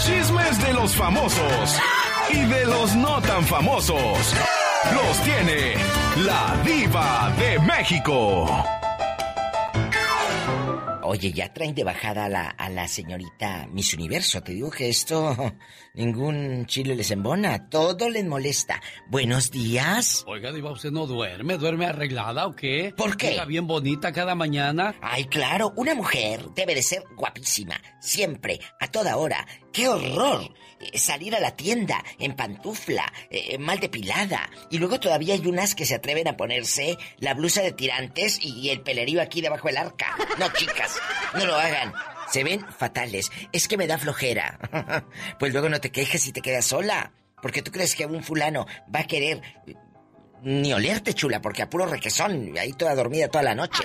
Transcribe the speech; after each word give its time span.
Los 0.00 0.08
chismes 0.08 0.66
de 0.66 0.72
los 0.72 0.96
famosos 0.96 1.78
y 2.30 2.38
de 2.46 2.64
los 2.64 2.96
no 2.96 3.20
tan 3.20 3.44
famosos. 3.44 4.34
Los 4.94 5.22
tiene 5.24 5.74
la 6.24 6.56
diva 6.64 7.30
de 7.38 7.58
México. 7.58 8.46
Oye, 11.02 11.32
ya 11.32 11.52
traen 11.52 11.74
de 11.74 11.82
bajada 11.82 12.26
a 12.26 12.28
la, 12.28 12.48
a 12.50 12.70
la 12.70 12.86
señorita 12.86 13.66
Miss 13.72 13.94
Universo. 13.94 14.42
Te 14.44 14.52
digo 14.52 14.70
que 14.70 14.88
esto, 14.88 15.36
ningún 15.94 16.66
chile 16.66 16.94
les 16.94 17.10
embona, 17.10 17.68
todo 17.68 18.08
les 18.08 18.24
molesta. 18.24 18.80
Buenos 19.08 19.50
días. 19.50 20.24
Oiga, 20.28 20.52
Diva, 20.52 20.70
¿usted 20.70 20.92
no 20.92 21.08
duerme? 21.08 21.58
¿Duerme 21.58 21.86
arreglada 21.86 22.46
o 22.46 22.54
qué? 22.54 22.94
¿Por 22.96 23.16
qué? 23.16 23.30
Llega 23.30 23.44
bien 23.44 23.66
bonita 23.66 24.12
cada 24.12 24.36
mañana. 24.36 24.94
Ay, 25.02 25.24
claro, 25.24 25.72
una 25.76 25.96
mujer 25.96 26.44
debe 26.54 26.76
de 26.76 26.82
ser 26.84 27.02
guapísima, 27.16 27.80
siempre, 27.98 28.60
a 28.78 28.86
toda 28.86 29.16
hora. 29.16 29.44
¡Qué 29.72 29.88
horror! 29.88 30.52
Eh, 30.80 30.98
Salir 30.98 31.34
a 31.36 31.40
la 31.40 31.54
tienda 31.56 32.02
en 32.18 32.34
pantufla, 32.34 33.12
eh, 33.30 33.58
mal 33.58 33.78
depilada. 33.78 34.48
Y 34.70 34.78
luego 34.78 34.98
todavía 34.98 35.34
hay 35.34 35.46
unas 35.46 35.74
que 35.74 35.84
se 35.86 35.94
atreven 35.94 36.26
a 36.28 36.36
ponerse 36.36 36.96
la 37.18 37.34
blusa 37.34 37.62
de 37.62 37.72
tirantes 37.72 38.38
y 38.40 38.70
el 38.70 38.80
pelerío 38.80 39.20
aquí 39.20 39.40
debajo 39.40 39.68
del 39.68 39.76
arca. 39.76 40.16
No, 40.38 40.50
chicas, 40.52 40.98
no 41.34 41.44
lo 41.44 41.54
hagan. 41.56 41.92
Se 42.32 42.44
ven 42.44 42.64
fatales. 42.78 43.30
Es 43.52 43.68
que 43.68 43.76
me 43.76 43.86
da 43.86 43.98
flojera. 43.98 44.58
pues 45.38 45.52
luego 45.52 45.68
no 45.68 45.80
te 45.80 45.90
quejes 45.92 46.22
si 46.22 46.32
te 46.32 46.40
quedas 46.40 46.64
sola. 46.64 47.12
Porque 47.42 47.62
tú 47.62 47.70
crees 47.72 47.94
que 47.94 48.06
un 48.06 48.22
fulano 48.22 48.66
va 48.94 49.00
a 49.00 49.06
querer 49.06 49.42
eh, 49.66 49.74
ni 50.42 50.72
olerte, 50.72 51.14
chula, 51.14 51.40
porque 51.40 51.62
a 51.62 51.70
puro 51.70 51.86
requesón, 51.86 52.54
ahí 52.58 52.72
toda 52.72 52.94
dormida 52.94 53.28
toda 53.28 53.44
la 53.44 53.54
noche. 53.54 53.82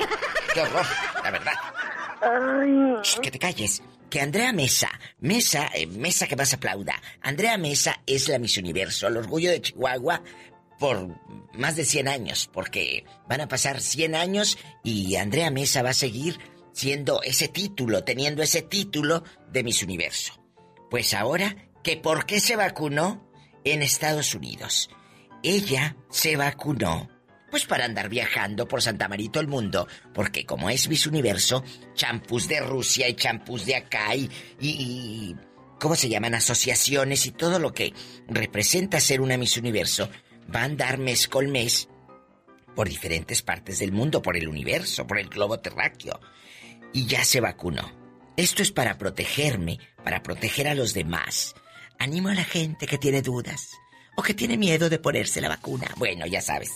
Qué 0.53 0.61
horror, 0.61 0.85
la 1.23 1.31
verdad. 1.31 3.01
Shh, 3.03 3.19
que 3.19 3.31
te 3.31 3.39
calles. 3.39 3.81
Andrea 4.19 4.53
Mesa, 4.53 4.89
Mesa, 5.19 5.69
eh, 5.73 5.87
Mesa 5.87 6.27
que 6.27 6.35
más 6.35 6.53
aplauda. 6.53 7.01
Andrea 7.21 7.57
Mesa 7.57 8.01
es 8.05 8.27
la 8.29 8.39
Miss 8.39 8.57
Universo, 8.57 9.07
el 9.07 9.17
orgullo 9.17 9.51
de 9.51 9.61
Chihuahua 9.61 10.21
por 10.79 11.07
más 11.53 11.75
de 11.75 11.85
100 11.85 12.07
años, 12.07 12.49
porque 12.51 13.05
van 13.27 13.41
a 13.41 13.47
pasar 13.47 13.81
100 13.81 14.15
años 14.15 14.57
y 14.83 15.15
Andrea 15.15 15.49
Mesa 15.49 15.81
va 15.81 15.91
a 15.91 15.93
seguir 15.93 16.39
siendo 16.73 17.21
ese 17.23 17.47
título, 17.47 18.03
teniendo 18.03 18.43
ese 18.43 18.61
título 18.61 19.23
de 19.51 19.63
Miss 19.63 19.81
Universo. 19.81 20.33
Pues 20.89 21.13
ahora, 21.13 21.55
que 21.83 21.97
por 21.97 22.25
qué 22.25 22.39
se 22.39 22.55
vacunó 22.55 23.31
en 23.63 23.81
Estados 23.81 24.35
Unidos. 24.35 24.89
Ella 25.43 25.95
se 26.09 26.35
vacunó 26.35 27.09
pues 27.51 27.65
para 27.65 27.85
andar 27.85 28.09
viajando 28.09 28.67
por 28.67 28.81
Santa 28.81 29.07
Marito 29.07 29.39
el 29.39 29.47
mundo, 29.47 29.87
porque 30.13 30.45
como 30.45 30.69
es 30.69 30.89
Miss 30.89 31.07
Universo, 31.07 31.63
champús 31.93 32.47
de 32.47 32.59
Rusia 32.59 33.07
y 33.07 33.13
champús 33.15 33.65
de 33.65 33.75
acá 33.75 34.15
y, 34.15 34.29
y, 34.59 34.69
y- 34.69 35.35
¿cómo 35.79 35.95
se 35.95 36.09
llaman? 36.09 36.35
Asociaciones 36.35 37.25
y 37.25 37.31
todo 37.31 37.59
lo 37.59 37.73
que 37.73 37.93
representa 38.27 38.99
ser 38.99 39.21
una 39.21 39.37
Miss 39.37 39.57
Universo, 39.57 40.09
va 40.53 40.61
a 40.61 40.65
andar 40.65 40.97
mes 40.97 41.27
con 41.27 41.51
mes 41.51 41.87
por 42.75 42.89
diferentes 42.89 43.41
partes 43.41 43.79
del 43.79 43.91
mundo, 43.93 44.21
por 44.21 44.35
el 44.35 44.47
universo, 44.49 45.07
por 45.07 45.17
el 45.19 45.29
globo 45.29 45.59
terráqueo. 45.59 46.19
Y 46.91 47.05
ya 47.05 47.23
se 47.23 47.39
vacunó. 47.39 47.91
Esto 48.37 48.61
es 48.63 48.71
para 48.71 48.97
protegerme, 48.97 49.79
para 50.03 50.21
proteger 50.23 50.67
a 50.67 50.75
los 50.75 50.93
demás. 50.93 51.55
Animo 51.99 52.27
a 52.29 52.33
la 52.35 52.43
gente 52.43 52.85
que 52.85 52.97
tiene 52.97 53.21
dudas 53.21 53.69
o 54.17 54.21
que 54.23 54.33
tiene 54.33 54.57
miedo 54.57 54.89
de 54.89 54.99
ponerse 54.99 55.39
la 55.39 55.47
vacuna. 55.49 55.87
Bueno, 55.95 56.25
ya 56.25 56.41
sabes. 56.41 56.71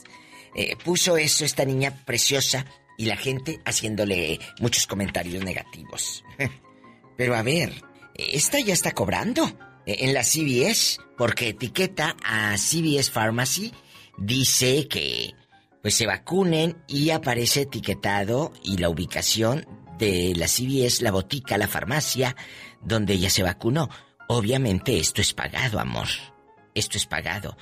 Eh, 0.55 0.75
puso 0.83 1.17
eso 1.17 1.45
esta 1.45 1.65
niña 1.65 2.03
preciosa 2.05 2.65
y 2.97 3.05
la 3.05 3.15
gente 3.15 3.59
haciéndole 3.65 4.39
muchos 4.59 4.87
comentarios 4.87 5.43
negativos. 5.43 6.23
Pero 7.17 7.35
a 7.35 7.43
ver, 7.43 7.83
esta 8.15 8.59
ya 8.59 8.73
está 8.73 8.91
cobrando 8.91 9.45
eh, 9.85 9.97
en 9.99 10.13
la 10.13 10.23
CVS 10.23 10.99
porque 11.17 11.49
etiqueta 11.49 12.15
a 12.23 12.55
CVS 12.57 13.11
Pharmacy 13.11 13.73
dice 14.17 14.87
que 14.87 15.33
pues 15.81 15.95
se 15.95 16.05
vacunen 16.05 16.77
y 16.87 17.11
aparece 17.11 17.61
etiquetado 17.61 18.51
y 18.63 18.77
la 18.77 18.89
ubicación 18.89 19.65
de 19.97 20.33
la 20.35 20.47
CVS, 20.47 21.01
la 21.01 21.11
botica, 21.11 21.57
la 21.57 21.67
farmacia 21.67 22.35
donde 22.81 23.13
ella 23.13 23.29
se 23.29 23.43
vacunó. 23.43 23.89
Obviamente 24.27 24.99
esto 24.99 25.21
es 25.21 25.33
pagado, 25.33 25.79
amor. 25.79 26.07
Esto 26.75 26.97
es 26.97 27.05
pagado. 27.05 27.57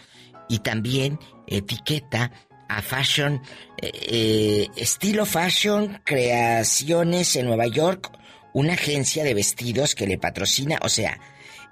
Y 0.50 0.60
también 0.60 1.20
etiqueta 1.48 2.32
a 2.70 2.82
Fashion, 2.82 3.42
eh, 3.82 3.92
eh, 3.94 4.68
estilo 4.76 5.26
Fashion 5.26 6.02
Creaciones 6.04 7.36
en 7.36 7.46
Nueva 7.46 7.68
York, 7.68 8.12
una 8.54 8.74
agencia 8.74 9.24
de 9.24 9.34
vestidos 9.34 9.96
que 9.96 10.08
le 10.08 10.18
patrocina, 10.18 10.80
o 10.82 10.90
sea, 10.90 11.20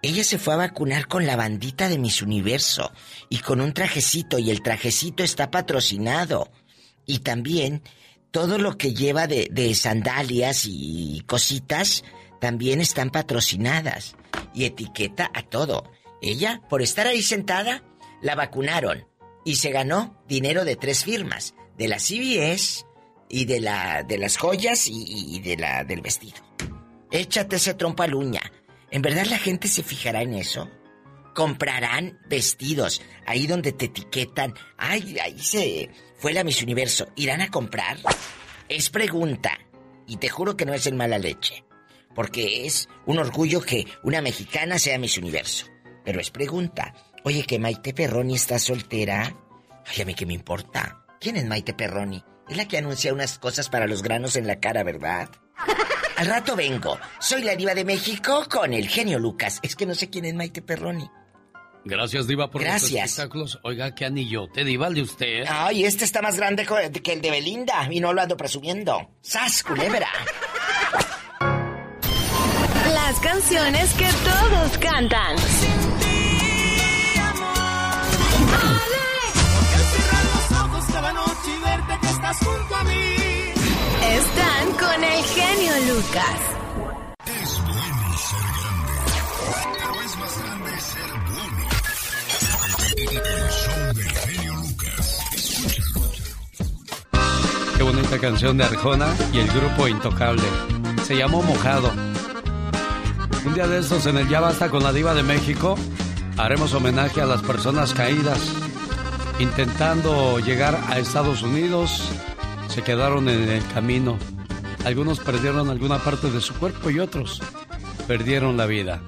ella 0.01 0.23
se 0.23 0.37
fue 0.37 0.53
a 0.53 0.57
vacunar 0.57 1.07
con 1.07 1.25
la 1.25 1.35
bandita 1.35 1.89
de 1.89 1.97
Miss 1.97 2.21
Universo 2.21 2.91
y 3.29 3.39
con 3.39 3.59
un 3.59 3.73
trajecito 3.73 4.37
y 4.37 4.51
el 4.51 4.61
trajecito 4.61 5.23
está 5.23 5.49
patrocinado. 5.49 6.51
Y 7.07 7.19
también 7.19 7.81
todo 8.29 8.59
lo 8.59 8.77
que 8.77 8.93
lleva 8.93 9.25
de, 9.25 9.47
de 9.51 9.73
sandalias 9.73 10.65
y 10.67 11.23
cositas 11.25 12.03
también 12.39 12.81
están 12.81 13.09
patrocinadas. 13.09 14.15
Y 14.53 14.65
etiqueta 14.65 15.31
a 15.33 15.41
todo. 15.41 15.91
Ella, 16.21 16.61
por 16.69 16.83
estar 16.83 17.07
ahí 17.07 17.23
sentada, 17.23 17.83
la 18.21 18.35
vacunaron 18.35 19.07
y 19.45 19.55
se 19.55 19.71
ganó 19.71 20.21
dinero 20.27 20.65
de 20.65 20.75
tres 20.75 21.05
firmas, 21.05 21.53
de 21.77 21.87
la 21.87 21.99
CBS 21.99 22.85
y 23.29 23.45
de 23.45 23.61
la 23.61 24.03
de 24.03 24.17
las 24.17 24.37
joyas 24.37 24.87
y, 24.89 25.39
de 25.39 25.55
la 25.55 25.85
del 25.85 26.01
vestido. 26.01 26.37
Échate 27.11 27.55
ese 27.55 27.75
trompo 27.75 28.03
a 28.03 28.07
la 28.07 28.17
uña. 28.17 28.41
¿En 28.91 29.01
verdad 29.01 29.25
la 29.25 29.37
gente 29.37 29.69
se 29.69 29.83
fijará 29.83 30.23
en 30.23 30.33
eso? 30.33 30.69
Comprarán 31.33 32.19
vestidos 32.27 33.01
ahí 33.25 33.45
donde 33.45 33.71
te 33.71 33.85
etiquetan. 33.85 34.53
Ay, 34.77 35.17
ahí 35.19 35.39
se 35.39 35.89
fue 36.17 36.33
la 36.33 36.43
Miss 36.43 36.63
Universo. 36.63 37.07
¿Irán 37.15 37.41
a 37.41 37.51
comprar? 37.51 37.97
Es 38.67 38.89
pregunta. 38.89 39.59
Y 40.07 40.17
te 40.17 40.29
juro 40.29 40.57
que 40.57 40.65
no 40.65 40.73
es 40.73 40.87
en 40.87 40.97
mala 40.97 41.17
leche. 41.17 41.63
Porque 42.15 42.65
es 42.65 42.87
un 43.05 43.19
orgullo 43.19 43.61
que 43.61 43.85
una 44.01 44.21
mexicana 44.21 44.79
sea 44.79 44.97
Miss 44.97 45.17
Universo. 45.17 45.67
Pero 46.03 46.21
es 46.21 46.31
pregunta. 46.31 46.93
Oye, 47.25 47.43
que 47.43 47.57
Maite 47.57 47.91
Perroni 47.93 48.35
está 48.35 48.59
soltera. 48.59 49.35
Ay, 49.85 50.01
a 50.01 50.05
mí 50.05 50.13
qué 50.13 50.27
me 50.27 50.33
importa. 50.35 51.03
¿Quién 51.19 51.37
es 51.37 51.45
Maite 51.45 51.73
Perroni? 51.73 52.23
Es 52.47 52.55
la 52.55 52.67
que 52.67 52.77
anuncia 52.77 53.11
unas 53.13 53.39
cosas 53.39 53.67
para 53.67 53.87
los 53.87 54.03
granos 54.03 54.35
en 54.35 54.45
la 54.45 54.59
cara, 54.59 54.83
¿verdad? 54.83 55.29
Al 56.17 56.27
rato 56.27 56.55
vengo. 56.55 56.99
Soy 57.19 57.41
la 57.41 57.55
diva 57.55 57.73
de 57.73 57.83
México 57.83 58.45
con 58.49 58.73
el 58.73 58.87
genio 58.87 59.17
Lucas. 59.17 59.59
Es 59.63 59.75
que 59.75 59.87
no 59.87 59.95
sé 59.95 60.11
quién 60.11 60.25
es 60.25 60.35
Maite 60.35 60.61
Perroni. 60.61 61.09
Gracias, 61.83 62.27
Diva, 62.27 62.49
por 62.49 62.61
los 62.61 62.69
Gracias. 62.69 63.09
espectáculos. 63.11 63.59
Oiga, 63.63 63.93
qué 63.93 64.05
anillote, 64.05 64.63
Diva, 64.63 64.87
el 64.87 64.93
de 64.93 65.01
usted. 65.01 65.45
Ay, 65.47 65.83
este 65.83 66.05
está 66.05 66.21
más 66.21 66.37
grande 66.37 66.65
que 67.03 67.13
el 67.13 67.21
de 67.21 67.31
Belinda 67.31 67.87
y 67.91 67.99
no 67.99 68.13
lo 68.13 68.21
ando 68.21 68.37
presumiendo. 68.37 69.11
¡Sas, 69.21 69.63
culebra! 69.63 70.07
Las 72.93 73.19
canciones 73.19 73.93
que 73.93 74.07
todos 74.23 74.77
cantan. 74.79 75.35
Están 82.27 82.41
con 84.79 85.03
el 85.03 85.23
genio 85.25 85.73
Lucas. 85.93 86.39
Es 87.27 87.61
bueno 87.61 88.17
ser 88.17 88.45
grande, 88.57 88.93
pero 89.77 90.01
es 90.01 90.17
más 90.17 90.33
grande 90.41 90.71
ser 90.79 91.11
bueno. 91.29 91.69
El 92.97 93.49
show 93.51 93.93
del 93.93 94.09
genio 94.09 94.53
Lucas. 94.55 95.05
Qué 97.77 97.83
bonita 97.83 98.17
canción 98.17 98.57
de 98.57 98.63
Arjona 98.63 99.13
y 99.31 99.37
el 99.37 99.47
grupo 99.47 99.87
Intocable. 99.87 100.47
Se 101.03 101.15
llamó 101.15 101.43
Mojado. 101.43 101.91
Un 103.45 103.53
día 103.53 103.67
de 103.67 103.81
estos 103.81 104.07
en 104.07 104.17
el 104.17 104.27
Ya 104.29 104.39
Basta 104.39 104.71
con 104.71 104.81
la 104.81 104.91
Diva 104.91 105.13
de 105.13 105.21
México 105.21 105.75
haremos 106.37 106.73
homenaje 106.73 107.21
a 107.21 107.27
las 107.27 107.43
personas 107.43 107.93
caídas. 107.93 108.39
Intentando 109.37 110.39
llegar 110.39 110.79
a 110.87 110.97
Estados 110.97 111.43
Unidos, 111.43 112.09
se 112.69 112.83
quedaron 112.83 113.27
en 113.27 113.49
el 113.49 113.67
camino. 113.67 114.17
Algunos 114.85 115.19
perdieron 115.19 115.69
alguna 115.69 115.99
parte 115.99 116.31
de 116.31 116.39
su 116.39 116.53
cuerpo 116.53 116.89
y 116.89 116.99
otros 116.99 117.41
perdieron 118.07 118.55
la 118.55 118.65
vida. 118.65 119.01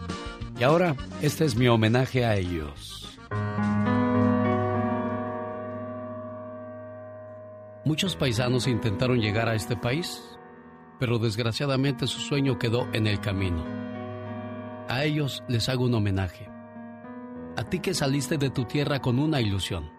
Y 0.60 0.64
ahora, 0.64 0.98
este 1.22 1.46
es 1.46 1.56
mi 1.56 1.70
homenaje 1.70 2.26
a 2.26 2.36
ellos. 2.36 3.18
Muchos 7.86 8.18
paisanos 8.18 8.68
intentaron 8.68 9.22
llegar 9.22 9.48
a 9.48 9.56
este 9.56 9.78
país, 9.78 10.22
pero 11.00 11.20
desgraciadamente 11.20 12.06
su 12.06 12.20
sueño 12.20 12.60
quedó 12.60 12.86
en 12.92 13.08
el 13.08 13.22
camino. 13.22 13.64
A 14.90 15.06
ellos 15.06 15.42
les 15.48 15.70
hago 15.70 15.86
un 15.86 15.94
homenaje. 15.94 16.50
A 17.56 17.64
ti 17.70 17.80
que 17.80 17.94
saliste 17.94 18.38
de 18.38 18.50
tu 18.50 18.66
tierra 18.66 19.00
con 19.00 19.20
una 19.20 19.40
ilusión. 19.40 19.97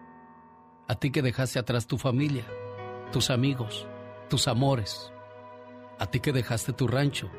A 0.89 0.95
ti 0.95 1.11
que 1.11 1.21
dejaste 1.21 1.59
atrás 1.59 1.87
tu 1.87 1.97
familia, 1.97 2.45
tus 3.11 3.29
amigos, 3.29 3.87
tus 4.27 4.47
amores. 4.47 5.13
A 5.99 6.07
ti 6.07 6.19
que 6.19 6.33
dejaste 6.33 6.73
tu 6.73 6.87
rancho, 6.87 7.29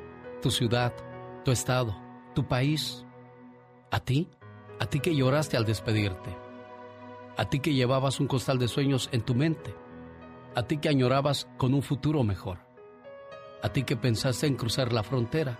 tu 0.40 0.50
ciudad, 0.50 0.94
tu 1.44 1.50
estado, 1.50 1.94
tu 2.34 2.46
país 2.46 3.04
A 3.90 3.98
ti, 3.98 4.28
a 4.78 4.86
ti 4.86 5.00
que 5.00 5.16
lloraste 5.16 5.56
al 5.56 5.64
despedirte. 5.64 6.36
A 7.36 7.44
ti 7.46 7.58
que 7.58 7.74
llevabas 7.74 8.20
un 8.20 8.28
costal 8.28 8.58
de 8.58 8.68
sueños 8.68 9.08
en 9.10 9.22
tu 9.22 9.34
mente. 9.34 9.74
A 10.54 10.62
ti 10.62 10.78
que 10.78 10.88
añorabas 10.88 11.48
con 11.58 11.74
un 11.74 11.82
futuro 11.82 12.22
mejor. 12.22 12.58
A 13.64 13.70
ti 13.70 13.82
que 13.82 13.96
pensaste 13.96 14.46
en 14.46 14.54
cruzar 14.54 14.92
la 14.92 15.02
frontera 15.02 15.58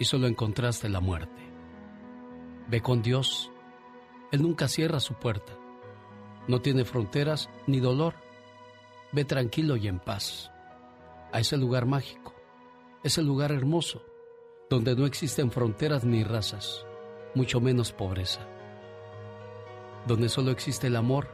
y 0.00 0.04
solo 0.04 0.26
encontraste 0.26 0.88
la 0.88 0.98
muerte. 0.98 1.42
Ve 2.68 2.82
con 2.82 3.02
Dios. 3.02 3.52
Él 4.32 4.42
nunca 4.42 4.66
cierra 4.66 4.98
su 4.98 5.14
puerta. 5.14 5.61
No 6.48 6.60
tiene 6.60 6.84
fronteras 6.84 7.48
ni 7.66 7.80
dolor. 7.80 8.14
Ve 9.12 9.24
tranquilo 9.24 9.76
y 9.76 9.88
en 9.88 9.98
paz 9.98 10.52
a 11.32 11.40
ese 11.40 11.56
lugar 11.56 11.86
mágico, 11.86 12.34
ese 13.02 13.22
lugar 13.22 13.52
hermoso, 13.52 14.04
donde 14.68 14.94
no 14.94 15.06
existen 15.06 15.50
fronteras 15.50 16.04
ni 16.04 16.24
razas, 16.24 16.86
mucho 17.34 17.60
menos 17.60 17.92
pobreza, 17.92 18.46
donde 20.06 20.28
solo 20.28 20.50
existe 20.50 20.88
el 20.88 20.96
amor, 20.96 21.28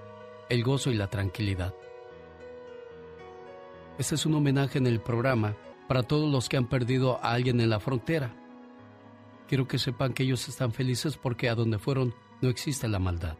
el 0.48 0.62
gozo 0.62 0.90
y 0.90 0.94
la 0.94 1.08
tranquilidad. 1.08 1.74
Este 3.98 4.14
es 4.14 4.24
un 4.24 4.34
homenaje 4.34 4.78
en 4.78 4.86
el 4.86 5.00
programa 5.00 5.56
para 5.88 6.04
todos 6.04 6.30
los 6.30 6.48
que 6.48 6.56
han 6.56 6.68
perdido 6.68 7.16
a 7.16 7.32
alguien 7.32 7.60
en 7.60 7.70
la 7.70 7.80
frontera. 7.80 8.36
Quiero 9.48 9.66
que 9.66 9.78
sepan 9.78 10.12
que 10.12 10.22
ellos 10.22 10.48
están 10.48 10.72
felices 10.72 11.16
porque 11.16 11.48
a 11.48 11.54
donde 11.54 11.78
fueron 11.78 12.14
no 12.40 12.48
existe 12.48 12.86
la 12.86 13.00
maldad. 13.00 13.36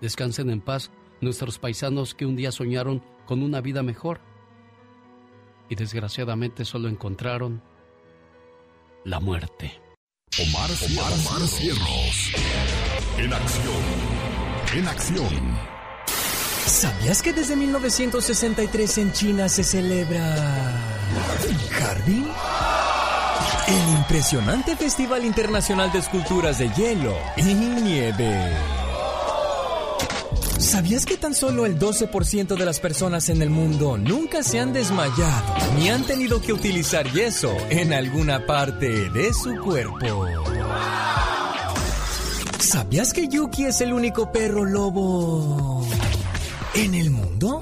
Descansen 0.00 0.50
en 0.50 0.60
paz 0.60 0.90
nuestros 1.20 1.58
paisanos 1.58 2.14
que 2.14 2.26
un 2.26 2.36
día 2.36 2.52
soñaron 2.52 3.02
con 3.26 3.42
una 3.42 3.60
vida 3.60 3.82
mejor 3.82 4.20
y 5.68 5.74
desgraciadamente 5.74 6.64
solo 6.64 6.88
encontraron 6.88 7.62
la 9.04 9.20
muerte. 9.20 9.80
Omar, 10.40 10.70
Omar, 10.70 11.48
Cierros. 11.48 12.32
En 13.18 13.32
acción. 13.32 13.82
En 14.74 14.88
acción. 14.88 15.74
¿Sabías 16.66 17.22
que 17.22 17.32
desde 17.32 17.56
1963 17.56 18.98
en 18.98 19.12
China 19.12 19.48
se 19.48 19.62
celebra 19.62 20.34
Harbin? 21.80 22.26
El 23.68 23.96
impresionante 23.96 24.76
Festival 24.76 25.24
Internacional 25.24 25.92
de 25.92 25.98
Esculturas 25.98 26.58
de 26.58 26.68
Hielo 26.70 27.16
y 27.36 27.54
Nieve. 27.54 28.73
¿Sabías 30.64 31.04
que 31.04 31.18
tan 31.18 31.34
solo 31.34 31.66
el 31.66 31.78
12% 31.78 32.56
de 32.56 32.64
las 32.64 32.80
personas 32.80 33.28
en 33.28 33.42
el 33.42 33.50
mundo 33.50 33.98
nunca 33.98 34.42
se 34.42 34.58
han 34.60 34.72
desmayado 34.72 35.54
ni 35.76 35.90
han 35.90 36.04
tenido 36.04 36.40
que 36.40 36.54
utilizar 36.54 37.06
yeso 37.12 37.54
en 37.68 37.92
alguna 37.92 38.46
parte 38.46 39.10
de 39.10 39.34
su 39.34 39.54
cuerpo? 39.58 40.24
¿Sabías 42.58 43.12
que 43.12 43.28
Yuki 43.28 43.66
es 43.66 43.82
el 43.82 43.92
único 43.92 44.32
perro 44.32 44.64
lobo 44.64 45.86
en 46.74 46.94
el 46.94 47.10
mundo? 47.10 47.60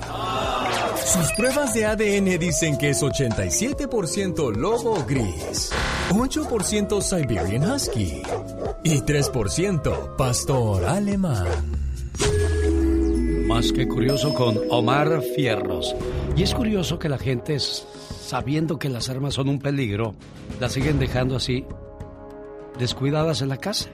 Sus 1.04 1.32
pruebas 1.32 1.74
de 1.74 1.86
ADN 1.86 2.38
dicen 2.38 2.78
que 2.78 2.90
es 2.90 3.02
87% 3.02 4.54
lobo 4.54 5.04
gris, 5.04 5.72
8% 6.10 7.02
Siberian 7.02 7.68
Husky 7.68 8.22
y 8.84 9.00
3% 9.00 10.16
pastor 10.16 10.84
alemán. 10.84 11.82
Más 13.52 13.70
que 13.70 13.86
curioso 13.86 14.32
con 14.32 14.58
Omar 14.70 15.20
Fierros. 15.36 15.94
Y 16.34 16.42
es 16.42 16.54
curioso 16.54 16.98
que 16.98 17.10
la 17.10 17.18
gente, 17.18 17.58
sabiendo 17.58 18.78
que 18.78 18.88
las 18.88 19.10
armas 19.10 19.34
son 19.34 19.50
un 19.50 19.58
peligro, 19.58 20.14
las 20.58 20.72
siguen 20.72 20.98
dejando 20.98 21.36
así, 21.36 21.66
descuidadas 22.78 23.42
en 23.42 23.50
la 23.50 23.58
casa. 23.58 23.90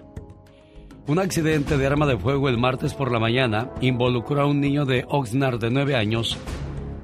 Un 1.08 1.18
accidente 1.18 1.76
de 1.76 1.86
arma 1.88 2.06
de 2.06 2.16
fuego 2.16 2.48
el 2.48 2.56
martes 2.56 2.94
por 2.94 3.10
la 3.10 3.18
mañana 3.18 3.72
involucró 3.80 4.42
a 4.42 4.46
un 4.46 4.60
niño 4.60 4.84
de 4.84 5.04
Oxnard 5.08 5.58
de 5.58 5.70
9 5.70 5.96
años, 5.96 6.38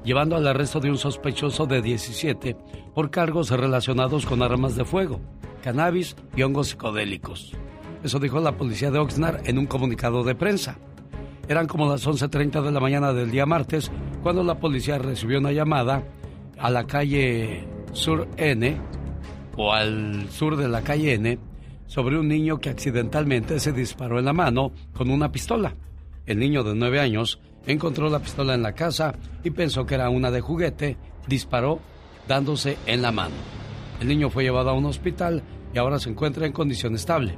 llevando 0.05 0.37
al 0.37 0.47
arresto 0.47 0.79
de 0.79 0.89
un 0.89 0.97
sospechoso 0.97 1.65
de 1.65 1.81
17 1.81 2.55
por 2.93 3.11
cargos 3.11 3.49
relacionados 3.49 4.25
con 4.25 4.41
armas 4.41 4.77
de 4.77 4.85
fuego, 4.85 5.19
cannabis 5.61 6.15
y 6.37 6.43
hongos 6.43 6.69
psicodélicos. 6.69 7.51
Eso 8.01 8.17
dijo 8.17 8.39
la 8.39 8.55
policía 8.55 8.91
de 8.91 8.99
Oxnard 8.99 9.45
en 9.45 9.57
un 9.57 9.65
comunicado 9.65 10.23
de 10.23 10.35
prensa. 10.35 10.77
Eran 11.47 11.67
como 11.67 11.87
las 11.87 12.07
11.30 12.07 12.63
de 12.63 12.71
la 12.71 12.79
mañana 12.79 13.13
del 13.13 13.29
día 13.29 13.45
martes 13.45 13.91
cuando 14.23 14.43
la 14.43 14.59
policía 14.59 14.97
recibió 14.97 15.39
una 15.39 15.51
llamada 15.51 16.03
a 16.57 16.69
la 16.71 16.85
calle 16.85 17.67
Sur 17.91 18.27
N 18.37 18.77
o 19.55 19.71
al 19.71 20.27
sur 20.29 20.57
de 20.57 20.67
la 20.67 20.81
calle 20.81 21.13
N 21.13 21.37
sobre 21.85 22.17
un 22.17 22.27
niño 22.27 22.59
que 22.59 22.69
accidentalmente 22.69 23.59
se 23.59 23.71
disparó 23.71 24.17
en 24.17 24.25
la 24.25 24.33
mano 24.33 24.71
con 24.93 25.11
una 25.11 25.31
pistola. 25.31 25.75
El 26.25 26.39
niño 26.39 26.63
de 26.63 26.73
9 26.73 26.99
años 26.99 27.39
encontró 27.67 28.09
la 28.09 28.19
pistola 28.19 28.55
en 28.55 28.63
la 28.63 28.73
casa 28.73 29.13
y 29.43 29.51
pensó 29.51 29.85
que 29.85 29.95
era 29.95 30.09
una 30.09 30.31
de 30.31 30.41
juguete, 30.41 30.97
disparó 31.27 31.79
dándose 32.27 32.77
en 32.87 33.03
la 33.03 33.11
mano. 33.11 33.35
El 34.01 34.07
niño 34.07 34.31
fue 34.31 34.43
llevado 34.43 34.71
a 34.71 34.73
un 34.73 34.85
hospital 34.85 35.43
y 35.73 35.77
ahora 35.77 35.99
se 35.99 36.09
encuentra 36.09 36.47
en 36.47 36.53
condición 36.53 36.95
estable. 36.95 37.37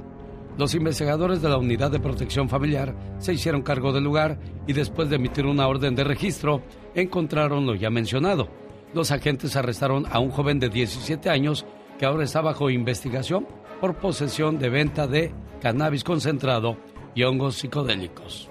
Los 0.58 0.74
investigadores 0.74 1.40
de 1.40 1.48
la 1.48 1.56
Unidad 1.56 1.92
de 1.92 2.00
Protección 2.00 2.48
Familiar 2.48 2.92
se 3.20 3.32
hicieron 3.32 3.62
cargo 3.62 3.92
del 3.92 4.02
lugar 4.02 4.40
y 4.66 4.72
después 4.72 5.08
de 5.08 5.14
emitir 5.14 5.46
una 5.46 5.68
orden 5.68 5.94
de 5.94 6.02
registro, 6.02 6.62
encontraron 6.96 7.64
lo 7.64 7.76
ya 7.76 7.90
mencionado. 7.90 8.48
Los 8.92 9.12
agentes 9.12 9.54
arrestaron 9.54 10.06
a 10.10 10.18
un 10.18 10.30
joven 10.30 10.58
de 10.58 10.68
17 10.68 11.30
años 11.30 11.64
que 11.96 12.06
ahora 12.06 12.24
está 12.24 12.40
bajo 12.40 12.70
investigación 12.70 13.46
por 13.80 13.98
posesión 13.98 14.58
de 14.58 14.68
venta 14.68 15.06
de 15.06 15.32
cannabis 15.62 16.02
concentrado 16.02 16.76
y 17.14 17.22
hongos 17.22 17.54
psicodélicos. 17.54 18.48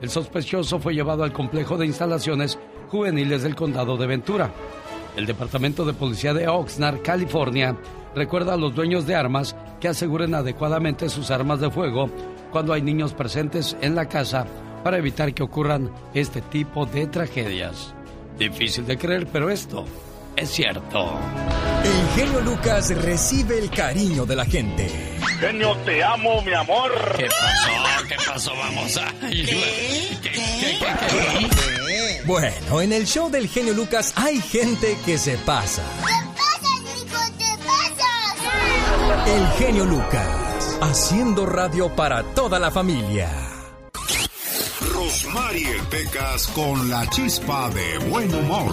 El 0.00 0.10
sospechoso 0.10 0.78
fue 0.78 0.94
llevado 0.94 1.24
al 1.24 1.32
complejo 1.32 1.76
de 1.76 1.86
instalaciones 1.86 2.56
juveniles 2.88 3.42
del 3.42 3.56
condado 3.56 3.96
de 3.96 4.06
Ventura. 4.06 4.52
El 5.16 5.26
Departamento 5.26 5.84
de 5.84 5.92
Policía 5.92 6.32
de 6.32 6.46
Oxnard, 6.46 7.02
California, 7.02 7.76
recuerda 8.14 8.54
a 8.54 8.56
los 8.56 8.74
dueños 8.74 9.06
de 9.06 9.14
armas 9.14 9.56
que 9.80 9.88
aseguren 9.88 10.34
adecuadamente 10.34 11.08
sus 11.08 11.30
armas 11.30 11.60
de 11.60 11.70
fuego 11.70 12.10
cuando 12.50 12.72
hay 12.72 12.82
niños 12.82 13.14
presentes 13.14 13.76
en 13.80 13.94
la 13.94 14.06
casa 14.06 14.46
para 14.82 14.98
evitar 14.98 15.34
que 15.34 15.42
ocurran 15.42 15.90
este 16.14 16.40
tipo 16.40 16.86
de 16.86 17.06
tragedias. 17.06 17.94
Difícil 18.38 18.86
de 18.86 18.96
creer, 18.96 19.26
pero 19.26 19.50
esto 19.50 19.84
es 20.38 20.50
cierto. 20.50 21.18
El 21.82 22.08
genio 22.20 22.40
Lucas 22.40 22.94
recibe 23.02 23.58
el 23.58 23.70
cariño 23.70 24.24
de 24.24 24.36
la 24.36 24.44
gente. 24.44 24.88
Genio, 25.40 25.76
te 25.78 26.02
amo, 26.04 26.40
mi 26.42 26.54
amor. 26.54 26.92
¿Qué 27.16 27.26
pasó? 27.26 28.06
¿Qué 28.08 28.16
pasó? 28.24 28.52
Vamos 28.54 28.96
a... 28.98 29.12
Bueno, 32.24 32.80
en 32.80 32.92
el 32.92 33.04
show 33.04 33.28
del 33.30 33.48
genio 33.48 33.74
Lucas 33.74 34.12
hay 34.14 34.40
gente 34.40 34.96
que 35.04 35.18
se 35.18 35.36
pasa. 35.38 35.82
El 39.28 39.46
genio 39.58 39.84
Lucas, 39.84 40.78
haciendo 40.80 41.44
radio 41.44 41.94
para 41.94 42.22
toda 42.32 42.58
la 42.58 42.70
familia. 42.70 43.28
Rosmarie 44.94 45.82
Pecas 45.90 46.46
con 46.54 46.88
la 46.88 47.06
chispa 47.10 47.68
de 47.68 47.98
buen 48.08 48.34
humor. 48.34 48.72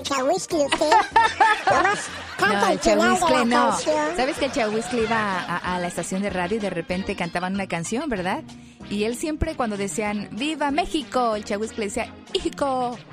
El 0.00 0.06
chahuiscle 0.06 0.58
usted. 0.66 0.90
Nomás 1.70 1.98
canta 2.36 2.60
No, 2.60 2.72
el 2.72 2.78
final 2.80 3.14
de 3.14 3.30
la 3.30 3.44
no. 3.44 3.70
canción. 3.70 4.16
¿Sabes 4.16 4.36
que 4.38 4.44
el 4.46 4.52
Chahuiscle 4.52 5.02
iba 5.02 5.40
a, 5.40 5.74
a 5.74 5.78
la 5.78 5.86
estación 5.86 6.22
de 6.22 6.30
radio 6.30 6.56
y 6.56 6.60
de 6.60 6.70
repente 6.70 7.14
cantaban 7.16 7.54
una 7.54 7.66
canción, 7.66 8.08
verdad? 8.08 8.42
Y 8.88 9.04
él 9.04 9.16
siempre 9.16 9.54
cuando 9.54 9.76
decían 9.76 10.28
¡Viva 10.32 10.70
México! 10.72 11.36
El 11.36 11.44
Chahuiscle 11.44 11.84
decía. 11.84 12.12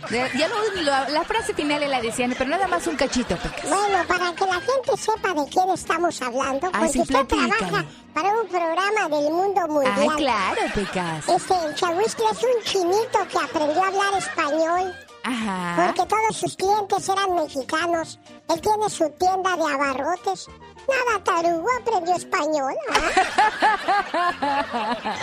De- 0.10 0.30
Ya 0.38 0.48
no, 0.48 0.82
la, 0.82 1.10
la 1.10 1.24
frase 1.24 1.54
final 1.54 1.80
le 1.82 1.88
la 1.88 2.02
decían, 2.02 2.34
pero 2.38 2.50
nada 2.50 2.68
más 2.68 2.88
un 2.88 2.96
cachito, 2.96 3.36
Pecas. 3.38 3.70
Bueno, 3.70 3.98
para 4.08 4.34
que 4.34 4.46
la 4.46 4.54
gente 4.54 4.98
sepa 4.98 5.34
de 5.34 5.50
quién 5.52 5.70
estamos 5.72 6.22
hablando, 6.22 6.72
porque 6.72 6.88
sí, 6.90 7.00
usted 7.02 7.26
trabaja 7.26 7.86
para 8.14 8.30
un 8.30 8.48
programa 8.48 9.10
del 9.18 9.32
mundo 9.34 9.68
mundial. 9.68 10.08
Ah, 10.10 10.16
claro, 10.18 10.62
Pecas. 10.74 11.28
Este, 11.30 11.54
el 11.66 11.76
chahuiscle 11.76 12.26
es 12.32 12.44
un 12.44 12.64
chinito 12.64 13.20
que 13.32 13.38
aprendió 13.38 13.84
a 13.84 13.88
hablar 13.88 14.14
español 14.18 14.94
Ajá. 15.30 15.76
porque 15.88 16.06
todos 16.08 16.36
sus 16.38 16.56
clientes 16.56 17.10
eran 17.10 17.36
mexicanos. 17.36 18.20
Él 18.50 18.62
tiene 18.62 18.90
su 18.90 19.10
tienda 19.12 19.56
de 19.58 19.74
abarrotes. 19.74 20.48
Nada, 20.88 21.22
tarugo 21.24 21.68
aprendió 21.82 22.16
español. 22.16 22.74
¿ah? 22.92 24.58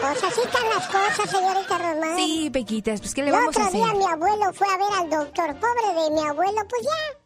Pues 0.00 0.24
así 0.24 0.40
están 0.40 0.68
las 0.70 0.86
cosas, 0.88 1.30
señorita 1.30 1.78
Román. 1.78 2.16
Sí, 2.16 2.50
Pequitas, 2.50 3.00
pues 3.00 3.14
¿qué 3.14 3.22
le 3.22 3.28
El 3.28 3.34
vamos 3.34 3.56
a 3.56 3.60
otro 3.60 3.62
hacer? 3.68 3.80
día 3.80 3.94
mi 3.94 4.04
abuelo 4.12 4.52
fue 4.52 4.66
a 4.68 4.76
ver 4.76 4.88
al 4.98 5.10
doctor. 5.10 5.56
Pobre 5.60 6.02
de 6.02 6.10
mi 6.10 6.20
abuelo, 6.26 6.60
pues 6.68 6.82
ya. 6.82 7.23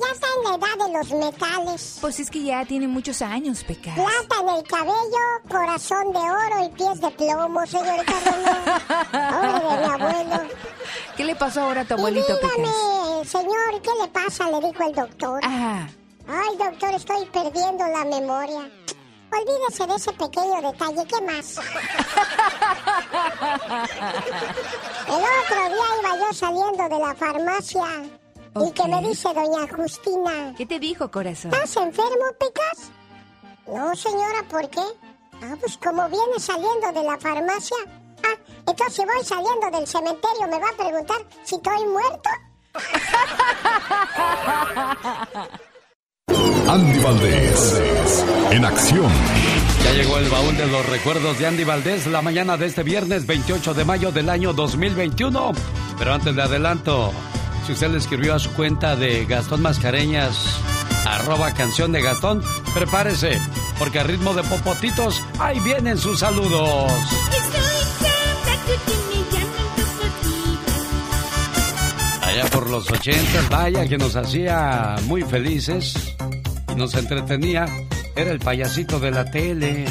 Ya 0.00 0.06
está 0.12 0.26
en 0.36 0.42
la 0.44 0.56
edad 0.56 0.76
de 0.86 0.92
los 0.92 1.10
metales. 1.12 1.98
Pues 2.00 2.20
es 2.20 2.30
que 2.30 2.42
ya 2.42 2.64
tiene 2.64 2.88
muchos 2.88 3.20
años, 3.20 3.62
Pecas. 3.64 3.94
Plata 3.94 4.40
en 4.40 4.48
el 4.56 4.62
cabello, 4.62 5.24
corazón 5.48 6.12
de 6.12 6.18
oro 6.18 6.64
y 6.64 6.68
pies 6.70 7.00
de 7.00 7.10
plomo, 7.10 7.66
señorita 7.66 8.12
Román. 8.24 9.60
de 9.60 9.76
mi 9.76 9.92
abuelo. 9.92 10.42
¿Qué 11.16 11.24
le 11.24 11.36
pasó 11.36 11.60
ahora 11.62 11.82
a 11.82 11.84
tu 11.84 11.94
abuelito, 11.94 12.32
y 12.32 12.36
dígame, 12.36 13.24
señor, 13.26 13.82
¿qué 13.82 13.90
le 14.00 14.08
pasa? 14.08 14.50
Le 14.50 14.60
dijo 14.68 14.82
el 14.84 14.94
doctor. 14.94 15.40
Ah. 15.44 15.86
Ay, 16.28 16.56
doctor, 16.56 16.94
estoy 16.94 17.26
perdiendo 17.26 17.86
la 17.86 18.04
memoria. 18.04 18.70
Olvídese 19.32 19.86
de 19.86 19.94
ese 19.94 20.12
pequeño 20.12 20.62
detalle. 20.62 21.06
¿Qué 21.06 21.20
más? 21.22 21.56
El 25.06 25.14
otro 25.14 25.68
día 25.68 25.88
iba 26.00 26.16
yo 26.16 26.32
saliendo 26.32 26.88
de 26.88 26.98
la 26.98 27.14
farmacia 27.14 28.19
y 28.56 28.70
que 28.72 28.88
me 28.88 29.08
dice 29.08 29.28
doña 29.32 29.66
Justina. 29.74 30.54
¿Qué 30.56 30.66
te 30.66 30.78
dijo, 30.78 31.10
corazón? 31.10 31.52
¿Estás 31.52 31.76
enfermo, 31.76 32.24
Pecas? 32.38 32.90
No, 33.66 33.94
señora, 33.94 34.42
¿por 34.48 34.68
qué? 34.68 34.82
Ah, 35.42 35.56
pues 35.58 35.76
como 35.78 36.06
viene 36.08 36.38
saliendo 36.38 36.92
de 36.92 37.02
la 37.04 37.16
farmacia. 37.18 37.76
Ah, 38.24 38.36
entonces 38.66 38.94
si 38.94 39.04
voy 39.04 39.24
saliendo 39.24 39.70
del 39.70 39.86
cementerio 39.86 40.48
me 40.50 40.58
va 40.58 40.68
a 40.68 40.76
preguntar 40.76 41.18
si 41.44 41.54
estoy 41.54 41.86
muerto. 41.86 42.30
Andy 46.68 46.98
Valdés, 47.00 47.82
en 48.52 48.64
acción. 48.64 49.10
Ya 49.84 49.92
llegó 49.92 50.18
el 50.18 50.28
baúl 50.28 50.56
de 50.56 50.66
los 50.66 50.86
recuerdos 50.86 51.38
de 51.38 51.46
Andy 51.46 51.64
Valdés 51.64 52.06
la 52.06 52.22
mañana 52.22 52.56
de 52.56 52.66
este 52.66 52.84
viernes 52.84 53.26
28 53.26 53.74
de 53.74 53.84
mayo 53.84 54.12
del 54.12 54.28
año 54.28 54.52
2021. 54.52 55.52
Pero 55.98 56.12
antes 56.12 56.36
de 56.36 56.42
adelanto, 56.42 57.12
si 57.66 57.72
usted 57.72 57.90
le 57.90 57.98
escribió 57.98 58.34
a 58.34 58.38
su 58.38 58.50
cuenta 58.52 58.96
de 58.96 59.24
Gastón 59.26 59.62
Mascareñas, 59.62 60.60
arroba 61.06 61.52
canción 61.52 61.92
de 61.92 62.02
Gastón, 62.02 62.42
prepárese, 62.74 63.38
porque 63.78 64.00
a 64.00 64.04
ritmo 64.04 64.34
de 64.34 64.42
popotitos, 64.42 65.22
ahí 65.38 65.60
vienen 65.60 65.98
sus 65.98 66.20
saludos. 66.20 66.92
Allá 72.22 72.44
por 72.50 72.70
los 72.70 72.90
ochentas, 72.90 73.48
vaya 73.48 73.86
que 73.86 73.98
nos 73.98 74.16
hacía 74.16 74.96
muy 75.04 75.22
felices 75.22 76.14
y 76.72 76.74
nos 76.76 76.94
entretenía. 76.94 77.66
Era 78.16 78.30
el 78.30 78.38
payasito 78.38 79.00
de 79.00 79.10
la 79.10 79.24
tele. 79.30 79.86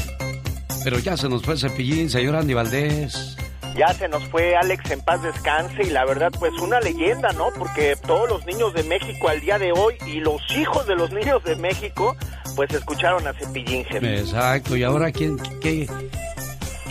Pero 0.84 1.00
ya 1.00 1.18
se 1.18 1.28
nos 1.28 1.42
fue 1.44 1.58
Cepillín, 1.58 2.10
señor 2.10 2.36
Andy 2.36 2.54
Valdés. 2.54 3.36
Ya 3.80 3.94
se 3.94 4.10
nos 4.10 4.22
fue 4.26 4.58
Alex 4.58 4.92
en 4.92 5.00
paz 5.00 5.24
descanse 5.24 5.84
y 5.84 5.90
la 5.90 6.04
verdad 6.04 6.34
pues 6.38 6.52
una 6.60 6.82
leyenda, 6.82 7.32
¿no? 7.32 7.46
Porque 7.58 7.96
todos 8.06 8.30
los 8.30 8.46
niños 8.46 8.74
de 8.74 8.84
México 8.84 9.30
al 9.30 9.40
día 9.40 9.58
de 9.58 9.72
hoy 9.72 9.96
y 10.06 10.20
los 10.20 10.42
hijos 10.58 10.86
de 10.86 10.96
los 10.98 11.14
niños 11.14 11.42
de 11.46 11.56
México 11.56 12.18
pues 12.58 12.74
escucharon 12.74 13.26
a 13.26 13.32
Cepillín. 13.32 13.86
Exacto, 13.90 14.76
y 14.76 14.84
ahora 14.84 15.14
quién, 15.14 15.38
qué, 15.62 15.88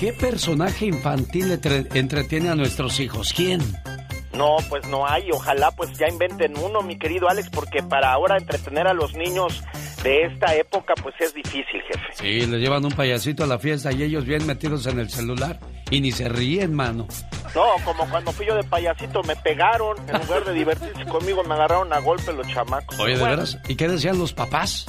qué 0.01 0.15
personaje 0.15 0.87
infantil 0.87 1.61
entretiene 1.93 2.49
a 2.49 2.55
nuestros 2.55 3.01
hijos, 3.01 3.35
¿quién? 3.37 3.61
No, 4.39 4.57
pues 4.69 4.87
no 4.87 5.05
hay. 5.07 5.31
Ojalá 5.33 5.73
pues 5.73 5.99
ya 5.99 6.09
inventen 6.09 6.57
uno, 6.57 6.81
mi 6.83 6.97
querido 6.97 7.29
Alex, 7.29 7.51
porque 7.51 7.83
para 7.83 8.13
ahora 8.13 8.37
entretener 8.39 8.87
a 8.87 8.95
los 8.95 9.15
niños 9.15 9.63
de 10.05 10.27
esta 10.27 10.55
época 10.55 10.95
pues 11.03 11.15
es 11.19 11.35
difícil, 11.35 11.83
jefe. 11.83 12.07
Sí, 12.13 12.47
le 12.47 12.59
llevan 12.59 12.85
un 12.85 12.93
payasito 12.93 13.43
a 13.43 13.49
la 13.49 13.59
fiesta 13.59 13.93
y 13.93 14.05
ellos 14.05 14.25
bien 14.25 14.47
metidos 14.47 14.87
en 14.87 15.01
el 15.01 15.11
celular 15.11 15.59
y 15.91 16.01
ni 16.01 16.13
se 16.13 16.29
ríen, 16.29 16.73
mano. 16.73 17.09
No, 17.53 17.67
como 17.85 18.09
cuando 18.09 18.31
fui 18.31 18.47
yo 18.47 18.55
de 18.55 18.63
payasito 18.63 19.23
me 19.25 19.35
pegaron, 19.35 19.97
en 20.09 20.21
lugar 20.21 20.45
de 20.45 20.53
divertirse 20.53 21.05
conmigo 21.09 21.43
me 21.43 21.55
agarraron 21.55 21.93
a 21.93 21.99
golpe 21.99 22.33
los 22.33 22.47
chamacos. 22.47 22.99
Oye, 23.01 23.17
¿de 23.17 23.25
veras? 23.25 23.59
¿Y 23.69 23.75
qué 23.75 23.89
decían 23.89 24.19
los 24.19 24.33
papás? 24.33 24.87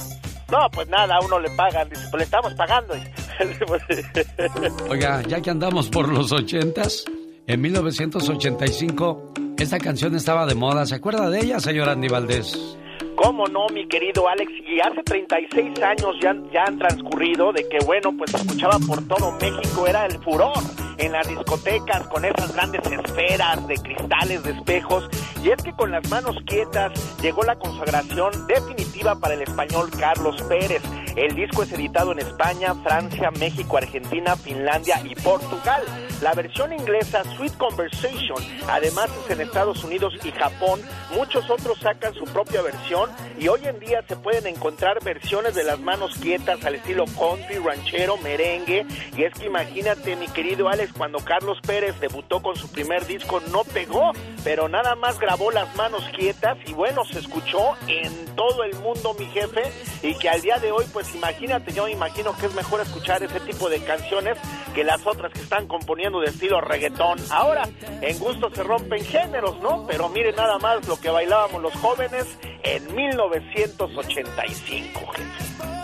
No, 0.50 0.68
pues 0.72 0.88
nada, 0.88 1.16
a 1.16 1.24
uno 1.24 1.38
le 1.38 1.50
pagan, 1.50 1.88
dice, 1.88 2.02
pues 2.10 2.20
le 2.20 2.24
estamos 2.24 2.54
pagando. 2.54 2.94
Oiga, 4.88 5.22
ya 5.22 5.40
que 5.40 5.50
andamos 5.50 5.88
por 5.88 6.08
los 6.08 6.32
ochentas, 6.32 7.04
en 7.50 7.60
1985, 7.62 9.32
esta 9.58 9.78
canción 9.78 10.14
estaba 10.14 10.46
de 10.46 10.54
moda. 10.54 10.86
¿Se 10.86 10.94
acuerda 10.94 11.28
de 11.28 11.40
ella, 11.40 11.58
señor 11.58 11.88
Andy 11.88 12.06
Valdés? 12.06 12.76
¿Cómo 13.16 13.48
no, 13.48 13.66
mi 13.74 13.88
querido 13.88 14.28
Alex? 14.28 14.52
Y 14.68 14.80
hace 14.80 15.02
36 15.02 15.82
años 15.82 16.16
ya, 16.22 16.32
ya 16.52 16.62
han 16.68 16.78
transcurrido 16.78 17.52
de 17.52 17.68
que, 17.68 17.78
bueno, 17.84 18.12
pues 18.16 18.32
escuchaba 18.34 18.78
por 18.86 19.06
todo 19.08 19.32
México, 19.32 19.86
era 19.88 20.06
el 20.06 20.18
furor 20.20 20.62
en 20.98 21.12
las 21.12 21.26
discotecas 21.26 22.06
con 22.08 22.24
esas 22.24 22.54
grandes 22.54 22.82
esferas 22.86 23.66
de 23.66 23.74
cristales, 23.74 24.42
de 24.44 24.52
espejos. 24.52 25.08
Y 25.42 25.50
es 25.50 25.60
que 25.62 25.72
con 25.72 25.90
las 25.90 26.08
manos 26.08 26.36
quietas 26.46 26.92
llegó 27.20 27.42
la 27.42 27.56
consagración 27.56 28.30
definitiva 28.46 29.18
para 29.18 29.34
el 29.34 29.42
español 29.42 29.90
Carlos 29.98 30.40
Pérez. 30.48 30.82
El 31.16 31.34
disco 31.34 31.62
es 31.62 31.72
editado 31.72 32.12
en 32.12 32.20
España, 32.20 32.74
Francia, 32.82 33.30
México, 33.32 33.76
Argentina, 33.76 34.36
Finlandia 34.36 35.00
y 35.04 35.14
Portugal. 35.16 35.82
La 36.22 36.34
versión 36.34 36.72
inglesa 36.72 37.24
Sweet 37.36 37.56
Conversation, 37.56 38.44
además 38.68 39.10
es 39.24 39.30
en 39.30 39.40
Estados 39.40 39.82
Unidos 39.82 40.14
y 40.22 40.30
Japón. 40.30 40.82
Muchos 41.14 41.48
otros 41.48 41.78
sacan 41.80 42.14
su 42.14 42.24
propia 42.24 42.60
versión 42.60 43.10
y 43.38 43.48
hoy 43.48 43.60
en 43.64 43.80
día 43.80 44.04
se 44.06 44.16
pueden 44.16 44.46
encontrar 44.46 45.02
versiones 45.02 45.54
de 45.54 45.64
las 45.64 45.80
manos 45.80 46.14
quietas 46.18 46.62
al 46.64 46.74
estilo 46.74 47.06
country, 47.06 47.56
ranchero, 47.56 48.18
merengue. 48.18 48.86
Y 49.16 49.24
es 49.24 49.32
que 49.32 49.46
imagínate, 49.46 50.14
mi 50.16 50.28
querido 50.28 50.68
Alex, 50.68 50.92
cuando 50.92 51.18
Carlos 51.20 51.58
Pérez 51.66 51.98
debutó 52.00 52.42
con 52.42 52.54
su 52.54 52.70
primer 52.70 53.06
disco, 53.06 53.40
no 53.50 53.64
pegó, 53.64 54.12
pero 54.44 54.68
nada 54.68 54.94
más 54.96 55.18
grabó 55.18 55.50
las 55.50 55.74
manos 55.74 56.04
quietas 56.14 56.58
y 56.66 56.74
bueno, 56.74 57.04
se 57.06 57.18
escuchó 57.18 57.76
en 57.88 58.26
todo 58.36 58.62
el 58.64 58.74
mundo, 58.76 59.14
mi 59.18 59.26
jefe, 59.26 59.62
y 60.02 60.14
que 60.18 60.28
al 60.28 60.42
día 60.42 60.58
de 60.58 60.70
hoy, 60.70 60.84
pues 60.92 60.99
imagínate, 61.14 61.72
yo 61.72 61.88
imagino 61.88 62.36
que 62.36 62.46
es 62.46 62.54
mejor 62.54 62.80
escuchar 62.80 63.22
ese 63.22 63.40
tipo 63.40 63.68
de 63.68 63.82
canciones 63.82 64.38
que 64.74 64.84
las 64.84 65.06
otras 65.06 65.32
que 65.32 65.40
están 65.40 65.66
componiendo 65.66 66.20
de 66.20 66.26
estilo 66.26 66.60
reggaetón. 66.60 67.18
Ahora, 67.30 67.68
en 68.00 68.18
gusto 68.18 68.50
se 68.54 68.62
rompen 68.62 69.04
géneros, 69.04 69.60
¿no? 69.60 69.86
Pero 69.86 70.08
mire 70.08 70.32
nada 70.32 70.58
más 70.58 70.86
lo 70.86 71.00
que 71.00 71.10
bailábamos 71.10 71.62
los 71.62 71.74
jóvenes 71.74 72.26
en 72.62 72.94
1985. 72.94 75.00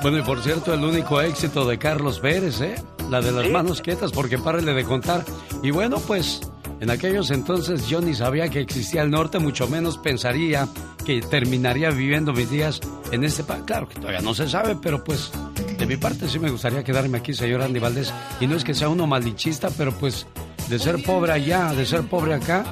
Bueno, 0.03 0.19
y 0.19 0.23
por 0.23 0.43
cierto, 0.43 0.75
el 0.75 0.85
único 0.85 1.21
éxito 1.21 1.65
de 1.65 1.79
Carlos 1.79 2.21
Pérez, 2.21 2.61
¿eh? 2.61 2.77
La 3.11 3.21
de 3.21 3.33
las 3.33 3.49
manos 3.49 3.83
quietas, 3.83 4.13
porque 4.13 4.39
párele 4.39 4.75
de 4.75 4.85
contar. 4.85 5.25
Y 5.63 5.71
bueno, 5.71 5.99
pues 6.07 6.41
en 6.81 6.91
aquellos 6.91 7.31
entonces 7.31 7.89
yo 7.89 8.01
ni 8.01 8.15
sabía 8.15 8.49
que 8.49 8.61
existía 8.61 9.03
el 9.03 9.11
norte, 9.11 9.39
mucho 9.39 9.67
menos 9.69 9.99
pensaría 9.99 10.69
que 11.05 11.21
terminaría 11.21 11.91
viviendo 11.91 12.33
mis 12.33 12.51
días 12.51 12.81
en 13.13 13.25
este 13.25 13.45
país. 13.45 13.63
Claro 13.67 13.89
que 13.89 13.95
todavía 13.97 14.21
no 14.21 14.35
se 14.35 14.49
sabe, 14.49 14.77
pero 14.81 15.03
pues 15.03 15.31
de 15.79 15.87
mi 15.87 15.97
parte 15.97 16.29
sí 16.29 16.39
me 16.39 16.51
gustaría 16.51 16.83
quedarme 16.85 17.19
aquí, 17.19 17.33
señor 17.33 17.63
Andy 17.63 17.79
Valdés. 17.81 18.13
Y 18.41 18.47
no 18.47 18.57
es 18.57 18.65
que 18.65 18.75
sea 18.75 18.89
uno 18.89 19.07
malichista, 19.07 19.71
pero 19.77 19.93
pues 19.93 20.27
de 20.69 20.79
ser 20.79 21.03
pobre 21.03 21.33
allá, 21.33 21.73
de 21.73 21.87
ser 21.87 22.03
pobre 22.03 22.35
acá, 22.35 22.65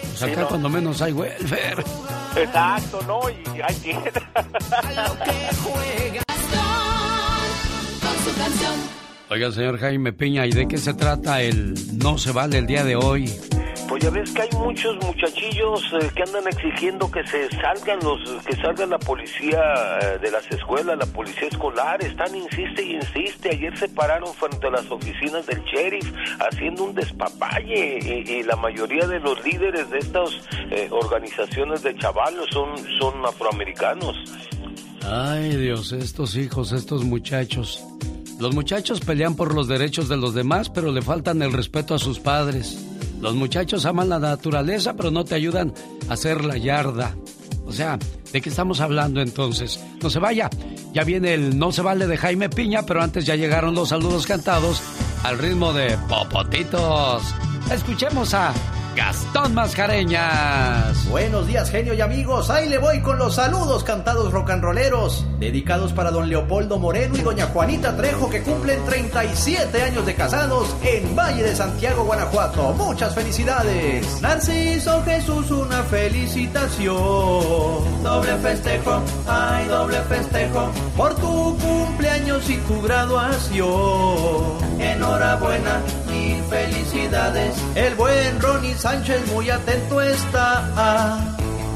pues 0.00 0.22
acá 0.22 0.46
cuando 0.46 0.68
menos 0.68 1.02
hay 1.02 1.12
welfare. 1.12 1.84
Exacto, 2.36 3.00
¿no? 3.06 3.20
Y 3.30 3.60
hay 3.60 3.74
que... 3.82 3.96
Oiga, 9.28 9.50
señor 9.50 9.78
Jaime 9.78 10.12
Peña, 10.12 10.46
¿y 10.46 10.52
de 10.52 10.68
qué 10.68 10.78
se 10.78 10.94
trata 10.94 11.42
el 11.42 11.74
No 11.98 12.16
se 12.16 12.30
vale 12.30 12.58
el 12.58 12.66
día 12.66 12.84
de 12.84 12.94
hoy? 12.94 13.28
Pues 13.88 14.02
ya 14.02 14.10
ves 14.10 14.30
que 14.30 14.42
hay 14.42 14.50
muchos 14.52 14.96
muchachillos 15.04 15.82
eh, 16.00 16.10
que 16.14 16.22
andan 16.22 16.46
exigiendo 16.46 17.10
que 17.10 17.26
se 17.26 17.48
salgan 17.50 17.98
los, 18.04 18.20
que 18.44 18.54
salgan 18.56 18.90
la 18.90 18.98
policía 18.98 19.60
eh, 20.00 20.18
de 20.20 20.30
las 20.30 20.46
escuelas, 20.52 20.96
la 20.96 21.06
policía 21.06 21.48
escolar, 21.48 22.00
están 22.04 22.36
insiste 22.36 22.84
y 22.84 22.94
insiste. 22.94 23.50
Ayer 23.50 23.76
se 23.76 23.88
pararon 23.88 24.32
frente 24.34 24.68
a 24.68 24.70
las 24.70 24.88
oficinas 24.90 25.44
del 25.46 25.60
sheriff 25.64 26.12
haciendo 26.38 26.84
un 26.84 26.94
despapalle 26.94 27.98
y, 27.98 28.42
la 28.44 28.56
mayoría 28.56 29.08
de 29.08 29.18
los 29.18 29.44
líderes 29.44 29.90
de 29.90 29.98
estas 29.98 30.30
eh, 30.70 30.88
organizaciones 30.92 31.82
de 31.82 31.96
chavalos 31.96 32.46
son, 32.52 32.76
son 33.00 33.24
afroamericanos. 33.24 34.16
Ay 35.04 35.56
Dios, 35.56 35.92
estos 35.92 36.36
hijos, 36.36 36.70
estos 36.70 37.04
muchachos. 37.04 37.84
Los 38.38 38.54
muchachos 38.54 39.00
pelean 39.00 39.34
por 39.34 39.54
los 39.54 39.66
derechos 39.66 40.08
de 40.08 40.16
los 40.16 40.34
demás, 40.34 40.68
pero 40.68 40.92
le 40.92 41.00
faltan 41.00 41.40
el 41.42 41.52
respeto 41.52 41.94
a 41.94 41.98
sus 41.98 42.18
padres. 42.18 42.78
Los 43.20 43.34
muchachos 43.34 43.86
aman 43.86 44.10
la 44.10 44.18
naturaleza, 44.18 44.94
pero 44.94 45.10
no 45.10 45.24
te 45.24 45.34
ayudan 45.34 45.72
a 46.08 46.14
hacer 46.14 46.44
la 46.44 46.58
yarda. 46.58 47.16
O 47.66 47.72
sea, 47.72 47.98
¿de 48.32 48.40
qué 48.40 48.48
estamos 48.50 48.80
hablando 48.80 49.20
entonces? 49.20 49.80
No 50.02 50.10
se 50.10 50.18
vaya. 50.18 50.50
Ya 50.92 51.02
viene 51.04 51.34
el 51.34 51.58
No 51.58 51.72
se 51.72 51.82
vale 51.82 52.06
de 52.06 52.16
Jaime 52.16 52.48
Piña, 52.48 52.84
pero 52.84 53.02
antes 53.02 53.24
ya 53.24 53.36
llegaron 53.36 53.74
los 53.74 53.88
saludos 53.88 54.26
cantados 54.26 54.82
al 55.24 55.38
ritmo 55.38 55.72
de 55.72 55.96
Popotitos. 56.08 57.22
Escuchemos 57.72 58.34
a 58.34 58.52
Gastón 58.96 59.54
Mascareñas. 59.54 61.06
Buenos 61.10 61.46
días, 61.46 61.70
genio 61.70 61.92
y 61.92 62.00
amigos. 62.00 62.48
Ahí 62.48 62.66
le 62.68 62.78
voy 62.78 63.00
con 63.02 63.18
los 63.18 63.34
saludos 63.34 63.84
cantados 63.84 64.32
rolleros, 64.32 65.26
dedicados 65.38 65.92
para 65.92 66.10
don 66.10 66.30
Leopoldo 66.30 66.78
Moreno 66.78 67.14
y 67.16 67.20
doña 67.20 67.46
Juanita 67.46 67.94
Trejo, 67.94 68.30
que 68.30 68.42
cumplen 68.42 68.82
37 68.86 69.82
años 69.82 70.06
de 70.06 70.14
casados 70.14 70.74
en 70.82 71.14
Valle 71.14 71.42
de 71.42 71.54
Santiago, 71.54 72.04
Guanajuato. 72.04 72.72
Muchas 72.72 73.14
felicidades. 73.14 74.22
Narciso 74.22 75.02
Jesús, 75.04 75.50
una 75.50 75.82
felicitación. 75.82 76.96
Doble 78.02 78.36
festejo, 78.36 79.02
ay, 79.26 79.66
doble 79.66 80.00
festejo, 80.02 80.70
por 80.96 81.14
tu 81.16 81.58
cumpleaños 81.58 82.48
y 82.48 82.56
tu 82.56 82.80
graduación. 82.80 83.66
Enhorabuena 84.78 85.82
y 86.12 86.40
felicidades. 86.48 87.56
El 87.74 87.94
buen 87.94 88.40
Ronnie 88.40 88.74
Sánchez 88.86 89.26
muy 89.32 89.50
atento 89.50 90.00
está. 90.00 91.18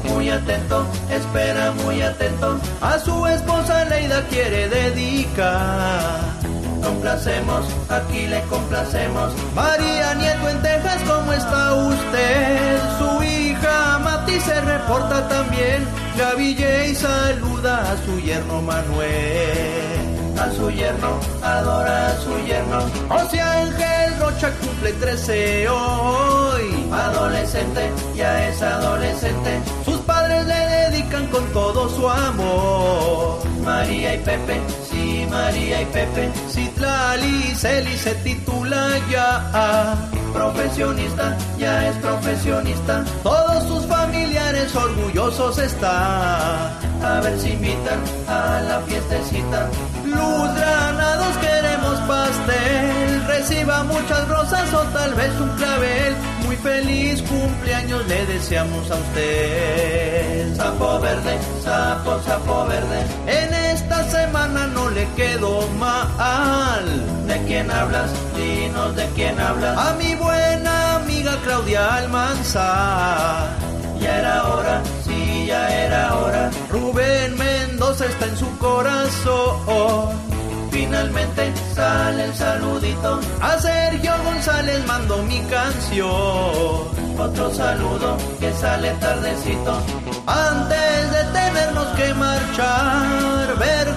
Muy 0.05 0.29
atento, 0.29 0.87
espera 1.09 1.73
muy 1.83 2.01
atento. 2.01 2.57
A 2.79 2.97
su 2.99 3.27
esposa 3.27 3.83
Leida 3.83 4.25
quiere 4.29 4.69
dedicar. 4.69 6.21
Complacemos, 6.81 7.65
aquí 7.89 8.27
le 8.27 8.41
complacemos. 8.43 9.33
María 9.53 10.13
Nieto 10.13 10.47
en 10.51 10.61
Texas, 10.61 11.01
¿cómo 11.05 11.33
está 11.33 11.73
usted? 11.73 12.79
Su 12.97 13.23
hija 13.23 13.99
Mati 13.99 14.39
se 14.39 14.61
reporta 14.61 15.27
también. 15.27 15.85
Gaby 16.17 16.55
J 16.55 16.95
saluda 16.95 17.91
a 17.91 17.97
su 18.05 18.21
yerno 18.21 18.61
Manuel 18.61 19.91
a 20.39 20.49
su 20.51 20.71
yerno, 20.71 21.19
adora 21.43 22.07
a 22.07 22.17
su 22.21 22.35
yerno. 22.45 22.79
José 23.09 23.39
Ángel 23.39 24.19
Rocha 24.19 24.49
cumple 24.59 24.93
13 24.93 25.69
hoy. 25.69 26.80
Adolescente, 26.91 27.89
ya 28.15 28.49
es 28.49 28.61
adolescente. 28.61 29.61
Sus 29.85 29.97
padres 30.01 30.45
le 30.45 30.55
dedican 30.55 31.27
con 31.27 31.45
todo 31.53 31.89
su 31.89 32.09
amor. 32.09 33.39
María 33.63 34.15
y 34.15 34.19
Pepe, 34.19 34.59
María 35.29 35.81
y 35.81 35.85
Pepe. 35.85 36.29
Citlali 36.49 37.55
Celi 37.55 37.97
se 37.97 38.13
titula 38.15 38.89
ya. 39.09 39.95
Profesionista, 40.33 41.37
ya 41.57 41.89
es 41.89 41.95
profesionista. 41.97 43.03
Todos 43.23 43.67
sus 43.67 43.85
familiares 43.85 44.73
orgullosos 44.75 45.57
están. 45.57 46.71
A 47.03 47.19
ver 47.23 47.37
si 47.39 47.49
invitan 47.49 47.99
a 48.27 48.61
la 48.61 48.81
fiestecita. 48.81 49.69
Luz 50.05 50.55
Granados 50.55 51.37
queremos 51.37 51.99
pastel. 52.07 53.23
Reciba 53.27 53.83
muchas 53.83 54.27
rosas 54.27 54.73
o 54.73 54.81
tal 54.93 55.13
vez 55.15 55.31
un 55.39 55.49
clavel. 55.57 56.15
Muy 56.45 56.55
feliz 56.57 57.21
cumpleaños 57.23 58.07
le 58.07 58.25
deseamos 58.27 58.89
a 58.91 58.95
usted. 58.95 60.55
Sapo 60.55 60.99
verde, 60.99 61.39
sapo, 61.63 62.19
sapo 62.21 62.65
verde. 62.67 63.05
En 63.27 63.53
esta 63.75 64.03
semana 64.09 64.67
no 64.67 64.89
le 64.93 65.07
quedó 65.15 65.67
mal. 65.79 66.85
¿De 67.27 67.37
quién 67.45 67.69
hablas? 67.71 68.11
Dinos 68.35 68.95
de 68.95 69.05
quién 69.15 69.39
hablas. 69.39 69.77
A 69.77 69.93
mi 69.93 70.15
buena 70.15 70.95
amiga 70.95 71.37
Claudia 71.43 71.95
Almanzar. 71.95 73.49
Ya 73.99 74.19
era 74.19 74.43
hora, 74.47 74.81
sí, 75.05 75.45
ya 75.47 75.85
era 75.85 76.15
hora. 76.15 76.51
Rubén 76.69 77.37
Mendoza 77.37 78.05
está 78.05 78.25
en 78.25 78.37
su 78.37 78.57
corazón. 78.57 80.09
Finalmente 80.71 81.53
sale 81.75 82.25
el 82.25 82.33
saludito. 82.33 83.19
A 83.41 83.57
Sergio 83.59 84.13
González 84.23 84.85
mando 84.87 85.17
mi 85.23 85.39
canción. 85.41 87.01
Otro 87.17 87.53
saludo 87.53 88.17
que 88.39 88.51
sale 88.53 88.91
tardecito. 88.99 89.73
Antes 90.25 91.11
de 91.11 91.23
tenernos 91.33 91.87
que 91.97 92.13
marchar, 92.15 93.41
quiere 93.59 93.91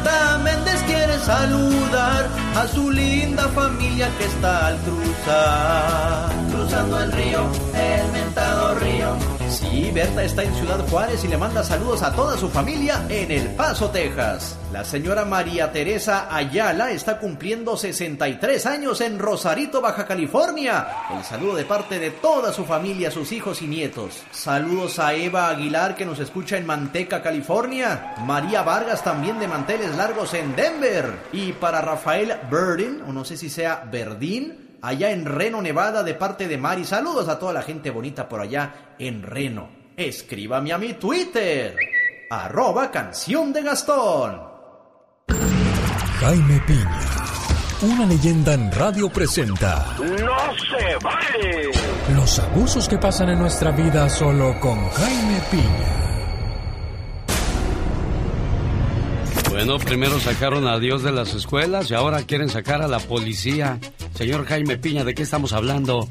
saludar 1.24 2.28
a 2.54 2.66
su 2.68 2.90
linda 2.90 3.48
familia 3.48 4.08
que 4.18 4.24
está 4.24 4.66
al 4.68 4.76
cruzar. 4.78 6.30
Cruzando 6.50 7.00
el 7.00 7.12
río, 7.12 7.40
el 7.74 8.12
mentado 8.12 8.74
río. 8.74 9.33
Sí, 9.54 9.92
Berta 9.94 10.24
está 10.24 10.42
en 10.42 10.52
Ciudad 10.56 10.84
Juárez 10.88 11.24
y 11.24 11.28
le 11.28 11.36
manda 11.36 11.62
saludos 11.62 12.02
a 12.02 12.12
toda 12.12 12.36
su 12.36 12.48
familia 12.48 13.06
en 13.08 13.30
El 13.30 13.46
Paso, 13.54 13.88
Texas. 13.88 14.58
La 14.72 14.84
señora 14.84 15.24
María 15.24 15.70
Teresa 15.70 16.26
Ayala 16.34 16.90
está 16.90 17.20
cumpliendo 17.20 17.76
63 17.76 18.66
años 18.66 19.00
en 19.00 19.20
Rosarito, 19.20 19.80
Baja 19.80 20.06
California. 20.06 20.88
El 21.16 21.22
saludo 21.22 21.54
de 21.54 21.64
parte 21.64 22.00
de 22.00 22.10
toda 22.10 22.52
su 22.52 22.64
familia, 22.64 23.12
sus 23.12 23.30
hijos 23.30 23.62
y 23.62 23.68
nietos. 23.68 24.24
Saludos 24.32 24.98
a 24.98 25.14
Eva 25.14 25.48
Aguilar 25.48 25.94
que 25.94 26.04
nos 26.04 26.18
escucha 26.18 26.56
en 26.56 26.66
Manteca, 26.66 27.22
California. 27.22 28.14
María 28.26 28.62
Vargas 28.62 29.04
también 29.04 29.38
de 29.38 29.46
Manteles 29.46 29.94
Largos 29.94 30.34
en 30.34 30.56
Denver. 30.56 31.20
Y 31.32 31.52
para 31.52 31.80
Rafael 31.80 32.34
Berdin, 32.50 33.02
o 33.06 33.12
no 33.12 33.24
sé 33.24 33.36
si 33.36 33.48
sea 33.48 33.84
Verdín, 33.88 34.63
allá 34.84 35.10
en 35.10 35.24
Reno, 35.24 35.62
Nevada, 35.62 36.02
de 36.02 36.14
parte 36.14 36.46
de 36.46 36.58
Mari. 36.58 36.84
Saludos 36.84 37.28
a 37.28 37.38
toda 37.38 37.52
la 37.52 37.62
gente 37.62 37.90
bonita 37.90 38.28
por 38.28 38.40
allá 38.40 38.94
en 38.98 39.22
Reno. 39.22 39.70
Escríbame 39.96 40.72
a 40.72 40.78
mi 40.78 40.94
Twitter, 40.94 41.76
arroba 42.30 42.90
canción 42.90 43.52
de 43.52 43.62
Gastón. 43.62 44.42
Jaime 46.20 46.60
Piña, 46.66 47.00
una 47.82 48.06
leyenda 48.06 48.54
en 48.54 48.70
radio 48.72 49.10
presenta 49.10 49.94
¡No 49.98 50.54
se 50.54 50.96
vale! 51.02 51.70
los 52.14 52.38
abusos 52.38 52.88
que 52.88 52.98
pasan 52.98 53.30
en 53.30 53.38
nuestra 53.38 53.70
vida 53.72 54.08
solo 54.08 54.58
con 54.60 54.88
Jaime 54.90 55.40
Piña. 55.50 56.03
Bueno, 59.54 59.78
primero 59.78 60.18
sacaron 60.18 60.66
a 60.66 60.80
Dios 60.80 61.04
de 61.04 61.12
las 61.12 61.32
escuelas 61.32 61.88
y 61.88 61.94
ahora 61.94 62.24
quieren 62.24 62.48
sacar 62.48 62.82
a 62.82 62.88
la 62.88 62.98
policía. 62.98 63.78
Señor 64.12 64.46
Jaime 64.46 64.78
Piña, 64.78 65.04
¿de 65.04 65.14
qué 65.14 65.22
estamos 65.22 65.52
hablando? 65.52 66.08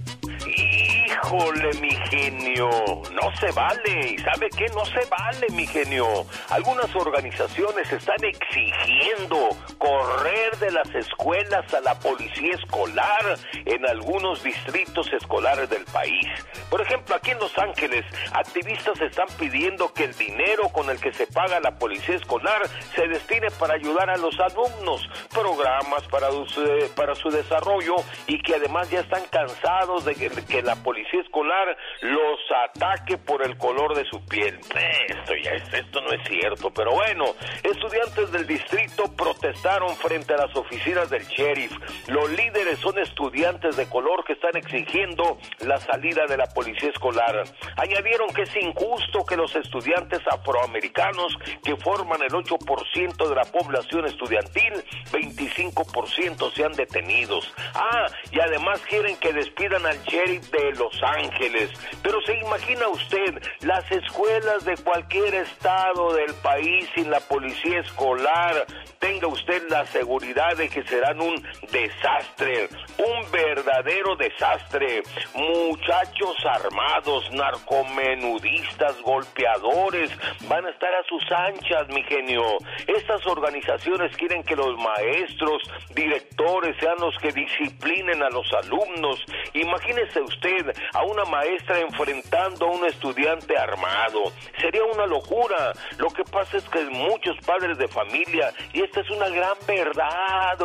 Híjole, 1.34 1.74
mi 1.82 1.90
genio, 2.12 2.70
no 3.12 3.36
se 3.40 3.52
vale. 3.54 4.12
¿Y 4.12 4.18
sabe 4.20 4.50
qué? 4.56 4.68
No 4.68 4.86
se 4.86 5.04
vale, 5.10 5.48
mi 5.54 5.66
genio. 5.66 6.06
Algunas 6.50 6.96
organizaciones 6.96 7.92
están 7.92 8.24
exigiendo 8.24 9.50
correr 9.80 10.56
de 10.60 10.70
las 10.70 10.88
escuelas 10.94 11.74
a 11.74 11.82
la 11.82 11.96
policía 12.00 12.54
escolar 12.54 13.40
en 13.66 13.84
algunos 13.90 14.44
distritos 14.44 15.12
escolares 15.12 15.70
del 15.72 15.84
país. 15.86 16.28
Por 16.70 16.82
ejemplo, 16.82 17.16
aquí 17.16 17.32
en 17.32 17.40
Los 17.40 17.58
Ángeles, 17.58 18.06
activistas 18.32 19.02
están 19.02 19.28
pidiendo 19.40 19.92
que 19.92 20.04
el 20.04 20.14
dinero 20.16 20.70
con 20.70 20.92
el 20.92 21.00
que 21.00 21.14
se 21.14 21.26
paga 21.26 21.60
la 21.60 21.80
policía 21.80 22.16
escolar 22.16 22.62
se 22.96 23.08
destine 23.08 23.50
para 23.60 23.74
ayudar 23.74 24.10
a 24.12 24.18
los 24.18 24.40
alumnos, 24.40 25.10
programas 25.32 26.04
para 26.12 26.30
su, 26.30 26.92
para 26.96 27.16
su 27.16 27.32
desarrollo 27.32 27.96
y 28.28 28.40
que 28.44 28.56
además 28.56 28.90
ya 28.92 29.00
están 29.00 29.24
cansados 29.32 30.06
de 30.06 30.14
que, 30.14 30.30
que 30.30 30.62
la 30.62 30.76
policía 30.76 31.23
escolar 31.24 31.76
los 32.02 32.40
ataque 32.66 33.18
por 33.18 33.46
el 33.46 33.58
color 33.58 33.96
de 33.96 34.06
su 34.06 34.24
piel. 34.26 34.60
Esto 35.08 35.34
ya 35.44 35.52
es, 35.52 35.74
esto 35.74 36.02
no 36.02 36.12
es 36.12 36.28
cierto, 36.28 36.72
pero 36.72 36.92
bueno, 36.92 37.26
estudiantes 37.64 38.32
del 38.32 38.48
distrito 38.48 39.06
protestaron 39.16 39.96
frente 39.96 40.34
a 40.34 40.46
las 40.46 40.56
oficinas 40.56 41.10
del 41.10 41.26
sheriff. 41.26 41.72
Los 42.08 42.30
líderes 42.32 42.80
son 42.80 43.00
estudiantes 43.00 43.76
de 43.76 43.88
color 43.90 44.24
que 44.26 44.34
están 44.34 44.56
exigiendo 44.56 45.38
la 45.60 45.78
salida 45.78 46.26
de 46.28 46.38
la 46.38 46.46
policía 46.48 46.90
escolar. 46.90 47.44
Añadieron 47.78 48.30
que 48.34 48.44
es 48.44 48.56
injusto 48.56 49.26
que 49.26 49.38
los 49.38 49.56
estudiantes 49.56 50.20
afroamericanos, 50.28 51.36
que 51.64 51.76
forman 51.78 52.22
el 52.22 52.32
8% 52.32 53.30
de 53.30 53.36
la 53.36 53.46
población 53.46 54.06
estudiantil, 54.06 54.74
25% 55.12 56.54
sean 56.54 56.74
detenidos. 56.74 57.54
Ah, 57.74 58.06
y 58.32 58.40
además 58.40 58.82
quieren 58.82 59.18
que 59.18 59.34
despidan 59.34 59.86
al 59.86 60.02
sheriff 60.04 60.50
de 60.52 60.72
Los 60.74 61.03
Ángeles. 61.04 61.72
Pero 62.02 62.22
se 62.22 62.34
imagina 62.40 62.88
usted 62.88 63.42
las 63.62 63.90
escuelas 63.92 64.66
de 64.66 64.78
cualquier 64.78 65.36
estado 65.36 66.14
del 66.14 66.34
país 66.36 66.90
sin 66.96 67.10
la 67.10 67.20
policía 67.20 67.80
escolar. 67.80 68.66
Tenga 69.00 69.28
usted 69.28 69.64
la 69.70 69.86
seguridad 69.88 70.56
de 70.56 70.70
que 70.70 70.84
serán 70.84 71.20
un 71.20 71.36
desastre, 71.72 72.70
un 72.98 73.32
verdadero 73.32 74.16
desastre. 74.16 75.04
Muchachos 75.34 76.38
armados, 76.46 77.30
narcomenudistas, 77.32 79.02
golpeadores, 79.02 80.10
van 80.48 80.66
a 80.66 80.70
estar 80.70 80.94
a 80.94 81.04
sus 81.04 81.24
anchas, 81.32 81.88
mi 81.90 82.04
genio. 82.04 82.44
Estas 82.88 83.26
organizaciones 83.28 84.16
quieren 84.16 84.44
que 84.44 84.56
los 84.56 84.78
maestros, 84.78 85.62
directores 85.94 86.76
sean 86.80 86.96
los 87.00 87.18
que 87.18 87.32
disciplinen 87.32 88.24
a 88.24 88.30
los 88.30 88.52
alumnos. 88.54 89.24
Imagínese 89.54 90.22
usted 90.22 90.74
a 90.94 91.04
una 91.04 91.26
maestra 91.26 91.80
enfrentando 91.80 92.68
a 92.68 92.72
un 92.72 92.86
estudiante 92.86 93.58
armado. 93.58 94.32
Sería 94.60 94.84
una 94.84 95.06
locura. 95.06 95.74
Lo 95.98 96.10
que 96.10 96.24
pasa 96.24 96.58
es 96.58 96.64
que 96.70 96.86
muchos 96.86 97.38
padres 97.46 97.78
de 97.78 97.88
familia, 97.88 98.54
y 98.74 98.82
esta 98.82 99.02
es 99.02 99.10
una 99.10 99.30
gran 99.30 99.58
verdad, 99.68 100.58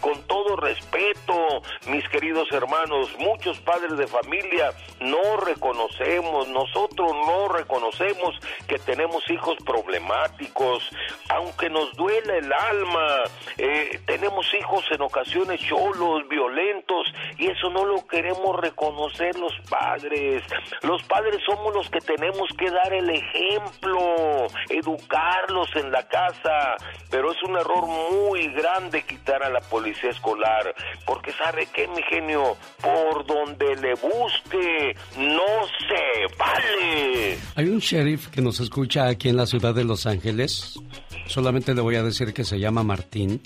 con 0.00 0.22
todo 0.26 0.56
respeto, 0.56 1.62
mis 1.86 2.06
queridos 2.08 2.48
hermanos, 2.52 3.08
muchos 3.18 3.58
padres 3.60 3.96
de 3.96 4.06
familia 4.06 4.72
no 5.00 5.38
reconocemos, 5.38 6.48
nosotros 6.48 7.12
no 7.26 7.48
reconocemos 7.48 8.38
que 8.68 8.78
tenemos 8.78 9.28
hijos 9.30 9.56
problemáticos, 9.64 10.88
aunque 11.28 11.70
nos 11.70 11.94
duela 11.96 12.36
el 12.36 12.52
alma, 12.52 13.24
eh, 13.56 14.00
tenemos 14.06 14.46
hijos 14.54 14.84
en 14.90 15.02
ocasiones 15.02 15.60
cholos, 15.60 16.28
violentos, 16.28 17.06
y 17.38 17.46
eso 17.48 17.70
no 17.70 17.84
lo 17.84 18.06
queremos 18.06 18.60
reconocer 18.60 19.38
los 19.38 19.52
padres. 19.70 20.42
Los 20.82 21.02
padres 21.04 21.40
somos 21.46 21.74
los 21.74 21.88
que 21.88 22.00
tenemos 22.00 22.48
que 22.58 22.70
dar 22.70 22.92
el 22.92 23.08
ejemplo, 23.08 24.46
educarlos 24.68 25.68
en 25.76 25.90
la 25.90 26.06
casa, 26.06 26.76
pero 27.10 27.32
es 27.32 27.42
un 27.42 27.56
error 27.56 27.86
muy 27.86 28.48
grande 28.52 29.02
quitar 29.02 29.42
a 29.42 29.48
la 29.48 29.60
policía 29.60 30.10
escolar, 30.10 30.74
porque 31.06 31.32
sabe 31.32 31.66
que 31.66 31.88
mi 31.88 32.02
genio, 32.02 32.56
por 32.82 33.24
donde 33.26 33.76
le 33.76 33.94
busque, 33.94 34.94
no 35.16 35.66
se 35.88 36.36
vale. 36.36 37.38
Hay 37.54 37.68
un 37.68 37.78
sheriff 37.78 38.28
que 38.28 38.42
nos 38.42 38.60
escucha 38.60 39.06
aquí 39.06 39.28
en 39.28 39.36
la 39.36 39.46
ciudad 39.46 39.74
de 39.74 39.84
Los 39.84 40.06
Ángeles. 40.06 40.78
Solamente 41.26 41.74
le 41.74 41.80
voy 41.80 41.96
a 41.96 42.02
decir 42.02 42.34
que 42.34 42.44
se 42.44 42.58
llama 42.58 42.82
Martín. 42.82 43.40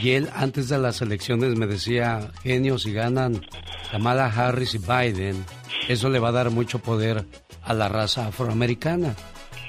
Y 0.00 0.10
él 0.10 0.28
antes 0.34 0.68
de 0.68 0.78
las 0.78 1.00
elecciones 1.02 1.56
me 1.56 1.66
decía, 1.66 2.30
genio, 2.42 2.78
si 2.78 2.92
ganan 2.92 3.44
Kamala 3.90 4.26
Harris 4.26 4.74
y 4.74 4.78
Biden, 4.78 5.44
eso 5.88 6.08
le 6.08 6.20
va 6.20 6.28
a 6.28 6.32
dar 6.32 6.50
mucho 6.50 6.78
poder 6.78 7.26
a 7.64 7.74
la 7.74 7.88
raza 7.88 8.28
afroamericana, 8.28 9.14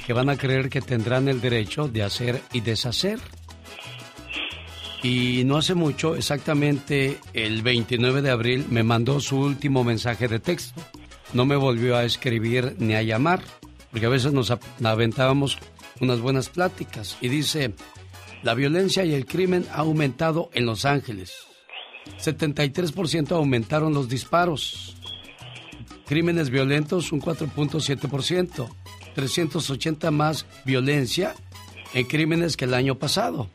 que 0.05 0.13
van 0.13 0.29
a 0.29 0.37
creer 0.37 0.69
que 0.69 0.81
tendrán 0.81 1.27
el 1.27 1.41
derecho 1.41 1.87
de 1.87 2.03
hacer 2.03 2.41
y 2.53 2.61
deshacer. 2.61 3.19
Y 5.01 5.43
no 5.45 5.57
hace 5.57 5.73
mucho, 5.73 6.15
exactamente 6.15 7.17
el 7.33 7.61
29 7.61 8.21
de 8.21 8.29
abril, 8.29 8.65
me 8.69 8.83
mandó 8.83 9.19
su 9.19 9.37
último 9.37 9.83
mensaje 9.83 10.27
de 10.27 10.39
texto. 10.39 10.81
No 11.33 11.45
me 11.45 11.55
volvió 11.55 11.95
a 11.95 12.03
escribir 12.03 12.75
ni 12.79 12.95
a 12.95 13.01
llamar, 13.01 13.41
porque 13.91 14.05
a 14.05 14.09
veces 14.09 14.33
nos 14.33 14.51
aventábamos 14.83 15.57
unas 16.01 16.19
buenas 16.19 16.49
pláticas. 16.49 17.17
Y 17.21 17.29
dice, 17.29 17.73
la 18.43 18.53
violencia 18.53 19.03
y 19.05 19.13
el 19.13 19.25
crimen 19.25 19.65
ha 19.71 19.79
aumentado 19.79 20.49
en 20.53 20.65
Los 20.65 20.85
Ángeles. 20.85 21.33
73% 22.23 23.31
aumentaron 23.31 23.93
los 23.93 24.09
disparos. 24.09 24.95
Crímenes 26.05 26.49
violentos 26.49 27.11
un 27.11 27.21
4.7%. 27.21 28.69
380 29.13 30.11
más 30.11 30.45
violencia 30.65 31.35
en 31.93 32.05
crímenes 32.05 32.55
que 32.55 32.65
el 32.65 32.73
año 32.73 32.95
pasado. 32.95 33.49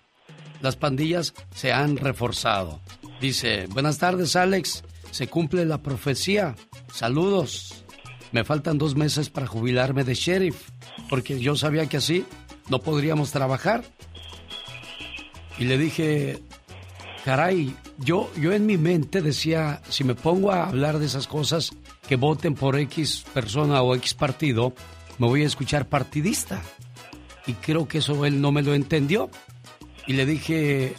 Las 0.61 0.77
pandillas 0.77 1.35
se 1.55 1.73
han 1.73 1.97
reforzado. 1.97 2.81
Dice, 3.21 3.67
buenas 3.69 3.99
tardes 3.99 4.37
Alex, 4.37 4.85
se 5.11 5.29
cumple 5.29 5.65
la 5.65 5.83
profecía. 5.83 6.57
Saludos. 6.93 7.85
Me 8.33 8.45
faltan 8.45 8.79
dos 8.79 8.97
meses 8.97 9.31
para 9.31 9.47
jubilarme 9.47 10.05
de 10.05 10.15
sheriff, 10.15 10.69
porque 11.09 11.39
yo 11.39 11.55
sabía 11.55 11.87
que 11.87 11.99
así 11.99 12.25
no 12.69 12.81
podríamos 12.81 13.31
trabajar. 13.31 13.85
Y 15.59 15.65
le 15.65 15.79
dije, 15.79 16.41
caray, 17.25 17.75
yo, 17.99 18.31
yo 18.37 18.53
en 18.53 18.67
mi 18.67 18.77
mente 18.77 19.23
decía, 19.23 19.81
si 19.89 20.05
me 20.05 20.15
pongo 20.15 20.51
a 20.51 20.69
hablar 20.69 20.99
de 20.99 21.07
esas 21.07 21.27
cosas, 21.27 21.73
que 22.09 22.17
voten 22.17 22.55
por 22.55 22.79
X 22.79 23.25
persona 23.33 23.83
o 23.83 23.95
X 23.95 24.15
partido, 24.15 24.75
me 25.19 25.27
voy 25.27 25.43
a 25.43 25.47
escuchar 25.47 25.89
partidista. 25.89 26.61
Y 27.47 27.55
creo 27.55 27.89
que 27.89 27.99
eso 27.99 28.25
él 28.25 28.41
no 28.41 28.53
me 28.53 28.63
lo 28.63 28.75
entendió. 28.75 29.31
Y 30.07 30.15
le 30.15 30.27
dije, 30.27 30.95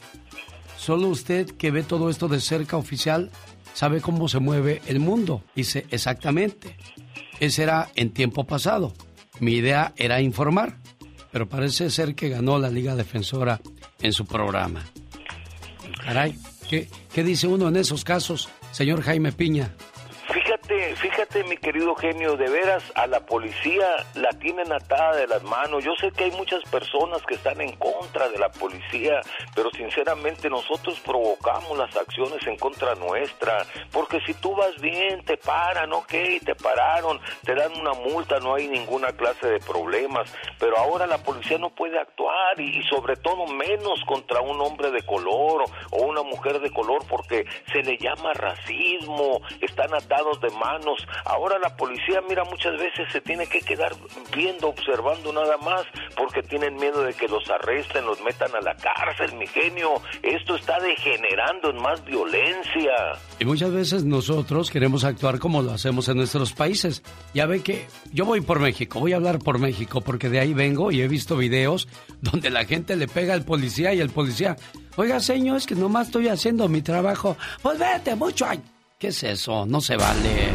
solo 0.78 1.08
usted 1.10 1.48
que 1.52 1.72
ve 1.72 1.84
todo 1.84 2.10
esto 2.10 2.28
de 2.28 2.40
cerca 2.40 2.78
oficial, 2.78 3.32
sabe 3.74 4.02
cómo 4.02 4.28
se 4.28 4.40
mueve 4.40 4.82
el 4.88 5.00
mundo. 5.00 5.44
Dice, 5.56 5.86
exactamente. 5.92 6.78
Ese 7.40 7.64
era 7.64 7.90
en 7.96 8.12
tiempo 8.12 8.46
pasado. 8.46 8.94
Mi 9.40 9.54
idea 9.54 9.94
era 9.98 10.22
informar, 10.22 10.78
pero 11.36 11.50
parece 11.50 11.90
ser 11.90 12.16
que 12.16 12.30
ganó 12.30 12.58
la 12.58 12.70
Liga 12.70 12.96
Defensora 12.96 13.60
en 14.02 14.14
su 14.14 14.26
programa. 14.26 14.86
Caray, 16.02 16.40
¿qué, 16.70 16.88
qué 17.14 17.26
dice 17.26 17.46
uno 17.46 17.68
en 17.68 17.76
esos 17.76 18.06
casos, 18.06 18.48
señor 18.72 19.02
Jaime 19.02 19.34
Piña? 19.34 19.76
Fíjate, 20.68 21.44
mi 21.44 21.58
querido 21.58 21.94
genio, 21.94 22.36
de 22.38 22.50
veras 22.50 22.92
a 22.96 23.06
la 23.06 23.20
policía 23.20 23.86
la 24.16 24.30
tienen 24.32 24.74
atada 24.74 25.16
de 25.16 25.28
las 25.28 25.44
manos. 25.44 25.84
Yo 25.84 25.94
sé 26.02 26.10
que 26.12 26.24
hay 26.24 26.32
muchas 26.32 26.64
personas 26.72 27.22
que 27.28 27.36
están 27.36 27.62
en 27.62 27.76
contra 27.76 28.28
de 28.30 28.40
la 28.40 28.50
policía, 28.50 29.22
pero 29.54 29.70
sinceramente 29.70 30.50
nosotros 30.50 31.00
provocamos 31.02 31.78
las 31.78 31.96
acciones 31.96 32.46
en 32.48 32.58
contra 32.58 32.96
nuestra, 32.96 33.64
porque 33.92 34.20
si 34.26 34.34
tú 34.34 34.56
vas 34.56 34.76
bien, 34.82 35.24
te 35.24 35.38
paran, 35.38 35.94
ok, 35.94 36.14
te 36.44 36.56
pararon, 36.56 37.20
te 37.44 37.54
dan 37.54 37.72
una 37.80 37.94
multa, 37.94 38.40
no 38.40 38.56
hay 38.56 38.68
ninguna 38.68 39.12
clase 39.12 39.48
de 39.48 39.60
problemas, 39.60 40.34
pero 40.60 40.80
ahora 40.80 41.06
la 41.06 41.20
policía 41.20 41.60
no 41.60 41.70
puede 41.70 42.00
actuar 42.00 42.60
y 42.60 42.82
sobre 42.90 43.16
todo 43.18 43.46
menos 43.46 44.04
contra 44.08 44.42
un 44.42 44.60
hombre 44.60 44.90
de 44.90 45.04
color 45.06 45.66
o 45.92 46.04
una 46.04 46.24
mujer 46.24 46.60
de 46.60 46.72
color 46.72 47.06
porque 47.08 47.46
se 47.72 47.84
le 47.84 47.98
llama 48.00 48.34
racismo, 48.34 49.42
están 49.62 49.94
atados 49.94 50.42
de 50.42 50.55
manos. 50.56 51.06
Ahora 51.26 51.60
la 51.60 51.76
policía, 51.76 52.22
mira, 52.28 52.44
muchas 52.46 52.74
veces 52.74 53.08
se 53.12 53.22
tiene 53.22 53.48
que 53.48 53.60
quedar 53.60 53.94
viendo, 54.36 54.70
observando 54.70 55.32
nada 55.34 55.58
más, 55.58 55.86
porque 56.16 56.42
tienen 56.44 56.76
miedo 56.76 57.04
de 57.04 57.14
que 57.14 57.28
los 57.28 57.50
arresten, 57.50 58.06
los 58.06 58.22
metan 58.22 58.56
a 58.56 58.62
la 58.62 58.76
cárcel, 58.76 59.38
mi 59.38 59.48
genio. 59.48 60.02
Esto 60.22 60.56
está 60.56 60.80
degenerando 60.80 61.70
en 61.70 61.82
más 61.82 62.04
violencia. 62.06 62.94
Y 63.40 63.46
muchas 63.46 63.72
veces 63.72 64.04
nosotros 64.04 64.72
queremos 64.72 65.04
actuar 65.04 65.40
como 65.40 65.62
lo 65.62 65.72
hacemos 65.72 66.08
en 66.10 66.18
nuestros 66.18 66.54
países. 66.54 67.04
Ya 67.34 67.46
ve 67.46 67.62
que 67.62 67.88
yo 68.12 68.26
voy 68.26 68.42
por 68.42 68.60
México, 68.60 69.00
voy 69.00 69.14
a 69.14 69.18
hablar 69.18 69.40
por 69.40 69.60
México, 69.60 70.02
porque 70.02 70.30
de 70.30 70.40
ahí 70.40 70.54
vengo 70.54 70.92
y 70.92 71.02
he 71.02 71.08
visto 71.08 71.38
videos 71.38 71.88
donde 72.22 72.50
la 72.50 72.66
gente 72.66 72.96
le 72.96 73.08
pega 73.08 73.34
al 73.34 73.44
policía 73.44 73.94
y 73.94 74.00
el 74.00 74.10
policía, 74.10 74.56
oiga 74.96 75.20
señor, 75.20 75.58
es 75.58 75.66
que 75.66 75.76
nomás 75.76 76.08
estoy 76.08 76.30
haciendo 76.30 76.68
mi 76.68 76.82
trabajo. 76.82 77.38
Pues 77.62 77.78
vete 77.80 78.16
mucho. 78.16 78.46
¿Qué 78.98 79.08
es 79.10 79.24
eso? 79.24 79.66
No 79.66 79.82
se 79.82 79.98
vale. 79.98 80.54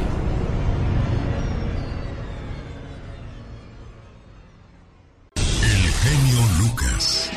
El 5.35 5.92
genio 5.92 6.40
Lucas. 6.59 7.31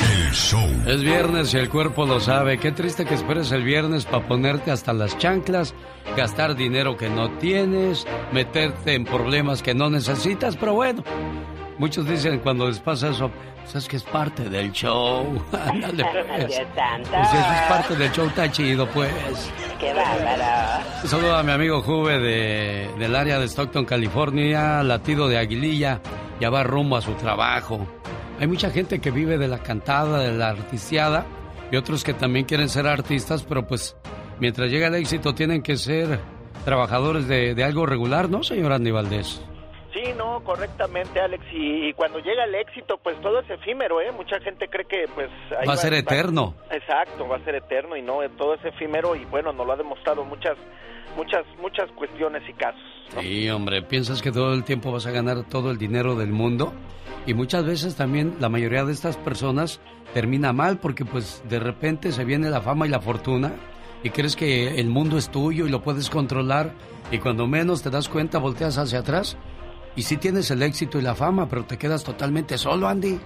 El 0.00 0.32
show. 0.32 0.68
Es 0.84 1.00
viernes 1.02 1.54
y 1.54 1.58
el 1.58 1.68
cuerpo 1.68 2.06
lo 2.06 2.18
sabe. 2.18 2.58
Qué 2.58 2.72
triste 2.72 3.04
que 3.04 3.14
esperes 3.14 3.52
el 3.52 3.62
viernes 3.62 4.04
para 4.04 4.26
ponerte 4.26 4.72
hasta 4.72 4.92
las 4.92 5.16
chanclas, 5.16 5.74
gastar 6.16 6.56
dinero 6.56 6.96
que 6.96 7.08
no 7.08 7.30
tienes, 7.38 8.04
meterte 8.32 8.94
en 8.94 9.04
problemas 9.04 9.62
que 9.62 9.74
no 9.74 9.90
necesitas, 9.90 10.56
pero 10.56 10.74
bueno. 10.74 11.04
Muchos 11.78 12.08
dicen 12.08 12.38
cuando 12.38 12.68
les 12.68 12.78
pasa 12.78 13.10
eso, 13.10 13.30
pues 13.62 13.74
es 13.74 13.88
que 13.88 13.96
es 13.96 14.02
parte 14.02 14.48
del 14.48 14.72
show. 14.72 15.42
Ándale, 15.52 16.04
pues. 16.04 16.46
Dios 16.48 16.66
santo. 16.74 17.10
Pues 17.10 17.28
eso 17.28 17.52
es 17.52 17.62
parte 17.68 17.96
del 17.96 18.12
show, 18.12 18.26
está 18.26 18.50
chido, 18.50 18.88
pues. 18.88 19.12
Qué 19.78 19.92
bárbaro. 19.92 20.84
Saludo 21.04 21.36
a 21.36 21.42
mi 21.42 21.52
amigo 21.52 21.82
Juve 21.82 22.18
de, 22.18 22.90
del 22.98 23.14
área 23.14 23.38
de 23.38 23.46
Stockton, 23.46 23.84
California, 23.84 24.82
latido 24.82 25.28
de 25.28 25.36
Aguililla, 25.36 26.00
ya 26.40 26.48
va 26.48 26.62
rumbo 26.62 26.96
a 26.96 27.02
su 27.02 27.12
trabajo. 27.12 27.86
Hay 28.40 28.46
mucha 28.46 28.70
gente 28.70 28.98
que 28.98 29.10
vive 29.10 29.36
de 29.36 29.48
la 29.48 29.58
cantada, 29.58 30.20
de 30.20 30.32
la 30.32 30.48
artisteada, 30.48 31.26
y 31.70 31.76
otros 31.76 32.04
que 32.04 32.14
también 32.14 32.46
quieren 32.46 32.68
ser 32.68 32.86
artistas, 32.86 33.42
pero 33.42 33.66
pues 33.66 33.96
mientras 34.40 34.70
llega 34.70 34.86
el 34.86 34.94
éxito 34.94 35.34
tienen 35.34 35.62
que 35.62 35.76
ser 35.76 36.20
trabajadores 36.64 37.28
de, 37.28 37.54
de 37.54 37.64
algo 37.64 37.84
regular, 37.86 38.30
¿no, 38.30 38.42
señor 38.42 38.72
Andy 38.72 38.90
Valdés? 38.90 39.40
Sí, 39.96 40.12
no, 40.14 40.44
correctamente, 40.44 41.18
Alex. 41.20 41.42
Y, 41.54 41.88
y 41.88 41.92
cuando 41.94 42.18
llega 42.18 42.44
el 42.44 42.54
éxito, 42.54 42.98
pues 43.02 43.18
todo 43.22 43.40
es 43.40 43.48
efímero, 43.48 43.98
¿eh? 44.02 44.12
Mucha 44.12 44.38
gente 44.40 44.68
cree 44.68 44.84
que, 44.84 45.06
pues... 45.14 45.30
ahí 45.58 45.66
Va 45.66 45.72
a 45.72 45.78
ser 45.78 45.94
eterno. 45.94 46.54
exacto, 46.70 47.26
va 47.26 47.36
a 47.36 47.44
ser 47.44 47.54
eterno 47.54 47.96
y 47.96 48.02
no, 48.02 48.18
todo 48.36 48.54
es 48.54 48.64
efímero 48.66 49.16
y 49.16 49.24
bueno, 49.24 49.54
nos 49.54 49.66
lo 49.66 49.72
ha 49.72 49.76
demostrado 49.76 50.22
muchas, 50.22 50.58
muchas, 51.16 51.46
muchas 51.62 51.90
cuestiones 51.92 52.42
y 52.46 52.52
casos. 52.52 52.80
Sí, 53.20 53.48
hombre, 53.48 53.80
piensas 53.80 54.20
que 54.20 54.30
todo 54.30 54.52
el 54.52 54.64
tiempo 54.64 54.92
vas 54.92 55.06
a 55.06 55.12
ganar 55.12 55.44
todo 55.48 55.70
el 55.70 55.78
dinero 55.78 56.14
del 56.14 56.30
mundo 56.30 56.74
y 57.24 57.32
muchas 57.32 57.64
veces 57.64 57.96
también 57.96 58.36
la 58.38 58.50
mayoría 58.50 58.84
de 58.84 58.92
estas 58.92 59.16
personas 59.16 59.80
termina 60.12 60.52
mal 60.52 60.76
porque 60.78 61.06
pues 61.06 61.42
de 61.48 61.58
repente 61.58 62.12
se 62.12 62.24
viene 62.26 62.50
la 62.50 62.60
fama 62.60 62.86
y 62.86 62.90
la 62.90 63.00
fortuna 63.00 63.54
y 64.02 64.10
crees 64.10 64.36
que 64.36 64.78
el 64.78 64.88
mundo 64.88 65.16
es 65.16 65.30
tuyo 65.30 65.66
y 65.66 65.70
lo 65.70 65.80
puedes 65.82 66.10
controlar 66.10 66.72
y 67.10 67.18
cuando 67.18 67.46
menos 67.46 67.82
te 67.82 67.88
das 67.88 68.08
cuenta 68.10 68.38
volteas 68.38 68.76
hacia 68.76 68.98
atrás 68.98 69.38
y 69.96 70.02
sí 70.02 70.18
tienes 70.18 70.50
el 70.50 70.62
éxito 70.62 70.98
y 70.98 71.02
la 71.02 71.14
fama, 71.14 71.48
pero 71.48 71.64
te 71.64 71.78
quedas 71.78 72.04
totalmente 72.04 72.58
solo, 72.58 72.86
Andy. 72.86 73.18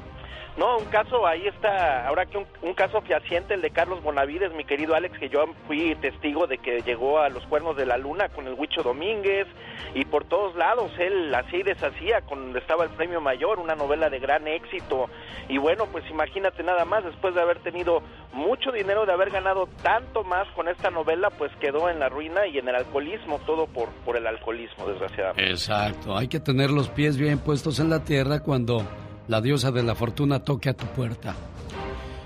No, 0.61 0.77
un 0.77 0.85
caso, 0.85 1.27
ahí 1.27 1.47
está, 1.47 2.07
ahora 2.07 2.27
que 2.27 2.37
un, 2.37 2.45
un, 2.61 2.75
caso 2.75 3.01
fehaciente, 3.01 3.55
el 3.55 3.63
de 3.63 3.71
Carlos 3.71 4.03
Bonavides, 4.03 4.53
mi 4.53 4.65
querido 4.65 4.95
Alex, 4.95 5.19
que 5.19 5.31
yo 5.31 5.47
fui 5.67 5.95
testigo 6.03 6.47
de 6.47 6.59
que 6.59 6.83
llegó 6.83 7.19
a 7.19 7.31
los 7.31 7.47
cuernos 7.47 7.79
de 7.79 7.87
la 7.87 7.97
luna 7.97 8.29
con 8.29 8.47
el 8.47 8.53
Huicho 8.53 8.83
Domínguez 8.83 9.47
y 9.95 10.05
por 10.05 10.27
todos 10.27 10.55
lados 10.57 10.93
él 10.99 11.35
y 11.51 11.63
deshacía 11.63 12.21
cuando 12.27 12.59
estaba 12.59 12.85
el 12.85 12.91
premio 12.91 13.23
mayor, 13.23 13.59
una 13.59 13.75
novela 13.75 14.11
de 14.11 14.19
gran 14.19 14.47
éxito. 14.47 15.09
Y 15.49 15.57
bueno, 15.57 15.87
pues 15.91 16.05
imagínate 16.11 16.63
nada 16.63 16.85
más, 16.85 17.05
después 17.05 17.35
de 17.35 17.41
haber 17.41 17.61
tenido 17.61 18.03
mucho 18.35 18.71
dinero, 18.71 19.07
de 19.07 19.15
haber 19.15 19.31
ganado 19.31 19.67
tanto 19.83 20.25
más 20.25 20.47
con 20.55 20.69
esta 20.69 20.91
novela, 20.91 21.31
pues 21.31 21.51
quedó 21.57 21.89
en 21.89 22.01
la 22.01 22.11
ruina 22.11 22.47
y 22.47 22.59
en 22.59 22.69
el 22.69 22.75
alcoholismo, 22.75 23.39
todo 23.47 23.67
por, 23.67 23.89
por 24.05 24.19
el 24.19 24.27
alcoholismo, 24.27 24.87
desgraciadamente. 24.87 25.51
Exacto, 25.51 26.15
hay 26.15 26.29
que 26.29 26.39
tener 26.39 26.71
los 26.71 26.91
pies 26.91 27.17
bien 27.17 27.39
puestos 27.39 27.81
en 27.81 27.89
la 27.89 28.05
tierra 28.05 28.41
cuando 28.41 28.85
la 29.31 29.41
diosa 29.41 29.71
de 29.71 29.85
la 29.85 29.95
fortuna 29.95 30.41
toque 30.41 30.69
a 30.71 30.75
tu 30.75 30.87
puerta. 30.87 31.37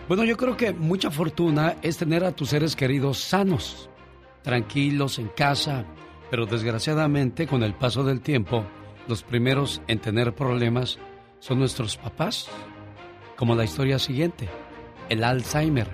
Bueno, 0.09 0.25
yo 0.25 0.39
creo 0.39 0.57
que 0.57 0.73
mucha 0.73 1.11
fortuna 1.11 1.77
es 1.83 1.99
tener 1.99 2.25
a 2.25 2.33
tus 2.33 2.49
seres 2.49 2.75
queridos 2.75 3.19
sanos, 3.19 3.91
tranquilos 4.43 5.19
en 5.19 5.29
casa, 5.29 5.85
pero 6.31 6.47
desgraciadamente 6.47 7.47
con 7.47 7.63
el 7.63 7.75
paso 7.75 8.05
del 8.05 8.23
tiempo, 8.23 8.65
los 9.07 9.23
primeros 9.23 9.83
en 9.87 9.99
tener 9.99 10.35
problemas 10.35 10.99
son 11.41 11.59
nuestros 11.59 11.99
papás, 11.99 12.49
como 13.37 13.55
la 13.55 13.65
historia 13.65 13.99
siguiente, 13.99 14.49
el 15.11 15.25
Alzheimer 15.25 15.91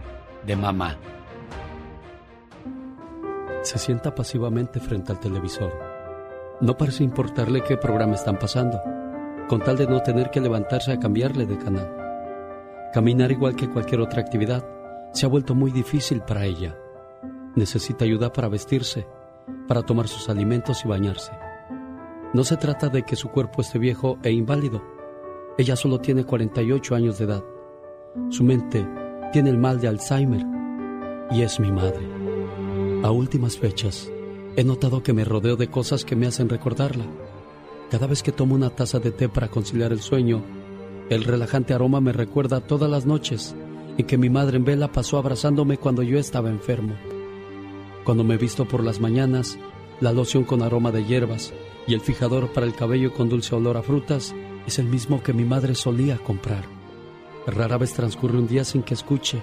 de 0.46 0.54
mamá. 0.54 0.96
Se 3.62 3.78
sienta 3.78 4.14
pasivamente 4.14 4.78
frente 4.78 5.10
al 5.10 5.18
televisor. 5.18 5.76
No 6.60 6.76
parece 6.76 7.02
importarle 7.02 7.64
qué 7.64 7.76
programa 7.76 8.14
están 8.14 8.38
pasando 8.38 8.80
con 9.50 9.58
tal 9.58 9.76
de 9.76 9.88
no 9.88 10.00
tener 10.00 10.30
que 10.30 10.40
levantarse 10.40 10.92
a 10.92 11.00
cambiarle 11.00 11.44
de 11.44 11.58
canal. 11.58 11.92
Caminar 12.92 13.32
igual 13.32 13.56
que 13.56 13.68
cualquier 13.68 14.00
otra 14.00 14.20
actividad 14.20 14.64
se 15.12 15.26
ha 15.26 15.28
vuelto 15.28 15.56
muy 15.56 15.72
difícil 15.72 16.20
para 16.20 16.44
ella. 16.44 16.78
Necesita 17.56 18.04
ayuda 18.04 18.32
para 18.32 18.48
vestirse, 18.48 19.08
para 19.66 19.82
tomar 19.82 20.06
sus 20.06 20.28
alimentos 20.28 20.84
y 20.84 20.88
bañarse. 20.88 21.32
No 22.32 22.44
se 22.44 22.56
trata 22.58 22.90
de 22.90 23.02
que 23.02 23.16
su 23.16 23.30
cuerpo 23.30 23.60
esté 23.60 23.80
viejo 23.80 24.18
e 24.22 24.30
inválido. 24.30 24.84
Ella 25.58 25.74
solo 25.74 25.98
tiene 25.98 26.22
48 26.22 26.94
años 26.94 27.18
de 27.18 27.24
edad. 27.24 27.42
Su 28.28 28.44
mente 28.44 28.86
tiene 29.32 29.50
el 29.50 29.58
mal 29.58 29.80
de 29.80 29.88
Alzheimer 29.88 30.46
y 31.32 31.42
es 31.42 31.58
mi 31.58 31.72
madre. 31.72 32.08
A 33.02 33.10
últimas 33.10 33.58
fechas, 33.58 34.12
he 34.54 34.62
notado 34.62 35.02
que 35.02 35.12
me 35.12 35.24
rodeo 35.24 35.56
de 35.56 35.66
cosas 35.66 36.04
que 36.04 36.14
me 36.14 36.28
hacen 36.28 36.48
recordarla 36.48 37.06
cada 37.90 38.06
vez 38.06 38.22
que 38.22 38.32
tomo 38.32 38.54
una 38.54 38.70
taza 38.70 39.00
de 39.00 39.10
té 39.10 39.28
para 39.28 39.48
conciliar 39.48 39.92
el 39.92 40.00
sueño, 40.00 40.44
el 41.08 41.24
relajante 41.24 41.74
aroma 41.74 42.00
me 42.00 42.12
recuerda 42.12 42.60
todas 42.60 42.88
las 42.88 43.04
noches 43.04 43.56
en 43.98 44.06
que 44.06 44.16
mi 44.16 44.30
madre 44.30 44.58
en 44.58 44.64
vela 44.64 44.92
pasó 44.92 45.18
abrazándome 45.18 45.76
cuando 45.76 46.04
yo 46.04 46.18
estaba 46.18 46.50
enfermo. 46.50 46.94
Cuando 48.04 48.22
me 48.22 48.36
visto 48.36 48.66
por 48.66 48.84
las 48.84 49.00
mañanas, 49.00 49.58
la 50.00 50.12
loción 50.12 50.44
con 50.44 50.62
aroma 50.62 50.92
de 50.92 51.04
hierbas 51.04 51.52
y 51.88 51.94
el 51.94 52.00
fijador 52.00 52.52
para 52.52 52.64
el 52.64 52.74
cabello 52.74 53.12
con 53.12 53.28
dulce 53.28 53.56
olor 53.56 53.76
a 53.76 53.82
frutas 53.82 54.34
es 54.66 54.78
el 54.78 54.86
mismo 54.86 55.22
que 55.22 55.32
mi 55.32 55.44
madre 55.44 55.74
solía 55.74 56.16
comprar. 56.18 56.64
Rara 57.46 57.76
vez 57.76 57.92
transcurre 57.92 58.38
un 58.38 58.46
día 58.46 58.64
sin 58.64 58.82
que 58.82 58.94
escuche, 58.94 59.42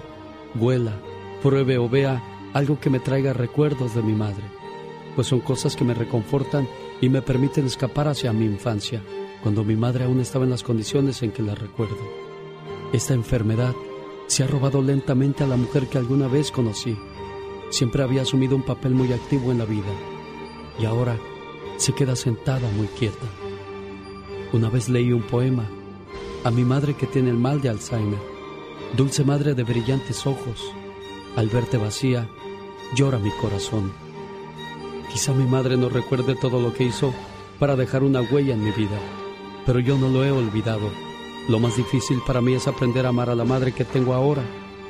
huela, 0.58 0.94
pruebe 1.42 1.76
o 1.76 1.88
vea 1.88 2.22
algo 2.54 2.80
que 2.80 2.88
me 2.88 2.98
traiga 2.98 3.34
recuerdos 3.34 3.94
de 3.94 4.02
mi 4.02 4.14
madre, 4.14 4.44
pues 5.14 5.26
son 5.26 5.40
cosas 5.40 5.76
que 5.76 5.84
me 5.84 5.92
reconfortan 5.92 6.66
y 7.00 7.08
me 7.08 7.22
permiten 7.22 7.66
escapar 7.66 8.08
hacia 8.08 8.32
mi 8.32 8.44
infancia, 8.44 9.02
cuando 9.42 9.64
mi 9.64 9.76
madre 9.76 10.04
aún 10.04 10.20
estaba 10.20 10.44
en 10.44 10.50
las 10.50 10.62
condiciones 10.62 11.22
en 11.22 11.30
que 11.30 11.42
la 11.42 11.54
recuerdo. 11.54 11.96
Esta 12.92 13.14
enfermedad 13.14 13.74
se 14.26 14.44
ha 14.44 14.46
robado 14.46 14.82
lentamente 14.82 15.44
a 15.44 15.46
la 15.46 15.56
mujer 15.56 15.86
que 15.88 15.98
alguna 15.98 16.28
vez 16.28 16.50
conocí. 16.50 16.96
Siempre 17.70 18.02
había 18.02 18.22
asumido 18.22 18.56
un 18.56 18.62
papel 18.62 18.94
muy 18.94 19.12
activo 19.12 19.52
en 19.52 19.58
la 19.58 19.64
vida 19.64 19.92
y 20.78 20.84
ahora 20.84 21.18
se 21.76 21.92
queda 21.92 22.16
sentada 22.16 22.68
muy 22.76 22.86
quieta. 22.88 23.26
Una 24.52 24.70
vez 24.70 24.88
leí 24.88 25.12
un 25.12 25.22
poema 25.22 25.68
a 26.44 26.50
mi 26.50 26.64
madre 26.64 26.94
que 26.94 27.06
tiene 27.06 27.30
el 27.30 27.36
mal 27.36 27.60
de 27.60 27.68
Alzheimer. 27.68 28.18
Dulce 28.96 29.24
madre 29.24 29.54
de 29.54 29.64
brillantes 29.64 30.26
ojos, 30.26 30.72
al 31.36 31.48
verte 31.48 31.76
vacía, 31.76 32.28
llora 32.94 33.18
mi 33.18 33.30
corazón. 33.32 34.07
Quizá 35.10 35.32
mi 35.32 35.44
madre 35.44 35.76
no 35.76 35.88
recuerde 35.88 36.34
todo 36.34 36.60
lo 36.60 36.74
que 36.74 36.84
hizo 36.84 37.14
para 37.58 37.76
dejar 37.76 38.02
una 38.02 38.20
huella 38.20 38.54
en 38.54 38.62
mi 38.62 38.70
vida, 38.70 38.98
pero 39.64 39.80
yo 39.80 39.96
no 39.96 40.08
lo 40.08 40.24
he 40.24 40.30
olvidado. 40.30 40.90
Lo 41.48 41.58
más 41.58 41.76
difícil 41.76 42.20
para 42.26 42.42
mí 42.42 42.54
es 42.54 42.68
aprender 42.68 43.06
a 43.06 43.08
amar 43.08 43.30
a 43.30 43.34
la 43.34 43.44
madre 43.44 43.72
que 43.72 43.84
tengo 43.84 44.12
ahora, 44.12 44.42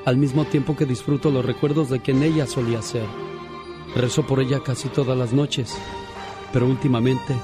al 0.05 0.17
mismo 0.17 0.45
tiempo 0.45 0.77
que 0.77 0.87
disfruto 0.87 1.31
los 1.31 1.45
recuerdos 1.45 1.89
de 1.89 2.01
quien 2.01 2.23
ella 2.23 2.47
solía 2.47 2.83
ser. 2.83 3.07
Rezo 3.95 4.27
por 4.27 4.41
ella 4.41 4.61
casi 4.61 4.89
todas 4.89 5.17
las 5.17 5.33
noches, 5.33 5.77
pero 6.53 6.67
últimamente 6.67 7.35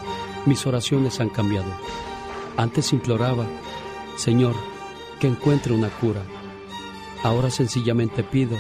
mis 0.45 0.67
oraciones 0.67 1.21
han 1.21 1.29
cambiado. 1.29 1.73
Antes 2.57 2.93
imploraba, 2.93 3.47
Señor, 4.17 4.55
que 5.21 5.29
encuentre 5.29 5.73
una 5.73 5.91
cura. 5.91 6.23
Ahora 7.23 7.51
sencillamente 7.51 8.25
pido, 8.25 8.57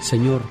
Señor, 0.00 0.42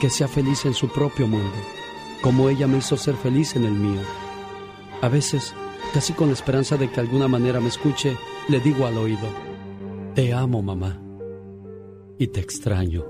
que 0.00 0.08
sea 0.08 0.28
feliz 0.28 0.64
en 0.64 0.74
su 0.74 0.88
propio 0.88 1.26
mundo 1.26 1.77
como 2.22 2.48
ella 2.48 2.66
me 2.66 2.78
hizo 2.78 2.96
ser 2.96 3.14
feliz 3.14 3.56
en 3.56 3.64
el 3.64 3.72
mío. 3.72 4.00
A 5.00 5.08
veces, 5.08 5.54
casi 5.94 6.12
con 6.12 6.28
la 6.28 6.34
esperanza 6.34 6.76
de 6.76 6.90
que 6.90 7.00
alguna 7.00 7.28
manera 7.28 7.60
me 7.60 7.68
escuche, 7.68 8.16
le 8.48 8.60
digo 8.60 8.86
al 8.86 8.98
oído, 8.98 9.28
te 10.14 10.32
amo 10.34 10.62
mamá 10.62 11.00
y 12.18 12.26
te 12.28 12.40
extraño. 12.40 13.04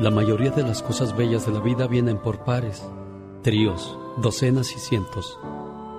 La 0.00 0.10
mayoría 0.10 0.50
de 0.50 0.62
las 0.62 0.82
cosas 0.82 1.16
bellas 1.16 1.46
de 1.46 1.52
la 1.52 1.60
vida 1.60 1.86
vienen 1.86 2.18
por 2.18 2.42
pares, 2.44 2.82
tríos, 3.42 3.96
docenas 4.16 4.74
y 4.74 4.80
cientos. 4.80 5.38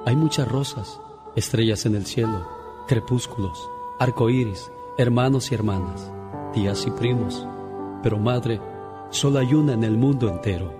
Hay 0.06 0.15
muchas 0.17 0.48
rosas, 0.48 1.00
estrellas 1.38 1.86
en 1.86 1.96
el 1.96 2.06
cielo, 2.06 2.46
crepúsculos, 2.88 3.69
arcoíris, 4.00 4.69
hermanos 4.98 5.52
y 5.52 5.56
hermanas, 5.56 6.12
tías 6.54 6.86
y 6.86 6.91
primos. 6.91 7.48
Pero 8.02 8.19
madre, 8.19 8.60
Solo 9.13 9.38
hay 9.38 9.54
una 9.54 9.73
en 9.73 9.84
el 9.84 9.95
mundo 9.95 10.28
entero. 10.28 10.73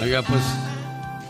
Oiga, 0.00 0.22
pues 0.22 0.42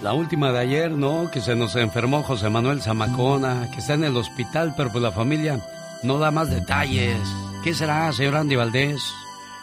la 0.03 0.13
última 0.13 0.53
de 0.53 0.61
ayer, 0.61 0.93
¿no? 0.93 1.33
Que 1.33 1.41
se 1.41 1.57
nos 1.57 1.75
enfermó 1.75 2.23
José 2.23 2.49
Manuel 2.49 2.81
Zamacona, 2.81 3.69
que 3.73 3.81
está 3.81 3.95
en 3.95 4.05
el 4.05 4.17
hospital, 4.17 4.73
pero 4.77 4.93
pues 4.93 5.03
la 5.03 5.11
familia 5.11 5.59
no 6.05 6.19
da 6.19 6.31
más 6.31 6.49
detalles. 6.49 7.19
¿Qué 7.65 7.75
será, 7.75 8.13
señor 8.13 8.37
Andy 8.37 8.55
Valdés? 8.55 9.03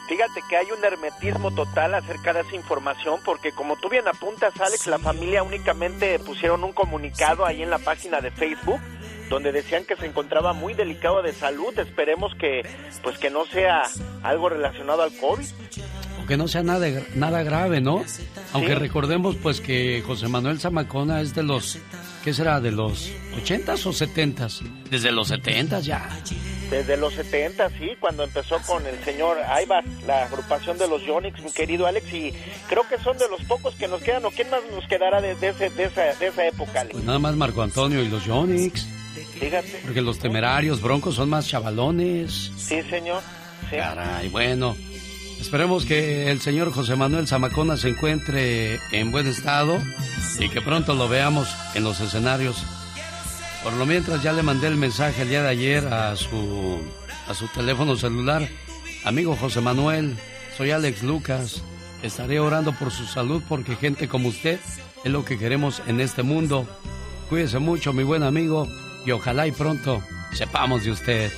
Fíjate 0.10 0.42
que 0.50 0.58
hay 0.58 0.68
un 0.78 0.84
hermetismo 0.84 1.52
total 1.52 1.96
acerca 1.96 2.34
de 2.34 2.42
esa 2.42 2.56
información, 2.58 3.22
porque 3.24 3.54
como 3.54 3.78
tú 3.78 3.88
bien 3.88 4.06
apuntas, 4.06 4.60
Alex, 4.60 4.88
la 4.88 5.00
familia 5.00 5.44
únicamente 5.44 6.20
pusieron 6.20 6.66
un 6.66 6.74
comunicado 6.74 7.46
ahí 7.46 7.64
en 7.64 7.70
la 7.70 7.80
página 7.80 8.20
de 8.20 8.32
Facebook 8.32 8.82
donde 9.30 9.52
decían 9.52 9.86
que 9.86 9.96
se 9.96 10.06
encontraba 10.06 10.54
muy 10.54 10.74
delicado 10.74 11.22
de 11.22 11.34
salud. 11.34 11.78
Esperemos 11.78 12.34
que 12.36 12.64
pues 13.04 13.18
que 13.18 13.30
no 13.30 13.46
sea 13.46 13.84
algo 14.24 14.50
relacionado 14.50 15.04
al 15.04 15.16
COVID. 15.16 15.46
O 16.22 16.26
que 16.26 16.38
no 16.38 16.48
sea 16.48 16.64
nada, 16.64 16.88
nada 17.16 17.44
grave, 17.44 17.82
¿no? 17.82 18.04
Aunque 18.54 18.76
recordemos 18.76 19.36
pues 19.36 19.62
que 19.62 20.04
José 20.06 20.28
Manuel 20.28 20.60
Zamacona 20.60 21.22
es 21.22 21.36
de 21.36 21.44
los, 21.44 21.78
¿qué 22.24 22.34
será? 22.34 22.60
¿De 22.60 22.72
los 22.72 23.12
80s 23.46 23.86
o 23.86 23.92
70s? 23.92 24.62
Desde 24.90 25.12
los 25.12 25.32
70s 25.32 25.82
ya. 25.82 26.10
Desde 26.70 26.98
los 26.98 27.16
70, 27.16 27.70
sí, 27.80 27.90
cuando 28.00 28.24
empezó 28.24 28.60
con 28.68 28.86
el 28.86 29.04
señor 29.04 29.40
Aibas, 29.40 29.84
la 30.06 30.26
agrupación 30.26 30.78
de 30.78 30.88
los 30.88 31.04
Yonix, 31.04 31.42
mi 31.42 31.52
querido 31.52 31.88
Alex, 31.88 32.14
y 32.14 32.32
creo 32.68 32.88
que 32.88 33.00
son 33.00 33.18
de 33.18 33.28
los 33.28 33.44
pocos 33.46 33.74
que 33.74 33.88
nos 33.88 34.04
quedan, 34.04 34.24
o 34.26 34.30
quién 34.30 34.52
más 34.52 34.60
nos 34.72 34.88
quedará 34.88 35.20
de, 35.20 35.32
esa, 35.32 35.68
de 35.68 36.28
esa 36.28 36.46
época, 36.46 36.86
Pues 36.92 37.04
nada 37.04 37.18
más 37.18 37.36
Marco 37.36 37.64
Antonio 37.64 38.04
y 38.04 38.08
los 38.08 38.24
Yonix. 38.26 38.99
Fíjate. 39.40 39.82
Porque 39.84 40.02
los 40.02 40.20
temerarios 40.20 40.82
broncos 40.82 41.16
son 41.16 41.30
más 41.30 41.48
chavalones. 41.48 42.52
Sí, 42.58 42.82
señor. 42.90 43.22
Sí. 43.70 43.78
Caray, 43.78 44.30
bueno. 44.30 44.76
Esperemos 45.40 45.86
que 45.86 46.30
el 46.30 46.42
señor 46.42 46.72
José 46.74 46.98
Manuel 46.98 47.28
Zamacona 47.28 47.78
se 47.78 47.90
encuentre 47.90 48.80
en 48.92 49.10
buen 49.10 49.26
estado 49.26 49.78
y 50.38 50.50
que 50.50 50.62
pronto 50.62 50.94
lo 50.96 51.08
veamos 51.08 51.48
en 51.76 51.84
los 51.84 52.02
escenarios. 52.02 52.62
Por 53.64 53.74
lo 53.74 53.86
mientras 53.86 54.22
ya 54.22 54.34
le 54.34 54.44
mandé 54.44 54.68
el 54.68 54.76
mensaje 54.76 55.22
el 55.22 55.30
día 55.30 55.42
de 55.42 55.50
ayer 55.50 55.88
a 55.88 56.16
su 56.18 56.80
a 57.28 57.34
su 57.34 57.48
teléfono 57.48 57.96
celular. 57.96 58.50
Amigo 59.06 59.36
José 59.38 59.62
Manuel, 59.62 60.18
soy 60.58 60.72
Alex 60.72 61.04
Lucas. 61.04 61.64
Estaré 62.04 62.40
orando 62.40 62.74
por 62.74 62.92
su 62.92 63.06
salud 63.06 63.42
porque 63.48 63.78
gente 63.78 64.10
como 64.10 64.30
usted 64.30 64.60
es 65.06 65.12
lo 65.12 65.24
que 65.24 65.38
queremos 65.38 65.82
en 65.88 66.02
este 66.02 66.22
mundo. 66.22 66.68
Cuídese 67.30 67.60
mucho, 67.60 67.94
mi 67.94 68.04
buen 68.04 68.24
amigo 68.24 68.68
y 69.06 69.12
ojalá 69.12 69.48
y 69.48 69.52
pronto 69.52 70.02
sepamos 70.34 70.84
de 70.84 70.92
usted. 70.92 71.32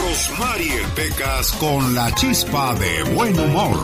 Rosmarie 0.00 0.82
Pecas 0.94 1.52
con 1.52 1.94
la 1.94 2.14
chispa 2.14 2.74
de 2.74 3.02
buen 3.14 3.38
humor. 3.38 3.76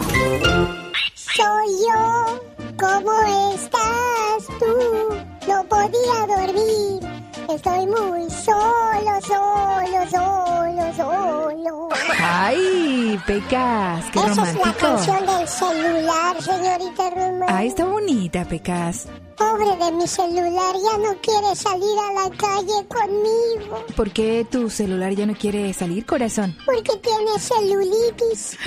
Soy 1.14 1.68
yo 1.88 2.52
¿Cómo 2.82 3.12
estás 3.54 4.46
tú? 4.58 5.14
No 5.46 5.64
podía 5.68 6.26
dormir. 6.26 7.21
Estoy 7.48 7.86
muy 7.86 8.30
solo, 8.30 9.20
solo, 9.26 10.10
solo, 10.10 10.94
solo. 10.96 11.88
Ay, 12.20 13.18
Pecas, 13.26 14.04
qué 14.12 14.18
Esa 14.20 14.30
es 14.30 14.36
la 14.36 14.44
romántico. 14.44 14.78
canción 14.80 15.26
del 15.26 15.48
celular, 15.48 16.42
señorita 16.42 17.10
Roma. 17.10 17.46
Ay, 17.48 17.68
está 17.68 17.84
bonita, 17.84 18.44
Pecas. 18.44 19.06
Pobre 19.36 19.76
de 19.76 19.92
mi 19.92 20.06
celular, 20.06 20.74
ya 20.74 20.98
no 20.98 21.16
quiere 21.20 21.54
salir 21.56 21.98
a 21.98 22.12
la 22.12 22.30
calle 22.36 22.86
conmigo. 22.88 23.84
¿Por 23.96 24.10
qué 24.10 24.46
tu 24.50 24.68
celular 24.70 25.12
ya 25.12 25.26
no 25.26 25.34
quiere 25.34 25.72
salir, 25.72 26.04
corazón? 26.06 26.56
Porque 26.64 26.96
tiene 26.98 27.38
celulitis. 27.38 28.58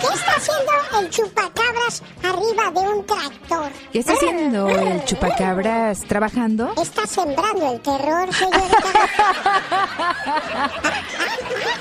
¿Qué 0.00 0.06
está 0.06 0.32
haciendo 0.36 0.72
el 1.00 1.10
chupacabras 1.10 2.02
arriba 2.22 2.70
de 2.70 2.80
un 2.80 3.06
tractor? 3.06 3.70
¿Qué 3.92 3.98
está 4.00 4.12
haciendo 4.12 4.68
el 4.68 5.04
chupacabras 5.04 6.00
trabajando? 6.00 6.72
Está 6.80 7.06
sembrando 7.06 7.72
el 7.72 7.80
terror, 7.80 8.32
señorita. 8.32 8.76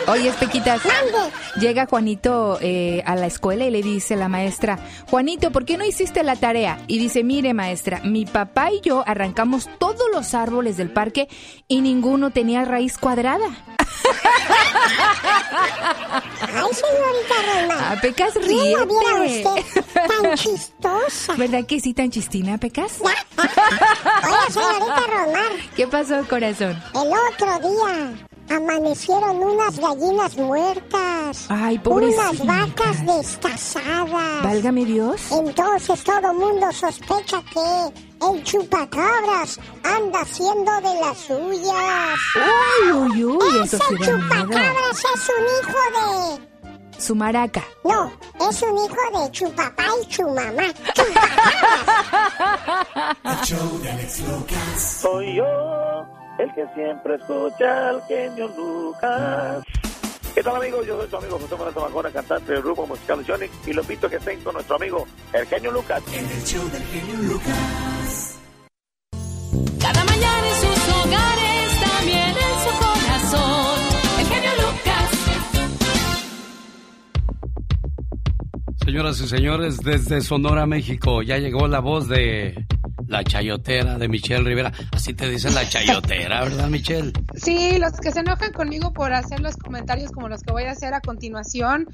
Oye, 0.07 0.31
Pequitas. 0.33 0.81
Mande. 0.85 1.31
Llega 1.59 1.85
Juanito 1.85 2.57
eh, 2.61 3.03
a 3.05 3.15
la 3.15 3.27
escuela 3.27 3.65
y 3.65 3.71
le 3.71 3.81
dice 3.83 4.15
la 4.15 4.27
maestra, 4.27 4.79
Juanito, 5.09 5.51
¿por 5.51 5.65
qué 5.65 5.77
no 5.77 5.85
hiciste 5.85 6.23
la 6.23 6.35
tarea? 6.35 6.83
Y 6.87 6.99
dice, 6.99 7.23
mire 7.23 7.53
maestra, 7.55 7.99
mi 8.03 8.25
papá 8.25 8.71
y 8.71 8.79
yo 8.81 9.03
arrancamos 9.07 9.67
todos 9.79 10.03
los 10.13 10.35
árboles 10.35 10.77
del 10.77 10.91
parque 10.91 11.27
y 11.67 11.81
ninguno 11.81 12.29
tenía 12.29 12.63
raíz 12.63 12.97
cuadrada. 12.97 13.47
Ay, 16.41 16.73
señorita 16.73 17.35
Roma. 17.61 17.75
Ah, 17.79 17.95
Pecas, 18.01 18.33
¿Quién 18.33 18.73
la 18.73 18.85
viera 18.85 19.21
usted 19.23 19.83
tan 20.21 20.35
chistosa? 20.35 21.33
¿Verdad 21.37 21.65
que 21.65 21.79
sí, 21.79 21.93
tan 21.93 22.11
chistina, 22.11 22.57
Pecas? 22.59 22.99
Oiga, 23.01 23.15
señorita 24.51 25.01
Romar, 25.07 25.51
¿Qué 25.75 25.87
pasó, 25.87 26.23
corazón? 26.29 26.81
el 26.93 27.13
otro 27.33 27.59
día 27.69 28.27
amanecieron 28.49 29.37
unas 29.37 29.79
gallinas 29.79 30.35
muertas. 30.37 31.45
Ay, 31.49 31.79
Unas 31.85 32.45
vacas 32.45 33.05
destazadas. 33.05 34.43
Válgame 34.43 34.85
Dios. 34.85 35.31
Entonces 35.31 36.03
todo 36.03 36.33
mundo 36.33 36.71
sospecha 36.71 37.41
que 37.53 37.93
el 38.27 38.43
chupacabras 38.43 39.59
anda 39.83 40.21
haciendo 40.21 40.71
de 40.81 40.95
las 40.99 41.17
suyas. 41.17 42.19
Uy, 42.35 42.91
uy, 42.91 43.23
uy, 43.25 43.59
Ese 43.63 43.77
chupacabras 43.77 44.97
es 44.97 45.29
un 45.29 45.45
hijo 45.59 45.79
de... 45.95 46.49
Su 46.99 47.15
maraca. 47.15 47.63
No, 47.85 48.11
es 48.49 48.61
un 48.61 48.75
hijo 48.77 49.19
de 49.23 49.31
chupapá 49.31 49.85
y 50.03 50.07
chumamá. 50.07 50.63
Soy 54.77 55.35
yo, 55.35 56.05
el 56.39 56.53
que 56.53 56.65
siempre 56.73 57.15
escucha 57.15 57.89
al 57.89 58.01
genio 58.03 58.47
Lucas. 58.55 59.63
¿Qué 60.33 60.41
tal 60.41 60.55
amigos? 60.55 60.85
Yo 60.87 60.97
soy 60.97 61.07
tu 61.07 61.17
amigo 61.17 61.37
José 61.37 61.55
Manuel 61.55 61.73
Zamacona, 61.73 62.11
cantante 62.11 62.53
del 62.53 62.61
grupo 62.61 62.87
musical 62.87 63.25
Sonic 63.25 63.51
y 63.67 63.73
lo 63.73 63.81
invito 63.81 64.07
a 64.07 64.09
que 64.09 64.15
estén 64.15 64.39
con 64.41 64.53
nuestro 64.53 64.77
amigo 64.77 65.05
el 65.33 65.45
genio 65.47 65.71
Lucas. 65.71 66.01
En 66.13 66.25
el 66.25 66.43
show 66.43 66.69
del 66.69 66.83
genio 66.83 67.15
Lucas. 67.33 68.39
Cada 69.81 70.03
mañana 70.05 70.47
en 70.47 70.55
sus 70.55 70.89
hogares, 70.95 71.79
también 71.81 72.29
en 72.29 72.59
su 72.63 72.71
corazón. 72.79 73.79
El 74.19 74.25
genio 74.27 74.51
Lucas. 74.61 75.09
Señoras 78.85 79.19
y 79.19 79.27
señores, 79.27 79.77
desde 79.79 80.21
Sonora, 80.21 80.65
México, 80.65 81.21
ya 81.21 81.37
llegó 81.37 81.67
la 81.67 81.79
voz 81.79 82.07
de 82.07 82.65
la 83.09 83.23
chayotera 83.23 83.97
de 83.97 84.07
Michelle 84.07 84.43
Rivera. 84.43 84.71
Así 84.91 85.13
te 85.13 85.29
dicen 85.29 85.53
la 85.55 85.67
chayotera, 85.67 86.43
¿verdad, 86.43 86.69
Michelle? 86.69 87.11
Sí, 87.35 87.77
los 87.79 87.93
que 87.93 88.11
se 88.11 88.19
enojan 88.19 88.53
conmigo 88.53 88.93
por 88.93 89.13
hacer 89.13 89.39
los 89.39 89.57
comentarios 89.57 90.11
como 90.11 90.29
los 90.29 90.41
que 90.41 90.51
voy 90.51 90.63
a 90.63 90.71
hacer 90.71 90.93
a 90.93 91.01
continuación. 91.01 91.87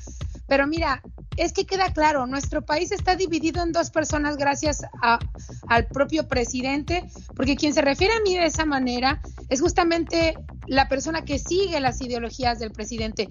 Pero 0.47 0.67
mira, 0.67 1.01
es 1.38 1.54
que 1.54 1.65
queda 1.65 1.91
claro, 1.91 2.28
nuestro 2.28 2.63
país 2.63 2.91
está 2.91 3.15
dividido 3.15 3.63
en 3.63 3.71
dos 3.71 3.89
personas 3.89 4.38
gracias 4.38 4.84
a- 5.01 5.19
al 5.67 5.88
propio 5.88 6.28
presidente, 6.28 7.04
porque 7.36 7.56
quien 7.56 7.73
se 7.73 7.82
refiere 7.82 8.13
a 8.13 8.19
mí 8.21 8.36
de 8.36 8.45
esa 8.45 8.65
manera 8.65 9.21
es 9.49 9.62
justamente 9.62 10.36
la 10.67 10.88
persona 10.88 11.23
que 11.23 11.39
sigue 11.39 11.80
las 11.80 12.01
ideologías 12.01 12.60
del 12.60 12.71
presidente. 12.71 13.30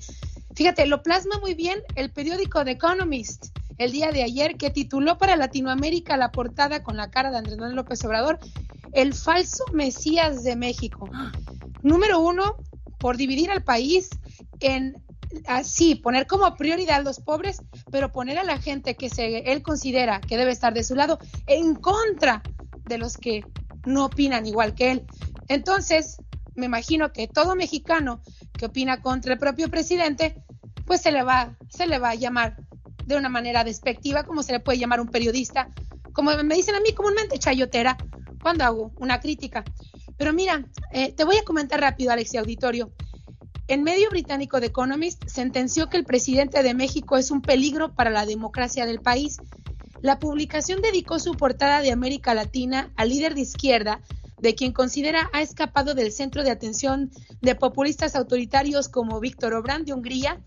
Fíjate, 0.57 0.87
lo 0.87 1.03
plasma 1.03 1.38
muy 1.40 1.55
bien 1.55 1.79
el 1.97 2.11
periódico 2.11 2.64
The 2.64 2.73
Economist 2.73 3.47
el 3.79 3.93
día 3.93 4.11
de 4.13 4.23
ayer 4.23 4.57
que 4.57 4.71
tituló 4.71 5.19
para 5.19 5.37
Latinoamérica 5.37 6.17
la 6.17 6.31
portada 6.31 6.83
con 6.83 6.97
la 6.97 7.11
cara 7.11 7.31
de 7.31 7.39
Andrés 7.39 7.57
Manuel 7.57 7.77
López 7.77 8.05
Obrador, 8.05 8.39
el 8.93 9.15
falso 9.15 9.65
Mesías 9.73 10.45
de 10.45 10.57
México. 10.57 11.09
Número 11.83 12.21
uno, 12.21 12.57
por 12.99 13.17
dividir 13.17 13.51
al 13.51 13.65
país 13.65 14.11
en 14.61 15.03
así, 15.47 15.97
poner 15.97 16.27
como 16.27 16.55
prioridad 16.55 16.97
a 16.97 17.03
los 17.03 17.21
pobres, 17.21 17.63
pero 17.91 18.13
poner 18.13 18.39
a 18.39 18.45
la 18.45 18.59
gente 18.59 18.95
que 18.95 19.11
se, 19.11 19.39
él 19.53 19.63
considera 19.63 20.21
que 20.21 20.37
debe 20.37 20.53
estar 20.53 20.73
de 20.73 20.85
su 20.85 20.95
lado 20.95 21.19
en 21.47 21.75
contra 21.75 22.43
de 22.85 22.99
los 22.99 23.17
que 23.17 23.45
no 23.85 24.05
opinan 24.07 24.47
igual 24.47 24.75
que 24.75 24.93
él. 24.93 25.07
Entonces, 25.49 26.19
me 26.55 26.67
imagino 26.67 27.13
que 27.13 27.27
todo 27.27 27.57
mexicano 27.57 28.21
que 28.53 28.67
opina 28.67 29.03
contra 29.03 29.33
el 29.33 29.39
propio 29.39 29.69
presidente, 29.69 30.43
pues 30.87 31.03
se 31.03 31.11
le 31.11 31.23
va, 31.23 31.57
se 31.69 31.87
le 31.87 31.99
va 31.99 32.11
a 32.11 32.15
llamar 32.15 32.57
de 33.07 33.17
una 33.17 33.29
manera 33.29 33.64
despectiva, 33.64 34.25
como 34.25 34.43
se 34.43 34.53
le 34.53 34.61
puede 34.61 34.79
llamar 34.79 34.99
a 34.99 35.03
un 35.03 35.09
periodista, 35.09 35.69
como 36.12 36.31
me 36.43 36.55
dicen 36.55 36.75
a 36.75 36.81
mí 36.81 36.93
comúnmente 36.93 37.38
chayotera, 37.38 37.97
cuando 38.43 38.64
hago 38.64 38.93
una 38.99 39.21
crítica. 39.21 39.64
Pero 40.17 40.33
mira, 40.33 40.64
eh, 40.93 41.12
te 41.12 41.25
voy 41.25 41.37
a 41.37 41.45
comentar 41.45 41.81
rápido, 41.81 42.12
Alex 42.12 42.35
y 42.35 42.37
Auditorio. 42.37 42.93
El 43.67 43.81
medio 43.81 44.11
británico 44.11 44.61
The 44.61 44.67
Economist 44.67 45.25
sentenció 45.27 45.88
que 45.88 45.97
el 45.97 46.05
presidente 46.05 46.62
de 46.62 46.75
México 46.75 47.17
es 47.17 47.31
un 47.31 47.40
peligro 47.40 47.95
para 47.95 48.11
la 48.11 48.27
democracia 48.27 48.85
del 48.85 49.01
país. 49.01 49.38
La 50.03 50.19
publicación 50.19 50.83
dedicó 50.83 51.19
su 51.19 51.33
portada 51.33 51.81
de 51.81 51.90
América 51.90 52.35
Latina 52.35 52.93
al 52.97 53.09
líder 53.09 53.35
de 53.35 53.40
izquierda, 53.40 54.03
de 54.38 54.55
quien 54.55 54.73
considera 54.73 55.31
ha 55.33 55.40
escapado 55.40 55.95
del 55.95 56.12
centro 56.12 56.43
de 56.45 56.51
atención 56.51 57.11
de 57.40 57.55
populistas 57.55 58.14
autoritarios 58.14 58.90
como 58.90 59.19
Víctor 59.19 59.55
Orbán 59.55 59.87
de 59.87 59.95
Hungría, 59.95 60.43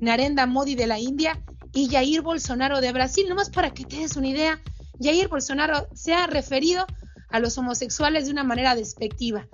Narendra 0.00 0.46
Modi 0.46 0.76
de 0.76 0.86
la 0.86 1.00
India 1.00 1.42
y 1.74 1.88
Jair 1.88 2.22
Bolsonaro 2.22 2.80
de 2.80 2.92
Brasil. 2.92 3.26
Nomás 3.28 3.50
para 3.50 3.70
que 3.70 3.84
te 3.84 3.98
des 3.98 4.16
una 4.16 4.28
idea, 4.28 4.60
Jair 5.00 5.28
Bolsonaro 5.28 5.88
se 5.92 6.14
ha 6.14 6.26
referido 6.26 6.86
a 7.30 7.40
los 7.40 7.58
homosexuales 7.58 8.26
de 8.26 8.32
una 8.32 8.44
manera 8.44 8.76
despectiva, 8.76 9.48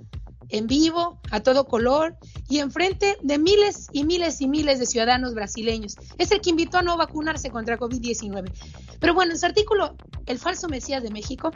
en 0.49 0.67
vivo, 0.67 1.19
a 1.31 1.39
todo 1.39 1.65
color 1.65 2.15
y 2.47 2.59
enfrente 2.59 3.17
de 3.23 3.39
miles 3.39 3.87
y 3.91 4.03
miles 4.03 4.39
y 4.41 4.47
miles 4.47 4.79
de 4.79 4.85
ciudadanos 4.85 5.33
brasileños. 5.33 5.95
Es 6.17 6.31
el 6.31 6.41
que 6.41 6.51
invitó 6.51 6.77
a 6.77 6.81
no 6.83 6.97
vacunarse 6.97 7.49
contra 7.49 7.79
COVID-19. 7.79 8.51
Pero 8.99 9.13
bueno, 9.13 9.31
en 9.31 9.39
su 9.39 9.45
artículo 9.45 9.95
El 10.27 10.37
falso 10.37 10.67
Mesías 10.67 11.01
de 11.01 11.09
México, 11.09 11.51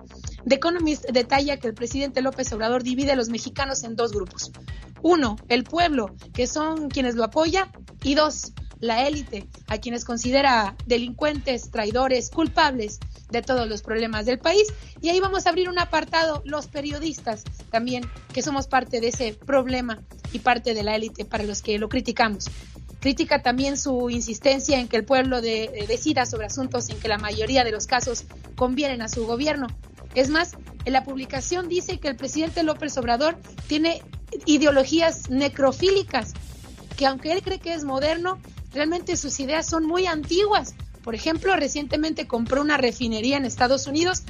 The 0.48 0.56
Economist 0.56 1.06
detalla 1.12 1.58
que 1.58 1.68
el 1.68 1.76
presidente 1.76 2.22
López 2.22 2.52
Obrador 2.54 2.82
divide 2.82 3.12
a 3.12 3.16
los 3.16 3.30
mexicanos 3.30 3.84
en 3.84 3.96
dos 3.96 4.12
grupos. 4.12 4.52
Uno, 5.04 5.36
el 5.50 5.64
pueblo, 5.64 6.16
que 6.34 6.48
son 6.48 6.90
quienes 6.90 7.16
lo 7.16 7.24
apoya, 7.24 7.72
y 8.02 8.16
dos, 8.16 8.54
la 8.80 9.08
élite, 9.08 9.48
a 9.68 9.78
quienes 9.78 10.06
considera 10.06 10.76
delincuentes, 10.86 11.72
traidores, 11.72 12.30
culpables 12.30 13.00
de 13.32 13.42
todos 13.42 13.68
los 13.68 13.82
problemas 13.82 14.26
del 14.26 14.40
país. 14.40 14.68
Y 15.02 15.10
ahí 15.10 15.20
vamos 15.20 15.46
a 15.46 15.50
abrir 15.50 15.70
un 15.70 15.80
apartado, 15.80 16.42
los 16.46 16.68
periodistas 16.68 17.44
también, 17.72 18.04
que 18.34 18.42
somos 18.42 18.68
parte 18.68 19.00
de 19.02 19.08
ese 19.08 19.34
problema 19.34 20.02
y 20.34 20.40
parte 20.40 20.74
de 20.74 20.84
la 20.84 20.96
élite 20.96 21.26
para 21.26 21.44
los 21.44 21.62
que 21.62 21.80
lo 21.80 21.90
criticamos. 21.90 22.46
Critica 23.00 23.42
también 23.42 23.78
su 23.78 24.10
insistencia 24.10 24.80
en 24.80 24.88
que 24.88 24.98
el 24.98 25.06
pueblo 25.06 25.42
de- 25.42 25.86
decida 25.88 26.26
sobre 26.26 26.48
asuntos 26.48 26.90
en 26.90 27.00
que 27.00 27.08
la 27.08 27.18
mayoría 27.18 27.64
de 27.64 27.72
los 27.72 27.86
casos 27.88 28.26
convienen 28.56 29.02
a 29.02 29.10
su 29.10 29.26
gobierno. 29.28 29.68
Es 30.16 30.30
más, 30.30 30.54
en 30.86 30.94
la 30.94 31.04
publicación 31.04 31.68
dice 31.68 32.00
que 32.00 32.08
el 32.08 32.16
presidente 32.16 32.64
López 32.64 32.98
Obrador 32.98 33.38
tiene 33.68 34.02
ideologías 34.46 35.30
necrofílicas, 35.30 36.34
que 36.98 37.06
aunque 37.06 37.32
él 37.32 37.42
cree 37.42 37.60
que 37.60 37.74
es 37.74 37.84
moderno, 37.84 38.40
realmente 38.76 39.18
sus 39.18 39.40
ideas 39.40 39.66
son 39.66 39.86
muy 39.86 40.06
antiguas. 40.06 40.76
Por 41.04 41.16
ejemplo, 41.16 41.56
recientemente 41.56 42.28
compró 42.28 42.62
una 42.62 42.78
refinería 42.78 43.38
en 43.38 43.46
Estados 43.46 43.88
Unidos, 43.88 44.24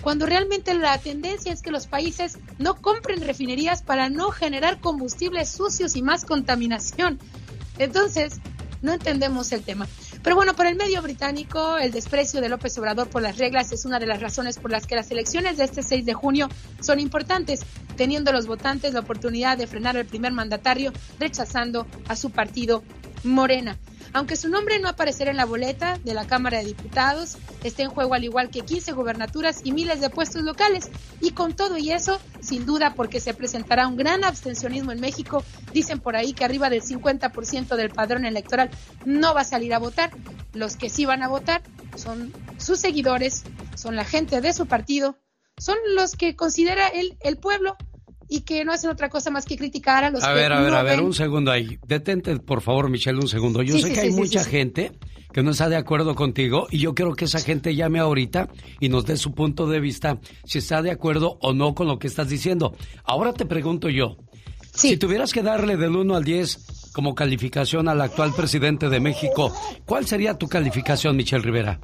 cuando 0.00 0.24
realmente 0.24 0.72
la 0.74 0.96
tendencia 0.98 1.52
es 1.52 1.60
que 1.60 1.70
los 1.70 1.86
países 1.86 2.38
no 2.58 2.76
compren 2.76 3.20
refinerías 3.20 3.82
para 3.82 4.08
no 4.08 4.30
generar 4.30 4.80
combustibles 4.80 5.50
sucios 5.50 5.96
y 5.96 6.02
más 6.02 6.24
contaminación. 6.24 7.18
Entonces, 7.78 8.40
no 8.80 8.92
entendemos 8.92 9.52
el 9.52 9.62
tema. 9.62 9.86
Pero 10.22 10.36
bueno, 10.36 10.54
para 10.54 10.70
el 10.70 10.76
medio 10.76 11.02
británico, 11.02 11.78
el 11.78 11.92
desprecio 11.92 12.40
de 12.40 12.48
López 12.48 12.76
Obrador 12.78 13.08
por 13.08 13.22
las 13.22 13.38
reglas 13.38 13.72
es 13.72 13.84
una 13.84 13.98
de 13.98 14.06
las 14.06 14.20
razones 14.20 14.58
por 14.58 14.70
las 14.70 14.86
que 14.86 14.96
las 14.96 15.10
elecciones 15.10 15.56
de 15.56 15.64
este 15.64 15.82
6 15.82 16.04
de 16.04 16.14
junio 16.14 16.48
son 16.80 17.00
importantes, 17.00 17.60
teniendo 17.96 18.32
los 18.32 18.46
votantes 18.46 18.94
la 18.94 19.00
oportunidad 19.00 19.58
de 19.58 19.66
frenar 19.66 19.96
al 19.96 20.06
primer 20.06 20.32
mandatario, 20.32 20.92
rechazando 21.18 21.86
a 22.08 22.16
su 22.16 22.30
partido 22.30 22.82
Morena. 23.24 23.76
Aunque 24.12 24.36
su 24.36 24.48
nombre 24.48 24.80
no 24.80 24.88
aparecerá 24.88 25.30
en 25.30 25.36
la 25.36 25.44
boleta 25.44 25.98
de 26.02 26.14
la 26.14 26.26
Cámara 26.26 26.58
de 26.58 26.64
Diputados, 26.64 27.36
está 27.62 27.82
en 27.82 27.90
juego 27.90 28.14
al 28.14 28.24
igual 28.24 28.50
que 28.50 28.62
15 28.62 28.92
gubernaturas 28.92 29.60
y 29.62 29.70
miles 29.70 30.00
de 30.00 30.10
puestos 30.10 30.42
locales. 30.42 30.90
Y 31.20 31.30
con 31.30 31.54
todo 31.54 31.76
y 31.76 31.92
eso, 31.92 32.20
sin 32.40 32.66
duda, 32.66 32.94
porque 32.94 33.20
se 33.20 33.34
presentará 33.34 33.86
un 33.86 33.96
gran 33.96 34.24
abstencionismo 34.24 34.90
en 34.90 35.00
México, 35.00 35.44
dicen 35.72 36.00
por 36.00 36.16
ahí 36.16 36.32
que 36.32 36.44
arriba 36.44 36.70
del 36.70 36.82
50% 36.82 37.76
del 37.76 37.90
padrón 37.90 38.24
electoral 38.24 38.70
no 39.04 39.32
va 39.32 39.42
a 39.42 39.44
salir 39.44 39.74
a 39.74 39.78
votar. 39.78 40.10
Los 40.52 40.76
que 40.76 40.88
sí 40.90 41.04
van 41.04 41.22
a 41.22 41.28
votar 41.28 41.62
son 41.94 42.32
sus 42.58 42.80
seguidores, 42.80 43.44
son 43.76 43.94
la 43.94 44.04
gente 44.04 44.40
de 44.40 44.52
su 44.52 44.66
partido, 44.66 45.16
son 45.56 45.76
los 45.94 46.16
que 46.16 46.34
considera 46.34 46.88
él 46.88 47.16
el 47.20 47.36
pueblo 47.36 47.76
y 48.30 48.42
que 48.42 48.64
no 48.64 48.72
hacen 48.72 48.88
otra 48.88 49.10
cosa 49.10 49.30
más 49.30 49.44
que 49.44 49.56
criticar 49.58 50.04
a 50.04 50.10
los 50.10 50.22
a 50.24 50.28
que 50.28 50.34
ver, 50.34 50.52
a 50.52 50.60
ver, 50.62 50.70
no 50.70 50.76
a 50.78 50.82
ver, 50.82 50.96
ven. 50.98 51.06
un 51.06 51.12
segundo 51.12 51.50
ahí. 51.50 51.78
Detente, 51.86 52.38
por 52.38 52.62
favor, 52.62 52.88
Michelle, 52.88 53.18
un 53.18 53.28
segundo. 53.28 53.60
Yo 53.62 53.74
Sí, 53.74 53.82
sé 53.82 53.88
sí, 53.88 53.94
que 53.94 54.00
sí, 54.00 54.06
hay 54.06 54.12
mucha 54.12 54.44
gente 54.44 54.92
que 55.32 55.42
no 55.42 55.50
está 55.50 55.68
de 55.68 55.76
acuerdo 55.76 56.14
contigo 56.14 56.66
y 56.70 56.78
yo 56.78 56.94
quiero 56.94 57.14
que 57.14 57.24
esa 57.26 57.40
gente 57.40 57.74
llame 57.74 57.98
ahorita 57.98 58.48
y 58.80 58.88
nos 58.88 59.04
dé 59.04 59.16
su 59.16 59.34
punto 59.34 59.66
de 59.68 59.80
vista 59.80 60.18
si 60.44 60.58
está 60.58 60.80
de 60.80 60.90
acuerdo 60.90 61.38
o 61.42 61.52
no 61.52 61.74
con 61.74 61.86
lo 61.88 61.98
que 61.98 62.06
estás 62.06 62.28
diciendo. 62.28 62.74
Ahora 63.04 63.32
te 63.32 63.46
pregunto 63.46 63.88
yo, 63.88 64.16
si 64.72 64.96
tuvieras 64.96 65.32
que 65.32 65.42
darle 65.42 65.76
del 65.76 65.96
1 65.96 66.14
al 66.16 66.24
10 66.24 66.90
como 66.92 67.14
calificación 67.14 67.88
al 67.88 68.00
actual 68.00 68.32
presidente 68.34 68.88
de 68.88 69.00
México, 69.00 69.52
¿cuál 69.86 70.06
sería 70.06 70.34
tu 70.34 70.48
calificación, 70.48 71.16
Michelle 71.16 71.42
Rivera? 71.44 71.80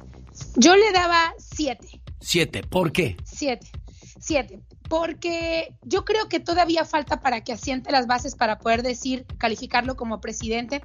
Yo 0.55 0.75
le 0.75 0.91
daba 0.91 1.33
siete. 1.37 2.01
Siete. 2.19 2.61
¿Por 2.63 2.91
qué? 2.91 3.15
Siete, 3.23 3.67
siete, 4.19 4.59
porque 4.89 5.75
yo 5.83 6.05
creo 6.05 6.29
que 6.29 6.39
todavía 6.39 6.85
falta 6.85 7.21
para 7.21 7.41
que 7.41 7.53
asiente 7.53 7.91
las 7.91 8.07
bases 8.07 8.35
para 8.35 8.59
poder 8.59 8.83
decir, 8.83 9.25
calificarlo 9.37 9.95
como 9.95 10.21
presidente. 10.21 10.83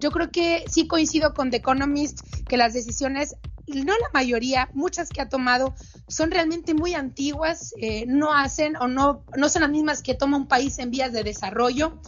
Yo 0.00 0.10
creo 0.10 0.30
que 0.30 0.64
sí 0.68 0.86
coincido 0.86 1.32
con 1.34 1.50
The 1.50 1.58
Economist 1.58 2.20
que 2.48 2.56
las 2.56 2.74
decisiones, 2.74 3.36
no 3.66 3.92
la 3.92 4.08
mayoría, 4.12 4.70
muchas 4.74 5.10
que 5.10 5.20
ha 5.20 5.28
tomado, 5.28 5.74
son 6.08 6.30
realmente 6.30 6.74
muy 6.74 6.94
antiguas, 6.94 7.72
eh, 7.80 8.04
no 8.06 8.32
hacen 8.34 8.76
o 8.76 8.88
no, 8.88 9.24
no 9.36 9.48
son 9.48 9.62
las 9.62 9.70
mismas 9.70 10.02
que 10.02 10.14
toma 10.14 10.36
un 10.36 10.48
país 10.48 10.78
en 10.78 10.90
vías 10.90 11.12
de 11.12 11.22
desarrollo. 11.22 12.00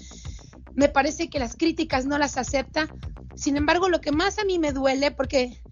Me 0.75 0.89
parece 0.89 1.29
que 1.31 1.39
las 1.39 1.57
críticas 1.57 2.05
no 2.07 2.19
las 2.19 2.37
acepta. 2.37 2.89
Sin 3.35 3.57
embargo, 3.57 3.89
lo 3.89 4.01
que 4.01 4.13
más 4.13 4.39
a 4.39 4.45
mí 4.45 4.59
me 4.59 4.73
duele, 4.73 5.11
porque 5.11 5.63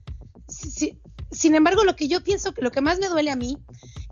si- 0.49 0.71
si- 0.71 0.99
sin 1.31 1.55
embargo, 1.55 1.85
lo 1.85 1.97
que 1.97 2.09
yo 2.09 2.23
pienso 2.23 2.55
que 2.55 2.63
lo 2.63 2.71
que 2.71 2.81
más 2.81 2.99
me 2.99 3.09
duele 3.09 3.31
a 3.31 3.37
mí 3.37 3.59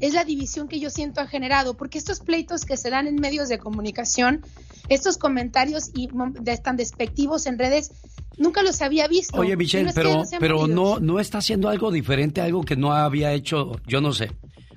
es 0.07 0.15
la 0.15 0.25
división 0.25 0.69
que 0.69 0.81
yo 0.81 0.91
siento 0.91 1.21
ha 1.21 1.27
generado, 1.27 1.75
porque 1.75 1.99
estos 1.99 2.21
pleitos 2.21 2.65
que 2.65 2.77
se 2.77 2.91
dan 2.91 3.07
en 3.07 3.17
medios 3.17 3.49
de 3.49 3.59
comunicación, 3.59 4.43
estos 4.89 5.17
comentarios 5.19 5.91
y 5.95 6.09
de- 6.41 6.59
tan 6.59 6.77
despectivos 6.77 7.47
en 7.47 7.59
redes, 7.59 7.91
nunca 8.37 8.63
los 8.63 8.83
había 8.83 9.07
visto. 9.09 9.39
Oye, 9.39 9.57
Michelle, 9.57 9.91
pero, 9.95 10.23
pero 10.41 10.67
no, 10.67 11.01
no 11.01 11.21
está 11.21 11.39
haciendo 11.39 11.69
algo 11.69 11.91
diferente, 11.91 12.41
algo 12.41 12.63
que 12.63 12.77
no 12.77 12.93
había 12.93 13.33
hecho, 13.33 13.73
yo 13.87 14.01
no 14.01 14.13
sé. 14.13 14.31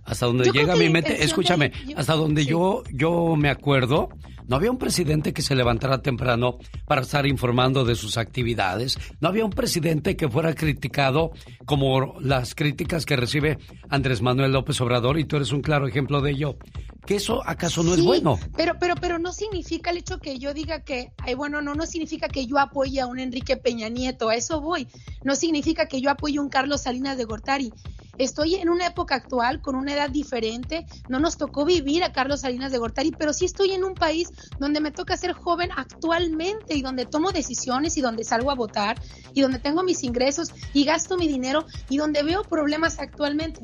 Hasta 0.07 0.25
donde 0.25 0.45
Yo 0.45 0.53
llega 0.53 0.75
mi 0.75 0.89
mente, 0.89 1.23
escúchame, 1.23 1.69
de- 1.85 1.93
hasta 1.95 2.13
donde 2.15 2.43
sí. 2.43 2.49
yo, 2.49 2.81
yo 2.91 3.35
me 3.35 3.49
acuerdo, 3.49 4.09
no 4.47 4.55
había 4.55 4.71
un 4.71 4.77
presidente 4.77 5.33
que 5.33 5.41
se 5.41 5.53
levantara 5.53 6.01
temprano 6.01 6.57
para 6.85 7.01
estar 7.01 7.25
informando 7.27 7.83
de 7.83 7.95
sus 7.95 8.17
actividades, 8.17 8.97
no 9.19 9.27
había 9.27 9.43
un 9.43 9.51
presidente 9.51 10.15
que 10.15 10.29
fuera 10.29 10.55
criticado 10.55 11.31
como 11.65 12.17
las 12.21 12.55
críticas 12.55 13.05
que 13.05 13.17
recibe 13.17 13.57
Andrés 13.89 14.21
Manuel 14.21 14.53
López 14.53 14.79
Obrador, 14.79 15.19
y 15.19 15.25
tú 15.25 15.35
eres 15.35 15.51
un 15.51 15.61
claro 15.61 15.87
ejemplo 15.87 16.21
de 16.21 16.31
ello. 16.31 16.57
¿Que 17.05 17.15
eso 17.15 17.41
acaso 17.47 17.83
no 17.83 17.93
es 17.93 18.01
bueno? 18.03 18.37
Pero, 18.57 18.73
pero, 18.79 18.95
pero 18.95 19.17
no 19.19 19.31
significa 19.31 19.91
el 19.91 19.97
hecho 19.97 20.19
que 20.19 20.39
yo 20.39 20.53
diga 20.53 20.81
que, 20.83 21.11
ay, 21.19 21.35
bueno, 21.35 21.61
no, 21.61 21.73
no 21.73 21.85
significa 21.85 22.27
que 22.27 22.45
yo 22.47 22.57
apoye 22.59 22.99
a 22.99 23.07
un 23.07 23.19
Enrique 23.19 23.55
Peña 23.55 23.87
Nieto, 23.87 24.27
a 24.27 24.35
eso 24.35 24.59
voy. 24.59 24.87
No 25.23 25.35
significa 25.37 25.87
que 25.87 26.01
yo 26.01 26.09
apoye 26.09 26.37
a 26.37 26.41
un 26.41 26.49
Carlos 26.49 26.81
Salinas 26.81 27.17
de 27.17 27.23
Gortari. 27.23 27.71
Estoy 28.17 28.55
en 28.55 28.69
una 28.69 28.87
época 28.87 29.15
actual 29.15 29.61
con 29.61 29.75
una 29.75 29.93
edad 29.93 30.09
diferente. 30.09 30.85
No 31.07 31.19
nos 31.19 31.37
tocó 31.37 31.65
vivir 31.65 32.03
a 32.03 32.11
Carlos 32.11 32.41
Salinas 32.41 32.71
de 32.71 32.77
Gortari, 32.77 33.11
pero 33.11 33.33
sí 33.33 33.45
estoy 33.45 33.71
en 33.71 33.83
un 33.83 33.93
país 33.93 34.29
donde 34.59 34.79
me 34.79 34.91
toca 34.91 35.17
ser 35.17 35.33
joven 35.33 35.69
actualmente 35.75 36.75
y 36.75 36.81
donde 36.81 37.05
tomo 37.05 37.31
decisiones 37.31 37.97
y 37.97 38.01
donde 38.01 38.23
salgo 38.23 38.51
a 38.51 38.55
votar 38.55 38.99
y 39.33 39.41
donde 39.41 39.59
tengo 39.59 39.83
mis 39.83 40.03
ingresos 40.03 40.49
y 40.73 40.85
gasto 40.85 41.17
mi 41.17 41.27
dinero 41.27 41.65
y 41.89 41.97
donde 41.97 42.23
veo 42.23 42.43
problemas 42.43 42.99
actualmente. 42.99 43.61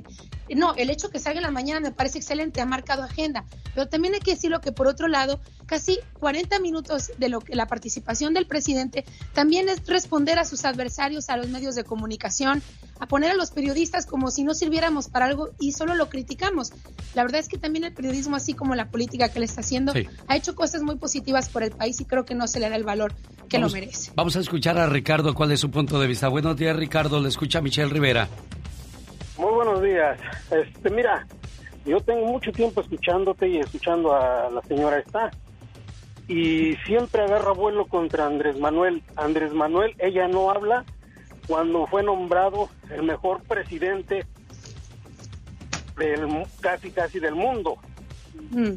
No, 0.55 0.75
el 0.75 0.89
hecho 0.89 1.09
que 1.09 1.19
salga 1.19 1.39
en 1.39 1.43
la 1.43 1.51
mañana 1.51 1.79
me 1.79 1.91
parece 1.91 2.17
excelente, 2.19 2.61
ha 2.61 2.65
marcado 2.65 3.03
agenda, 3.03 3.45
pero 3.73 3.87
también 3.87 4.13
hay 4.13 4.19
que 4.19 4.31
decirlo 4.31 4.61
que 4.61 4.71
por 4.71 4.87
otro 4.87 5.07
lado, 5.07 5.39
casi 5.65 5.99
40 6.19 6.59
minutos 6.59 7.11
de 7.17 7.29
lo 7.29 7.39
que 7.39 7.55
la 7.55 7.65
participación 7.67 8.33
del 8.33 8.45
presidente 8.45 9.05
también 9.33 9.69
es 9.69 9.85
responder 9.87 10.37
a 10.39 10.45
sus 10.45 10.65
adversarios, 10.65 11.29
a 11.29 11.37
los 11.37 11.47
medios 11.49 11.75
de 11.75 11.83
comunicación, 11.83 12.61
a 12.99 13.07
poner 13.07 13.31
a 13.31 13.33
los 13.35 13.51
periodistas 13.51 14.05
como 14.05 14.29
si 14.31 14.43
no 14.43 14.53
sirviéramos 14.53 15.07
para 15.07 15.25
algo 15.25 15.49
y 15.59 15.71
solo 15.71 15.95
lo 15.95 16.09
criticamos. 16.09 16.71
La 17.15 17.23
verdad 17.23 17.39
es 17.39 17.47
que 17.47 17.57
también 17.57 17.83
el 17.85 17.93
periodismo, 17.93 18.35
así 18.35 18.53
como 18.53 18.75
la 18.75 18.89
política 18.89 19.29
que 19.29 19.39
le 19.39 19.45
está 19.45 19.61
haciendo, 19.61 19.93
Sí. 19.93 20.07
ha 20.27 20.35
hecho 20.35 20.55
cosas 20.55 20.83
muy 20.83 20.95
positivas 20.97 21.49
por 21.49 21.63
el 21.63 21.71
país 21.71 21.99
y 22.01 22.05
creo 22.05 22.25
que 22.25 22.35
no 22.35 22.47
se 22.47 22.59
le 22.59 22.69
da 22.69 22.75
el 22.75 22.83
valor 22.83 23.13
que 23.49 23.57
Vamos- 23.57 23.71
lo 23.73 23.79
merece. 23.79 24.11
Vamos 24.15 24.35
a 24.35 24.39
escuchar 24.41 24.77
a 24.77 24.87
Ricardo 24.87 25.33
cuál 25.33 25.51
es 25.51 25.59
su 25.59 25.71
punto 25.71 25.99
de 25.99 26.07
vista. 26.07 26.27
Buenos 26.27 26.55
días, 26.57 26.75
Ricardo. 26.75 27.19
Le 27.21 27.29
escucha 27.29 27.61
Michelle 27.61 27.89
Rivera. 27.89 28.27
Muy 29.37 29.51
buenos 29.53 29.81
días. 29.81 30.17
Este, 30.51 30.89
mira, 30.89 31.25
yo 31.85 31.99
tengo 32.01 32.25
mucho 32.25 32.51
tiempo 32.51 32.81
escuchándote 32.81 33.47
y 33.47 33.57
escuchando 33.57 34.13
a 34.13 34.49
la 34.49 34.61
señora 34.63 34.99
esta. 34.99 35.31
Y 36.27 36.75
siempre 36.85 37.21
agarra 37.23 37.51
vuelo 37.51 37.85
contra 37.87 38.25
Andrés 38.25 38.57
Manuel. 38.57 39.03
Andrés 39.15 39.53
Manuel, 39.53 39.93
ella 39.99 40.27
no 40.27 40.49
habla 40.49 40.85
cuando 41.47 41.85
fue 41.87 42.03
nombrado 42.03 42.69
el 42.89 43.03
mejor 43.03 43.41
presidente 43.43 44.25
del 45.97 46.45
casi 46.61 46.91
casi 46.91 47.19
del 47.19 47.35
mundo. 47.35 47.75
Mm. 48.51 48.71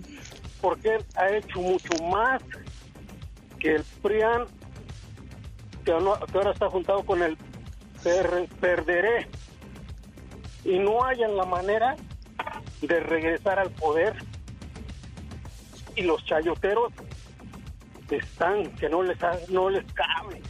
Porque 0.60 0.96
él 0.96 1.04
ha 1.16 1.30
hecho 1.30 1.60
mucho 1.60 1.92
más 2.10 2.42
que 3.60 3.76
el 3.76 3.84
PRIAN, 4.02 4.46
que, 5.84 5.92
ahora 5.92 6.50
está 6.52 6.68
juntado 6.68 7.04
con 7.04 7.22
el 7.22 7.36
per- 8.02 8.48
Perderé 8.60 9.28
y 10.66 10.78
no 10.78 11.04
hayan 11.04 11.36
la 11.36 11.44
manera 11.44 11.96
de 12.82 13.00
regresar 13.00 13.58
al 13.58 13.70
poder 13.70 14.14
y 15.94 16.02
los 16.02 16.24
chayoteros 16.26 16.92
están 18.10 18.70
que 18.76 18.88
no 18.88 19.02
les 19.02 19.20
ha- 19.22 19.38
no 19.48 19.68
les 19.70 19.84
cabe 19.92 20.40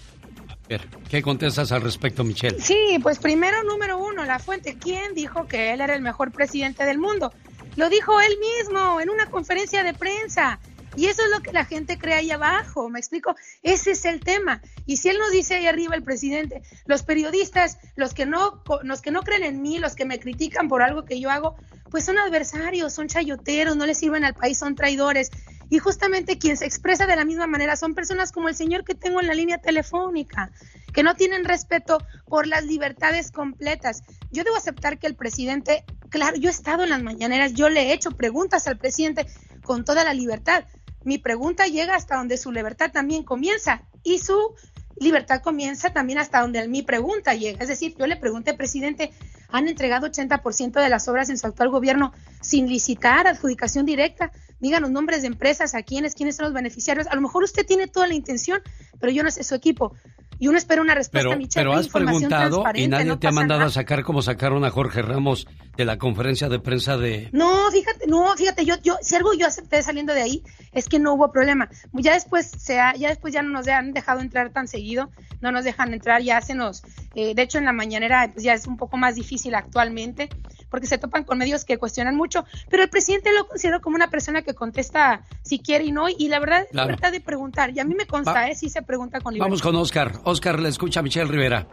A 0.49 0.69
ver, 0.69 0.81
¿Qué 1.09 1.23
contestas 1.23 1.71
al 1.71 1.83
respecto, 1.83 2.25
Michelle? 2.25 2.61
Sí, 2.61 2.99
pues 3.03 3.19
primero, 3.21 3.63
número 3.63 3.99
uno, 3.99 4.25
la 4.25 4.41
fuente. 4.41 4.77
¿Quién 4.77 5.15
dijo 5.15 5.47
que 5.47 5.73
él 5.73 5.81
era 5.81 5.95
el 5.95 6.03
mejor 6.03 6.33
presidente 6.33 6.85
del 6.85 6.99
mundo? 6.99 7.33
Lo 7.77 7.89
dijo 7.89 8.21
él 8.21 8.37
mismo 8.41 9.01
en 9.01 9.09
una 9.11 9.27
conferencia 9.27 9.85
de 9.85 9.95
prensa. 9.95 10.59
Y 10.97 11.07
eso 11.07 11.23
es 11.23 11.31
lo 11.31 11.41
que 11.43 11.53
la 11.53 11.67
gente 11.67 11.99
cree 11.99 12.15
ahí 12.15 12.31
abajo, 12.31 12.89
¿me 12.89 12.99
explico? 12.99 13.37
Ese 13.63 13.91
es 13.93 14.05
el 14.07 14.21
tema. 14.21 14.63
Y 14.87 14.97
si 14.97 15.11
él 15.11 15.19
nos 15.19 15.31
dice 15.31 15.55
ahí 15.55 15.67
arriba 15.67 15.95
el 15.95 16.03
presidente, 16.03 16.63
los 16.87 17.03
periodistas, 17.03 17.79
los 17.97 18.15
que 18.15 18.25
no, 18.25 18.63
los 18.83 19.03
que 19.03 19.11
no 19.11 19.23
creen 19.23 19.43
en 19.43 19.63
mí, 19.63 19.79
los 19.79 19.95
que 19.95 20.07
me 20.07 20.19
critican 20.19 20.69
por 20.69 20.83
algo 20.83 21.05
que 21.05 21.21
yo 21.21 21.31
hago, 21.31 21.57
pues 21.91 22.05
son 22.05 22.19
adversarios, 22.19 22.95
son 22.95 23.09
chayoteros, 23.09 23.77
no 23.77 23.87
le 23.87 23.95
sirven 23.95 24.25
al 24.25 24.35
país, 24.35 24.59
son 24.59 24.75
traidores. 24.75 25.31
Y 25.69 25.79
justamente 25.79 26.39
quien 26.39 26.57
se 26.57 26.65
expresa 26.65 27.07
de 27.07 27.17
la 27.17 27.25
misma 27.25 27.47
manera 27.47 27.77
son 27.77 27.95
personas 27.95 28.33
como 28.33 28.49
el 28.49 28.55
señor 28.55 28.85
que 28.85 28.95
tengo 28.95 29.21
en 29.21 29.27
la 29.27 29.35
línea 29.35 29.59
telefónica, 29.59 30.51
que 30.95 31.03
no 31.03 31.15
tienen 31.15 31.45
respeto 31.45 31.99
por 32.27 32.47
las 32.47 32.65
libertades 32.65 33.33
completas. 33.33 34.03
Yo 34.31 34.45
debo 34.45 34.57
aceptar 34.57 34.99
que 34.99 35.07
el 35.07 35.17
presidente, 35.17 35.85
claro, 36.09 36.37
yo 36.37 36.49
he 36.49 36.53
estado 36.53 36.85
en 36.85 36.91
las 36.91 37.03
mañaneras, 37.03 37.53
yo 37.53 37.69
le 37.69 37.83
he 37.83 37.93
hecho 37.93 38.13
preguntas 38.13 38.67
al 38.67 38.79
presidente 38.79 39.27
con 39.63 39.85
toda 39.85 40.05
la 40.05 40.15
libertad. 40.15 40.65
Mi 41.07 41.19
pregunta 41.19 41.69
llega 41.69 41.95
hasta 41.95 42.17
donde 42.17 42.37
su 42.37 42.51
libertad 42.51 42.91
también 42.91 43.23
comienza 43.23 43.81
y 44.03 44.19
su 44.19 44.57
libertad 44.97 45.41
comienza 45.41 45.93
también 45.93 46.19
hasta 46.19 46.41
donde 46.41 46.67
mi 46.67 46.83
pregunta 46.83 47.33
llega. 47.33 47.63
Es 47.63 47.69
decir, 47.69 47.95
yo 47.97 48.09
le 48.09 48.17
pregunté, 48.17 48.55
presidente, 48.55 49.13
¿han 49.49 49.69
entregado 49.69 50.09
80% 50.09 50.83
de 50.83 50.89
las 50.89 51.07
obras 51.07 51.31
en 51.31 51.39
su 51.39 51.47
actual 51.47 51.69
gobierno 51.69 52.13
sin 52.41 52.67
licitar, 52.67 53.29
adjudicación 53.29 53.87
directa? 53.87 54.33
Díganos 54.59 54.91
nombres 54.91 55.21
de 55.21 55.29
empresas, 55.29 55.77
a 55.77 55.85
quiénes, 55.85 56.17
quiénes 56.17 56.35
son 56.35 56.47
los 56.47 56.53
beneficiarios. 56.53 57.07
A 57.07 57.15
lo 57.15 57.21
mejor 57.21 57.45
usted 57.45 57.65
tiene 57.65 57.87
toda 57.87 58.09
la 58.09 58.15
intención, 58.15 58.61
pero 58.99 59.13
yo 59.13 59.23
no 59.23 59.31
sé 59.31 59.45
su 59.45 59.55
equipo. 59.55 59.95
Y 60.39 60.49
uno 60.49 60.59
espera 60.59 60.83
una 60.83 60.95
respuesta, 60.95 61.29
Pero, 61.31 61.39
Michelle, 61.39 61.65
pero 61.67 61.73
has 61.75 61.89
preguntado 61.89 62.65
y 62.75 62.89
nadie 62.89 63.07
no 63.07 63.19
te 63.19 63.27
ha 63.27 63.33
mandado 63.33 63.61
nada. 63.61 63.71
a 63.71 63.73
sacar 63.73 64.03
como 64.03 64.21
sacaron 64.23 64.65
a 64.65 64.71
Jorge 64.71 65.01
Ramos 65.03 65.47
de 65.77 65.85
la 65.85 65.97
conferencia 65.99 66.49
de 66.49 66.59
prensa 66.59 66.97
de... 66.99 67.29
No, 67.33 67.71
fíjate, 67.71 68.07
no, 68.07 68.35
fíjate, 68.37 68.65
yo, 68.65 68.75
yo, 68.83 68.97
si 69.01 69.15
algo 69.17 69.33
yo 69.35 69.47
acepté 69.47 69.83
saliendo 69.83 70.13
de 70.15 70.23
ahí 70.23 70.43
es 70.73 70.89
que 70.89 70.99
no 70.99 71.15
hubo 71.15 71.33
problema. 71.33 71.69
Ya 71.93 72.13
después 72.15 72.47
se 72.51 72.79
ha- 72.81 72.95
ya 72.97 73.09
después 73.09 73.33
ya 73.33 73.43
no 73.43 73.51
nos 73.51 73.67
han 73.69 73.93
dejado 73.93 74.21
entrar 74.21 74.51
tan 74.51 74.69
seguido, 74.69 75.11
no 75.41 75.53
nos 75.53 75.65
dejan 75.65 75.93
entrar, 75.95 76.21
ya 76.23 76.41
se 76.41 76.55
nos, 76.55 76.83
eh, 77.15 77.35
de 77.35 77.43
hecho 77.43 77.59
en 77.59 77.65
la 77.65 77.73
mañanera 77.73 78.31
pues 78.33 78.45
ya 78.45 78.53
es 78.55 78.67
un 78.67 78.77
poco 78.77 78.97
más 78.97 79.15
difícil 79.15 79.55
actualmente, 79.55 80.29
porque 80.71 80.87
se 80.87 80.99
topan 80.99 81.25
con 81.25 81.39
medios 81.39 81.65
que 81.65 81.79
cuestionan 81.79 82.17
mucho, 82.17 82.45
pero 82.69 82.83
el 82.83 82.91
presidente 82.91 83.33
lo 83.33 83.47
considero 83.47 83.81
como 83.81 83.97
una 83.97 84.11
persona 84.11 84.43
que 84.43 84.55
contesta 84.55 85.23
si 85.43 85.61
quiere 85.61 85.85
y 85.85 85.93
no, 85.93 86.09
y 86.09 86.29
la 86.29 86.41
verdad 86.41 86.63
es 86.63 86.69
Claro. 86.71 86.89
libertad 86.89 87.13
de 87.13 87.21
preguntar, 87.21 87.71
y 87.71 87.81
a 87.81 87.85
mí 87.85 87.95
me 87.95 88.07
consta, 88.07 88.33
Va- 88.33 88.49
eh, 88.49 88.55
sí 88.55 88.69
se 88.69 88.83
pregunta 88.83 89.21
con 89.21 89.33
libertad. 89.35 89.47
Vamos 89.49 89.63
con 89.63 89.77
Oscar. 89.77 90.13
Oscar, 90.29 90.59
le 90.59 90.69
escucha 90.71 91.03
Michelle 91.03 91.31
Rivera. 91.31 91.69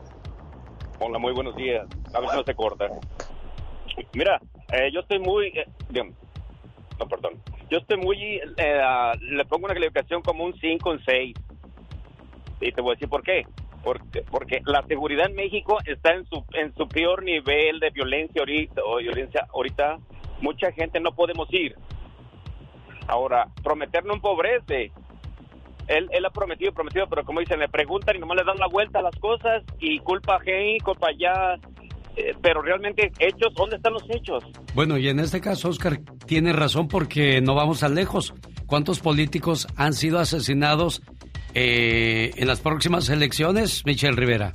Hola, 0.99 1.18
muy 1.18 1.34
buenos 1.34 1.56
días. 1.56 1.88
A 2.14 2.20
ver 2.20 2.30
si 2.30 2.38
no 2.38 2.43
se 2.43 2.54
corta. 2.54 2.86
Mira, 4.14 4.39
eh, 4.72 4.91
yo 4.93 4.99
estoy 4.99 5.18
muy... 5.18 5.47
eh, 5.47 5.66
no, 5.91 7.08
perdón. 7.08 7.41
Yo 7.72 7.80
estoy 7.80 7.97
muy... 7.97 8.36
eh, 8.58 9.12
le 9.22 9.43
pongo 9.45 9.66
una 9.66 9.74
calificación 9.74 10.22
como 10.22 10.43
un 10.43 10.54
5, 10.54 10.88
un 10.88 11.04
6. 11.04 11.36
Y 12.62 12.72
te 12.72 12.80
voy 12.80 12.91
a 12.91 12.93
decir 12.93 13.10
por 13.10 13.24
qué. 13.24 13.41
Porque, 13.84 14.22
porque 14.22 14.62
la 14.66 14.84
seguridad 14.84 15.32
en 15.32 15.36
México 15.36 15.80
está 15.86 16.14
en 16.14 16.24
su, 16.28 16.45
en 16.54 16.76
su 16.76 16.88
peor 16.88 17.24
nivel 17.24 17.80
de 17.80 17.89
violencia 17.89 18.41
ahorita, 18.41 18.82
o 18.86 18.97
violencia 18.97 19.47
ahorita. 19.51 19.97
Mucha 20.41 20.72
gente 20.74 20.99
no 20.99 21.12
podemos 21.16 21.51
ir. 21.51 21.76
Ahora, 23.08 23.47
prometer 23.64 24.06
no 24.06 24.14
empobrece. 24.14 24.91
Él, 25.88 26.08
él 26.12 26.26
ha 26.26 26.30
prometido, 26.30 26.72
prometido, 26.74 27.08
pero 27.10 27.24
como 27.24 27.40
dicen, 27.40 27.60
le 27.60 27.70
preguntan 27.70 28.16
y 28.16 28.20
nomás 28.20 28.38
le 28.38 28.44
dan 28.44 28.58
la 28.58 28.68
vuelta 28.68 29.00
a 29.00 29.02
las 29.02 29.16
cosas 29.18 29.64
y 29.80 30.00
culpa 30.00 30.38
aquí, 30.38 30.78
culpa 30.84 31.08
allá. 31.08 31.60
Eh, 32.16 32.36
pero 32.42 32.62
realmente, 32.62 33.12
hechos, 33.20 33.54
¿dónde 33.56 33.78
están 33.78 33.94
los 33.94 34.04
hechos? 34.10 34.44
Bueno, 34.76 34.98
y 34.98 35.10
en 35.10 35.20
este 35.20 35.42
caso, 35.42 35.70
Oscar 35.70 36.00
tiene 36.26 36.54
razón 36.54 36.88
porque 36.88 37.42
no 37.42 37.56
vamos 37.56 37.80
tan 37.80 37.96
lejos. 37.96 38.34
¿Cuántos 38.68 39.00
políticos 39.00 39.68
han 39.76 39.94
sido 39.94 40.20
asesinados 40.20 41.02
eh, 41.54 42.32
en 42.36 42.48
las 42.48 42.62
próximas 42.62 43.10
elecciones, 43.10 43.84
Michelle 43.86 44.16
Rivera? 44.16 44.54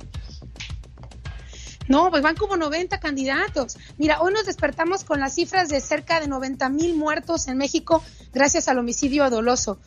No, 1.89 2.11
pues 2.11 2.21
van 2.21 2.35
como 2.35 2.55
90 2.55 2.99
candidatos. 2.99 3.77
Mira, 3.97 4.21
hoy 4.21 4.31
nos 4.31 4.45
despertamos 4.45 5.03
con 5.03 5.19
las 5.19 5.33
cifras 5.33 5.69
de 5.69 5.81
cerca 5.81 6.19
de 6.19 6.27
90 6.27 6.69
mil 6.69 6.95
muertos 6.95 7.47
en 7.47 7.57
México 7.57 8.03
gracias 8.31 8.67
al 8.67 8.77
homicidio 8.77 9.27
doloso. 9.29 9.79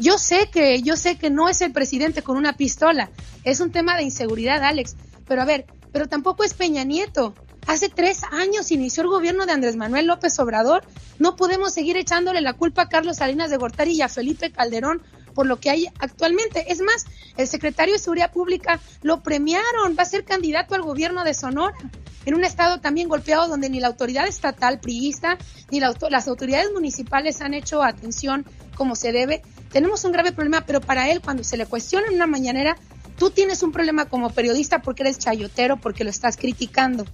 Yo 0.00 0.16
sé 0.16 0.48
que, 0.50 0.80
yo 0.80 0.96
sé 0.96 1.18
que 1.18 1.28
no 1.28 1.48
es 1.48 1.60
el 1.60 1.72
presidente 1.72 2.22
con 2.22 2.38
una 2.38 2.56
pistola, 2.56 3.10
es 3.44 3.60
un 3.60 3.70
tema 3.70 3.96
de 3.96 4.02
inseguridad, 4.02 4.64
Alex. 4.64 4.96
Pero 5.28 5.42
a 5.42 5.44
ver, 5.44 5.66
pero 5.92 6.08
tampoco 6.08 6.42
es 6.42 6.54
Peña 6.54 6.84
Nieto. 6.84 7.34
Hace 7.66 7.90
tres 7.90 8.22
años 8.32 8.70
inició 8.70 9.02
el 9.02 9.10
gobierno 9.10 9.44
de 9.44 9.52
Andrés 9.52 9.76
Manuel 9.76 10.06
López 10.06 10.38
Obrador. 10.38 10.84
No 11.18 11.36
podemos 11.36 11.74
seguir 11.74 11.98
echándole 11.98 12.40
la 12.40 12.54
culpa 12.54 12.82
a 12.82 12.88
Carlos 12.88 13.18
Salinas 13.18 13.50
de 13.50 13.58
Gortari 13.58 13.92
y 13.92 14.00
a 14.00 14.08
Felipe 14.08 14.50
Calderón 14.50 15.02
por 15.34 15.46
lo 15.46 15.60
que 15.60 15.70
hay 15.70 15.86
actualmente. 15.98 16.72
Es 16.72 16.80
más, 16.80 17.04
el 17.36 17.46
secretario 17.46 17.94
de 17.94 18.00
Seguridad 18.00 18.32
Pública 18.32 18.80
lo 19.02 19.22
premiaron, 19.22 19.96
va 19.98 20.02
a 20.02 20.06
ser 20.06 20.24
candidato 20.24 20.74
al 20.74 20.82
gobierno 20.82 21.24
de 21.24 21.34
Sonora, 21.34 21.76
en 22.24 22.34
un 22.34 22.44
estado 22.44 22.80
también 22.80 23.08
golpeado 23.08 23.48
donde 23.48 23.70
ni 23.70 23.80
la 23.80 23.88
autoridad 23.88 24.26
estatal 24.26 24.80
priista 24.80 25.38
ni 25.70 25.80
la 25.80 25.94
las 26.10 26.26
autoridades 26.26 26.72
municipales 26.72 27.40
han 27.40 27.54
hecho 27.54 27.82
atención 27.82 28.46
como 28.74 28.96
se 28.96 29.12
debe. 29.12 29.42
Tenemos 29.72 30.04
un 30.04 30.12
grave 30.12 30.32
problema, 30.32 30.62
pero 30.66 30.80
para 30.80 31.10
él, 31.10 31.20
cuando 31.20 31.44
se 31.44 31.56
le 31.56 31.66
cuestiona 31.66 32.08
en 32.08 32.14
una 32.14 32.26
mañanera, 32.26 32.76
tú 33.18 33.30
tienes 33.30 33.62
un 33.62 33.72
problema 33.72 34.06
como 34.06 34.30
periodista 34.30 34.82
porque 34.82 35.02
eres 35.02 35.18
chayotero, 35.18 35.76
porque 35.76 36.04
lo 36.04 36.10
estás 36.10 36.36
criticando. 36.36 37.04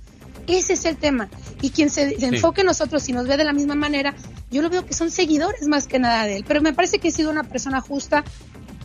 Ese 0.46 0.74
es 0.74 0.84
el 0.84 0.96
tema. 0.96 1.28
Y 1.61 1.70
quien 1.70 1.90
se, 1.90 2.18
se 2.18 2.26
enfoque 2.26 2.61
en 2.61 2.68
nosotros 2.68 3.09
y 3.09 3.12
nos 3.12 3.26
ve 3.26 3.36
de 3.36 3.44
la 3.44 3.52
misma 3.52 3.74
manera, 3.74 4.14
yo 4.50 4.62
lo 4.62 4.70
veo 4.70 4.86
que 4.86 4.94
son 4.94 5.11
seguidores 5.11 5.66
más 5.66 5.86
que 5.88 5.98
nada 5.98 6.24
de 6.24 6.36
él. 6.36 6.44
Pero 6.46 6.61
me 6.62 6.72
parece 6.72 6.98
que 7.00 7.09
ha 7.09 7.11
sido 7.11 7.30
una 7.30 7.42
persona 7.42 7.80
justa 7.80 8.22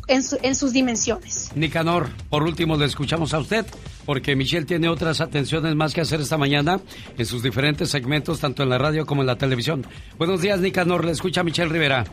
en, 0.07 0.23
su- 0.23 0.39
en 0.41 0.55
sus 0.55 0.73
dimensiones. 0.73 1.51
Nicanor, 1.55 2.09
por 2.29 2.41
último 2.43 2.75
le 2.77 2.85
escuchamos 2.87 3.33
a 3.35 3.39
usted, 3.39 3.65
porque 4.07 4.35
Michelle 4.35 4.65
tiene 4.65 4.89
otras 4.89 5.21
atenciones 5.21 5.75
más 5.75 5.93
que 5.93 6.01
hacer 6.01 6.19
esta 6.19 6.37
mañana 6.37 6.79
en 7.17 7.25
sus 7.27 7.43
diferentes 7.43 7.89
segmentos, 7.91 8.39
tanto 8.39 8.63
en 8.63 8.69
la 8.69 8.79
radio 8.79 9.05
como 9.05 9.21
en 9.21 9.27
la 9.27 9.37
televisión. 9.37 9.85
Buenos 10.17 10.41
días, 10.41 10.59
Nicanor, 10.59 11.05
le 11.05 11.11
escucha 11.11 11.43
Michelle 11.43 11.69
Rivera. 11.69 12.05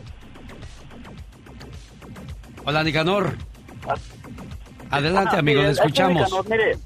Hola, 2.69 2.83
Nicanor. 2.83 3.33
Adelante, 4.91 5.31
Ah, 5.35 5.39
amigo, 5.39 5.63
le 5.63 5.69
es 5.71 5.79
escuchamos. 5.79 6.21
Nicanor, 6.21 6.49
mire, 6.51 6.71
es, 6.73 6.77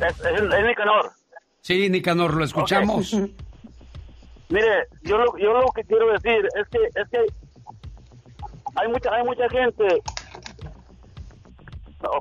es, 0.00 0.42
es 0.54 0.64
Nicanor. 0.64 1.10
Sí, 1.60 1.90
Nicanor, 1.90 2.34
lo 2.34 2.44
escuchamos. 2.44 3.14
Mire, 4.50 4.86
yo 5.02 5.18
lo, 5.18 5.36
yo 5.38 5.52
lo 5.54 5.66
que 5.72 5.82
quiero 5.82 6.12
decir 6.12 6.48
es 6.54 6.68
que 6.68 6.78
es 6.84 7.08
que 7.10 7.18
hay 8.76 8.88
mucha 8.88 9.12
hay 9.12 9.24
mucha 9.24 9.48
gente. 9.48 10.02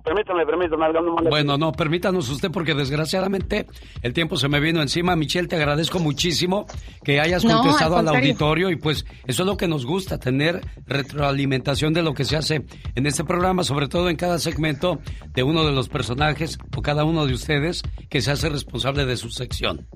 Permítame, 0.04 0.46
permítame, 0.46 1.30
Bueno, 1.30 1.58
no, 1.58 1.72
permítanos 1.72 2.30
usted 2.30 2.50
porque 2.52 2.74
desgraciadamente 2.74 3.68
el 4.02 4.12
tiempo 4.14 4.36
se 4.36 4.50
me 4.50 4.60
vino 4.60 4.82
encima. 4.82 5.16
Michelle, 5.16 5.48
te 5.48 5.56
agradezco 5.56 6.00
muchísimo 6.00 6.66
que 7.04 7.20
hayas 7.20 7.46
No, 7.46 7.58
contestado 7.58 7.98
al 7.98 8.08
al 8.08 8.16
auditorio 8.16 8.72
y 8.72 8.76
pues 8.76 9.06
eso 9.28 9.44
es 9.44 9.48
lo 9.48 9.56
que 9.56 9.68
nos 9.68 9.86
gusta, 9.86 10.18
tener 10.18 10.62
retroalimentación 10.88 11.94
de 11.94 12.02
lo 12.02 12.14
que 12.14 12.26
se 12.26 12.38
hace 12.38 12.66
en 12.96 13.06
este 13.06 13.24
programa, 13.24 13.64
sobre 13.64 13.88
todo 13.88 14.10
en 14.10 14.16
cada 14.16 14.40
segmento 14.40 15.00
de 15.34 15.44
uno 15.44 15.64
de 15.64 15.72
los 15.72 15.90
personajes 15.90 16.58
o 16.76 16.82
cada 16.82 17.04
uno 17.04 17.28
de 17.28 17.34
ustedes 17.34 17.84
que 18.10 18.22
se 18.22 18.32
hace 18.32 18.50
responsable 18.50 19.06
de 19.06 19.16
su 19.16 19.30
sección. 19.30 19.88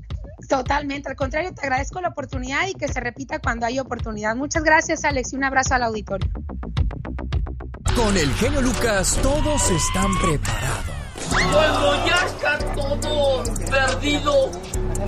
Totalmente, 0.48 1.10
al 1.10 1.16
contrario, 1.16 1.54
te 1.54 1.62
agradezco 1.62 2.02
la 2.02 2.10
oportunidad 2.10 2.68
y 2.68 2.74
que 2.74 2.88
se 2.88 3.00
repita 3.00 3.40
cuando 3.40 3.66
hay 3.66 3.80
oportunidad. 3.80 4.36
Muchas 4.36 4.64
gracias, 4.64 5.06
Alex, 5.06 5.34
y 5.34 5.38
un 5.38 5.44
abrazo 5.44 5.76
al 5.76 5.84
auditorio. 5.84 6.30
Con 8.04 8.18
el 8.18 8.34
genio 8.34 8.62
Lucas 8.62 9.20
todos 9.22 9.70
están 9.70 10.18
preparados. 10.18 10.96
Cuando 11.30 12.06
ya 12.08 12.26
está 12.26 12.58
todo 12.74 13.44
perdido, 13.70 14.52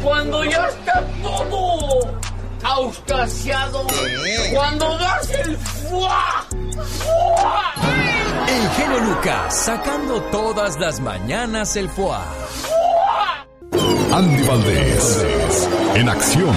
cuando 0.04 0.44
ya 0.44 0.68
está 0.68 1.04
todo 1.24 2.20
auscasiado, 2.64 3.88
cuando 4.54 4.98
das 5.00 5.28
el 5.32 5.58
fuá, 5.58 6.46
fuá, 7.00 7.74
El 8.48 8.70
genio 8.70 9.00
Lucas 9.00 9.56
sacando 9.66 10.22
todas 10.32 10.80
las 10.80 11.00
mañanas 11.00 11.76
el 11.76 11.90
foie. 11.90 12.20
Andy 14.12 14.44
Valdés, 14.48 15.68
en 15.96 16.10
acción. 16.10 16.56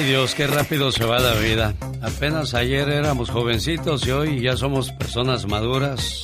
Ay 0.00 0.06
Dios, 0.06 0.34
qué 0.34 0.46
rápido 0.46 0.92
se 0.92 1.04
va 1.04 1.18
la 1.18 1.34
vida. 1.34 1.74
Apenas 2.00 2.54
ayer 2.54 2.88
éramos 2.88 3.28
jovencitos 3.28 4.06
y 4.06 4.10
hoy 4.10 4.40
ya 4.40 4.56
somos 4.56 4.92
personas 4.92 5.46
maduras. 5.46 6.22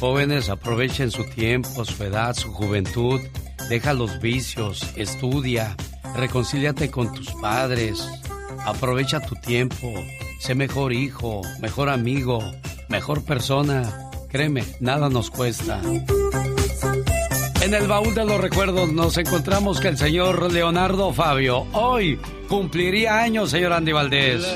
Jóvenes, 0.00 0.48
aprovechen 0.48 1.10
su 1.10 1.22
tiempo, 1.24 1.84
su 1.84 2.02
edad, 2.04 2.34
su 2.34 2.50
juventud. 2.54 3.20
Deja 3.68 3.92
los 3.92 4.18
vicios, 4.20 4.80
estudia, 4.96 5.76
reconcíliate 6.16 6.90
con 6.90 7.12
tus 7.12 7.32
padres. 7.32 8.02
Aprovecha 8.64 9.20
tu 9.20 9.34
tiempo. 9.34 9.92
Sé 10.40 10.54
mejor 10.54 10.94
hijo, 10.94 11.42
mejor 11.60 11.90
amigo, 11.90 12.40
mejor 12.88 13.22
persona. 13.24 14.08
Créeme, 14.30 14.64
nada 14.80 15.10
nos 15.10 15.30
cuesta. 15.30 15.82
En 17.66 17.74
el 17.74 17.88
baúl 17.88 18.14
de 18.14 18.24
los 18.24 18.40
recuerdos 18.40 18.92
nos 18.92 19.18
encontramos 19.18 19.80
que 19.80 19.88
el 19.88 19.96
señor 19.96 20.52
Leonardo 20.52 21.12
Fabio 21.12 21.66
hoy 21.72 22.16
cumpliría 22.48 23.18
años, 23.18 23.50
señor 23.50 23.72
Andy 23.72 23.90
Valdés. 23.90 24.46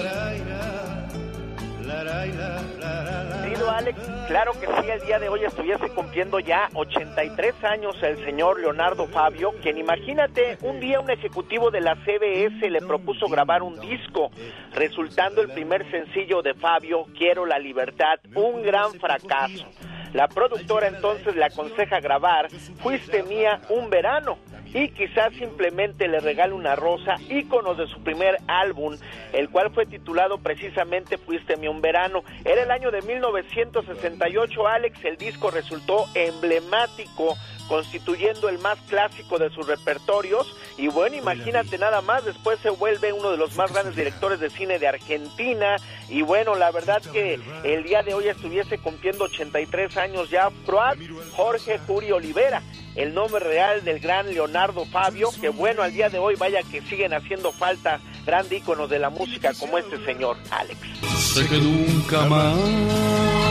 Querido 3.43 3.69
Alex, 3.69 3.99
claro 4.29 4.53
que 4.53 4.67
sí, 4.69 4.91
el 4.91 5.01
día 5.05 5.19
de 5.19 5.29
hoy 5.29 5.41
estuviese 5.45 5.89
cumpliendo 5.89 6.39
ya 6.39 6.69
83 6.73 7.65
años 7.65 7.97
el 8.01 8.25
señor 8.25 8.61
Leonardo 8.61 9.09
Fabio, 9.09 9.55
quien 9.61 9.79
imagínate, 9.79 10.59
un 10.63 10.79
día 10.79 11.01
un 11.01 11.11
ejecutivo 11.11 11.73
de 11.73 11.81
la 11.81 11.97
CBS 11.97 12.71
le 12.71 12.79
propuso 12.79 13.27
grabar 13.27 13.65
un 13.65 13.81
disco, 13.81 14.31
resultando 14.73 15.43
el 15.43 15.49
primer 15.49 15.91
sencillo 15.91 16.43
de 16.43 16.55
Fabio, 16.55 17.07
Quiero 17.19 17.45
la 17.45 17.59
libertad, 17.59 18.21
un 18.37 18.63
gran 18.63 18.93
fracaso. 19.01 19.67
La 20.13 20.29
productora 20.29 20.89
entonces 20.89 21.37
le 21.37 21.45
aconseja 21.45 22.01
grabar 22.01 22.49
Fuiste 22.83 23.23
mía 23.23 23.61
un 23.69 23.91
verano 23.91 24.39
y 24.73 24.89
quizás 24.91 25.33
simplemente 25.35 26.07
le 26.07 26.21
regale 26.21 26.53
una 26.53 26.77
rosa, 26.77 27.17
ícono 27.29 27.75
de 27.75 27.89
su 27.89 28.03
primer 28.03 28.37
álbum, 28.47 28.97
el 29.33 29.49
cual 29.51 29.71
fue 29.73 29.85
titulado 29.87 30.39
precisamente 30.39 31.19
Fuiste 31.19 31.57
mía 31.57 31.71
un 31.71 31.81
verano. 31.81 32.23
Era 32.45 32.63
el 32.63 32.71
año 32.71 32.91
de 32.91 33.03
1968, 33.03 34.67
Alex, 34.69 35.05
el 35.05 35.17
disco 35.17 35.51
resultó 35.51 36.07
emblemático 36.15 37.37
constituyendo 37.71 38.49
el 38.49 38.59
más 38.59 38.81
clásico 38.89 39.39
de 39.39 39.49
sus 39.51 39.65
repertorios. 39.65 40.57
Y 40.77 40.89
bueno, 40.89 41.15
imagínate 41.15 41.79
nada 41.79 42.01
más, 42.01 42.25
después 42.25 42.59
se 42.59 42.71
vuelve 42.71 43.13
uno 43.13 43.31
de 43.31 43.37
los 43.37 43.55
más 43.55 43.73
grandes 43.73 43.95
directores 43.95 44.41
de 44.41 44.51
cine 44.51 44.81
de 44.81 44.89
Argentina. 44.89 45.77
Y 46.09 46.23
bueno, 46.23 46.57
la 46.57 46.73
verdad 46.73 47.01
que 47.01 47.39
el 47.63 47.85
día 47.85 48.03
de 48.03 48.13
hoy 48.13 48.27
estuviese 48.27 48.79
cumpliendo 48.79 49.25
83 49.25 49.97
años 49.99 50.29
ya 50.31 50.51
Froat 50.67 50.99
Jorge 51.37 51.79
Curi 51.87 52.11
Olivera, 52.11 52.61
el 52.97 53.15
nombre 53.15 53.39
real 53.39 53.85
del 53.85 54.01
gran 54.01 54.35
Leonardo 54.35 54.85
Fabio, 54.87 55.29
que 55.41 55.51
bueno, 55.51 55.83
al 55.83 55.93
día 55.93 56.11
de 56.11 56.19
hoy 56.19 56.35
vaya 56.35 56.65
que 56.65 56.83
siguen 56.83 57.15
haciendo 57.15 57.53
falta 57.53 58.01
grandes 58.27 58.59
íconos 58.59 58.91
de 58.91 58.99
la 58.99 59.11
música 59.11 59.53
como 59.55 59.79
este 59.79 60.05
señor 60.05 60.37
Alex. 60.51 60.81
Sé 61.17 61.47
que 61.47 61.59
nunca 61.59 62.27
más. 62.27 63.50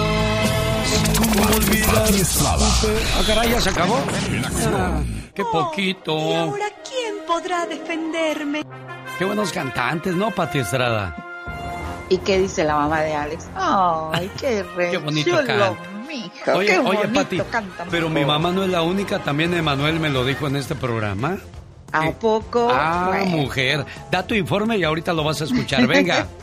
¿Cómo 1.34 1.56
olvidar? 1.56 2.06
Ah, 2.46 3.22
caray, 3.28 3.52
ya 3.52 3.62
se 3.62 3.70
acabó. 3.70 3.98
Ah, 4.76 5.02
qué 5.34 5.44
poquito. 5.44 6.18
¿Y 6.18 6.34
ahora 6.36 6.66
quién 6.88 7.16
podrá 7.28 7.66
defenderme? 7.66 8.64
Qué 9.18 9.26
buenos 9.26 9.52
cantantes, 9.52 10.16
¿no, 10.16 10.32
Pati 10.32 10.60
Estrada? 10.60 11.16
¿Y 12.10 12.18
qué 12.20 12.40
dice 12.40 12.64
la 12.64 12.76
mamá 12.76 13.02
de 13.02 13.14
Alex? 13.14 13.48
Ay, 13.56 14.32
qué 14.40 14.64
re 14.64 14.92
Qué 14.92 14.98
bonito 14.98 15.36
canta. 15.46 15.74
mijo, 16.08 16.52
Oye, 16.56 16.68
qué 16.68 16.80
oye, 16.80 17.08
Pati, 17.10 17.40
canta, 17.52 17.86
pero 17.92 18.10
mi 18.10 18.26
mamá 18.26 18.52
no 18.52 18.64
es 18.64 18.70
la 18.70 18.82
única, 18.82 19.20
también 19.20 19.54
Emanuel 19.54 20.00
me 20.00 20.10
lo 20.10 20.26
dijo 20.26 20.48
en 20.48 20.56
este 20.56 20.74
programa. 20.76 21.38
¿A 21.92 22.12
poco? 22.12 22.70
Ah, 22.72 23.06
Bueno. 23.10 23.26
mujer, 23.38 23.86
da 24.12 24.26
tu 24.26 24.34
informe 24.36 24.78
y 24.78 24.84
ahorita 24.84 25.14
lo 25.14 25.24
vas 25.24 25.42
a 25.42 25.46
escuchar, 25.46 25.86
venga. 25.88 26.28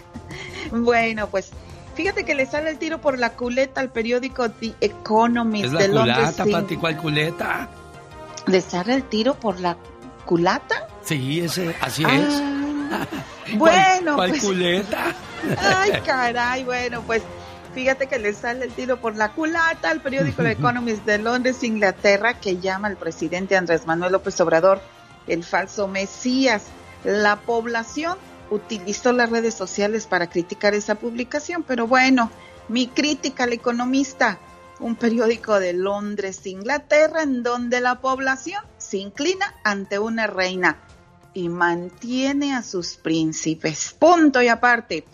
Bueno, 0.72 1.28
pues 1.28 1.52
fíjate 1.96 2.24
que 2.24 2.34
le 2.34 2.46
sale 2.46 2.70
el 2.70 2.78
tiro 2.78 3.00
por 3.00 3.18
la 3.18 3.30
culeta 3.32 3.80
al 3.80 3.90
periódico 3.90 4.50
The 4.50 4.74
Economist 4.80 5.66
Es 5.66 5.72
la 5.72 5.80
de 5.80 5.88
Londres. 5.88 6.16
culata, 6.18 6.44
sí. 6.44 6.50
Pati, 6.52 6.76
¿cuál 6.76 6.96
culeta? 6.98 7.68
¿Le 8.46 8.60
sale 8.60 8.94
el 8.94 9.02
tiro 9.04 9.34
por 9.34 9.58
la 9.60 9.76
culata? 10.24 10.86
Sí, 11.02 11.40
ese, 11.40 11.74
así 11.80 12.04
Ah, 12.06 12.14
es. 13.48 13.56
Bueno, 13.58 14.14
¿Cuál, 14.14 14.16
cuál 14.16 14.30
pues- 14.30 14.42
culeta? 14.44 15.04
Ay, 15.58 15.92
caray, 16.04 16.64
bueno, 16.64 17.02
pues 17.02 17.22
fíjate 17.74 18.06
que 18.06 18.18
le 18.18 18.32
sale 18.32 18.64
el 18.64 18.72
tiro 18.72 18.96
por 18.98 19.16
la 19.16 19.32
culata 19.32 19.90
al 19.90 20.00
periódico 20.00 20.42
The 20.42 20.52
Economist 20.52 21.04
de 21.04 21.18
Londres, 21.18 21.62
Inglaterra, 21.62 22.34
que 22.40 22.58
llama 22.58 22.88
al 22.88 22.96
presidente 22.96 23.56
Andrés 23.56 23.86
Manuel 23.86 24.12
López 24.12 24.40
Obrador 24.40 24.80
el 25.26 25.42
falso 25.44 25.88
Mesías. 25.88 26.64
La 27.04 27.36
población 27.36 28.16
utilizó 28.50 29.12
las 29.12 29.30
redes 29.30 29.54
sociales 29.54 30.06
para 30.06 30.28
criticar 30.28 30.74
esa 30.74 30.94
publicación, 30.96 31.62
pero 31.62 31.86
bueno, 31.86 32.30
mi 32.68 32.88
crítica 32.88 33.44
al 33.44 33.52
economista, 33.52 34.38
un 34.80 34.96
periódico 34.96 35.58
de 35.60 35.72
Londres, 35.72 36.46
Inglaterra, 36.46 37.22
en 37.22 37.42
donde 37.42 37.80
la 37.80 38.00
población 38.00 38.62
se 38.78 38.98
inclina 38.98 39.54
ante 39.64 39.98
una 39.98 40.26
reina 40.26 40.78
y 41.32 41.48
mantiene 41.48 42.54
a 42.54 42.62
sus 42.62 42.96
príncipes. 42.96 43.94
Punto 43.98 44.42
y 44.42 44.48
aparte. 44.48 45.04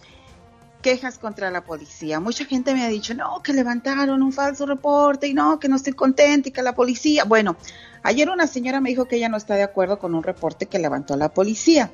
Quejas 0.80 1.18
contra 1.18 1.50
la 1.50 1.62
policía. 1.62 2.18
Mucha 2.18 2.44
gente 2.44 2.74
me 2.74 2.84
ha 2.84 2.88
dicho, 2.88 3.14
no, 3.14 3.40
que 3.42 3.52
levantaron 3.52 4.20
un 4.20 4.32
falso 4.32 4.66
reporte 4.66 5.28
y 5.28 5.34
no, 5.34 5.60
que 5.60 5.68
no 5.68 5.76
estoy 5.76 5.92
contenta 5.92 6.48
y 6.48 6.52
que 6.52 6.62
la 6.62 6.74
policía. 6.74 7.24
Bueno, 7.24 7.56
ayer 8.02 8.28
una 8.28 8.48
señora 8.48 8.80
me 8.80 8.90
dijo 8.90 9.06
que 9.06 9.16
ella 9.16 9.28
no 9.28 9.36
está 9.36 9.54
de 9.54 9.62
acuerdo 9.62 10.00
con 10.00 10.14
un 10.16 10.24
reporte 10.24 10.66
que 10.66 10.80
levantó 10.80 11.16
la 11.16 11.28
policía. 11.28 11.92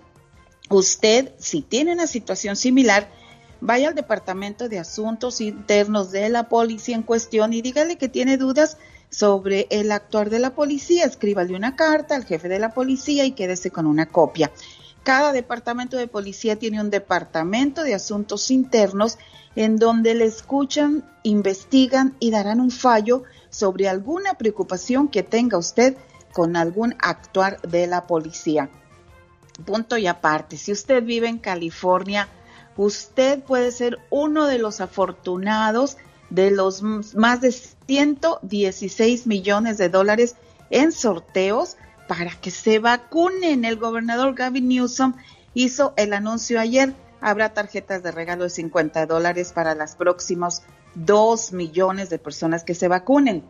Usted, 0.70 1.32
si 1.38 1.62
tiene 1.62 1.92
una 1.92 2.06
situación 2.06 2.54
similar, 2.54 3.08
vaya 3.60 3.88
al 3.88 3.94
Departamento 3.94 4.68
de 4.68 4.78
Asuntos 4.78 5.40
Internos 5.40 6.12
de 6.12 6.28
la 6.28 6.48
policía 6.48 6.94
en 6.94 7.02
cuestión 7.02 7.52
y 7.52 7.62
dígale 7.62 7.96
que 7.96 8.08
tiene 8.08 8.36
dudas 8.36 8.76
sobre 9.10 9.66
el 9.70 9.90
actuar 9.92 10.28
de 10.28 10.38
la 10.38 10.54
policía. 10.54 11.06
Escríbale 11.06 11.56
una 11.56 11.74
carta 11.74 12.16
al 12.16 12.26
jefe 12.26 12.48
de 12.48 12.58
la 12.58 12.74
policía 12.74 13.24
y 13.24 13.32
quédese 13.32 13.70
con 13.70 13.86
una 13.86 14.06
copia. 14.06 14.50
Cada 15.04 15.32
departamento 15.32 15.96
de 15.96 16.06
policía 16.06 16.56
tiene 16.56 16.82
un 16.82 16.90
departamento 16.90 17.82
de 17.82 17.94
asuntos 17.94 18.50
internos 18.50 19.16
en 19.56 19.78
donde 19.78 20.14
le 20.14 20.26
escuchan, 20.26 21.02
investigan 21.22 22.14
y 22.20 22.30
darán 22.30 22.60
un 22.60 22.70
fallo 22.70 23.22
sobre 23.48 23.88
alguna 23.88 24.34
preocupación 24.34 25.08
que 25.08 25.22
tenga 25.22 25.56
usted 25.56 25.96
con 26.34 26.56
algún 26.56 26.94
actuar 27.00 27.58
de 27.62 27.86
la 27.86 28.06
policía. 28.06 28.68
Punto 29.64 29.98
y 29.98 30.06
aparte, 30.06 30.56
si 30.56 30.72
usted 30.72 31.02
vive 31.02 31.28
en 31.28 31.38
California, 31.38 32.28
usted 32.76 33.40
puede 33.42 33.72
ser 33.72 33.98
uno 34.10 34.46
de 34.46 34.58
los 34.58 34.80
afortunados 34.80 35.96
de 36.30 36.50
los 36.50 36.82
más 36.82 37.40
de 37.40 37.52
116 37.52 39.26
millones 39.26 39.78
de 39.78 39.88
dólares 39.88 40.36
en 40.70 40.92
sorteos 40.92 41.76
para 42.06 42.30
que 42.40 42.50
se 42.50 42.78
vacunen. 42.78 43.64
El 43.64 43.76
gobernador 43.76 44.34
Gavin 44.34 44.68
Newsom 44.68 45.14
hizo 45.54 45.92
el 45.96 46.12
anuncio 46.12 46.60
ayer. 46.60 46.94
Habrá 47.20 47.52
tarjetas 47.52 48.02
de 48.02 48.12
regalo 48.12 48.44
de 48.44 48.50
50 48.50 49.06
dólares 49.06 49.52
para 49.52 49.74
las 49.74 49.96
próximos 49.96 50.62
2 50.94 51.52
millones 51.52 52.10
de 52.10 52.18
personas 52.18 52.62
que 52.62 52.74
se 52.74 52.88
vacunen. 52.88 53.42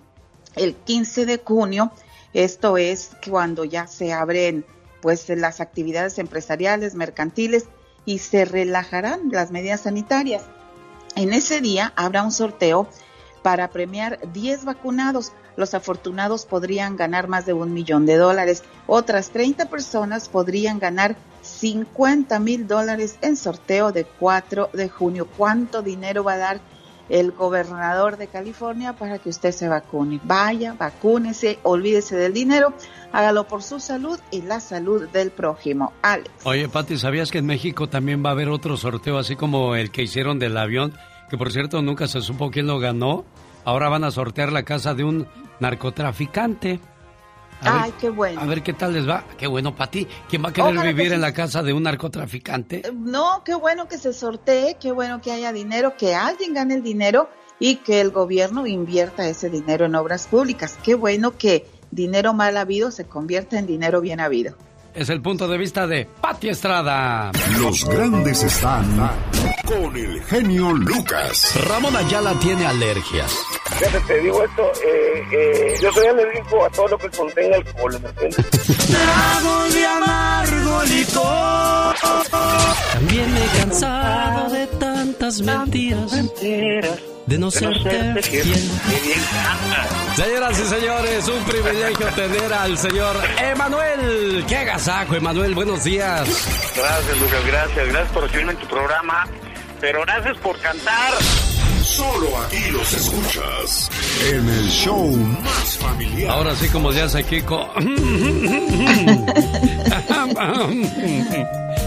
El 0.57 0.75
15 0.75 1.27
de 1.27 1.39
junio, 1.45 1.93
esto 2.33 2.79
es 2.79 3.11
cuando 3.29 3.65
ya 3.65 3.87
se 3.87 4.13
abren 4.13 4.65
pues 5.01 5.29
las 5.29 5.61
actividades 5.61 6.19
empresariales, 6.19 6.95
mercantiles 6.95 7.67
y 8.05 8.19
se 8.19 8.45
relajarán 8.45 9.31
las 9.31 9.51
medidas 9.51 9.83
sanitarias. 9.83 10.45
En 11.15 11.33
ese 11.33 11.61
día 11.61 11.93
habrá 11.97 12.23
un 12.23 12.33
sorteo 12.33 12.89
para 13.43 13.71
premiar 13.71 14.19
10 14.33 14.65
vacunados. 14.65 15.33
Los 15.57 15.75
afortunados 15.75 16.47
podrían 16.47 16.97
ganar 16.97 17.29
más 17.29 17.47
de 17.47 17.53
un 17.53 17.73
millón 17.73 18.07
de 18.07 18.17
dólares. 18.17 18.63
Otras 18.87 19.31
30 19.31 19.67
personas 19.67 20.29
podrían 20.29 20.79
ganar 20.79 21.17
50 21.43 22.39
mil 22.41 22.67
dólares 22.67 23.17
en 23.21 23.37
sorteo 23.37 23.91
de 23.93 24.05
4 24.05 24.71
de 24.73 24.89
junio. 24.89 25.29
¿Cuánto 25.37 25.83
dinero 25.83 26.23
va 26.25 26.35
a 26.35 26.39
dar 26.39 26.61
el 27.09 27.33
gobernador 27.33 28.17
de 28.17 28.27
California 28.27 28.93
para 28.93 29.19
que 29.19 29.29
usted 29.29 29.53
se 29.53 29.69
vacune? 29.69 30.21
Vaya, 30.25 30.75
vacúnese, 30.79 31.59
olvídese 31.63 32.17
del 32.17 32.33
dinero, 32.33 32.73
hágalo 33.13 33.47
por 33.47 33.63
su 33.63 33.81
salud 33.81 34.19
y 34.31 34.43
la 34.43 34.61
salud 34.61 35.09
del 35.09 35.31
prójimo. 35.31 35.93
Alex. 36.03 36.31
Oye, 36.45 36.69
Pati, 36.69 36.99
¿sabías 36.99 37.31
que 37.31 37.39
en 37.39 37.47
México 37.47 37.89
también 37.89 38.25
va 38.25 38.31
a 38.31 38.33
haber 38.33 38.49
otro 38.49 38.77
sorteo 38.77 39.19
así 39.19 39.37
como 39.37 39.75
el 39.75 39.91
que 39.91 40.03
hicieron 40.03 40.39
del 40.39 40.57
avión? 40.57 40.93
Que 41.31 41.37
por 41.37 41.53
cierto 41.53 41.83
nunca 41.83 42.09
se 42.09 42.21
supo 42.21 42.51
quién 42.51 42.67
lo 42.67 42.79
ganó. 42.79 43.25
Ahora 43.65 43.89
van 43.89 44.05
a 44.05 44.11
sortear 44.11 44.53
la 44.53 44.63
casa 44.63 44.95
de 44.95 45.05
un 45.05 45.27
narcotraficante. 45.61 46.81
A 47.61 47.73
ver- 47.73 47.83
Ay, 47.85 47.95
qué 48.01 48.11
bueno. 48.11 48.41
A 48.41 48.45
ver 48.47 48.63
qué 48.63 48.73
tal 48.73 48.93
les 48.93 49.09
va. 49.09 49.25
Qué 49.37 49.47
bueno, 49.47 49.75
Pati. 49.75 50.07
¿Quién 50.29 50.45
va 50.45 50.51
a 50.51 50.53
querer 50.53 50.71
Ojalá 50.71 50.83
que 50.83 50.89
vivir 50.95 51.09
sí. 51.09 51.15
en 51.15 51.21
la 51.21 51.33
casa 51.33 51.63
de 51.63 51.73
un 51.73 51.83
narcotraficante? 51.83 52.83
No, 52.95 53.43
qué 53.45 53.55
bueno 53.55 53.89
que 53.89 53.99
se 53.99 54.13
sortee, 54.13 54.77
qué 54.81 54.93
bueno 54.93 55.21
que 55.21 55.33
haya 55.33 55.53
dinero, 55.53 55.95
que 55.97 56.15
alguien 56.15 56.55
gane 56.55 56.75
el 56.75 56.83
dinero 56.83 57.29
y 57.59 57.77
que 57.77 58.01
el 58.01 58.11
gobierno 58.11 58.67
invierta 58.67 59.29
ese 59.29 59.51
dinero 59.51 59.87
en 59.87 59.95
obras 59.97 60.27
públicas. 60.29 60.79
Qué 60.83 60.95
bueno 60.95 61.37
que 61.37 61.67
dinero 61.91 62.33
mal 62.35 62.57
habido 62.57 62.91
se 62.91 63.05
convierta 63.07 63.59
en 63.59 63.67
dinero 63.67 64.01
bien 64.01 64.21
habido. 64.21 64.55
Es 64.99 65.09
el 65.11 65.23
punto 65.23 65.47
de 65.47 65.57
vista 65.57 65.87
de 65.87 66.07
Pati 66.07 66.49
Estrada. 66.49 67.31
Los 67.61 67.85
grandes 67.85 68.43
están 68.43 69.09
con 69.65 69.97
el 69.97 70.21
genio 70.25 70.73
Lucas. 70.73 71.55
Ramón 71.69 71.95
Ayala 71.95 72.35
tiene 72.41 72.67
alergias. 72.67 73.33
Fíjate, 73.79 74.01
te 74.09 74.21
digo 74.21 74.43
esto, 74.43 74.73
eh, 74.85 75.23
eh, 75.31 75.75
yo 75.81 75.93
soy 75.93 76.05
alérgico 76.05 76.65
a 76.65 76.71
todo 76.71 76.89
lo 76.89 76.99
que 76.99 77.11
contenga 77.11 77.57
alcohol, 77.59 78.01
¿me 78.03 78.09
entiendes? 78.09 78.47
Trago 78.89 79.69
de 79.73 79.87
amargo 79.87 80.83
licor. 80.83 81.95
También 82.95 83.35
me 83.35 83.45
he 83.45 83.49
cansado 83.61 84.51
de 84.51 84.67
tantas 84.67 85.41
mentiras. 85.43 86.13
De 87.29 87.39
no 87.39 87.51
serte 87.51 88.23
fiel. 88.23 88.71
Señoras 90.17 90.59
y 90.59 90.65
señores, 90.65 91.29
un 91.29 91.45
privilegio 91.45 92.07
tener 92.17 92.55
al 92.55 92.79
señor 92.79 93.17
Emanuel. 93.39 94.47
¡Qué 94.49 94.57
agasajo, 94.57 95.15
Emanuel! 95.15 95.55
Buenos 95.55 95.85
días. 95.85 96.27
Gracias, 96.75 97.19
Lucas, 97.21 97.47
gracias, 97.47 97.89
gracias 97.89 98.13
por 98.13 98.23
recibirme 98.23 98.53
en 98.53 98.59
tu 98.59 98.67
programa, 98.67 99.27
pero 99.81 100.03
gracias 100.03 100.37
por 100.39 100.59
cantar. 100.61 101.15
Solo 101.83 102.37
aquí 102.39 102.71
los 102.71 102.93
escuchas 102.93 103.91
en 104.31 104.49
el 104.49 104.69
show 104.69 105.07
más 105.07 105.79
familiar. 105.79 106.31
Ahora 106.33 106.55
sí, 106.57 106.69
como 106.69 106.93
ya 106.93 107.05
hace 107.05 107.25
Kiko. 107.25 107.67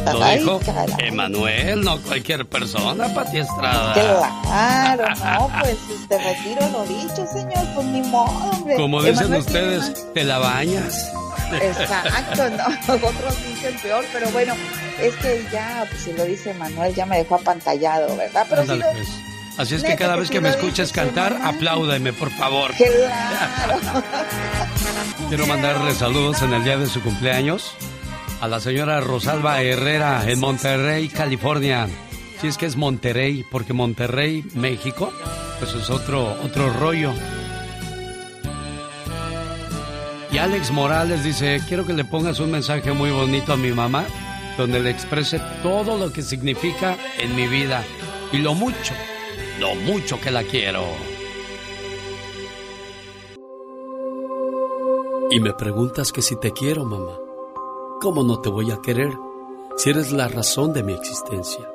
Lo 0.05 0.25
dijo. 0.25 0.59
Emanuel, 0.99 1.81
no 1.81 2.01
cualquier 2.01 2.45
persona, 2.45 3.13
Pati 3.13 3.39
Estrada. 3.39 3.93
Claro, 4.43 5.05
no, 5.15 5.49
pues 5.61 5.77
te 6.07 6.17
retiro 6.17 6.69
lo 6.69 6.83
dicho, 6.85 7.27
señor, 7.27 7.65
pues 7.75 7.87
ni 7.87 8.01
modo, 8.01 8.49
hombre. 8.51 8.75
Como 8.75 9.03
dicen 9.03 9.25
Emanuel 9.25 9.45
tiene 9.45 9.61
ustedes, 9.79 10.13
te 10.13 10.23
la 10.23 10.39
bañas. 10.39 11.11
Exacto, 11.55 12.49
no, 12.49 12.93
otros 13.07 13.43
dicen 13.47 13.75
peor, 13.81 14.05
pero 14.13 14.29
bueno, 14.31 14.55
es 14.99 15.15
que 15.15 15.43
ya, 15.51 15.85
pues 15.89 16.03
si 16.03 16.13
lo 16.13 16.25
dice 16.25 16.53
Manuel, 16.53 16.93
ya 16.93 17.05
me 17.05 17.17
dejó 17.17 17.35
apantallado, 17.35 18.15
¿verdad? 18.15 18.45
Pero 18.49 18.63
si 18.63 18.71
Ándale, 18.71 18.93
lo, 18.93 18.97
pues. 18.99 19.09
Así 19.57 19.75
es 19.75 19.83
que 19.83 19.95
cada 19.95 20.15
vez 20.15 20.29
que 20.29 20.39
me 20.41 20.49
escuches 20.49 20.89
dices, 20.89 20.91
cantar, 20.93 21.33
Emanuel. 21.33 21.55
apláudeme, 21.55 22.13
por 22.13 22.31
favor. 22.31 22.71
claro. 22.73 23.79
Quiero 25.29 25.45
mandarle 25.47 25.93
saludos 25.93 26.41
en 26.41 26.53
el 26.53 26.63
día 26.63 26.77
de 26.77 26.87
su 26.87 27.01
cumpleaños 27.01 27.73
a 28.41 28.47
la 28.47 28.59
señora 28.59 28.99
Rosalba 29.01 29.61
Herrera 29.61 30.23
en 30.27 30.39
Monterrey, 30.39 31.09
California. 31.09 31.87
Si 32.41 32.47
es 32.47 32.57
que 32.57 32.65
es 32.65 32.75
Monterrey, 32.75 33.45
porque 33.49 33.71
Monterrey, 33.71 34.43
México, 34.55 35.13
pues 35.59 35.75
es 35.75 35.89
otro, 35.91 36.37
otro 36.43 36.73
rollo. 36.73 37.13
Alex 40.41 40.71
Morales 40.71 41.23
dice, 41.23 41.61
quiero 41.67 41.85
que 41.85 41.93
le 41.93 42.03
pongas 42.03 42.39
un 42.39 42.49
mensaje 42.49 42.91
muy 42.93 43.11
bonito 43.11 43.53
a 43.53 43.57
mi 43.57 43.71
mamá, 43.71 44.07
donde 44.57 44.79
le 44.79 44.89
exprese 44.89 45.39
todo 45.61 45.99
lo 45.99 46.11
que 46.11 46.23
significa 46.23 46.97
en 47.19 47.35
mi 47.35 47.47
vida 47.47 47.83
y 48.31 48.39
lo 48.39 48.55
mucho, 48.55 48.95
lo 49.59 49.75
mucho 49.75 50.19
que 50.19 50.31
la 50.31 50.41
quiero. 50.41 50.83
Y 55.29 55.39
me 55.39 55.53
preguntas 55.53 56.11
que 56.11 56.23
si 56.23 56.35
te 56.37 56.51
quiero, 56.53 56.85
mamá. 56.85 57.19
¿Cómo 58.01 58.23
no 58.23 58.39
te 58.39 58.49
voy 58.49 58.71
a 58.71 58.81
querer 58.81 59.13
si 59.77 59.91
eres 59.91 60.11
la 60.11 60.27
razón 60.27 60.73
de 60.73 60.81
mi 60.81 60.93
existencia? 60.93 61.69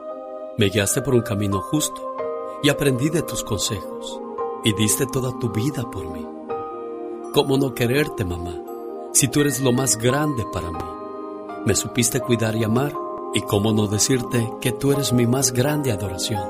Me 0.58 0.70
guiaste 0.70 1.02
por 1.02 1.14
un 1.14 1.22
camino 1.22 1.60
justo 1.60 2.16
y 2.64 2.68
aprendí 2.68 3.10
de 3.10 3.22
tus 3.22 3.44
consejos 3.44 4.20
y 4.64 4.72
diste 4.72 5.06
toda 5.06 5.38
tu 5.38 5.50
vida 5.50 5.88
por 5.88 6.10
mí. 6.10 6.25
¿Cómo 7.36 7.58
no 7.58 7.74
quererte, 7.74 8.24
mamá, 8.24 8.54
si 9.12 9.28
tú 9.28 9.42
eres 9.42 9.60
lo 9.60 9.70
más 9.70 9.98
grande 9.98 10.46
para 10.54 10.70
mí? 10.70 10.78
Me 11.66 11.74
supiste 11.74 12.18
cuidar 12.18 12.56
y 12.56 12.64
amar 12.64 12.94
y 13.34 13.42
cómo 13.42 13.74
no 13.74 13.88
decirte 13.88 14.50
que 14.58 14.72
tú 14.72 14.90
eres 14.92 15.12
mi 15.12 15.26
más 15.26 15.52
grande 15.52 15.92
adoración. 15.92 16.42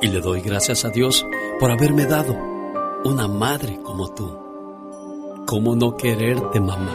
Y 0.00 0.08
le 0.08 0.22
doy 0.22 0.40
gracias 0.40 0.86
a 0.86 0.88
Dios 0.88 1.22
por 1.60 1.70
haberme 1.70 2.06
dado 2.06 2.34
una 3.04 3.28
madre 3.28 3.78
como 3.82 4.08
tú. 4.08 5.44
¿Cómo 5.44 5.76
no 5.76 5.98
quererte, 5.98 6.60
mamá? 6.60 6.92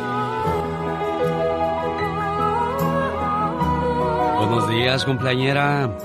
Buenos 4.40 4.68
días, 4.68 5.06
cumpleañera. 5.06 5.96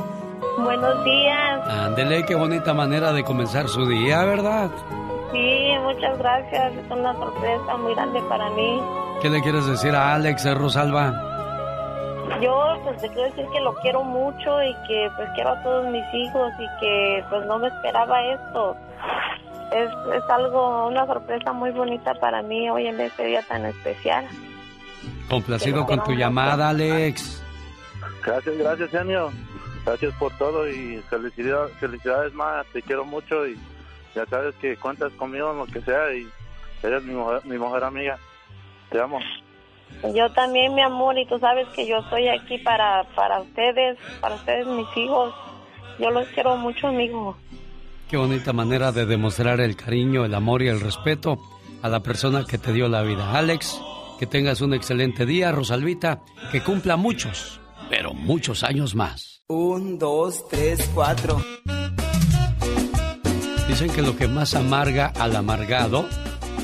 Buenos 0.63 1.03
días. 1.03 1.67
Ándele, 1.67 2.27
qué 2.27 2.35
bonita 2.35 2.75
manera 2.75 3.15
de 3.15 3.25
comenzar 3.25 3.71
su 3.71 3.87
día, 3.87 4.23
¿verdad? 4.27 4.71
Sí, 5.37 5.79
muchas 5.83 6.19
gracias. 6.19 6.73
Es 6.75 6.91
una 6.91 7.13
sorpresa 7.13 7.77
muy 7.77 7.95
grande 7.95 8.23
para 8.23 8.49
mí. 8.51 8.81
¿Qué 9.21 9.29
le 9.29 9.43
quieres 9.43 9.67
decir 9.67 9.95
a 9.95 10.15
Alex, 10.15 10.47
eh, 10.47 10.55
Rosalba? 10.55 11.13
Yo 12.41 12.81
pues 12.85 13.03
le 13.03 13.09
quiero 13.09 13.23
decir 13.25 13.45
que 13.53 13.61
lo 13.61 13.75
quiero 13.77 14.03
mucho 14.03 14.63
y 14.63 14.75
que 14.89 15.11
pues 15.15 15.29
quiero 15.35 15.51
a 15.51 15.63
todos 15.63 15.87
mis 15.89 16.05
hijos 16.15 16.53
y 16.59 16.81
que 16.81 17.25
pues 17.29 17.47
no 17.47 17.59
me 17.59 17.69
esperaba 17.69 18.23
esto. 18.25 18.77
Es, 19.73 19.91
es 20.15 20.31
algo, 20.31 20.89
una 20.89 21.05
sorpresa 21.07 21.53
muy 21.53 21.71
bonita 21.71 22.15
para 22.15 22.41
mí 22.43 22.71
hoy 22.71 22.87
en 22.87 23.01
este 23.01 23.27
día 23.27 23.43
tan 23.43 23.67
especial. 23.67 24.27
Complacido 25.29 25.85
con 25.85 26.03
tu 26.05 26.13
llamada, 26.13 26.71
Alex. 26.71 27.43
Gracias, 28.25 28.57
gracias, 28.57 28.91
genio. 28.91 29.31
Gracias 29.85 30.15
por 30.15 30.33
todo 30.39 30.67
y 30.69 31.03
felicidades, 31.11 31.73
felicidades 31.79 32.33
más. 32.33 32.67
Te 32.73 32.81
quiero 32.81 33.05
mucho 33.05 33.47
y 33.47 33.59
ya 34.17 34.25
sabes 34.27 34.55
que 34.57 34.77
cuentas 34.79 35.13
conmigo 35.13 35.53
en 35.53 35.59
lo 35.59 35.67
que 35.67 35.83
sea 35.83 36.13
y 36.15 36.27
eres 36.83 37.05
mi 37.05 37.13
mujer, 37.15 37.45
mi 37.45 37.59
mujer 37.59 37.85
amiga. 37.85 38.19
Te 38.91 38.99
amo. 38.99 39.19
Yo 40.15 40.33
también, 40.33 40.75
mi 40.75 40.81
amor, 40.81 41.19
y 41.19 41.27
tú 41.27 41.39
sabes 41.39 41.69
que 41.69 41.87
yo 41.87 41.99
estoy 41.99 42.29
aquí 42.29 42.59
para, 42.59 43.05
para 43.15 43.41
ustedes, 43.41 43.99
para 44.21 44.35
ustedes 44.37 44.67
mis 44.67 44.87
hijos. 44.97 45.35
Yo 45.99 46.11
los 46.11 46.27
quiero 46.29 46.57
mucho, 46.57 46.89
amigo. 46.89 47.37
Qué 48.09 48.17
bonita 48.17 48.53
manera 48.53 48.91
de 48.91 49.05
demostrar 49.05 49.61
el 49.61 49.77
cariño, 49.77 50.25
el 50.25 50.35
amor 50.35 50.63
y 50.63 50.69
el 50.69 50.81
respeto 50.81 51.39
a 51.83 51.89
la 51.89 52.01
persona 52.01 52.45
que 52.49 52.59
te 52.59 52.73
dio 52.73 52.89
la 52.89 53.03
vida. 53.03 53.37
Alex, 53.37 53.81
que 54.19 54.27
tengas 54.27 54.61
un 54.61 54.75
excelente 54.75 55.27
día, 55.27 55.53
Rosalvita, 55.53 56.23
que 56.51 56.63
cumpla 56.63 56.97
muchos, 56.97 57.61
pero 57.91 58.15
muchos 58.15 58.65
años 58.65 58.95
más. 58.95 59.43
Un, 59.49 59.99
dos, 59.99 60.49
tres, 60.49 60.91
cuatro. 60.95 61.39
Dicen 63.79 63.95
que 63.95 64.01
lo 64.01 64.17
que 64.17 64.27
más 64.27 64.55
amarga 64.55 65.13
al 65.19 65.37
amargado 65.37 66.09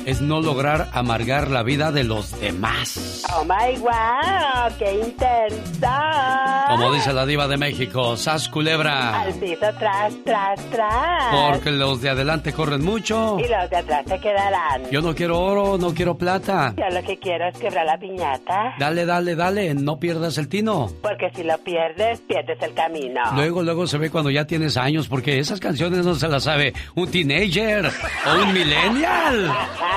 es 0.05 0.21
no 0.21 0.41
lograr 0.41 0.89
amargar 0.93 1.49
la 1.49 1.63
vida 1.63 1.91
de 1.91 2.03
los 2.03 2.39
demás. 2.39 3.23
Oh 3.35 3.43
my 3.43 3.77
wow, 3.79 4.77
qué 4.77 4.93
intensa. 4.93 6.65
Como 6.69 6.91
dice 6.93 7.13
la 7.13 7.25
diva 7.25 7.47
de 7.47 7.57
México, 7.57 8.17
Sas 8.17 8.49
Culebra. 8.49 9.21
Al 9.21 9.33
piso, 9.33 9.67
tras, 9.79 10.13
tras, 10.23 10.59
tras. 10.69 11.51
Porque 11.51 11.71
los 11.71 12.01
de 12.01 12.09
adelante 12.09 12.53
corren 12.53 12.83
mucho. 12.83 13.37
Y 13.39 13.47
los 13.47 13.69
de 13.69 13.77
atrás 13.77 14.05
se 14.07 14.19
quedarán. 14.19 14.89
Yo 14.91 15.01
no 15.01 15.15
quiero 15.15 15.39
oro, 15.39 15.77
no 15.77 15.93
quiero 15.93 16.17
plata. 16.17 16.73
Yo 16.77 16.89
lo 16.89 17.05
que 17.05 17.17
quiero 17.17 17.47
es 17.47 17.57
quebrar 17.57 17.85
la 17.85 17.97
piñata. 17.97 18.75
Dale, 18.79 19.05
dale, 19.05 19.35
dale, 19.35 19.73
no 19.73 19.99
pierdas 19.99 20.37
el 20.37 20.47
tino. 20.47 20.89
Porque 21.01 21.29
si 21.35 21.43
lo 21.43 21.57
pierdes, 21.59 22.21
pierdes 22.21 22.61
el 22.61 22.73
camino. 22.73 23.21
Luego, 23.35 23.63
luego 23.63 23.87
se 23.87 23.97
ve 23.97 24.09
cuando 24.09 24.29
ya 24.29 24.45
tienes 24.45 24.77
años, 24.77 25.07
porque 25.07 25.39
esas 25.39 25.59
canciones 25.59 26.05
no 26.05 26.15
se 26.15 26.27
las 26.27 26.43
sabe 26.43 26.73
un 26.95 27.09
teenager 27.09 27.85
o 27.85 28.43
un 28.43 28.53
millennial. 28.53 29.51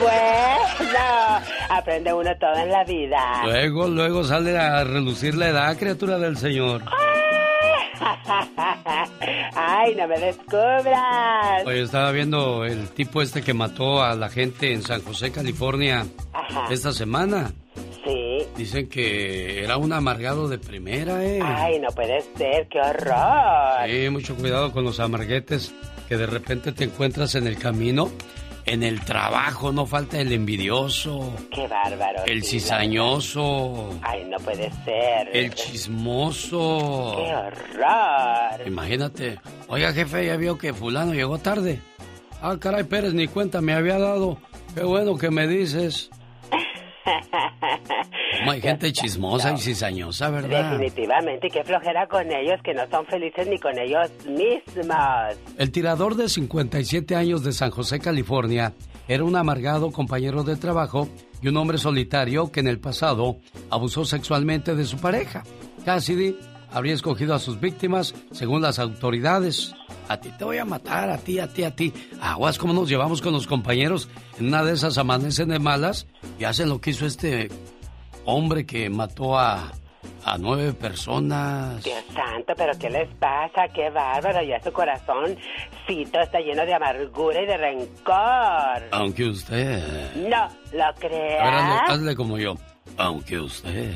bueno, 0.00 1.40
aprende 1.70 2.12
uno 2.12 2.30
todo 2.38 2.54
en 2.54 2.70
la 2.70 2.84
vida. 2.84 3.42
Luego, 3.44 3.88
luego 3.88 4.24
sale 4.24 4.56
a 4.58 4.84
relucir 4.84 5.34
la 5.36 5.48
edad, 5.48 5.76
criatura 5.78 6.18
del 6.18 6.36
Señor. 6.36 6.82
Ay, 9.54 9.94
no 9.96 10.06
me 10.08 10.18
descubras. 10.18 11.64
Oye, 11.66 11.82
estaba 11.82 12.12
viendo 12.12 12.64
el 12.64 12.88
tipo 12.90 13.22
este 13.22 13.42
que 13.42 13.54
mató 13.54 14.02
a 14.02 14.14
la 14.14 14.28
gente 14.28 14.72
en 14.72 14.82
San 14.82 15.02
José, 15.02 15.32
California, 15.32 16.06
Ajá. 16.32 16.66
esta 16.70 16.92
semana. 16.92 17.52
Sí. 18.04 18.38
Dicen 18.56 18.88
que 18.88 19.62
era 19.64 19.76
un 19.76 19.92
amargado 19.92 20.48
de 20.48 20.58
primera, 20.58 21.22
¿eh? 21.24 21.40
Ay, 21.42 21.78
no 21.80 21.88
puede 21.88 22.20
ser, 22.36 22.66
qué 22.68 22.80
horror. 22.80 23.88
Sí, 23.88 24.08
mucho 24.10 24.34
cuidado 24.36 24.72
con 24.72 24.84
los 24.84 25.00
amarguetes 25.00 25.74
que 26.08 26.16
de 26.16 26.26
repente 26.26 26.72
te 26.72 26.84
encuentras 26.84 27.34
en 27.34 27.46
el 27.46 27.58
camino. 27.58 28.10
En 28.70 28.82
el 28.82 29.00
trabajo 29.00 29.72
no 29.72 29.86
falta 29.86 30.20
el 30.20 30.32
envidioso, 30.32 31.32
Qué 31.50 31.66
bárbaro. 31.66 32.24
el 32.26 32.42
sí, 32.42 32.60
cizañoso, 32.60 33.98
Ay, 34.02 34.24
no 34.26 34.36
puede 34.38 34.70
ser. 34.84 35.28
el 35.32 35.54
chismoso. 35.54 37.14
Qué 37.16 37.34
horror. 37.34 38.66
Imagínate, 38.66 39.40
oiga 39.68 39.92
jefe, 39.92 40.26
ya 40.26 40.36
vio 40.36 40.58
que 40.58 40.72
fulano 40.74 41.14
llegó 41.14 41.38
tarde. 41.38 41.80
Ah, 42.42 42.56
caray, 42.60 42.84
Pérez, 42.84 43.14
ni 43.14 43.26
cuenta 43.26 43.60
me 43.60 43.72
había 43.72 43.98
dado. 43.98 44.38
Qué 44.74 44.82
bueno 44.84 45.16
que 45.16 45.30
me 45.30 45.46
dices. 45.48 46.10
Como 48.38 48.50
hay 48.52 48.60
gente 48.60 48.92
chismosa 48.92 49.52
y 49.52 49.58
cizañosa, 49.58 50.30
¿verdad? 50.30 50.72
Definitivamente, 50.72 51.48
y 51.48 51.50
qué 51.50 51.64
flojera 51.64 52.06
con 52.06 52.30
ellos 52.30 52.60
que 52.62 52.74
no 52.74 52.86
son 52.90 53.06
felices 53.06 53.46
ni 53.48 53.58
con 53.58 53.78
ellos 53.78 54.10
mismos. 54.26 55.36
El 55.56 55.70
tirador 55.70 56.14
de 56.14 56.28
57 56.28 57.16
años 57.16 57.42
de 57.42 57.52
San 57.52 57.70
José, 57.70 57.98
California, 57.98 58.72
era 59.08 59.24
un 59.24 59.36
amargado 59.36 59.90
compañero 59.90 60.42
de 60.44 60.56
trabajo 60.56 61.08
y 61.40 61.48
un 61.48 61.56
hombre 61.56 61.78
solitario 61.78 62.52
que 62.52 62.60
en 62.60 62.68
el 62.68 62.78
pasado 62.78 63.38
abusó 63.70 64.04
sexualmente 64.04 64.74
de 64.74 64.84
su 64.84 64.98
pareja. 64.98 65.42
Cassidy 65.84 66.36
habría 66.70 66.94
escogido 66.94 67.34
a 67.34 67.38
sus 67.38 67.60
víctimas 67.60 68.14
según 68.32 68.62
las 68.62 68.78
autoridades. 68.78 69.74
A 70.08 70.16
ti 70.18 70.30
te 70.30 70.44
voy 70.44 70.58
a 70.58 70.64
matar, 70.64 71.10
a 71.10 71.18
ti, 71.18 71.38
a 71.38 71.46
ti, 71.46 71.64
a 71.64 71.70
ti. 71.70 71.92
Aguas, 72.20 72.58
¿cómo 72.58 72.72
nos 72.72 72.88
llevamos 72.88 73.20
con 73.20 73.32
los 73.32 73.46
compañeros? 73.46 74.08
En 74.38 74.46
una 74.46 74.64
de 74.64 74.72
esas 74.72 74.96
amanecen 74.96 75.48
de 75.50 75.58
malas 75.58 76.06
y 76.38 76.44
hacen 76.44 76.70
lo 76.70 76.80
que 76.80 76.90
hizo 76.90 77.04
este 77.04 77.50
hombre 78.24 78.64
que 78.64 78.88
mató 78.88 79.38
a, 79.38 79.70
a 80.24 80.38
nueve 80.38 80.72
personas. 80.72 81.84
Dios 81.84 82.04
santo, 82.14 82.54
pero 82.56 82.72
¿qué 82.78 82.88
les 82.88 83.08
pasa? 83.16 83.68
Qué 83.74 83.90
bárbaro, 83.90 84.42
ya 84.42 84.58
su 84.62 84.72
corazoncito 84.72 86.20
está 86.22 86.40
lleno 86.40 86.64
de 86.64 86.74
amargura 86.74 87.42
y 87.42 87.46
de 87.46 87.56
rencor. 87.56 88.88
Aunque 88.92 89.24
usted... 89.26 90.14
No 90.16 90.48
lo 90.72 90.84
A 90.84 90.92
ver, 91.00 91.90
hazle, 91.90 92.16
como 92.16 92.38
yo. 92.38 92.54
Aunque 92.96 93.38
usted... 93.38 93.94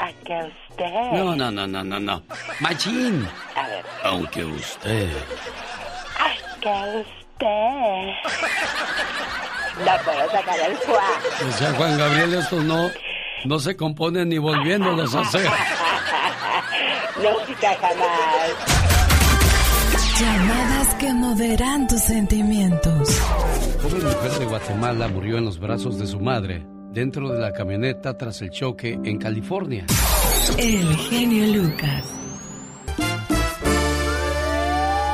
¿A 0.00 0.12
que 0.24 0.52
usted? 0.78 1.12
No, 1.12 1.34
no, 1.36 1.50
no, 1.50 1.66
no, 1.66 1.84
no, 1.84 2.00
no. 2.00 2.22
Machín. 2.60 3.26
A 3.54 3.68
ver, 3.68 3.84
Aunque 4.04 4.44
usted... 4.44 5.10
¿a 6.18 6.60
que 6.60 6.98
usted? 7.00 8.14
No 9.84 9.92
puedo 10.04 10.30
sacar 10.30 10.58
el 10.70 10.76
fuá. 10.78 11.10
Decía 11.44 11.72
Juan 11.74 11.98
Gabriel, 11.98 12.34
estos 12.34 12.64
no, 12.64 12.90
no 13.44 13.58
se 13.60 13.76
componen 13.76 14.28
ni 14.28 14.38
volviéndolos 14.38 15.14
a 15.14 15.20
hacer. 15.20 15.44
Nunca 17.16 17.76
jamás. 17.80 18.50
Llamadas 20.18 20.94
que 20.96 21.12
moverán 21.12 21.86
tus 21.86 22.00
sentimientos. 22.00 23.20
Joven 23.82 24.04
mujer 24.04 24.32
de 24.32 24.44
Guatemala 24.46 25.06
murió 25.08 25.38
en 25.38 25.44
los 25.44 25.60
brazos 25.60 25.98
de 25.98 26.08
su 26.08 26.18
madre 26.18 26.66
dentro 26.98 27.28
de 27.28 27.38
la 27.38 27.52
camioneta 27.52 28.18
tras 28.18 28.42
el 28.42 28.50
choque 28.50 28.98
en 29.04 29.18
California. 29.18 29.86
El 30.58 30.96
genio 30.96 31.62
Lucas. 31.62 32.12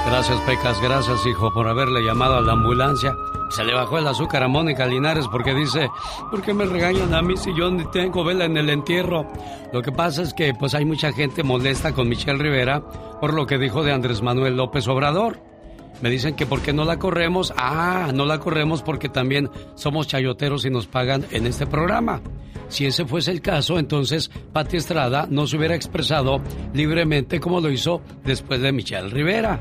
Gracias, 0.06 0.40
Pecas, 0.42 0.80
gracias, 0.80 1.26
hijo, 1.26 1.52
por 1.52 1.68
haberle 1.68 2.00
llamado 2.00 2.36
a 2.36 2.40
la 2.40 2.52
ambulancia. 2.52 3.14
Se 3.50 3.64
le 3.64 3.74
bajó 3.74 3.98
el 3.98 4.06
azúcar 4.06 4.42
a 4.42 4.48
Mónica 4.48 4.86
Linares 4.86 5.28
porque 5.28 5.52
dice, 5.52 5.90
¿por 6.30 6.40
qué 6.40 6.54
me 6.54 6.64
regañan 6.64 7.12
a 7.12 7.20
mí 7.20 7.36
si 7.36 7.54
yo 7.54 7.70
ni 7.70 7.84
tengo 7.90 8.24
vela 8.24 8.46
en 8.46 8.56
el 8.56 8.70
entierro? 8.70 9.26
Lo 9.70 9.82
que 9.82 9.92
pasa 9.92 10.22
es 10.22 10.32
que 10.32 10.54
pues 10.54 10.74
hay 10.74 10.86
mucha 10.86 11.12
gente 11.12 11.42
molesta 11.42 11.92
con 11.92 12.08
Michelle 12.08 12.42
Rivera 12.42 12.82
por 13.20 13.34
lo 13.34 13.46
que 13.46 13.58
dijo 13.58 13.82
de 13.82 13.92
Andrés 13.92 14.22
Manuel 14.22 14.56
López 14.56 14.88
Obrador. 14.88 15.53
Me 16.02 16.10
dicen 16.10 16.34
que 16.34 16.46
por 16.46 16.60
qué 16.60 16.72
no 16.72 16.84
la 16.84 16.98
corremos. 16.98 17.52
Ah, 17.56 18.10
no 18.14 18.26
la 18.26 18.38
corremos 18.38 18.82
porque 18.82 19.08
también 19.08 19.50
somos 19.74 20.08
chayoteros 20.08 20.64
y 20.66 20.70
nos 20.70 20.86
pagan 20.86 21.24
en 21.30 21.46
este 21.46 21.66
programa. 21.66 22.20
Si 22.68 22.86
ese 22.86 23.04
fuese 23.04 23.30
el 23.30 23.40
caso, 23.40 23.78
entonces 23.78 24.30
Pati 24.52 24.76
Estrada 24.76 25.26
no 25.30 25.46
se 25.46 25.56
hubiera 25.56 25.74
expresado 25.74 26.40
libremente 26.72 27.40
como 27.40 27.60
lo 27.60 27.70
hizo 27.70 28.00
después 28.24 28.60
de 28.60 28.72
Michelle 28.72 29.08
Rivera. 29.08 29.60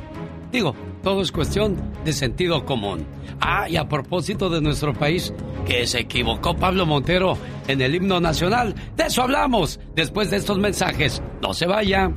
Digo, 0.51 0.75
todo 1.01 1.21
es 1.21 1.31
cuestión 1.31 1.77
de 2.05 2.13
sentido 2.13 2.63
común. 2.63 3.05
Ah, 3.41 3.67
y 3.67 3.75
a 3.75 3.87
propósito 3.89 4.49
de 4.49 4.61
nuestro 4.61 4.93
país, 4.93 5.33
que 5.65 5.87
se 5.87 6.01
equivocó 6.01 6.55
Pablo 6.55 6.85
Montero 6.85 7.37
en 7.67 7.81
el 7.81 7.95
himno 7.95 8.19
nacional. 8.19 8.75
De 8.95 9.05
eso 9.05 9.23
hablamos 9.23 9.79
después 9.95 10.29
de 10.29 10.37
estos 10.37 10.59
mensajes. 10.59 11.21
No 11.41 11.53
se 11.53 11.65
vaya. 11.65 12.11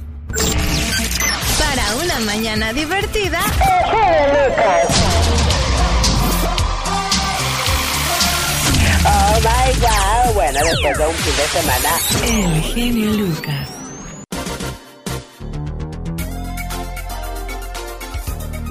Para 1.77 1.95
una 1.97 2.21
mañana 2.21 2.73
divertida. 2.73 3.39
Oh 9.05 9.41
my 9.41 9.73
god, 9.81 10.35
bueno, 10.35 10.59
después 10.65 10.99
de 10.99 11.07
un 11.07 11.15
fin 11.15 11.37
de 11.37 11.47
semana. 11.49 11.91
El 12.25 12.63
genio 12.63 13.13
Lucas. 13.13 13.69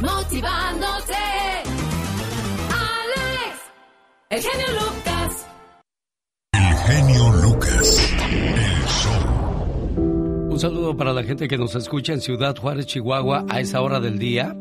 Motivándote. 0.02 1.24
Alex. 2.72 3.56
El 4.32 4.42
genio 4.42 4.68
Lucas. 4.82 5.46
El 6.54 6.78
genio 6.78 7.25
Un 10.56 10.62
saludo 10.62 10.96
para 10.96 11.12
la 11.12 11.24
gente 11.24 11.50
que 11.50 11.58
nos 11.58 11.76
escucha 11.76 12.14
en 12.14 12.22
Ciudad 12.22 12.56
Juárez, 12.56 12.86
Chihuahua, 12.86 13.46
a 13.50 13.60
esa 13.60 13.82
hora 13.82 14.00
del 14.00 14.18
día. 14.18 14.56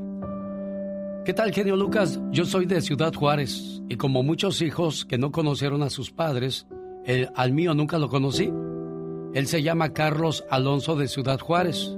¿Qué 1.25 1.33
tal, 1.33 1.53
genio 1.53 1.77
Lucas? 1.77 2.21
Yo 2.33 2.45
soy 2.47 2.67
de 2.67 2.81
Ciudad 2.81 3.15
Juárez 3.15 3.81
y 3.89 3.95
como 3.95 4.25
muchos 4.25 4.61
hijos 4.61 5.05
que 5.05 5.19
no 5.19 5.31
conocieron 5.31 5.85
a 5.85 5.91
sus 5.91 6.11
padres, 6.11 6.67
el, 7.05 7.31
al 7.37 7.53
mío 7.53 7.75
nunca 7.75 8.01
lo 8.01 8.09
conocí. 8.09 8.53
Él 9.35 9.47
se 9.47 9.63
llama 9.63 9.93
Carlos 9.93 10.45
Alonso 10.51 10.97
de 10.97 11.07
Ciudad 11.07 11.39
Juárez. 11.39 11.97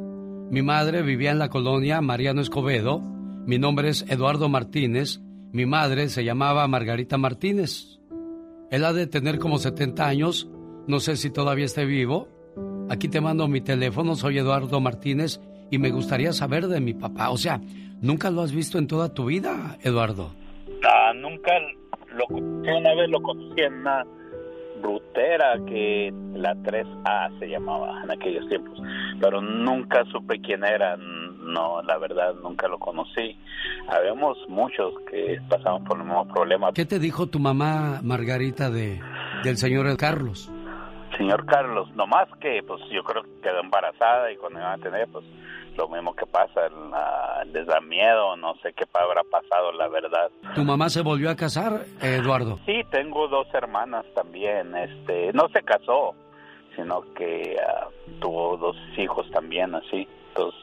Mi 0.50 0.60
madre 0.60 1.00
vivía 1.00 1.30
en 1.30 1.38
la 1.38 1.48
colonia 1.48 2.02
Mariano 2.02 2.42
Escobedo. 2.42 3.00
Mi 3.00 3.58
nombre 3.58 3.88
es 3.88 4.04
Eduardo 4.10 4.50
Martínez. 4.50 5.22
Mi 5.52 5.64
madre 5.64 6.10
se 6.10 6.22
llamaba 6.22 6.68
Margarita 6.68 7.16
Martínez. 7.16 7.98
Él 8.70 8.84
ha 8.84 8.92
de 8.92 9.06
tener 9.06 9.38
como 9.38 9.56
70 9.58 10.06
años. 10.06 10.50
No 10.86 11.00
sé 11.00 11.16
si 11.16 11.30
todavía 11.30 11.64
esté 11.64 11.86
vivo. 11.86 12.35
Aquí 12.88 13.08
te 13.08 13.20
mando 13.20 13.48
mi 13.48 13.60
teléfono. 13.60 14.14
Soy 14.14 14.38
Eduardo 14.38 14.80
Martínez 14.80 15.40
y 15.70 15.78
me 15.78 15.90
gustaría 15.90 16.32
saber 16.32 16.68
de 16.68 16.80
mi 16.80 16.94
papá. 16.94 17.30
O 17.30 17.36
sea, 17.36 17.60
¿nunca 18.00 18.30
lo 18.30 18.42
has 18.42 18.52
visto 18.52 18.78
en 18.78 18.86
toda 18.86 19.12
tu 19.12 19.26
vida, 19.26 19.76
Eduardo? 19.82 20.30
Ah, 20.84 21.12
nunca 21.14 21.52
lo 22.14 22.26
conocí, 22.26 22.70
una 22.70 22.94
vez 22.94 23.10
lo 23.10 23.20
conocí 23.20 23.60
en 23.60 23.74
una 23.74 24.04
rutera 24.82 25.58
que 25.66 26.12
la 26.34 26.54
3A 26.54 27.38
se 27.40 27.48
llamaba 27.48 28.02
en 28.04 28.10
aquellos 28.10 28.46
tiempos, 28.48 28.78
pero 29.20 29.40
nunca 29.40 30.04
supe 30.12 30.40
quién 30.40 30.62
era, 30.64 30.96
no, 30.96 31.82
la 31.82 31.98
verdad 31.98 32.34
nunca 32.42 32.68
lo 32.68 32.78
conocí. 32.78 33.36
Habíamos 33.88 34.38
muchos 34.48 34.94
que 35.10 35.40
pasaban 35.48 35.82
por 35.84 35.98
el 35.98 36.04
mismo 36.04 36.28
problema. 36.28 36.72
¿Qué 36.72 36.84
te 36.84 37.00
dijo 37.00 37.26
tu 37.26 37.40
mamá, 37.40 38.00
Margarita, 38.04 38.70
de, 38.70 39.00
del 39.42 39.56
señor 39.56 39.96
Carlos? 39.96 40.52
Señor 41.16 41.46
Carlos, 41.46 41.88
nomás 41.94 42.28
que 42.40 42.62
pues 42.66 42.80
yo 42.90 43.02
creo 43.04 43.22
que 43.22 43.40
quedó 43.42 43.60
embarazada 43.60 44.30
y 44.32 44.36
cuando 44.36 44.58
iban 44.60 44.78
a 44.78 44.82
tener 44.82 45.06
pues 45.08 45.24
lo 45.76 45.88
mismo 45.88 46.14
que 46.16 46.26
pasa, 46.26 46.68
la- 46.90 47.44
les 47.52 47.66
da 47.66 47.80
miedo, 47.80 48.36
no 48.36 48.54
sé 48.62 48.72
qué 48.72 48.84
habrá 48.94 49.22
pasado, 49.24 49.72
la 49.72 49.88
verdad. 49.88 50.30
¿Tu 50.54 50.64
mamá 50.64 50.88
se 50.88 51.02
volvió 51.02 51.30
a 51.30 51.36
casar, 51.36 51.84
Eduardo? 52.00 52.58
Sí, 52.64 52.82
tengo 52.90 53.28
dos 53.28 53.46
hermanas 53.52 54.04
también, 54.14 54.74
este, 54.74 55.32
no 55.34 55.48
se 55.48 55.62
casó, 55.62 56.14
sino 56.74 57.02
que 57.14 57.56
ah, 57.66 57.88
tuvo 58.20 58.56
dos 58.56 58.76
hijos 58.96 59.30
también, 59.30 59.74
así, 59.74 60.08
dos 60.34 60.54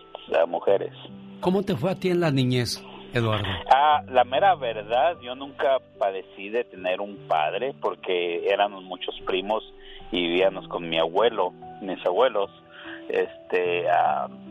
mujeres. 0.48 0.94
¿Cómo 1.42 1.62
te 1.64 1.76
fue 1.76 1.92
a 1.92 1.96
ti 1.96 2.10
en 2.10 2.20
la 2.20 2.32
niñez, 2.32 2.84
Eduardo? 3.14 3.46
Ah, 3.70 4.02
la 4.10 4.24
mera 4.24 4.56
verdad, 4.56 5.20
yo 5.22 5.36
nunca 5.36 5.78
padecí 6.00 6.50
de 6.50 6.64
tener 6.64 7.02
un 7.02 7.18
padre 7.28 7.76
porque 7.82 8.48
éramos 8.50 8.84
muchos 8.84 9.14
primos 9.28 9.64
y 10.14 10.28
vivíamos 10.28 10.68
con 10.68 10.88
mi 10.88 11.00
abuelo, 11.00 11.52
mis 11.82 12.06
abuelos. 12.06 12.52
Este, 13.10 13.86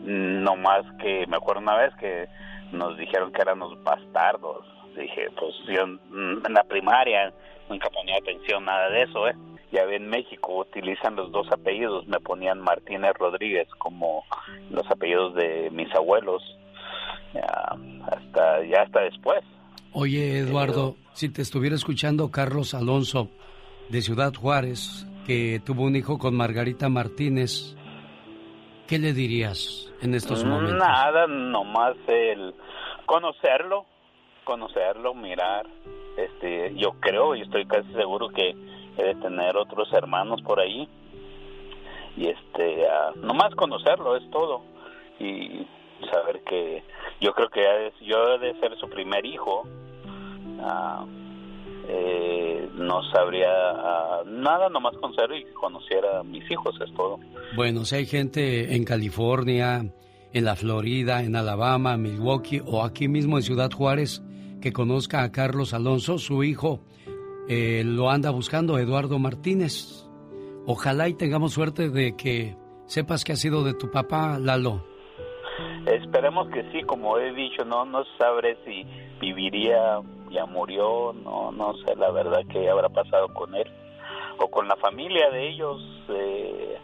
no 0.03 0.55
más 0.57 0.83
que 0.99 1.25
me 1.27 1.37
acuerdo 1.37 1.61
una 1.61 1.77
vez 1.77 1.95
que 1.95 2.27
nos 2.73 2.97
dijeron 2.97 3.31
que 3.31 3.41
éramos 3.41 3.81
bastardos. 3.81 4.65
Dije, 4.97 5.29
pues 5.39 5.55
yo 5.67 5.83
en 5.83 6.53
la 6.53 6.63
primaria 6.65 7.33
nunca 7.69 7.89
ponía 7.89 8.17
atención 8.17 8.65
nada 8.65 8.89
de 8.89 9.03
eso, 9.03 9.27
¿eh? 9.27 9.35
Ya 9.71 9.83
en 9.83 10.07
México 10.07 10.57
utilizan 10.59 11.15
los 11.15 11.31
dos 11.31 11.47
apellidos, 11.51 12.05
me 12.07 12.19
ponían 12.19 12.59
Martínez 12.59 13.13
Rodríguez 13.17 13.67
como 13.79 14.23
los 14.69 14.85
apellidos 14.91 15.33
de 15.33 15.69
mis 15.71 15.91
abuelos. 15.95 16.43
Ya, 17.33 17.75
hasta 18.11 18.65
ya 18.65 18.81
hasta 18.81 18.99
después. 18.99 19.43
Oye, 19.93 20.39
Eduardo, 20.39 20.97
si 21.13 21.29
te 21.29 21.41
estuviera 21.41 21.75
escuchando 21.75 22.29
Carlos 22.29 22.73
Alonso 22.73 23.29
de 23.89 24.01
Ciudad 24.01 24.33
Juárez, 24.33 25.07
que 25.25 25.61
tuvo 25.65 25.83
un 25.83 25.95
hijo 25.95 26.17
con 26.17 26.35
Margarita 26.35 26.89
Martínez, 26.89 27.75
¿qué 28.87 28.99
le 28.99 29.13
dirías 29.13 29.91
en 30.01 30.13
estos 30.13 30.43
momentos? 30.43 30.77
Nada, 30.77 31.27
nomás 31.27 31.95
el 32.07 32.53
conocerlo, 33.05 33.85
conocerlo, 34.43 35.13
mirar. 35.13 35.67
Este, 36.17 36.73
yo 36.75 36.91
creo 36.99 37.35
y 37.35 37.41
estoy 37.41 37.65
casi 37.65 37.91
seguro 37.93 38.29
que 38.29 38.55
debe 38.97 39.15
tener 39.15 39.57
otros 39.57 39.91
hermanos 39.93 40.41
por 40.41 40.59
ahí. 40.59 40.87
Y 42.15 42.27
este, 42.27 42.85
nomás 43.15 43.55
conocerlo 43.55 44.15
es 44.15 44.29
todo. 44.29 44.61
Y 45.19 45.65
saber 46.11 46.41
que 46.43 46.83
yo 47.21 47.33
creo 47.33 47.49
que 47.49 47.93
yo 48.01 48.35
he 48.35 48.39
de 48.39 48.59
ser 48.59 48.77
su 48.77 48.89
primer 48.89 49.25
hijo. 49.25 49.63
Ah, 50.61 51.05
eh, 51.87 52.42
no 52.75 53.03
sabría 53.11 53.49
ah, 53.49 54.23
nada, 54.25 54.69
nomás 54.69 54.95
conocerlo 54.97 55.37
y 55.37 55.45
que 55.45 55.53
conociera 55.53 56.19
a 56.19 56.23
mis 56.23 56.49
hijos, 56.49 56.75
es 56.81 56.93
todo. 56.95 57.19
Bueno, 57.55 57.85
si 57.85 57.95
hay 57.95 58.05
gente 58.05 58.75
en 58.75 58.83
California, 58.83 59.85
en 60.33 60.45
la 60.45 60.55
Florida, 60.55 61.23
en 61.23 61.35
Alabama, 61.35 61.97
Milwaukee 61.97 62.61
o 62.65 62.83
aquí 62.83 63.07
mismo 63.07 63.37
en 63.37 63.43
Ciudad 63.43 63.71
Juárez 63.71 64.23
que 64.61 64.71
conozca 64.73 65.23
a 65.23 65.31
Carlos 65.31 65.73
Alonso, 65.73 66.17
su 66.17 66.43
hijo 66.43 66.81
eh, 67.49 67.83
lo 67.85 68.09
anda 68.09 68.31
buscando, 68.31 68.79
Eduardo 68.79 69.19
Martínez. 69.19 70.07
Ojalá 70.65 71.09
y 71.09 71.13
tengamos 71.13 71.53
suerte 71.53 71.89
de 71.89 72.15
que 72.15 72.55
sepas 72.85 73.25
que 73.25 73.33
ha 73.33 73.35
sido 73.35 73.63
de 73.63 73.73
tu 73.73 73.91
papá, 73.91 74.39
Lalo. 74.39 74.85
Esperemos 75.85 76.47
que 76.49 76.63
sí, 76.71 76.81
como 76.83 77.17
he 77.17 77.33
dicho, 77.33 77.65
no 77.65 77.83
no 77.85 78.05
sabré 78.17 78.57
si 78.65 78.85
viviría, 79.19 79.99
ya 80.33 80.45
murió, 80.45 81.13
no 81.13 81.51
no 81.51 81.73
sé 81.85 81.95
la 81.95 82.11
verdad 82.11 82.41
qué 82.51 82.69
habrá 82.69 82.89
pasado 82.89 83.33
con 83.33 83.55
él 83.55 83.71
o 84.39 84.49
con 84.49 84.67
la 84.67 84.75
familia 84.75 85.29
de 85.29 85.49
ellos. 85.49 85.81
Eh, 86.09 86.77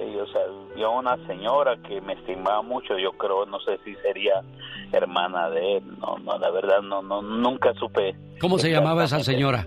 ellos 0.00 0.28
había 0.74 0.88
una 0.88 1.16
señora 1.26 1.76
que 1.86 2.00
me 2.02 2.12
estimaba 2.12 2.60
mucho, 2.60 2.98
yo 2.98 3.12
creo, 3.12 3.46
no 3.46 3.58
sé 3.60 3.78
si 3.84 3.94
sería 3.96 4.42
hermana 4.92 5.48
de 5.50 5.78
él, 5.78 5.98
no 5.98 6.18
no 6.18 6.38
la 6.38 6.50
verdad 6.50 6.82
no 6.82 7.02
no 7.02 7.22
nunca 7.22 7.72
supe. 7.74 8.14
¿Cómo 8.40 8.58
se 8.58 8.70
llamaba 8.70 9.04
esa 9.04 9.20
señora? 9.20 9.66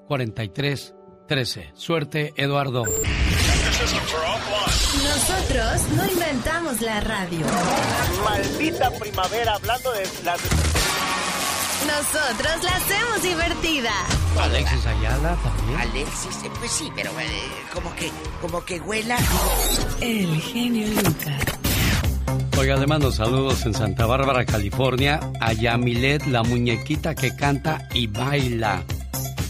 323-854-4313. 0.07 1.71
Suerte, 1.75 2.33
Eduardo. 2.37 2.83
Nosotros 5.03 5.81
no 5.95 6.11
inventamos 6.11 6.81
la 6.81 6.99
radio. 7.01 7.45
Maldita 8.23 8.91
primavera, 8.91 9.55
hablando 9.55 9.91
de 9.91 10.07
las... 10.23 10.39
Nosotros 11.85 12.63
la 12.63 12.71
hacemos 12.77 13.21
divertida. 13.21 13.91
Alexis 14.39 14.85
Ayala 14.85 15.37
también. 15.43 15.79
Alexis, 15.79 16.43
eh, 16.43 16.49
pues 16.57 16.71
sí, 16.71 16.89
pero 16.95 17.11
eh, 17.19 17.25
como 17.73 17.93
que, 17.95 18.09
como 18.41 18.65
que 18.65 18.79
huela. 18.79 19.17
El 20.01 20.41
genio 20.41 20.87
Lucas. 20.87 21.43
Oiga, 22.57 22.77
le 22.77 22.87
mando 22.87 23.11
saludos 23.11 23.65
en 23.65 23.73
Santa 23.73 24.05
Bárbara, 24.05 24.45
California, 24.45 25.19
a 25.41 25.53
Yamilet, 25.53 26.25
la 26.27 26.41
muñequita 26.43 27.13
que 27.13 27.35
canta 27.35 27.87
y 27.93 28.07
baila. 28.07 28.83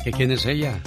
¿Que 0.05 0.11
quién 0.11 0.31
es 0.31 0.45
ella? 0.45 0.79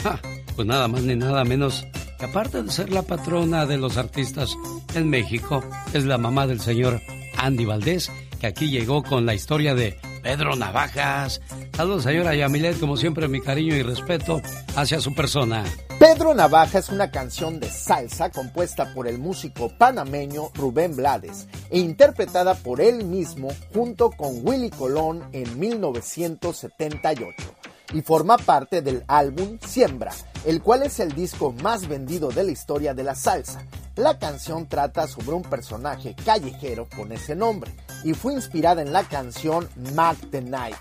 Pues 0.55 0.69
nada 0.69 0.87
más 0.87 1.03
ni 1.03 1.17
nada 1.17 1.43
menos 1.43 1.85
que 2.21 2.25
aparte 2.25 2.63
de 2.63 2.71
ser 2.71 2.91
la 2.91 3.03
patrona 3.03 3.67
de 3.67 3.77
los 3.77 3.97
artistas 3.97 4.57
en 4.95 5.11
México, 5.11 5.61
es 5.93 6.05
la 6.05 6.19
mamá 6.19 6.47
del 6.47 6.61
señor 6.61 7.01
Andy 7.37 7.65
Valdés, 7.65 8.13
que 8.41 8.47
aquí 8.47 8.71
llegó 8.71 9.03
con 9.03 9.27
la 9.27 9.35
historia 9.35 9.75
de 9.75 9.99
Pedro 10.23 10.55
Navajas. 10.55 11.41
Saludos, 11.77 12.05
señora 12.05 12.37
Yamilet, 12.37 12.79
como 12.79 12.97
siempre, 12.97 13.27
mi 13.27 13.41
cariño 13.41 13.75
y 13.75 13.83
respeto 13.83 14.41
hacia 14.77 15.01
su 15.01 15.13
persona. 15.17 15.65
Pedro 15.99 16.33
Navaja 16.33 16.79
es 16.79 16.89
una 16.89 17.11
canción 17.11 17.59
de 17.59 17.73
salsa 17.73 18.31
compuesta 18.31 18.95
por 18.95 19.09
el 19.09 19.19
músico 19.19 19.77
panameño 19.77 20.51
Rubén 20.55 20.95
Blades 20.95 21.49
e 21.71 21.81
interpretada 21.81 22.55
por 22.55 22.81
él 22.81 23.05
mismo 23.05 23.49
junto 23.75 24.13
con 24.13 24.47
Willy 24.47 24.71
Colón 24.71 25.25
en 25.33 25.59
1978 25.59 27.59
y 27.93 28.03
forma 28.03 28.37
parte 28.37 28.83
del 28.83 29.05
álbum 29.09 29.59
Siembra, 29.67 30.13
el 30.45 30.63
cual 30.63 30.83
es 30.83 31.01
el 31.01 31.13
disco 31.13 31.53
más 31.53 31.89
vendido 31.89 32.29
de 32.29 32.45
la 32.45 32.53
historia 32.53 32.95
de 32.95 33.05
la 33.05 33.15
salsa. 33.15 33.63
La 33.97 34.19
canción 34.19 34.69
trata 34.69 35.07
sobre 35.09 35.33
un 35.33 35.43
personaje 35.43 36.15
callejero 36.25 36.89
con 36.95 37.13
ese 37.13 37.35
nombre, 37.35 37.73
y 38.05 38.15
fue 38.15 38.35
inspirada 38.35 38.83
en 38.83 38.93
la 38.93 39.05
canción 39.05 39.69
Mac 39.95 40.17
the 40.31 40.41
Knife. 40.41 40.79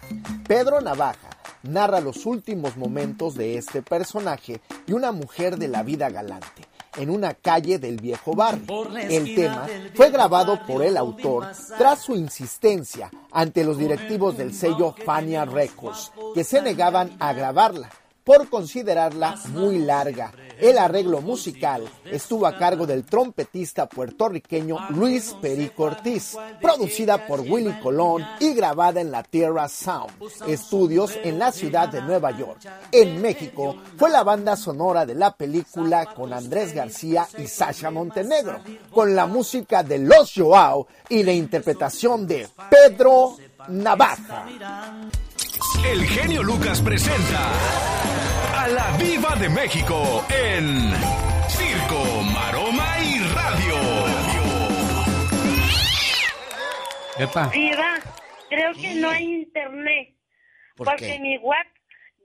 Pedro 0.48 0.82
Navaja 0.82 1.30
narra 1.64 2.00
los 2.00 2.26
últimos 2.26 2.78
momentos 2.78 3.36
de 3.36 3.58
este 3.58 3.82
personaje 3.82 4.62
y 4.86 4.94
una 4.94 5.12
mujer 5.12 5.58
de 5.58 5.68
la 5.68 5.84
vida 5.84 6.10
galante 6.10 6.68
en 6.98 7.10
una 7.10 7.34
calle 7.34 7.80
del 7.80 7.98
viejo 7.98 8.34
barrio. 8.34 8.88
El 8.96 9.36
tema 9.36 9.68
fue 9.94 10.10
grabado 10.10 10.60
por 10.66 10.84
el 10.84 10.98
autor 10.98 11.48
tras 11.78 12.02
su 12.02 12.16
insistencia 12.16 13.10
ante 13.32 13.64
los 13.64 13.78
directivos 13.78 14.38
del 14.38 14.54
sello 14.54 14.96
Fania 15.06 15.46
Records, 15.46 16.12
que 16.34 16.44
se 16.44 16.62
negaban 16.62 17.16
a 17.20 17.34
grabarla 17.34 17.90
por 18.28 18.50
considerarla 18.50 19.40
muy 19.54 19.80
larga. 19.80 20.34
El 20.60 20.78
arreglo 20.78 21.22
musical 21.22 21.88
estuvo 22.04 22.46
a 22.46 22.58
cargo 22.58 22.86
del 22.86 23.06
trompetista 23.06 23.88
puertorriqueño 23.88 24.90
Luis 24.90 25.34
Perico 25.42 25.84
Ortiz, 25.84 26.36
producida 26.62 27.26
por 27.26 27.40
Willy 27.40 27.80
Colón 27.80 28.26
y 28.42 28.54
grabada 28.54 29.00
en 29.00 29.12
la 29.12 29.24
Tierra 29.24 29.70
Sound, 29.70 30.12
estudios 30.46 31.18
en 31.24 31.40
la 31.40 31.54
ciudad 31.54 31.88
de 31.88 32.02
Nueva 32.02 32.32
York. 32.32 32.60
En 32.92 33.22
México 33.22 33.78
fue 33.98 34.10
la 34.10 34.24
banda 34.24 34.58
sonora 34.58 35.06
de 35.06 35.16
la 35.16 35.32
película 35.32 36.08
con 36.14 36.34
Andrés 36.34 36.74
García 36.74 37.30
y 37.38 37.48
Sasha 37.48 37.92
Montenegro, 37.92 38.60
con 38.92 39.16
la 39.16 39.26
música 39.26 39.84
de 39.84 40.00
Los 40.00 40.34
Joao 40.36 40.88
y 41.08 41.24
la 41.24 41.32
interpretación 41.32 42.28
de 42.28 42.50
Pedro 42.70 43.38
Navaja. 43.70 44.48
El 45.86 46.06
genio 46.06 46.44
Lucas 46.44 46.82
presenta 46.82 47.52
a 48.56 48.68
la 48.68 48.98
Viva 48.98 49.36
de 49.36 49.50
México 49.50 50.26
en 50.30 50.92
Circo, 51.48 52.24
Maroma 52.34 53.00
y 53.02 53.20
Radio. 53.20 53.76
Epa. 57.20 57.48
Viva, 57.48 58.00
creo 58.50 58.74
que 58.74 58.96
no 58.96 59.10
hay 59.10 59.24
internet. 59.24 60.16
¿Por 60.76 60.88
porque 60.88 61.14
qué? 61.14 61.20
mi 61.20 61.38
WhatsApp 61.38 61.68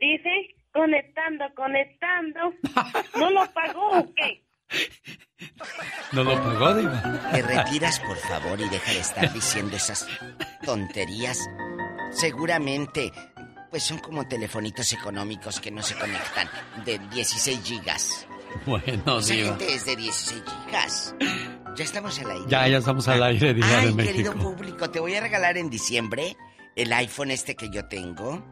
dice 0.01 0.55
conectando, 0.73 1.45
conectando. 1.55 2.53
¿No 3.19 3.31
lo 3.31 3.51
pagó 3.53 3.99
o 4.01 4.15
qué? 4.15 4.45
¿No 6.13 6.25
lo 6.25 6.35
pagó, 6.43 6.75
Diva? 6.75 7.31
Te 7.33 7.43
retiras, 7.43 8.01
por 8.01 8.17
favor, 8.17 8.61
y 8.61 8.69
deja 8.69 8.93
de 8.93 9.01
estar 9.01 9.33
diciendo 9.33 9.77
esas 9.77 10.07
tonterías. 10.65 11.39
Seguramente, 12.13 13.13
pues 13.71 13.83
son 13.83 13.99
como 13.99 14.27
telefonitos 14.29 14.93
económicos 14.93 15.61
que 15.61 15.71
no 15.71 15.83
se 15.83 15.95
conectan, 15.97 16.49
de 16.85 16.99
16 17.11 17.61
gigas. 17.63 18.27
Bueno, 18.67 19.19
Esa 19.19 19.33
Diva. 19.33 19.49
gente 19.57 19.75
es 19.75 19.87
de 19.87 19.97
16 19.97 20.43
gigas. 20.67 21.15
Ya 21.75 21.85
estamos 21.85 22.19
al 22.19 22.31
aire. 22.33 22.45
Ya, 22.49 22.69
ya 22.69 22.77
estamos 22.79 23.09
al 23.09 23.23
aire, 23.23 23.55
Diva 23.55 23.67
Ay, 23.79 23.95
de 23.95 24.05
querido 24.05 24.35
México. 24.35 24.51
público, 24.55 24.91
te 24.91 25.01
voy 25.01 25.15
a 25.15 25.23
regalar 25.23 25.57
en 25.57 25.71
diciembre 25.71 26.37
el 26.77 26.93
iPhone 26.93 27.31
este 27.31 27.55
que 27.57 27.71
yo 27.71 27.87
tengo. 27.87 28.45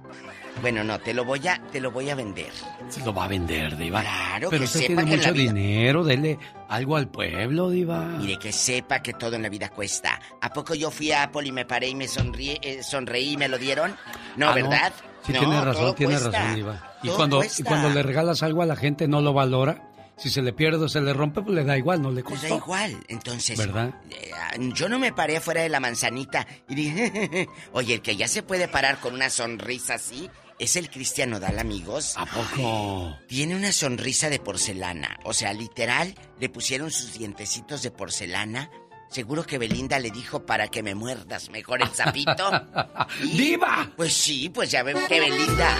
Bueno, 0.60 0.84
no, 0.84 0.98
te 0.98 1.14
lo 1.14 1.24
voy 1.24 1.46
a, 1.48 1.60
te 1.72 1.80
lo 1.80 1.90
voy 1.90 2.10
a 2.10 2.14
vender. 2.14 2.50
Se 2.88 3.00
lo 3.04 3.14
va 3.14 3.24
a 3.24 3.28
vender, 3.28 3.76
Diva. 3.76 4.00
Claro, 4.02 4.50
Pero 4.50 4.60
que 4.60 4.64
usted 4.66 4.80
sepa 4.80 4.86
tiene 4.88 5.04
que 5.04 5.14
en 5.14 5.20
la 5.22 5.26
mucho 5.28 5.32
vida- 5.34 5.52
dinero, 5.52 6.04
dele 6.04 6.38
algo 6.68 6.96
al 6.96 7.08
pueblo, 7.08 7.70
Diva. 7.70 8.00
Mire, 8.04 8.38
que 8.38 8.52
sepa 8.52 9.00
que 9.00 9.14
todo 9.14 9.36
en 9.36 9.42
la 9.42 9.48
vida 9.48 9.70
cuesta. 9.70 10.20
¿A 10.40 10.52
poco 10.52 10.74
yo 10.74 10.90
fui 10.90 11.12
a 11.12 11.24
Apple 11.24 11.48
y 11.48 11.52
me 11.52 11.64
paré 11.64 11.88
y 11.88 11.94
me 11.94 12.08
sonríe, 12.08 12.58
eh, 12.62 12.82
sonreí 12.82 13.32
y 13.32 13.36
me 13.36 13.48
lo 13.48 13.58
dieron? 13.58 13.96
No, 14.36 14.50
Ah, 14.50 14.54
¿verdad? 14.54 14.92
Sí, 15.24 15.32
No, 15.32 15.40
tiene 15.40 15.60
razón, 15.62 15.94
tiene 15.94 16.12
cuesta. 16.18 16.30
razón, 16.30 16.54
Diva. 16.54 16.94
Y 17.02 17.06
Todo 17.08 17.16
cuando, 17.16 17.42
y 17.44 17.62
cuando 17.62 17.88
le 17.90 18.02
regalas 18.02 18.42
algo 18.42 18.62
a 18.62 18.66
la 18.66 18.76
gente 18.76 19.08
no 19.08 19.20
lo 19.20 19.32
valora. 19.32 19.86
Si 20.16 20.28
se 20.28 20.42
le 20.42 20.52
pierde 20.52 20.84
o 20.84 20.88
se 20.90 21.00
le 21.00 21.14
rompe, 21.14 21.40
pues 21.40 21.54
le 21.54 21.64
da 21.64 21.78
igual, 21.78 22.02
no 22.02 22.10
le 22.10 22.22
costó. 22.22 22.46
da 22.46 22.54
igual. 22.56 22.94
Entonces, 23.08 23.56
¿Verdad? 23.58 23.94
eh, 24.10 24.30
yo 24.74 24.86
no 24.90 24.98
me 24.98 25.14
paré 25.14 25.38
afuera 25.38 25.62
de 25.62 25.70
la 25.70 25.80
manzanita 25.80 26.46
y 26.68 26.74
dije, 26.74 27.48
oye, 27.72 27.94
el 27.94 28.02
que 28.02 28.16
ya 28.16 28.28
se 28.28 28.42
puede 28.42 28.68
parar 28.68 28.98
con 28.98 29.14
una 29.14 29.30
sonrisa 29.30 29.94
así 29.94 30.28
es 30.60 30.76
el 30.76 30.90
Cristian 30.90 31.30
Nodal, 31.30 31.58
amigos. 31.58 32.14
¿A 32.16 32.26
poco? 32.26 33.18
Tiene 33.26 33.56
una 33.56 33.72
sonrisa 33.72 34.28
de 34.28 34.38
porcelana. 34.38 35.18
O 35.24 35.32
sea, 35.32 35.54
literal, 35.54 36.14
le 36.38 36.50
pusieron 36.50 36.90
sus 36.90 37.14
dientecitos 37.14 37.82
de 37.82 37.90
porcelana. 37.90 38.70
Seguro 39.08 39.44
que 39.44 39.58
Belinda 39.58 39.98
le 39.98 40.10
dijo 40.10 40.44
para 40.44 40.68
que 40.68 40.82
me 40.82 40.94
muerdas 40.94 41.48
mejor 41.50 41.82
el 41.82 41.88
sapito. 41.88 42.50
¡Diva! 43.22 43.90
Pues 43.96 44.12
sí, 44.12 44.50
pues 44.50 44.70
ya 44.70 44.82
ven 44.82 44.98
que 45.08 45.18
Belinda 45.18 45.76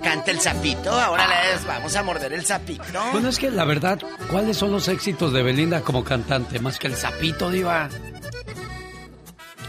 canta 0.00 0.30
el 0.30 0.40
sapito. 0.40 0.92
Ahora 0.92 1.26
les 1.26 1.66
vamos 1.66 1.94
a 1.96 2.02
morder 2.04 2.32
el 2.32 2.46
sapito. 2.46 3.02
Bueno, 3.12 3.28
es 3.28 3.38
que 3.38 3.50
la 3.50 3.64
verdad, 3.64 4.00
¿cuáles 4.30 4.56
son 4.56 4.70
los 4.70 4.86
éxitos 4.86 5.32
de 5.32 5.42
Belinda 5.42 5.82
como 5.82 6.04
cantante? 6.04 6.60
Más 6.60 6.78
que 6.78 6.86
el 6.86 6.96
sapito, 6.96 7.50
Diva. 7.50 7.90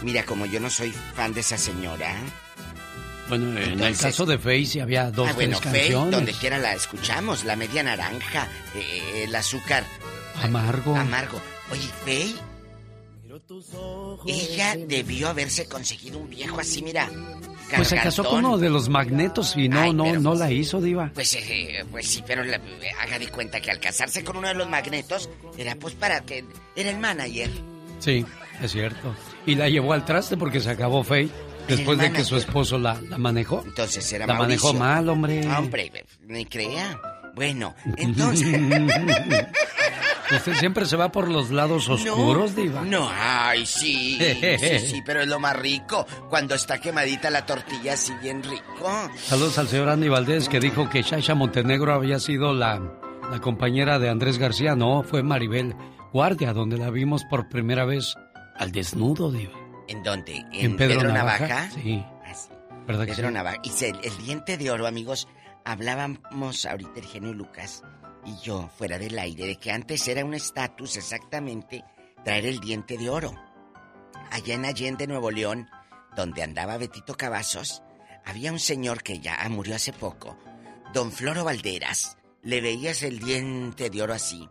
Mira, 0.04 0.24
como 0.24 0.46
yo 0.46 0.60
no 0.60 0.70
soy 0.70 0.92
fan 0.92 1.34
de 1.34 1.42
esa 1.42 1.58
señora. 1.58 2.16
Bueno, 3.30 3.58
en 3.60 3.80
el 3.80 3.98
caso 3.98 4.26
de 4.26 4.38
Face 4.38 4.82
había 4.82 5.10
dos, 5.12 5.30
ah, 5.30 5.34
bueno, 5.34 5.58
tres 5.60 5.72
Faye, 5.72 5.82
canciones. 5.84 6.12
donde 6.12 6.34
quiera 6.34 6.58
la 6.58 6.74
escuchamos. 6.74 7.44
La 7.46 7.56
media 7.56 7.82
naranja, 7.84 8.48
eh, 8.76 9.24
el 9.26 9.34
azúcar 9.36 9.86
Amargo. 10.44 10.96
amargo. 10.96 11.40
Oye, 11.72 11.88
Faye. 12.06 12.36
Ella 14.28 14.76
debió 14.88 15.30
haberse 15.30 15.66
conseguido 15.68 16.20
un 16.20 16.30
viejo 16.30 16.60
así, 16.60 16.82
mira. 16.82 17.10
Pues 17.76 17.88
se 17.88 17.96
casó 17.96 18.24
con 18.26 18.44
uno 18.46 18.58
de 18.58 18.70
los 18.70 18.90
magnetos 18.90 19.56
y 19.56 19.70
no, 19.70 19.80
Ay, 19.82 19.94
no, 19.94 20.14
no 20.20 20.32
pues- 20.32 20.40
la 20.40 20.52
hizo, 20.52 20.82
Diva. 20.82 21.10
Pues, 21.14 21.34
eh, 21.36 21.86
pues 21.90 22.06
sí, 22.08 22.24
pero 22.28 22.44
la- 22.44 22.60
haga 23.02 23.18
de 23.18 23.28
cuenta 23.30 23.62
que 23.62 23.72
al 23.72 23.80
casarse 23.80 24.24
con 24.24 24.38
uno 24.38 24.50
de 24.50 24.54
los 24.56 24.70
magnetos 24.70 25.30
era 25.58 25.76
pues 25.76 25.96
para 25.96 26.22
que 26.22 26.44
era 26.76 26.90
el 26.90 26.98
manager. 27.00 27.50
Sí, 28.00 28.26
es 28.62 28.72
cierto. 28.72 29.16
Y 29.46 29.56
la 29.56 29.70
llevó 29.70 29.94
al 29.94 30.04
traste 30.06 30.36
porque 30.36 30.60
se 30.60 30.70
acabó 30.70 31.04
Faye 31.04 31.30
después 31.76 31.98
de 31.98 32.12
que 32.12 32.24
su 32.24 32.38
esposo 32.38 32.78
la, 32.78 33.00
la 33.10 33.18
manejó. 33.18 33.64
Entonces 33.66 34.12
era 34.14 34.26
La 34.28 34.36
Mauricio. 34.36 34.74
manejó 34.74 34.80
mal, 34.80 35.10
hombre. 35.10 35.42
Ah, 35.48 35.60
hombre, 35.60 35.92
ni 36.28 36.46
crea. 36.46 37.00
Bueno, 37.36 37.74
entonces. 37.98 38.48
Usted 40.32 40.54
siempre 40.56 40.86
se 40.86 40.96
va 40.96 41.12
por 41.12 41.28
los 41.30 41.52
lados 41.52 41.90
oscuros, 41.90 42.56
Diva. 42.56 42.84
No, 42.84 43.10
ay, 43.14 43.66
sí, 43.66 44.18
sí, 44.18 44.80
sí, 44.88 45.02
pero 45.06 45.22
es 45.22 45.28
lo 45.28 45.40
más 45.42 45.58
rico. 45.58 46.06
Cuando 46.30 46.56
está 46.56 46.80
quemadita 46.80 47.30
la 47.30 47.46
tortilla, 47.46 47.94
así 47.94 48.14
bien 48.22 48.42
rico. 48.42 49.10
Saludos 49.26 49.58
al 49.58 49.68
señor 49.68 49.90
Andy 49.90 50.08
Valdés 50.08 50.48
que 50.48 50.62
dijo 50.62 50.90
que 50.90 51.02
Shasha 51.02 51.36
Montenegro 51.36 51.94
había 51.94 52.18
sido 52.20 52.54
la, 52.54 52.80
la 53.30 53.40
compañera 53.42 54.00
de 54.00 54.10
Andrés 54.10 54.38
García. 54.38 54.74
No, 54.76 55.04
fue 55.04 55.22
Maribel 55.22 55.76
Guardia, 56.14 56.54
donde 56.54 56.78
la 56.78 56.90
vimos 56.92 57.26
por 57.26 57.50
primera 57.50 57.84
vez 57.84 58.16
al 58.56 58.72
desnudo, 58.72 59.32
Diva. 59.34 59.52
¿En 59.92 60.04
dónde? 60.04 60.46
¿En 60.54 60.78
Pedro 60.78 61.12
Navaja? 61.12 61.70
Sí. 61.72 62.04
Ah, 62.26 62.34
sí. 62.34 62.50
¿Verdad 62.88 63.06
que 63.06 63.14
Pedro 63.14 63.28
sí? 63.28 63.34
Navaja. 63.34 63.58
Y 63.64 63.70
se- 63.70 63.90
el 63.90 64.18
diente 64.24 64.58
de 64.58 64.72
oro, 64.72 64.88
amigos, 64.88 65.28
hablábamos 65.66 66.66
ahorita 66.66 67.00
el 67.00 67.06
genio 67.06 67.34
Lucas 67.34 67.84
y 68.26 68.38
yo 68.44 68.70
fuera 68.78 68.98
del 68.98 69.18
aire 69.20 69.46
de 69.48 69.56
que 69.58 69.72
antes 69.72 70.08
era 70.08 70.24
un 70.24 70.34
estatus 70.34 70.96
exactamente 70.98 71.84
traer 72.24 72.46
el 72.46 72.60
diente 72.60 72.98
de 72.98 73.10
oro. 73.10 73.34
Allá 74.32 74.54
en 74.56 74.66
Allende, 74.66 75.08
Nuevo 75.08 75.32
León, 75.32 75.68
donde 76.16 76.44
andaba 76.44 76.78
Betito 76.78 77.16
Cavazos, 77.16 77.84
había 78.26 78.52
un 78.52 78.60
señor 78.60 79.04
que 79.04 79.20
ya 79.20 79.38
murió 79.50 79.76
hace 79.76 79.92
poco, 79.92 80.38
don 80.94 81.12
Floro 81.12 81.44
Valderas. 81.44 82.18
Le 82.44 82.62
veías 82.62 83.04
el 83.04 83.20
diente 83.20 83.90
de 83.90 84.02
oro 84.02 84.14
así, 84.14 84.48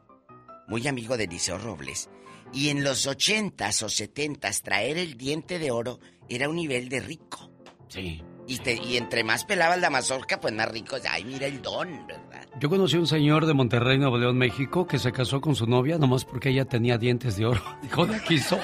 muy 0.69 0.87
amigo 0.87 1.17
de 1.17 1.27
Liceo 1.27 1.59
Robles. 1.59 2.09
Y 2.53 2.69
en 2.71 2.83
los 2.85 3.07
ochentas 3.07 3.83
o 3.83 3.89
setentas 3.89 4.63
traer 4.63 4.99
el 4.99 5.17
diente 5.17 5.59
de 5.59 5.71
oro 5.71 6.01
era 6.29 6.49
un 6.49 6.57
nivel 6.57 6.89
de 6.89 7.01
rico. 7.01 7.51
Sí. 7.89 8.23
Y, 8.47 8.59
te- 8.59 8.75
y 8.83 8.97
entre 8.97 9.23
más 9.23 9.45
pelabas 9.45 9.79
la 9.81 9.91
mazorca, 9.91 10.41
pues 10.41 10.53
más 10.55 10.69
rico. 10.69 10.97
Ay, 11.09 11.25
mira 11.25 11.47
el 11.47 11.63
don, 11.63 12.07
¿verdad? 12.09 12.47
Yo 12.59 12.69
conocí 12.69 12.97
a 12.97 13.01
un 13.01 13.07
señor 13.07 13.47
de 13.47 13.55
Monterrey, 13.55 13.97
Nuevo 13.99 14.19
León, 14.19 14.37
México, 14.37 14.87
que 14.89 14.99
se 14.99 15.13
casó 15.13 15.41
con 15.41 15.55
su 15.55 15.67
novia 15.67 15.99
nomás 15.99 16.25
porque 16.25 16.49
ella 16.51 16.65
tenía 16.65 16.99
dientes 16.99 17.37
de 17.37 17.47
oro. 17.47 17.63
Dijo, 17.83 18.07
de 18.07 18.17
aquí 18.17 18.39
soy. 18.39 18.59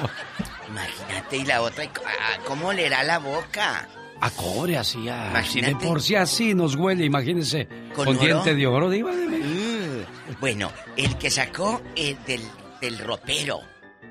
Imagínate, 0.68 1.36
y 1.36 1.44
la 1.44 1.62
otra, 1.62 1.84
ah, 2.04 2.38
¿cómo 2.46 2.72
leerá 2.72 3.02
la 3.04 3.18
boca? 3.18 3.88
A 4.20 4.30
cobre, 4.30 4.76
así, 4.78 5.08
a- 5.08 5.32
así 5.36 5.60
de 5.60 5.68
Imagínate. 5.68 5.86
por 5.86 6.02
sí 6.02 6.14
así 6.16 6.54
nos 6.54 6.74
huele, 6.74 7.04
imagínese. 7.04 7.68
¿Con 7.94 8.06
Con, 8.06 8.18
diente 8.18 8.54
de 8.54 8.66
oro, 8.66 8.90
Diva. 8.90 9.12
Mm, 9.12 10.40
Bueno, 10.40 10.72
el 10.96 11.16
que 11.18 11.30
sacó 11.30 11.80
eh, 11.94 12.16
del, 12.26 12.40
del 12.80 12.98
ropero, 12.98 13.60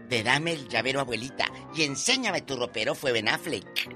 de 0.09 0.23
dame 0.23 0.53
el 0.53 0.67
llavero 0.67 0.99
abuelita 0.99 1.45
y 1.75 1.83
enséñame 1.83 2.41
tu 2.41 2.55
ropero 2.55 2.95
fue 2.95 3.11
Ben 3.11 3.29
Affleck. 3.29 3.89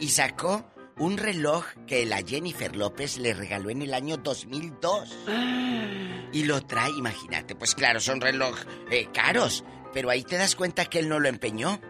Y 0.00 0.08
sacó 0.08 0.64
un 0.98 1.16
reloj 1.16 1.64
que 1.86 2.06
la 2.06 2.22
Jennifer 2.22 2.74
López 2.74 3.18
le 3.18 3.34
regaló 3.34 3.70
en 3.70 3.82
el 3.82 3.94
año 3.94 4.16
2002. 4.16 5.16
Y 6.30 6.44
lo 6.44 6.60
trae, 6.60 6.90
imagínate, 6.90 7.54
pues 7.54 7.74
claro, 7.74 8.00
son 8.00 8.20
reloj 8.20 8.54
eh, 8.90 9.08
caros, 9.14 9.64
pero 9.94 10.10
ahí 10.10 10.22
te 10.24 10.36
das 10.36 10.56
cuenta 10.56 10.84
que 10.84 10.98
él 10.98 11.08
no 11.08 11.18
lo 11.18 11.26
empeñó. 11.30 11.80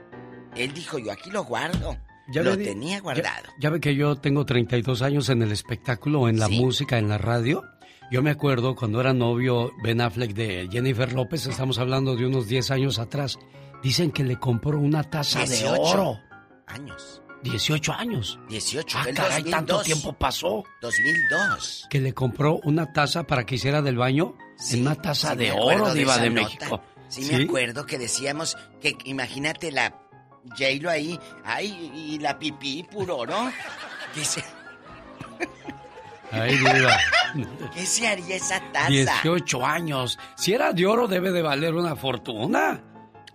Él 0.54 0.72
dijo, 0.72 1.00
yo 1.00 1.10
aquí 1.10 1.28
lo 1.32 1.42
guardo. 1.42 1.98
lo 2.32 2.56
tenía 2.56 3.00
guardado. 3.00 3.48
Ya, 3.48 3.62
ya 3.62 3.70
ve 3.70 3.80
que 3.80 3.96
yo 3.96 4.14
tengo 4.14 4.46
32 4.46 5.02
años 5.02 5.28
en 5.30 5.42
el 5.42 5.50
espectáculo, 5.50 6.28
en 6.28 6.38
la 6.38 6.48
música, 6.48 6.98
en 6.98 7.08
la 7.08 7.18
radio. 7.18 7.64
Yo 8.10 8.22
me 8.22 8.30
acuerdo 8.30 8.74
cuando 8.74 9.00
era 9.00 9.12
novio 9.12 9.72
Ben 9.82 10.00
Affleck 10.00 10.32
de 10.32 10.68
Jennifer 10.72 11.12
López, 11.12 11.46
estamos 11.46 11.78
hablando 11.78 12.16
de 12.16 12.26
unos 12.26 12.48
10 12.48 12.70
años 12.70 12.98
atrás. 12.98 13.38
Dicen 13.82 14.10
que 14.10 14.24
le 14.24 14.38
compró 14.38 14.78
una 14.78 15.02
taza 15.04 15.40
de 15.40 15.46
18. 15.46 15.72
oro. 15.80 16.20
años. 16.66 17.22
18 17.42 17.92
años. 17.92 18.38
18. 18.48 18.98
Ah, 18.98 19.02
caray, 19.14 19.42
2002. 19.42 19.50
tanto 19.50 19.82
tiempo 19.82 20.12
pasó. 20.14 20.64
2002. 20.80 21.86
Que 21.90 22.00
le 22.00 22.14
compró 22.14 22.58
una 22.64 22.92
taza 22.92 23.24
para 23.24 23.44
que 23.44 23.56
hiciera 23.56 23.82
del 23.82 23.96
baño 23.96 24.36
en 24.72 24.80
una 24.82 24.94
taza 24.96 25.32
Sí, 25.32 25.36
de 25.36 25.52
oro, 25.52 25.92
diva 25.94 26.18
de 26.18 26.30
nota. 26.30 26.42
México. 26.48 26.82
Sí, 27.08 27.28
me 27.30 27.44
acuerdo 27.44 27.86
que 27.86 27.98
decíamos 27.98 28.56
que 28.80 28.96
imagínate 29.04 29.70
la 29.70 29.94
J-Lo 30.58 30.90
ahí, 30.90 31.18
ay, 31.44 31.92
y 31.94 32.18
la 32.18 32.38
pipí 32.38 32.82
puro 32.84 33.18
oro. 33.18 33.36
¿Qué 34.14 34.24
se, 34.24 34.42
Ay, 36.30 36.56
diva. 36.56 36.96
qué 37.74 37.86
se 37.86 38.06
haría 38.08 38.36
esa 38.36 38.60
taza? 38.72 38.88
18 38.88 39.64
años. 39.66 40.18
Si 40.36 40.52
era 40.52 40.72
de 40.72 40.86
oro, 40.86 41.08
debe 41.08 41.30
de 41.30 41.42
valer 41.42 41.74
una 41.74 41.96
fortuna. 41.96 42.80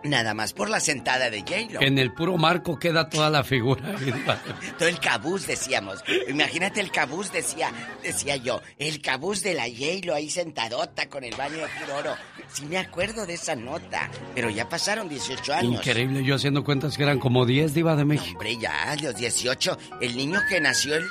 Nada 0.03 0.33
más 0.33 0.51
por 0.53 0.69
la 0.69 0.79
sentada 0.81 1.29
de 1.29 1.39
J-Lo. 1.41 1.81
En 1.81 1.97
el 1.97 2.13
puro 2.13 2.37
marco 2.37 2.77
queda 2.77 3.09
toda 3.09 3.29
la 3.29 3.43
figura. 3.43 3.95
Todo 4.77 4.89
el 4.89 4.99
cabuz 4.99 5.47
decíamos. 5.47 6.03
Imagínate 6.27 6.81
el 6.81 6.91
cabuz, 6.91 7.31
decía, 7.31 7.71
decía 8.03 8.35
yo. 8.35 8.61
El 8.77 9.01
cabuz 9.01 9.41
de 9.43 9.53
la 9.53 9.63
J-Lo 9.63 10.13
ahí 10.13 10.29
sentadota 10.29 11.07
con 11.07 11.23
el 11.23 11.33
baño 11.35 11.55
de 11.57 11.67
puro 11.79 11.97
oro. 11.97 12.15
Sí 12.51 12.65
me 12.65 12.77
acuerdo 12.77 13.25
de 13.25 13.35
esa 13.35 13.55
nota. 13.55 14.09
Pero 14.35 14.49
ya 14.49 14.67
pasaron 14.67 15.07
18 15.07 15.53
años. 15.53 15.73
Increíble, 15.87 16.23
yo 16.23 16.35
haciendo 16.35 16.63
cuentas 16.63 16.97
que 16.97 17.03
eran 17.03 17.19
como 17.19 17.45
10 17.45 17.73
diva 17.73 17.95
de 17.95 18.03
México. 18.05 18.31
Hombre, 18.33 18.57
ya, 18.57 18.95
los 19.01 19.15
18. 19.15 19.77
El 20.01 20.17
niño 20.17 20.39
que 20.49 20.59
nació 20.59 20.95
el- 20.95 21.07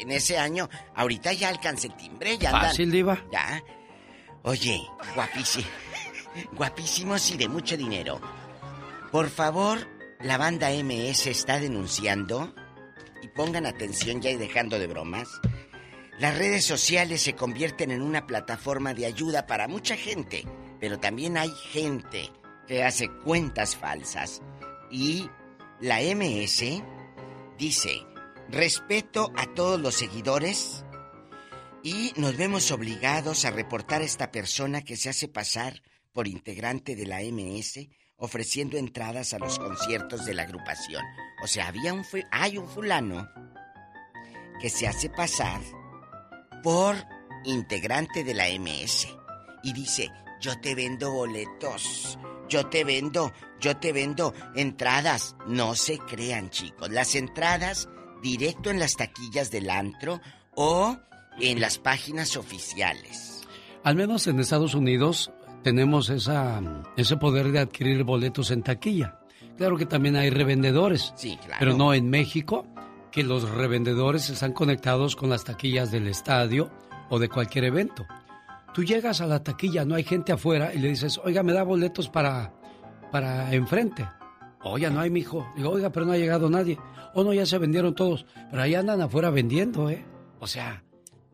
en 0.00 0.10
ese 0.12 0.38
año, 0.38 0.68
ahorita 0.94 1.32
ya 1.32 1.48
alcanza 1.48 1.88
el 1.88 1.96
timbre, 1.96 2.38
ya 2.38 2.50
andan. 2.50 2.66
Fácil, 2.70 2.90
diva. 2.92 3.18
Ya. 3.32 3.60
Oye, 4.42 4.80
guapísimo. 5.16 5.66
Guapísimos 6.52 7.30
y 7.30 7.36
de 7.36 7.48
mucho 7.48 7.76
dinero. 7.76 8.20
Por 9.12 9.30
favor, 9.30 9.86
la 10.20 10.38
banda 10.38 10.70
MS 10.70 11.26
está 11.26 11.60
denunciando, 11.60 12.54
y 13.22 13.28
pongan 13.28 13.66
atención 13.66 14.20
ya 14.20 14.30
y 14.30 14.36
dejando 14.36 14.78
de 14.78 14.86
bromas, 14.86 15.28
las 16.18 16.38
redes 16.38 16.64
sociales 16.64 17.22
se 17.22 17.34
convierten 17.34 17.90
en 17.90 18.02
una 18.02 18.26
plataforma 18.26 18.94
de 18.94 19.06
ayuda 19.06 19.46
para 19.46 19.68
mucha 19.68 19.96
gente, 19.96 20.46
pero 20.80 20.98
también 20.98 21.36
hay 21.36 21.50
gente 21.50 22.30
que 22.66 22.82
hace 22.82 23.08
cuentas 23.08 23.76
falsas. 23.76 24.40
Y 24.90 25.28
la 25.80 26.00
MS 26.00 26.82
dice, 27.58 28.06
respeto 28.48 29.30
a 29.36 29.46
todos 29.54 29.80
los 29.80 29.94
seguidores 29.94 30.84
y 31.82 32.12
nos 32.16 32.36
vemos 32.36 32.70
obligados 32.70 33.44
a 33.44 33.50
reportar 33.50 34.00
a 34.00 34.06
esta 34.06 34.32
persona 34.32 34.82
que 34.82 34.96
se 34.96 35.10
hace 35.10 35.28
pasar 35.28 35.82
por 36.16 36.26
integrante 36.26 36.96
de 36.96 37.04
la 37.04 37.20
MS 37.20 37.90
ofreciendo 38.16 38.78
entradas 38.78 39.34
a 39.34 39.38
los 39.38 39.58
conciertos 39.58 40.24
de 40.24 40.32
la 40.32 40.44
agrupación. 40.44 41.04
O 41.42 41.46
sea, 41.46 41.68
había 41.68 41.92
un 41.92 42.06
hay 42.30 42.56
un 42.56 42.66
fulano 42.66 43.28
que 44.58 44.70
se 44.70 44.88
hace 44.88 45.10
pasar 45.10 45.60
por 46.62 46.96
integrante 47.44 48.24
de 48.24 48.32
la 48.32 48.48
MS 48.48 49.08
y 49.62 49.74
dice, 49.74 50.10
"Yo 50.40 50.58
te 50.58 50.74
vendo 50.74 51.12
boletos, 51.12 52.18
yo 52.48 52.66
te 52.68 52.82
vendo, 52.84 53.34
yo 53.60 53.76
te 53.76 53.92
vendo 53.92 54.32
entradas." 54.54 55.36
No 55.46 55.74
se 55.74 55.98
crean, 55.98 56.48
chicos. 56.48 56.88
Las 56.88 57.14
entradas 57.14 57.90
directo 58.22 58.70
en 58.70 58.80
las 58.80 58.96
taquillas 58.96 59.50
del 59.50 59.68
antro 59.68 60.22
o 60.54 60.96
en 61.38 61.60
las 61.60 61.76
páginas 61.76 62.38
oficiales. 62.38 63.42
Al 63.84 63.96
menos 63.96 64.26
en 64.26 64.40
Estados 64.40 64.74
Unidos 64.74 65.30
tenemos 65.66 66.10
esa, 66.10 66.62
ese 66.96 67.16
poder 67.16 67.50
de 67.50 67.58
adquirir 67.58 68.04
boletos 68.04 68.52
en 68.52 68.62
taquilla. 68.62 69.18
Claro 69.56 69.76
que 69.76 69.84
también 69.84 70.14
hay 70.14 70.30
revendedores. 70.30 71.12
Sí, 71.16 71.36
claro. 71.38 71.56
Pero 71.58 71.76
no 71.76 71.92
en 71.92 72.08
México, 72.08 72.64
que 73.10 73.24
los 73.24 73.50
revendedores 73.50 74.30
están 74.30 74.52
conectados 74.52 75.16
con 75.16 75.28
las 75.28 75.42
taquillas 75.42 75.90
del 75.90 76.06
estadio 76.06 76.70
o 77.10 77.18
de 77.18 77.28
cualquier 77.28 77.64
evento. 77.64 78.06
Tú 78.72 78.84
llegas 78.84 79.20
a 79.20 79.26
la 79.26 79.42
taquilla, 79.42 79.84
no 79.84 79.96
hay 79.96 80.04
gente 80.04 80.30
afuera 80.30 80.72
y 80.72 80.78
le 80.78 80.86
dices, 80.86 81.18
oiga, 81.24 81.42
me 81.42 81.52
da 81.52 81.64
boletos 81.64 82.08
para, 82.08 82.54
para 83.10 83.52
enfrente. 83.52 84.08
Oiga, 84.62 84.88
no 84.88 85.00
hay, 85.00 85.10
mijo. 85.10 85.52
Digo, 85.56 85.70
oiga, 85.70 85.90
pero 85.90 86.06
no 86.06 86.12
ha 86.12 86.16
llegado 86.16 86.48
nadie. 86.48 86.78
O 87.12 87.24
no, 87.24 87.32
ya 87.32 87.44
se 87.44 87.58
vendieron 87.58 87.92
todos. 87.92 88.24
Pero 88.52 88.62
ahí 88.62 88.76
andan 88.76 89.00
afuera 89.00 89.30
vendiendo, 89.30 89.90
¿eh? 89.90 90.06
O 90.38 90.46
sea, 90.46 90.84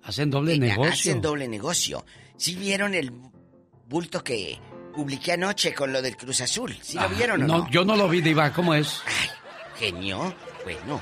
hacen 0.02 0.30
doble 0.30 0.52
Venga, 0.52 0.68
negocio. 0.68 0.92
Hacen 0.92 1.20
doble 1.20 1.48
negocio. 1.48 2.06
¿Sí 2.38 2.54
vieron 2.56 2.94
el 2.94 3.12
bulto 3.92 4.24
que 4.24 4.58
publiqué 4.94 5.32
anoche 5.32 5.72
con 5.74 5.92
lo 5.92 6.00
del 6.02 6.16
Cruz 6.16 6.40
Azul? 6.40 6.76
¿Sí 6.82 6.96
lo 6.96 7.02
Ah, 7.02 7.06
vieron 7.08 7.42
o 7.42 7.46
no, 7.46 7.58
no? 7.58 7.70
yo 7.70 7.84
no 7.84 7.94
lo 7.94 8.08
vi, 8.08 8.20
Diva. 8.22 8.52
¿Cómo 8.52 8.74
es? 8.74 9.02
Genio. 9.78 10.34
Bueno, 10.64 11.00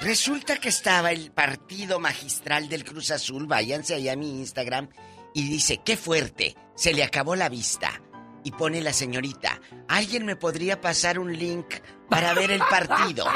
resulta 0.00 0.56
que 0.56 0.68
estaba 0.68 1.10
el 1.12 1.30
partido 1.32 1.98
magistral 2.00 2.68
del 2.68 2.84
Cruz 2.84 3.10
Azul. 3.10 3.46
Váyanse 3.46 3.94
ahí 3.94 4.08
a 4.08 4.16
mi 4.16 4.38
Instagram. 4.40 4.88
Y 5.34 5.48
dice, 5.48 5.80
qué 5.84 5.96
fuerte, 5.96 6.54
se 6.76 6.92
le 6.92 7.02
acabó 7.02 7.34
la 7.34 7.48
vista. 7.48 8.00
Y 8.44 8.52
pone 8.52 8.80
la 8.82 8.92
señorita, 8.92 9.58
¿alguien 9.88 10.26
me 10.26 10.36
podría 10.36 10.80
pasar 10.80 11.18
un 11.18 11.36
link 11.36 11.64
para 12.10 12.34
ver 12.34 12.50
el 12.50 12.60
partido? 12.60 13.26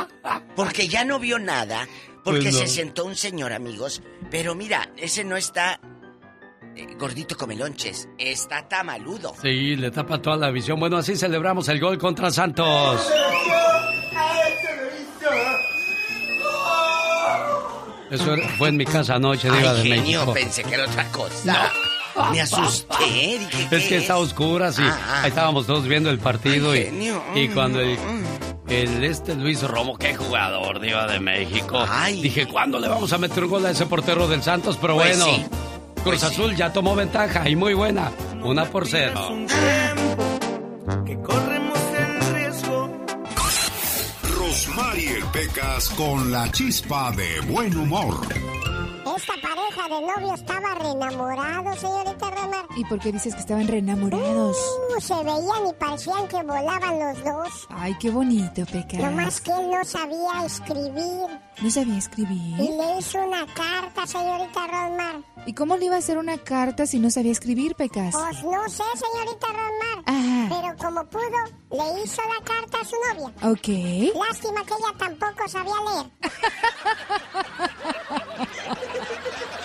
Porque 0.54 0.86
ya 0.86 1.04
no 1.04 1.18
vio 1.18 1.38
nada, 1.38 1.88
porque 2.24 2.42
Pues 2.42 2.54
no. 2.54 2.60
se 2.60 2.66
sentó 2.68 3.04
un 3.06 3.16
señor, 3.16 3.52
amigos. 3.54 4.02
Pero 4.30 4.54
mira, 4.54 4.92
ese 4.98 5.24
no 5.24 5.36
está 5.38 5.80
gordito 6.98 7.36
come 7.36 7.56
lonches, 7.56 8.08
está 8.18 8.68
tamaludo. 8.68 9.34
Sí, 9.42 9.76
le 9.76 9.90
tapa 9.90 10.20
toda 10.20 10.36
la 10.36 10.50
visión. 10.50 10.78
Bueno, 10.80 10.96
así 10.96 11.16
celebramos 11.16 11.68
el 11.68 11.80
gol 11.80 11.98
contra 11.98 12.30
Santos. 12.30 13.08
Eso 18.10 18.34
fue 18.56 18.70
en 18.70 18.76
mi 18.78 18.86
casa 18.86 19.16
anoche, 19.16 19.50
Diva 19.50 19.72
Ay, 19.72 19.76
de 19.76 19.82
genio, 19.82 20.20
México. 20.20 20.32
pensé 20.32 20.64
que 20.64 20.74
era 20.74 20.86
otra 20.86 21.04
cosa. 21.12 21.70
Me 22.32 22.40
asusté, 22.40 23.04
dije, 23.38 23.62
Es 23.64 23.68
¿qué 23.82 23.88
que 23.88 23.96
está 23.98 24.16
oscura, 24.16 24.72
sí. 24.72 24.82
Ah, 24.84 24.98
ah. 25.06 25.22
Ahí 25.22 25.28
estábamos 25.28 25.66
todos 25.66 25.86
viendo 25.86 26.10
el 26.10 26.18
partido 26.18 26.72
Ay, 26.72 26.80
y, 26.80 26.84
genio. 26.86 27.22
y 27.34 27.48
cuando 27.48 27.80
el, 27.80 27.96
el 28.68 29.04
este 29.04 29.34
Luis 29.36 29.62
Romo, 29.62 29.96
qué 29.98 30.16
jugador, 30.16 30.80
Diva 30.80 31.06
de 31.06 31.20
México. 31.20 31.84
Dije, 32.10 32.46
¿cuándo 32.48 32.80
le 32.80 32.88
vamos 32.88 33.12
a 33.12 33.18
meter 33.18 33.44
un 33.44 33.50
gol 33.50 33.66
a 33.66 33.70
ese 33.70 33.84
portero 33.86 34.26
del 34.26 34.42
Santos? 34.42 34.78
Pero 34.80 34.94
Pues 34.96 35.18
bueno, 35.18 35.24
sí. 35.36 35.46
Cruz 36.02 36.04
Pues 36.04 36.20
sí. 36.20 36.26
Azul 36.26 36.56
ya 36.56 36.72
tomó 36.72 36.94
ventaja 36.94 37.48
y 37.48 37.56
muy 37.56 37.74
buena. 37.74 38.10
Una 38.42 38.64
por 38.64 38.86
cero. 38.86 39.14
Corremos 41.24 41.78
el 41.98 42.34
riesgo. 42.34 42.90
Rosmarie 44.38 45.16
Pecas 45.32 45.88
con 45.90 46.30
la 46.30 46.50
chispa 46.52 47.12
de 47.12 47.40
buen 47.52 47.76
humor. 47.76 48.14
Pareja 49.78 50.00
de 50.00 50.06
novios 50.06 50.40
estaba 50.40 50.74
reenamorado, 50.74 51.76
señorita 51.76 52.30
Romar. 52.30 52.66
¿Y 52.76 52.84
por 52.86 52.98
qué 52.98 53.12
dices 53.12 53.34
que 53.34 53.40
estaban 53.40 53.68
reenamorados? 53.68 54.56
Uh, 54.96 55.00
se 55.00 55.14
veían 55.14 55.66
y 55.68 55.72
parecían 55.78 56.26
que 56.26 56.36
volaban 56.42 56.98
los 56.98 57.24
dos. 57.24 57.66
Ay, 57.70 57.94
qué 58.00 58.10
bonito, 58.10 58.64
Pecas. 58.66 58.98
No 59.00 59.12
más 59.12 59.40
que 59.40 59.52
él 59.52 59.70
no 59.70 59.84
sabía 59.84 60.44
escribir. 60.44 61.40
¿No 61.60 61.70
sabía 61.70 61.94
Y 61.94 61.98
escribir? 61.98 62.58
le 62.58 62.98
hizo 62.98 63.18
una 63.18 63.46
carta, 63.54 64.04
señorita 64.06 64.66
Rosmar. 64.66 65.22
¿Y 65.46 65.54
cómo 65.54 65.76
le 65.76 65.84
iba 65.86 65.94
a 65.94 65.98
hacer 65.98 66.18
una 66.18 66.38
carta 66.38 66.84
si 66.86 66.98
no 66.98 67.10
sabía 67.10 67.32
escribir, 67.32 67.74
Pecas? 67.76 68.14
Pues 68.14 68.42
no 68.44 68.68
sé, 68.68 68.82
señorita 68.96 69.46
Rosmar. 69.46 70.04
Ajá. 70.06 70.48
Pero 70.48 70.76
como 70.76 71.04
pudo, 71.08 71.44
le 71.70 72.02
hizo 72.02 72.22
la 72.22 72.44
carta 72.44 72.78
a 72.80 72.84
su 72.84 72.96
novia. 73.14 73.32
Ok. 73.48 73.68
Lástima 74.26 74.64
que 74.64 74.74
ella 74.74 74.92
tampoco 74.98 75.48
sabía 75.48 75.74
leer. 75.92 76.10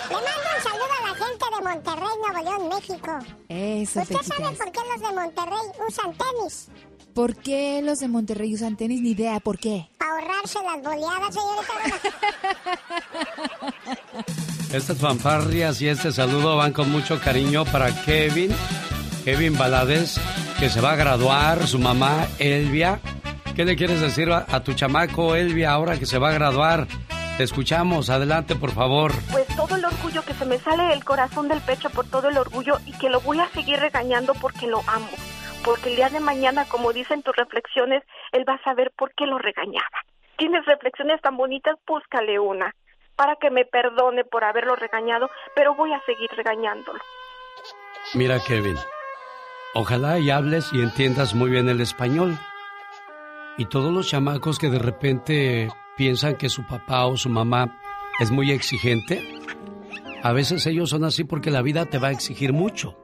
Le 0.04 0.16
mando 0.16 0.48
un 0.56 0.62
saludo 0.62 0.94
a 0.98 1.08
la 1.08 1.14
gente 1.24 1.44
de 1.50 1.53
Monterrey, 1.64 2.08
Nuevo 2.24 2.44
León, 2.50 2.68
México. 2.68 3.18
Eso, 3.48 4.00
¿Usted 4.02 4.14
sabe 4.16 4.28
Pequitas. 4.28 4.56
por 4.58 4.72
qué 4.72 4.80
los 4.92 5.00
de 5.08 5.14
Monterrey 5.14 5.58
usan 5.88 6.12
tenis? 6.12 6.68
¿Por 7.14 7.36
qué 7.36 7.80
los 7.82 8.00
de 8.00 8.08
Monterrey 8.08 8.54
usan 8.54 8.76
tenis? 8.76 9.00
Ni 9.00 9.10
idea, 9.10 9.40
¿por 9.40 9.58
qué? 9.58 9.88
Para 9.98 10.12
ahorrarse 10.12 10.58
las 10.62 10.82
boleadas, 10.82 11.34
señorita. 11.34 11.72
Estas 14.72 14.98
fanfarrias 14.98 15.80
y 15.80 15.88
este 15.88 16.10
saludo 16.12 16.56
van 16.56 16.72
con 16.72 16.90
mucho 16.90 17.20
cariño 17.20 17.64
para 17.64 17.94
Kevin, 18.04 18.50
Kevin 19.24 19.56
Valadez, 19.56 20.16
que 20.58 20.68
se 20.68 20.80
va 20.80 20.92
a 20.92 20.96
graduar, 20.96 21.66
su 21.68 21.78
mamá 21.78 22.26
Elvia. 22.40 23.00
¿Qué 23.54 23.64
le 23.64 23.76
quieres 23.76 24.00
decir 24.00 24.30
a, 24.32 24.44
a 24.50 24.64
tu 24.64 24.72
chamaco 24.74 25.36
Elvia 25.36 25.70
ahora 25.70 25.96
que 25.98 26.06
se 26.06 26.18
va 26.18 26.30
a 26.30 26.32
graduar? 26.32 26.88
Te 27.36 27.42
escuchamos, 27.42 28.10
adelante 28.10 28.54
por 28.54 28.70
favor. 28.70 29.10
Pues 29.32 29.48
todo 29.56 29.74
el 29.74 29.84
orgullo 29.84 30.22
que 30.24 30.34
se 30.34 30.46
me 30.46 30.58
sale 30.58 30.84
del 30.84 31.04
corazón 31.04 31.48
del 31.48 31.60
pecho 31.60 31.90
por 31.90 32.06
todo 32.08 32.28
el 32.28 32.38
orgullo 32.38 32.78
y 32.86 32.92
que 32.92 33.10
lo 33.10 33.20
voy 33.20 33.40
a 33.40 33.48
seguir 33.48 33.80
regañando 33.80 34.34
porque 34.34 34.68
lo 34.68 34.80
amo. 34.86 35.10
Porque 35.64 35.90
el 35.90 35.96
día 35.96 36.10
de 36.10 36.20
mañana, 36.20 36.64
como 36.66 36.92
dicen 36.92 37.22
tus 37.22 37.34
reflexiones, 37.34 38.04
él 38.30 38.44
va 38.48 38.54
a 38.54 38.62
saber 38.62 38.92
por 38.96 39.12
qué 39.14 39.26
lo 39.26 39.38
regañaba. 39.38 40.04
Tienes 40.38 40.64
reflexiones 40.64 41.20
tan 41.22 41.36
bonitas, 41.36 41.76
búscale 41.86 42.38
una 42.38 42.72
para 43.16 43.36
que 43.36 43.50
me 43.50 43.64
perdone 43.64 44.24
por 44.24 44.44
haberlo 44.44 44.76
regañado, 44.76 45.30
pero 45.54 45.74
voy 45.74 45.92
a 45.92 46.00
seguir 46.04 46.30
regañándolo. 46.36 47.00
Mira 48.14 48.38
Kevin, 48.46 48.76
ojalá 49.74 50.18
y 50.18 50.30
hables 50.30 50.72
y 50.72 50.80
entiendas 50.80 51.34
muy 51.34 51.50
bien 51.50 51.68
el 51.68 51.80
español. 51.80 52.38
Y 53.56 53.66
todos 53.66 53.92
los 53.92 54.08
chamacos 54.08 54.58
que 54.58 54.68
de 54.68 54.80
repente 54.80 55.68
piensan 55.96 56.36
que 56.36 56.48
su 56.48 56.66
papá 56.66 57.06
o 57.06 57.16
su 57.16 57.28
mamá 57.28 57.80
es 58.20 58.30
muy 58.30 58.50
exigente, 58.50 59.22
a 60.22 60.32
veces 60.32 60.66
ellos 60.66 60.90
son 60.90 61.04
así 61.04 61.24
porque 61.24 61.50
la 61.50 61.62
vida 61.62 61.84
te 61.84 61.98
va 61.98 62.08
a 62.08 62.12
exigir 62.12 62.52
mucho. 62.52 62.96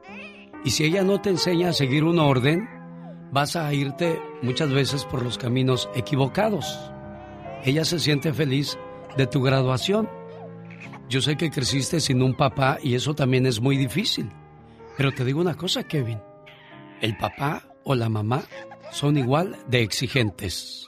Y 0.65 0.71
si 0.71 0.85
ella 0.85 1.03
no 1.03 1.21
te 1.21 1.29
enseña 1.29 1.69
a 1.69 1.73
seguir 1.73 2.03
un 2.03 2.19
orden, 2.19 2.67
vas 3.31 3.55
a 3.55 3.71
irte 3.73 4.19
muchas 4.41 4.71
veces 4.71 5.05
por 5.05 5.23
los 5.23 5.37
caminos 5.37 5.89
equivocados. 5.95 6.91
Ella 7.63 7.85
se 7.85 7.99
siente 7.99 8.33
feliz 8.33 8.77
de 9.17 9.27
tu 9.27 9.41
graduación. 9.41 10.09
Yo 11.09 11.21
sé 11.21 11.37
que 11.37 11.51
creciste 11.51 11.99
sin 11.99 12.21
un 12.21 12.35
papá 12.35 12.79
y 12.81 12.95
eso 12.95 13.13
también 13.13 13.45
es 13.45 13.61
muy 13.61 13.77
difícil. 13.77 14.29
Pero 14.97 15.11
te 15.11 15.23
digo 15.25 15.41
una 15.41 15.55
cosa, 15.55 15.83
Kevin. 15.83 16.19
El 17.01 17.17
papá 17.17 17.63
o 17.83 17.95
la 17.95 18.09
mamá 18.09 18.43
son 18.91 19.17
igual 19.17 19.57
de 19.67 19.81
exigentes. 19.81 20.87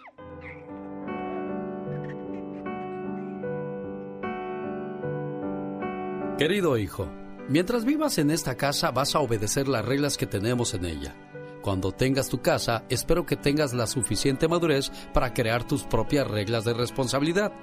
Querido 6.37 6.79
hijo, 6.79 7.07
mientras 7.47 7.85
vivas 7.85 8.17
en 8.17 8.31
esta 8.31 8.57
casa 8.57 8.89
vas 8.89 9.13
a 9.13 9.19
obedecer 9.19 9.67
las 9.67 9.85
reglas 9.85 10.17
que 10.17 10.25
tenemos 10.25 10.73
en 10.73 10.85
ella. 10.85 11.15
Cuando 11.61 11.91
tengas 11.91 12.27
tu 12.27 12.41
casa, 12.41 12.85
espero 12.89 13.23
que 13.27 13.35
tengas 13.35 13.71
la 13.73 13.85
suficiente 13.85 14.47
madurez 14.47 14.91
para 15.13 15.31
crear 15.31 15.63
tus 15.63 15.83
propias 15.83 16.27
reglas 16.27 16.65
de 16.65 16.73
responsabilidad. 16.73 17.53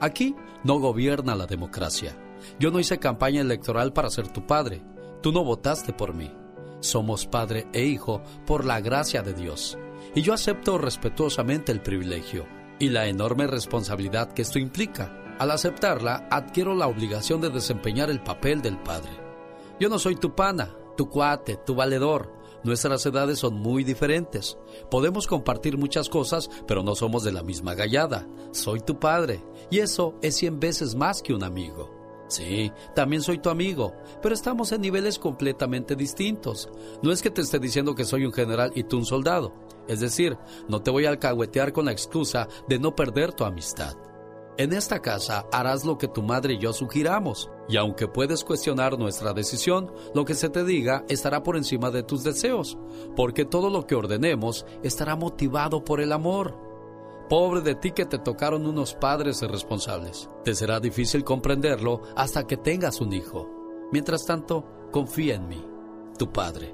Aquí 0.00 0.34
no 0.64 0.80
gobierna 0.80 1.36
la 1.36 1.46
democracia. 1.46 2.16
Yo 2.58 2.72
no 2.72 2.80
hice 2.80 2.98
campaña 2.98 3.42
electoral 3.42 3.92
para 3.92 4.10
ser 4.10 4.26
tu 4.26 4.44
padre. 4.44 4.82
Tú 5.22 5.30
no 5.30 5.44
votaste 5.44 5.92
por 5.92 6.12
mí. 6.12 6.34
Somos 6.80 7.26
padre 7.26 7.68
e 7.72 7.84
hijo 7.84 8.22
por 8.44 8.64
la 8.64 8.80
gracia 8.80 9.22
de 9.22 9.34
Dios. 9.34 9.78
Y 10.16 10.22
yo 10.22 10.34
acepto 10.34 10.78
respetuosamente 10.78 11.70
el 11.70 11.80
privilegio 11.80 12.44
y 12.80 12.88
la 12.88 13.06
enorme 13.06 13.46
responsabilidad 13.46 14.32
que 14.32 14.42
esto 14.42 14.58
implica. 14.58 15.25
Al 15.38 15.50
aceptarla, 15.50 16.26
adquiero 16.30 16.74
la 16.74 16.86
obligación 16.86 17.42
de 17.42 17.50
desempeñar 17.50 18.08
el 18.08 18.22
papel 18.22 18.62
del 18.62 18.78
padre. 18.78 19.10
Yo 19.78 19.90
no 19.90 19.98
soy 19.98 20.16
tu 20.16 20.34
pana, 20.34 20.74
tu 20.96 21.10
cuate, 21.10 21.56
tu 21.56 21.74
valedor. 21.74 22.32
Nuestras 22.64 23.04
edades 23.04 23.38
son 23.38 23.54
muy 23.54 23.84
diferentes. 23.84 24.56
Podemos 24.90 25.26
compartir 25.26 25.76
muchas 25.76 26.08
cosas, 26.08 26.48
pero 26.66 26.82
no 26.82 26.94
somos 26.94 27.22
de 27.22 27.32
la 27.32 27.42
misma 27.42 27.74
gallada. 27.74 28.26
Soy 28.52 28.80
tu 28.80 28.98
padre, 28.98 29.44
y 29.70 29.80
eso 29.80 30.14
es 30.22 30.36
cien 30.36 30.58
veces 30.58 30.94
más 30.94 31.20
que 31.20 31.34
un 31.34 31.44
amigo. 31.44 31.94
Sí, 32.28 32.72
también 32.94 33.22
soy 33.22 33.38
tu 33.38 33.50
amigo, 33.50 33.92
pero 34.22 34.34
estamos 34.34 34.72
en 34.72 34.80
niveles 34.80 35.18
completamente 35.18 35.94
distintos. 35.94 36.70
No 37.02 37.12
es 37.12 37.20
que 37.20 37.30
te 37.30 37.42
esté 37.42 37.58
diciendo 37.58 37.94
que 37.94 38.04
soy 38.04 38.24
un 38.24 38.32
general 38.32 38.72
y 38.74 38.84
tú 38.84 38.96
un 38.96 39.06
soldado. 39.06 39.52
Es 39.86 40.00
decir, 40.00 40.36
no 40.66 40.82
te 40.82 40.90
voy 40.90 41.04
a 41.04 41.10
alcahuetear 41.10 41.72
con 41.72 41.84
la 41.84 41.92
excusa 41.92 42.48
de 42.68 42.78
no 42.78 42.96
perder 42.96 43.32
tu 43.32 43.44
amistad. 43.44 43.96
En 44.58 44.72
esta 44.72 45.02
casa 45.02 45.46
harás 45.52 45.84
lo 45.84 45.98
que 45.98 46.08
tu 46.08 46.22
madre 46.22 46.54
y 46.54 46.58
yo 46.58 46.72
sugiramos, 46.72 47.50
y 47.68 47.76
aunque 47.76 48.08
puedes 48.08 48.42
cuestionar 48.42 48.98
nuestra 48.98 49.34
decisión, 49.34 49.92
lo 50.14 50.24
que 50.24 50.34
se 50.34 50.48
te 50.48 50.64
diga 50.64 51.04
estará 51.10 51.42
por 51.42 51.58
encima 51.58 51.90
de 51.90 52.02
tus 52.02 52.24
deseos, 52.24 52.78
porque 53.14 53.44
todo 53.44 53.68
lo 53.68 53.86
que 53.86 53.94
ordenemos 53.94 54.64
estará 54.82 55.14
motivado 55.14 55.84
por 55.84 56.00
el 56.00 56.10
amor. 56.10 56.56
Pobre 57.28 57.60
de 57.60 57.74
ti 57.74 57.90
que 57.90 58.06
te 58.06 58.18
tocaron 58.18 58.66
unos 58.66 58.94
padres 58.94 59.42
irresponsables. 59.42 60.30
Te 60.42 60.54
será 60.54 60.80
difícil 60.80 61.22
comprenderlo 61.22 62.00
hasta 62.16 62.46
que 62.46 62.56
tengas 62.56 63.02
un 63.02 63.12
hijo. 63.12 63.50
Mientras 63.92 64.24
tanto, 64.24 64.64
confía 64.90 65.34
en 65.34 65.48
mí, 65.48 65.62
tu 66.18 66.32
padre. 66.32 66.72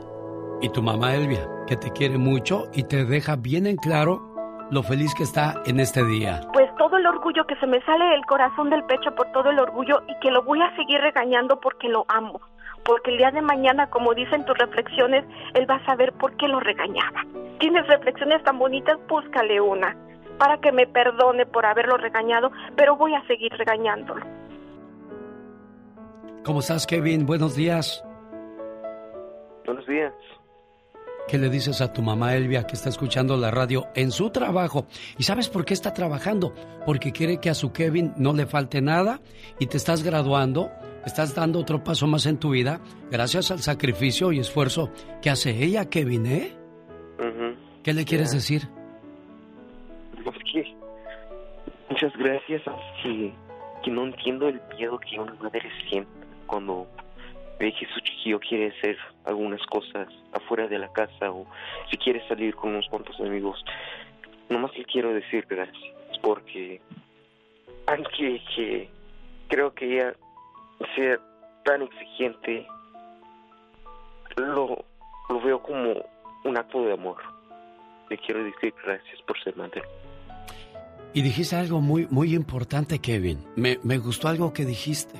Y 0.60 0.68
tu 0.68 0.82
mamá 0.82 1.16
Elvia, 1.16 1.48
que 1.66 1.76
te 1.76 1.90
quiere 1.90 2.16
mucho 2.16 2.68
y 2.72 2.84
te 2.84 3.04
deja 3.06 3.34
bien 3.34 3.66
en 3.66 3.76
claro 3.76 4.31
lo 4.72 4.82
feliz 4.82 5.14
que 5.14 5.22
está 5.22 5.62
en 5.66 5.80
este 5.80 6.02
día. 6.02 6.40
Pues 6.54 6.74
todo 6.76 6.96
el 6.96 7.06
orgullo 7.06 7.44
que 7.44 7.56
se 7.56 7.66
me 7.66 7.82
sale 7.82 8.06
del 8.06 8.24
corazón 8.24 8.70
del 8.70 8.82
pecho 8.84 9.14
por 9.14 9.30
todo 9.32 9.50
el 9.50 9.58
orgullo 9.58 10.02
y 10.08 10.18
que 10.20 10.30
lo 10.30 10.42
voy 10.44 10.62
a 10.62 10.74
seguir 10.76 10.98
regañando 10.98 11.60
porque 11.60 11.88
lo 11.88 12.06
amo. 12.08 12.40
Porque 12.82 13.10
el 13.10 13.18
día 13.18 13.30
de 13.30 13.42
mañana, 13.42 13.90
como 13.90 14.14
dicen 14.14 14.46
tus 14.46 14.56
reflexiones, 14.56 15.26
él 15.52 15.70
va 15.70 15.74
a 15.74 15.84
saber 15.84 16.14
por 16.14 16.34
qué 16.38 16.48
lo 16.48 16.58
regañaba. 16.58 17.22
Tienes 17.60 17.86
reflexiones 17.86 18.42
tan 18.44 18.58
bonitas, 18.58 18.98
búscale 19.08 19.60
una 19.60 19.94
para 20.38 20.56
que 20.58 20.72
me 20.72 20.86
perdone 20.86 21.44
por 21.44 21.66
haberlo 21.66 21.98
regañado, 21.98 22.50
pero 22.74 22.96
voy 22.96 23.14
a 23.14 23.24
seguir 23.26 23.52
regañándolo. 23.52 24.24
¿Cómo 26.44 26.60
estás, 26.60 26.86
Kevin? 26.86 27.26
Buenos 27.26 27.54
días. 27.54 28.02
Buenos 29.66 29.86
días. 29.86 30.14
¿Qué 31.28 31.38
le 31.38 31.48
dices 31.48 31.80
a 31.80 31.92
tu 31.92 32.02
mamá 32.02 32.34
Elvia 32.34 32.64
que 32.66 32.74
está 32.74 32.88
escuchando 32.88 33.36
la 33.36 33.50
radio 33.50 33.86
en 33.94 34.10
su 34.10 34.30
trabajo? 34.30 34.86
¿Y 35.18 35.22
sabes 35.22 35.48
por 35.48 35.64
qué 35.64 35.72
está 35.72 35.94
trabajando? 35.94 36.54
Porque 36.84 37.12
quiere 37.12 37.38
que 37.38 37.48
a 37.48 37.54
su 37.54 37.72
Kevin 37.72 38.12
no 38.16 38.32
le 38.32 38.46
falte 38.46 38.82
nada 38.82 39.20
y 39.58 39.66
te 39.66 39.76
estás 39.76 40.02
graduando, 40.02 40.70
estás 41.06 41.34
dando 41.34 41.60
otro 41.60 41.82
paso 41.82 42.06
más 42.06 42.26
en 42.26 42.38
tu 42.38 42.50
vida 42.50 42.80
gracias 43.10 43.50
al 43.50 43.60
sacrificio 43.60 44.32
y 44.32 44.40
esfuerzo 44.40 44.90
que 45.22 45.30
hace 45.30 45.50
ella, 45.62 45.88
Kevin, 45.88 46.26
¿eh? 46.26 46.52
¿Qué 47.82 47.92
le 47.92 48.04
quieres 48.04 48.32
decir? 48.32 48.62
Pues 50.22 50.36
que 50.52 50.64
muchas 51.88 52.12
gracias, 52.16 52.62
que, 53.02 53.32
que 53.84 53.90
no 53.90 54.04
entiendo 54.04 54.48
el 54.48 54.60
miedo 54.76 54.98
que 54.98 55.18
una 55.18 55.34
madre 55.34 55.62
siente 55.88 56.10
cuando 56.46 56.86
que 57.70 57.86
su 57.94 58.00
chiquillo 58.00 58.40
quiere 58.40 58.74
hacer 58.76 58.96
algunas 59.24 59.64
cosas 59.66 60.08
afuera 60.32 60.66
de 60.66 60.78
la 60.78 60.92
casa 60.92 61.30
o 61.30 61.46
si 61.90 61.96
quiere 61.96 62.26
salir 62.26 62.56
con 62.56 62.70
unos 62.70 62.88
cuantos 62.88 63.18
amigos. 63.20 63.62
Nomás 64.48 64.76
le 64.76 64.84
quiero 64.84 65.14
decir 65.14 65.46
gracias, 65.48 65.94
porque 66.22 66.80
aunque 67.86 68.42
que 68.56 68.90
creo 69.48 69.72
que 69.74 69.84
ella 69.84 70.14
sea 70.96 71.18
tan 71.64 71.82
exigente, 71.82 72.66
lo, 74.36 74.84
lo 75.28 75.40
veo 75.40 75.62
como 75.62 75.94
un 76.44 76.58
acto 76.58 76.84
de 76.84 76.94
amor. 76.94 77.18
Le 78.10 78.18
quiero 78.18 78.42
decir 78.42 78.74
gracias 78.84 79.22
por 79.22 79.40
ser 79.42 79.56
madre. 79.56 79.82
Y 81.14 81.22
dijiste 81.22 81.56
algo 81.56 81.80
muy, 81.80 82.06
muy 82.10 82.34
importante, 82.34 82.98
Kevin. 82.98 83.44
Me, 83.54 83.78
me 83.82 83.98
gustó 83.98 84.28
algo 84.28 84.52
que 84.52 84.64
dijiste. 84.64 85.18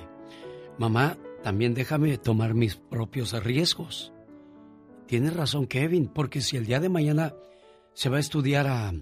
Mamá, 0.78 1.16
también 1.43 1.74
déjame 1.74 2.16
tomar 2.19 2.55
mis 2.55 2.77
propios 2.77 3.32
riesgos. 3.43 4.12
Tienes 5.06 5.35
razón, 5.35 5.66
Kevin, 5.66 6.09
porque 6.09 6.40
si 6.40 6.56
el 6.56 6.66
día 6.66 6.81
de 6.81 6.89
mañana 6.89 7.35
se 7.94 8.09
va 8.09 8.19
a 8.19 8.20
estudiar 8.20 8.66
a, 8.66 8.93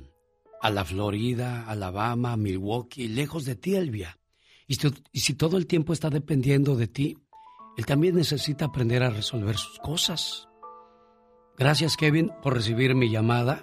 a 0.61 0.71
la 0.71 0.85
Florida, 0.85 1.65
Alabama, 1.69 2.37
Milwaukee, 2.37 3.09
lejos 3.09 3.45
de 3.45 3.55
ti, 3.57 3.77
Elvia, 3.77 4.19
y 4.67 4.77
y 5.13 5.21
si 5.21 5.35
todo 5.35 5.57
el 5.57 5.67
tiempo 5.67 5.93
está 5.93 6.11
dependiendo 6.11 6.77
de 6.77 6.87
ti, 6.87 7.19
él 7.77 7.87
también 7.87 8.15
necesita 8.15 8.67
aprender 8.67 9.03
a 9.03 9.11
resolver 9.11 9.57
sus 9.57 9.79
cosas. 9.79 10.49
Gracias, 11.57 11.97
Kevin, 11.97 12.31
por 12.43 12.55
recibir 12.55 12.95
mi 12.95 13.11
llamada. 13.11 13.63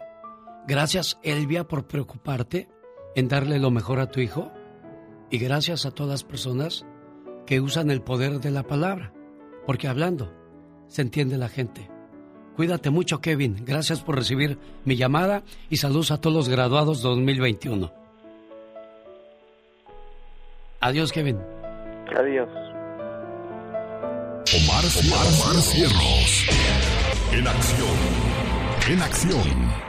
Gracias, 0.68 1.18
Elvia, 1.24 1.68
por 1.68 1.88
preocuparte 1.88 2.70
en 3.16 3.28
darle 3.28 3.60
lo 3.60 3.72
mejor 3.72 4.00
a 4.00 4.12
tu 4.12 4.20
hijo. 4.20 4.52
Y 5.30 5.40
gracias 5.40 5.86
a 5.86 5.92
todas 5.92 6.12
las 6.12 6.24
personas 6.24 6.86
que 7.48 7.62
usan 7.62 7.90
el 7.90 8.02
poder 8.02 8.40
de 8.40 8.52
la 8.52 8.64
palabra, 8.64 9.14
porque 9.66 9.88
hablando 9.88 10.32
se 10.88 11.02
entiende 11.02 11.38
la 11.38 11.50
gente. 11.50 11.90
Cuídate 12.56 12.90
mucho, 12.90 13.22
Kevin. 13.22 13.64
Gracias 13.66 14.02
por 14.02 14.16
recibir 14.16 14.58
mi 14.84 14.96
llamada 14.96 15.44
y 15.70 15.78
saludos 15.78 16.12
a 16.12 16.20
todos 16.20 16.36
los 16.36 16.50
graduados 16.50 17.02
2021. 17.02 17.92
Adiós, 20.82 21.12
Kevin. 21.12 21.38
Adiós. 22.18 22.50
Omar, 24.56 24.84
Omar, 25.04 25.28
Omar 25.28 25.62
Cierros. 25.62 26.48
En 27.32 27.48
acción. 27.48 27.98
En 28.90 29.02
acción. 29.02 29.88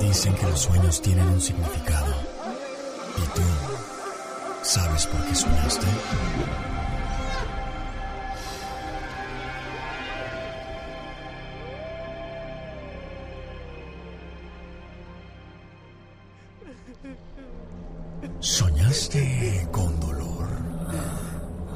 Dicen 0.00 0.34
que 0.34 0.46
los 0.46 0.60
sueños 0.60 1.00
tienen 1.00 1.26
un 1.28 1.40
significado. 1.40 2.31
¿Y 3.16 3.26
tú 3.34 3.42
sabes 4.62 5.06
por 5.06 5.24
qué 5.26 5.34
soñaste? 5.34 5.86
¿Soñaste 18.40 19.68
con 19.70 20.00
dolor? 20.00 20.48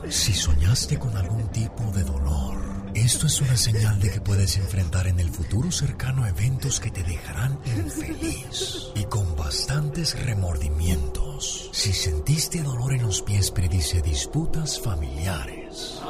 Si 0.08 0.32
soñaste 0.32 0.98
con 0.98 1.16
algún 1.16 1.48
tipo 1.48 1.82
de 1.92 2.02
dolor, 2.04 2.56
esto 2.94 3.26
es 3.26 3.40
una 3.40 3.56
señal 3.56 4.00
de 4.00 4.10
que 4.10 4.20
puedes 4.20 4.56
enfrentar 4.56 5.06
en 5.06 5.20
el 5.20 5.30
futuro 5.30 5.70
cercano 5.70 6.26
eventos 6.26 6.80
que 6.80 6.90
te 6.90 7.02
dejarán 7.02 7.58
infeliz 7.66 8.88
y 8.94 9.04
con 9.04 9.36
bastantes 9.36 10.18
remordimientos. 10.24 11.25
Si 11.40 11.92
sentiste 11.92 12.62
dolor 12.62 12.94
en 12.94 13.02
los 13.02 13.22
pies, 13.22 13.50
predice 13.50 14.00
disputas 14.00 14.80
familiares. 14.80 16.00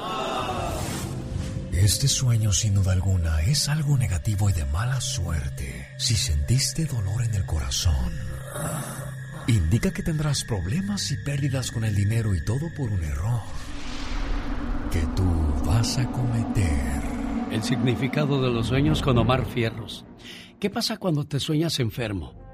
Este 1.73 2.09
sueño 2.09 2.53
sin 2.53 2.74
duda 2.74 2.93
alguna 2.93 3.43
es 3.43 3.69
algo 3.69 3.98
negativo 3.98 4.48
y 4.48 4.53
de 4.53 4.65
mala 4.66 5.01
suerte. 5.01 5.89
Si 5.98 6.15
sentiste 6.15 6.86
dolor 6.86 7.24
en 7.24 7.35
el 7.35 7.44
corazón, 7.44 8.12
indica 9.47 9.93
que 9.93 10.03
tendrás 10.03 10.44
problemas 10.44 11.11
y 11.11 11.16
pérdidas 11.19 11.70
con 11.70 11.85
el 11.85 11.94
dinero 11.94 12.35
y 12.35 12.44
todo 12.44 12.73
por 12.77 12.90
un 12.90 13.03
error 13.03 13.40
que 14.93 15.01
tú 15.15 15.24
vas 15.65 15.98
a 15.98 16.07
cometer. 16.11 17.03
El 17.51 17.62
significado 17.62 18.40
de 18.40 18.51
los 18.51 18.69
sueños 18.69 19.03
con 19.03 19.19
Omar 19.19 19.44
Fierros. 19.44 20.05
¿Qué 20.59 20.70
pasa 20.70 20.97
cuando 20.97 21.24
te 21.24 21.40
sueñas 21.40 21.78
enfermo? 21.81 22.45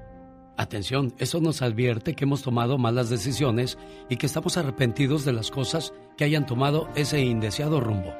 Atención, 0.55 1.13
eso 1.17 1.41
nos 1.41 1.63
advierte 1.63 2.13
que 2.13 2.25
hemos 2.25 2.43
tomado 2.43 2.77
malas 2.77 3.09
decisiones 3.09 3.77
y 4.07 4.17
que 4.17 4.27
estamos 4.27 4.55
arrepentidos 4.55 5.25
de 5.25 5.33
las 5.33 5.49
cosas 5.49 5.93
que 6.15 6.25
hayan 6.25 6.45
tomado 6.45 6.89
ese 6.95 7.21
indeseado 7.21 7.79
rumbo. 7.79 8.13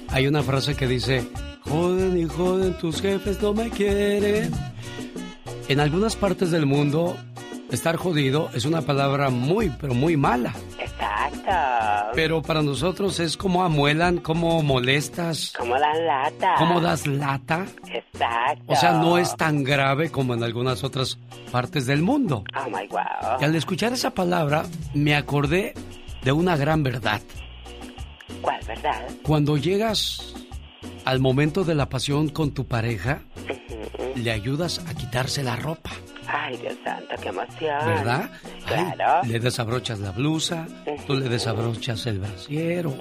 Hay 0.08 0.26
una 0.26 0.42
frase 0.42 0.74
que 0.74 0.86
dice, 0.86 1.26
joden 1.62 2.18
y 2.18 2.24
joden, 2.26 2.76
tus 2.78 3.00
jefes 3.00 3.40
no 3.40 3.54
me 3.54 3.70
quieren. 3.70 4.52
En 5.68 5.80
algunas 5.80 6.14
partes 6.16 6.50
del 6.50 6.66
mundo, 6.66 7.16
estar 7.70 7.96
jodido 7.96 8.50
es 8.54 8.64
una 8.64 8.82
palabra 8.82 9.30
muy, 9.30 9.70
pero 9.80 9.94
muy 9.94 10.16
mala. 10.16 10.54
Exacto. 10.78 12.10
Pero 12.14 12.42
para 12.42 12.62
nosotros 12.62 13.20
es 13.20 13.36
como 13.36 13.62
amuelan, 13.64 14.18
como 14.18 14.62
molestas, 14.62 15.52
Como 15.56 15.76
la 15.76 15.94
lata. 15.94 16.54
como 16.58 16.80
das 16.80 17.06
lata. 17.06 17.66
Exacto. 17.86 18.64
O 18.66 18.76
sea, 18.76 18.92
no 18.94 19.16
es 19.18 19.36
tan 19.36 19.62
grave 19.64 20.10
como 20.10 20.34
en 20.34 20.42
algunas 20.42 20.82
otras 20.84 21.18
partes 21.52 21.86
del 21.86 22.02
mundo. 22.02 22.44
Oh 22.56 22.68
my 22.68 22.86
wow. 22.88 23.40
Y 23.40 23.44
al 23.44 23.54
escuchar 23.54 23.92
esa 23.92 24.10
palabra, 24.10 24.64
me 24.94 25.14
acordé 25.14 25.74
de 26.22 26.32
una 26.32 26.56
gran 26.56 26.82
verdad. 26.82 27.20
¿Cuál, 28.42 28.60
verdad? 28.66 29.06
Cuando 29.22 29.56
llegas 29.56 30.34
al 31.04 31.20
momento 31.20 31.64
de 31.64 31.74
la 31.74 31.88
pasión 31.88 32.28
con 32.28 32.50
tu 32.52 32.66
pareja, 32.66 33.22
le 34.16 34.30
ayudas 34.30 34.80
a 34.88 34.94
quitarse 34.94 35.42
la 35.42 35.56
ropa, 35.56 35.90
Ay, 36.32 36.56
Dios 36.58 36.74
santo, 36.84 37.14
qué 37.20 37.28
emoción. 37.28 37.86
¿verdad? 37.86 38.30
Ay, 38.66 38.92
Claro. 38.94 39.26
le 39.26 39.40
desabrochas 39.40 39.98
la 40.00 40.12
blusa, 40.12 40.66
tú 41.06 41.14
le 41.14 41.28
desabrochas 41.28 42.06
el 42.06 42.20
brasier 42.20 42.86
o, 42.86 42.94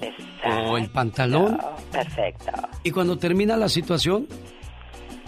o 0.69 0.77
el 0.77 0.89
pantalón. 0.89 1.59
Perfecto. 1.91 2.51
Y 2.83 2.91
cuando 2.91 3.17
termina 3.17 3.55
la 3.57 3.69
situación, 3.69 4.27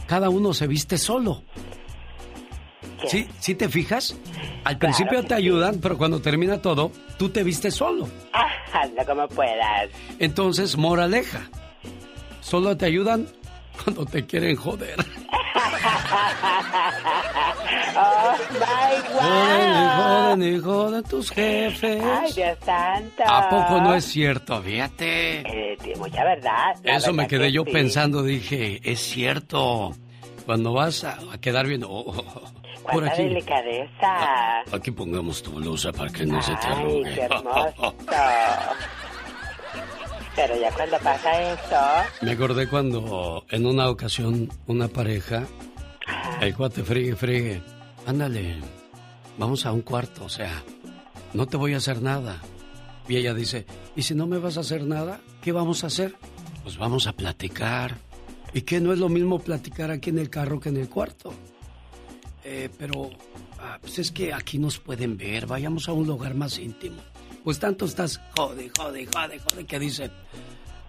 cada 0.08 0.30
uno 0.30 0.54
se 0.54 0.68
viste 0.68 0.98
solo. 0.98 1.44
¿Sí, 3.08 3.28
¿Sí 3.40 3.56
te 3.56 3.68
fijas? 3.68 4.16
Al 4.64 4.78
principio 4.78 5.24
te 5.24 5.34
ayudan, 5.34 5.80
pero 5.82 5.98
cuando 5.98 6.22
termina 6.22 6.62
todo, 6.62 6.92
tú 7.18 7.30
te 7.30 7.44
vistes 7.44 7.74
solo. 7.74 8.08
Ah, 8.32 8.48
hazlo 8.74 9.04
como 9.06 9.28
puedas. 9.28 9.90
Entonces, 10.20 10.78
moraleja. 10.78 11.50
Solo 12.42 12.78
te 12.78 12.86
ayudan 12.86 13.28
cuando 13.84 14.06
te 14.06 14.26
quieren 14.26 14.56
joder. 14.56 14.96
oh 17.96 18.36
my 18.54 19.02
Joden 19.12 19.70
y 19.72 19.88
wow. 19.88 19.98
joden 19.98 20.44
y 20.44 20.60
joden 20.60 21.04
tus 21.04 21.30
jefes. 21.32 22.04
Ay, 22.04 22.32
Dios 22.34 22.58
santo. 22.66 23.24
¿A 23.26 23.50
poco 23.50 23.82
no 23.82 23.94
es 23.96 24.06
cierto? 24.06 24.62
Fíjate. 24.62 25.40
Eh, 25.42 25.78
mucha 25.98 26.24
verdad. 26.24 26.76
Eso 26.84 27.14
me 27.14 27.28
quedé 27.28 27.48
que 27.48 27.52
yo 27.52 27.64
sí. 27.66 27.72
pensando, 27.72 28.24
dije, 28.24 28.80
es 28.84 29.00
cierto. 29.00 29.92
Cuando 30.46 30.74
vas 30.74 31.04
a, 31.04 31.18
a 31.32 31.38
quedar 31.40 31.68
bien, 31.68 31.84
oh, 31.84 31.90
oh, 31.90 32.14
oh, 32.18 32.92
por 32.92 33.08
aquí, 33.08 33.24
delicadeza. 33.24 34.62
aquí 34.72 34.92
pongamos 34.92 35.44
tu 35.44 35.52
blusa 35.52 35.92
para 35.92 36.12
que 36.12 36.26
no 36.26 36.42
se 36.42 36.54
te 36.56 36.68
Ay, 36.68 36.74
arrugue. 36.74 37.14
qué 37.14 37.22
hermoso. 37.22 37.96
Pero 40.36 40.60
ya 40.60 40.72
cuando 40.72 40.98
pasa 41.00 41.54
eso, 41.54 42.16
Me 42.22 42.32
acordé 42.32 42.68
cuando 42.68 43.46
en 43.50 43.66
una 43.66 43.90
ocasión 43.90 44.50
una 44.66 44.88
pareja, 44.88 45.46
el 46.40 46.56
cuate 46.56 46.84
friegue, 46.84 47.16
friegue, 47.16 47.62
ándale, 48.06 48.56
vamos 49.38 49.66
a 49.66 49.72
un 49.72 49.82
cuarto, 49.82 50.26
o 50.26 50.30
sea, 50.30 50.64
no 51.34 51.48
te 51.48 51.58
voy 51.58 51.74
a 51.74 51.78
hacer 51.78 52.02
nada. 52.02 52.42
Y 53.08 53.18
ella 53.18 53.34
dice, 53.34 53.66
¿y 53.96 54.04
si 54.04 54.16
no 54.16 54.26
me 54.26 54.38
vas 54.38 54.58
a 54.58 54.62
hacer 54.62 54.86
nada, 54.86 55.20
qué 55.42 55.52
vamos 55.52 55.84
a 55.84 55.88
hacer? 55.88 56.16
Pues 56.64 56.78
vamos 56.78 57.08
a 57.08 57.14
platicar. 57.14 57.98
¿Y 58.54 58.62
qué 58.62 58.80
no 58.80 58.94
es 58.94 59.00
lo 59.00 59.10
mismo 59.10 59.40
platicar 59.40 59.92
aquí 59.92 60.12
en 60.12 60.20
el 60.20 60.30
carro 60.30 60.60
que 60.60 60.70
en 60.70 60.78
el 60.78 60.90
cuarto? 60.90 61.34
Eh, 62.44 62.70
pero, 62.78 63.10
ah, 63.60 63.78
pues 63.82 64.00
es 64.00 64.12
que 64.12 64.34
aquí 64.34 64.60
nos 64.60 64.80
pueden 64.80 65.18
ver, 65.18 65.46
vayamos 65.46 65.90
a 65.90 65.94
un 65.94 66.08
lugar 66.08 66.36
más 66.36 66.58
íntimo. 66.58 67.02
Pues 67.44 67.60
tanto 67.60 67.86
estás, 67.86 68.22
jode, 68.36 68.72
jode, 68.78 69.08
jode, 69.08 69.40
jode, 69.40 69.66
que 69.66 69.80
dice, 69.80 70.12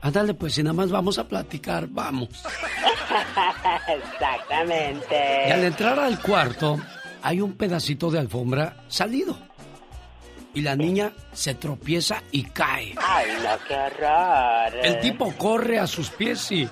ándale, 0.02 0.34
pues 0.34 0.54
si 0.54 0.62
nada 0.62 0.74
más 0.74 0.90
vamos 0.90 1.18
a 1.18 1.26
platicar, 1.26 1.86
vamos. 1.88 2.28
exactamente. 3.88 5.48
Y 5.48 5.50
al 5.50 5.64
entrar 5.64 5.98
al 5.98 6.20
cuarto, 6.20 6.78
hay 7.22 7.40
un 7.40 7.54
pedacito 7.54 8.10
de 8.10 8.18
alfombra 8.18 8.84
salido. 8.88 9.36
Y 10.54 10.60
la 10.60 10.76
niña 10.76 11.12
se 11.32 11.54
tropieza 11.54 12.22
y 12.30 12.42
cae. 12.44 12.94
Ay, 12.98 13.26
no, 13.42 13.56
qué 13.66 13.74
horror. 13.74 14.84
El 14.84 15.00
tipo 15.00 15.32
corre 15.38 15.78
a 15.78 15.86
sus 15.86 16.10
pies 16.10 16.52
y... 16.52 16.68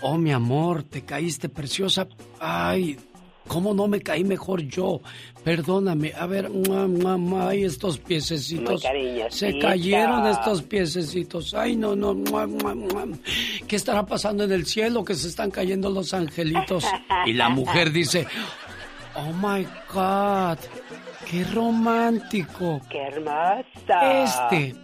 Oh, 0.00 0.16
mi 0.16 0.32
amor, 0.32 0.82
te 0.82 1.04
caíste 1.04 1.48
preciosa. 1.48 2.08
Ay, 2.40 2.98
¿cómo 3.48 3.74
no 3.74 3.88
me 3.88 4.00
caí 4.00 4.22
mejor 4.22 4.62
yo? 4.62 5.00
Perdóname. 5.42 6.12
A 6.16 6.26
ver, 6.26 6.48
mua, 6.50 7.48
ay, 7.48 7.64
estos 7.64 7.98
piececitos. 7.98 8.84
Se 9.30 9.58
cayeron 9.58 10.26
estos 10.26 10.62
piececitos. 10.62 11.54
Ay, 11.54 11.74
no, 11.74 11.96
no. 11.96 12.14
mua, 12.14 12.46
mua, 12.46 12.74
mua. 12.74 13.06
¿Qué 13.66 13.76
estará 13.76 14.06
pasando 14.06 14.44
en 14.44 14.52
el 14.52 14.66
cielo? 14.66 15.04
Que 15.04 15.14
se 15.14 15.28
están 15.28 15.50
cayendo 15.50 15.90
los 15.90 16.14
angelitos. 16.14 16.84
Y 17.26 17.32
la 17.32 17.48
mujer 17.48 17.90
dice, 17.90 18.26
oh 19.14 19.32
my 19.32 19.66
God, 19.92 20.58
qué 21.28 21.44
romántico. 21.44 22.80
Qué 22.88 22.98
hermoso. 22.98 23.64
Este, 24.24 24.74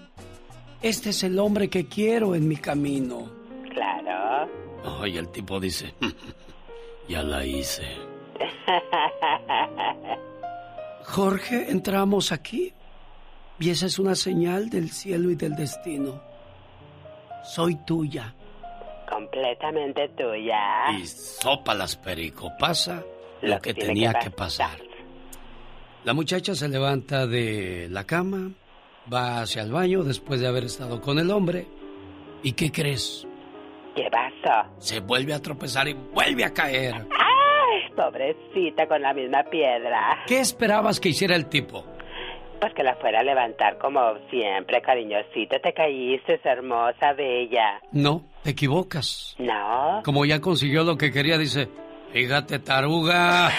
este 0.83 1.11
es 1.11 1.23
el 1.23 1.39
hombre 1.39 1.69
que 1.69 1.87
quiero 1.87 2.35
en 2.35 2.49
mi 2.49 2.57
camino. 2.57 3.31
Claro. 3.71 4.51
Ay, 5.01 5.17
el 5.17 5.29
tipo 5.29 5.61
dice, 5.61 5.95
ya 7.09 7.23
la 7.23 7.45
hice. 7.47 8.14
Jorge, 11.05 11.71
entramos 11.71 12.33
aquí 12.33 12.73
y 13.59 13.71
esa 13.71 13.87
es 13.87 13.99
una 13.99 14.15
señal 14.15 14.69
del 14.69 14.91
cielo 14.91 15.31
y 15.31 15.37
del 15.37 15.55
destino. 15.55 16.21
Soy 17.45 17.77
tuya. 17.85 18.35
Completamente 19.09 20.09
tuya. 20.11 20.91
Y 20.99 21.07
sópalas, 21.07 21.97
perico, 21.97 22.51
pasa 22.59 23.05
lo, 23.43 23.55
Lo 23.55 23.61
que, 23.61 23.75
tenía 23.75 24.13
que 24.15 24.25
que 24.25 24.31
pasar. 24.31 24.79
La 26.05 26.15
muchacha 26.15 26.55
se 26.55 26.69
levanta 26.69 27.27
de 27.27 27.89
la 27.91 28.05
cama, 28.05 28.51
va 29.13 29.43
hacia 29.43 29.63
el 29.63 29.73
baño 29.73 30.03
después 30.03 30.41
de 30.41 30.49
haber 30.49 30.65
estado 30.65 31.01
con 31.01 31.19
el 31.19 31.31
hombre. 31.31 31.67
¿Y 32.43 32.53
qué 32.53 32.73
crees? 32.73 33.27
¿Qué 33.95 34.09
pasó? 34.11 34.69
Se 34.79 35.01
vuelve 35.01 35.33
a 35.33 35.41
tropezar 35.41 35.89
y 35.89 35.95
vuelve 35.95 36.45
a 36.45 36.53
caer. 36.53 36.95
¡Ay! 36.95 37.44
Pobrecita 37.97 38.87
con 38.87 39.03
la 39.03 39.13
misma 39.15 39.45
piedra. 39.45 40.25
¿Qué 40.27 40.41
esperabas 40.41 41.01
que 41.01 41.11
hiciera 41.11 41.37
el 41.37 41.47
tipo? 41.47 41.85
Pues 42.61 42.73
que 42.75 42.83
la 42.83 42.95
fuera 42.97 43.21
a 43.21 43.23
levantar 43.23 43.79
como 43.79 44.01
siempre, 44.31 44.81
cariñosito. 44.81 45.61
Te 45.63 45.73
caíste, 45.73 46.41
hermosa, 46.45 47.13
bella. 47.17 47.81
No, 47.93 48.23
te 48.43 48.51
equivocas. 48.51 49.35
No. 49.39 50.03
Como 50.05 50.25
ya 50.25 50.41
consiguió 50.41 50.83
lo 50.83 50.97
que 50.97 51.13
quería, 51.13 51.37
dice, 51.39 51.69
fíjate, 52.13 52.59
taruga. 52.61 53.49
¡Ay, 53.49 53.53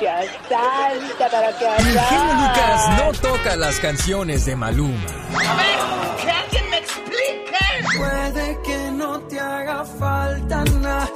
Dios 0.00 0.26
santo, 0.48 1.24
pero 1.30 1.58
qué! 1.58 1.82
Lucas 1.82 2.88
no 2.98 3.12
toca 3.30 3.56
las 3.56 3.78
canciones 3.80 4.44
de 4.46 4.56
Maluma. 4.56 5.06
A 5.34 5.56
ver, 5.56 6.24
que 6.24 6.30
alguien 6.30 6.70
me 6.70 6.78
explique. 6.78 7.96
Puede 7.96 8.58
que 8.62 8.90
no 8.92 9.20
te 9.28 9.38
haga 9.38 9.84
falta 9.84 10.64
nada, 10.80 11.09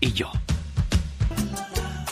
y 0.01 0.13
yo. 0.13 0.33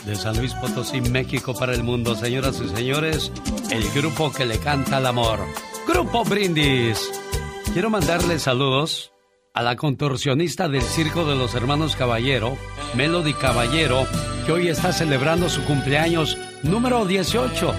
De 0.05 0.15
San 0.15 0.37
Luis 0.37 0.53
Potosí, 0.53 1.01
México 1.01 1.53
para 1.53 1.73
el 1.73 1.83
mundo, 1.83 2.15
señoras 2.15 2.61
y 2.61 2.69
señores, 2.69 3.33
el 3.69 3.83
grupo 3.91 4.31
que 4.31 4.45
le 4.45 4.59
canta 4.59 4.95
al 4.97 5.07
amor. 5.07 5.39
Grupo 5.85 6.23
Brindis. 6.23 7.11
Quiero 7.73 7.89
mandarle 7.89 8.39
saludos 8.39 9.11
a 9.53 9.61
la 9.61 9.75
contorsionista 9.75 10.69
del 10.69 10.83
Circo 10.83 11.25
de 11.25 11.35
los 11.35 11.53
Hermanos 11.53 11.97
Caballero, 11.97 12.57
Melody 12.95 13.33
Caballero, 13.33 14.07
que 14.45 14.53
hoy 14.53 14.69
está 14.69 14.93
celebrando 14.93 15.49
su 15.49 15.65
cumpleaños 15.65 16.37
número 16.63 17.05
18. 17.05 17.73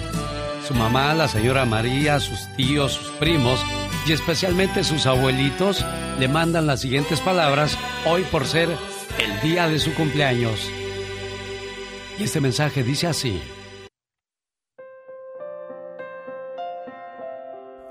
Su 0.66 0.74
mamá, 0.74 1.14
la 1.14 1.28
señora 1.28 1.64
María, 1.64 2.20
sus 2.20 2.46
tíos, 2.56 2.92
sus 2.92 3.10
primos 3.12 3.60
y 4.06 4.12
especialmente 4.12 4.84
sus 4.84 5.06
abuelitos 5.06 5.84
le 6.18 6.28
mandan 6.28 6.66
las 6.66 6.80
siguientes 6.80 7.20
palabras 7.20 7.76
hoy 8.06 8.22
por 8.24 8.46
ser 8.46 8.68
el 9.18 9.40
día 9.40 9.68
de 9.68 9.78
su 9.78 9.94
cumpleaños. 9.94 10.70
Y 12.18 12.24
este 12.24 12.40
mensaje 12.40 12.82
dice 12.82 13.06
así. 13.06 13.40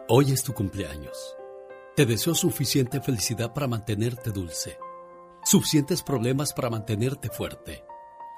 Hoy 0.09 0.31
es 0.31 0.43
tu 0.43 0.53
cumpleaños. 0.53 1.35
Te 1.95 2.05
deseo 2.05 2.35
suficiente 2.35 3.01
felicidad 3.01 3.53
para 3.53 3.67
mantenerte 3.67 4.31
dulce, 4.31 4.77
suficientes 5.43 6.03
problemas 6.03 6.53
para 6.53 6.69
mantenerte 6.69 7.29
fuerte, 7.29 7.83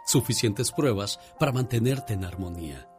suficientes 0.10 0.72
pruebas 0.72 1.20
para 1.38 1.52
mantenerte 1.52 2.14
en 2.14 2.26
armonía, 2.26 2.90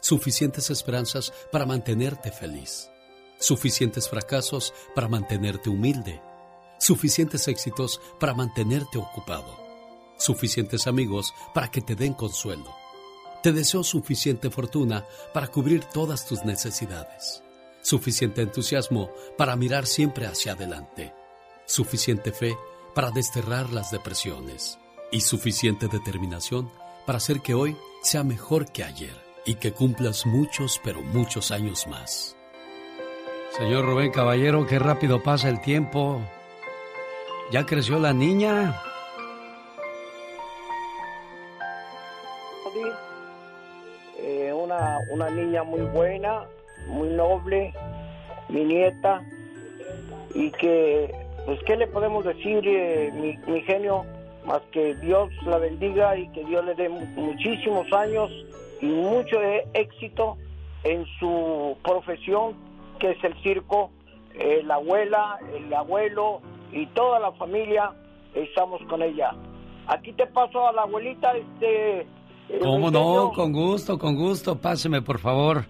suficientes 0.00 0.70
esperanzas 0.70 1.32
para 1.52 1.66
mantenerte 1.66 2.32
feliz, 2.32 2.90
suficientes 3.38 4.08
fracasos 4.08 4.74
para 4.92 5.06
mantenerte 5.06 5.70
humilde, 5.70 6.20
suficientes 6.80 7.46
éxitos 7.46 8.00
para 8.18 8.34
mantenerte 8.34 8.98
ocupado, 8.98 9.56
suficientes 10.18 10.88
amigos 10.88 11.32
para 11.54 11.70
que 11.70 11.80
te 11.80 11.94
den 11.94 12.12
consuelo. 12.12 12.74
Te 13.40 13.52
deseo 13.52 13.84
suficiente 13.84 14.50
fortuna 14.50 15.06
para 15.32 15.46
cubrir 15.46 15.84
todas 15.84 16.26
tus 16.26 16.44
necesidades. 16.44 17.44
Suficiente 17.82 18.42
entusiasmo 18.42 19.12
para 19.36 19.54
mirar 19.54 19.86
siempre 19.86 20.26
hacia 20.26 20.54
adelante, 20.54 21.14
suficiente 21.66 22.32
fe 22.32 22.58
para 22.96 23.12
desterrar 23.12 23.70
las 23.70 23.92
depresiones 23.92 24.76
y 25.10 25.20
suficiente 25.20 25.88
determinación 25.88 26.70
para 27.06 27.18
hacer 27.18 27.40
que 27.40 27.54
hoy 27.54 27.76
sea 28.02 28.24
mejor 28.24 28.70
que 28.70 28.84
ayer 28.84 29.14
y 29.44 29.54
que 29.54 29.72
cumplas 29.72 30.26
muchos, 30.26 30.80
pero 30.84 31.00
muchos 31.00 31.50
años 31.50 31.86
más. 31.86 32.36
Señor 33.50 33.86
Rubén 33.86 34.12
Caballero, 34.12 34.66
qué 34.66 34.78
rápido 34.78 35.22
pasa 35.22 35.48
el 35.48 35.60
tiempo. 35.60 36.20
¿Ya 37.50 37.64
creció 37.64 37.98
la 37.98 38.12
niña? 38.12 38.78
Eh, 44.18 44.52
una, 44.52 44.98
una 45.10 45.30
niña 45.30 45.64
muy 45.64 45.80
buena, 45.80 46.44
muy 46.88 47.08
noble, 47.08 47.72
mi 48.50 48.64
nieta, 48.64 49.22
y 50.34 50.50
que, 50.50 51.14
pues, 51.46 51.58
¿qué 51.66 51.76
le 51.76 51.86
podemos 51.86 52.24
decir, 52.26 52.62
eh, 52.68 53.10
mi, 53.14 53.36
mi 53.50 53.62
genio? 53.62 54.04
Más 54.48 54.62
que 54.72 54.94
Dios 54.96 55.28
la 55.44 55.58
bendiga 55.58 56.16
y 56.16 56.26
que 56.32 56.42
Dios 56.44 56.64
le 56.64 56.74
dé 56.74 56.88
mu- 56.88 57.04
muchísimos 57.16 57.86
años 57.92 58.30
y 58.80 58.86
mucho 58.86 59.42
eh, 59.42 59.66
éxito 59.74 60.36
en 60.84 61.04
su 61.20 61.76
profesión, 61.84 62.54
que 62.98 63.10
es 63.10 63.22
el 63.24 63.34
circo. 63.42 63.90
Eh, 64.34 64.62
la 64.64 64.76
abuela, 64.76 65.38
el 65.54 65.72
abuelo 65.74 66.40
y 66.72 66.86
toda 66.86 67.18
la 67.20 67.32
familia, 67.32 67.92
estamos 68.34 68.80
con 68.88 69.02
ella. 69.02 69.32
Aquí 69.86 70.12
te 70.12 70.26
paso 70.26 70.66
a 70.66 70.72
la 70.72 70.82
abuelita, 70.82 71.32
este... 71.36 72.06
¿Cómo 72.62 72.90
no? 72.90 73.32
Con 73.34 73.52
gusto, 73.52 73.98
con 73.98 74.16
gusto. 74.16 74.56
Páseme, 74.58 75.02
por 75.02 75.18
favor. 75.18 75.66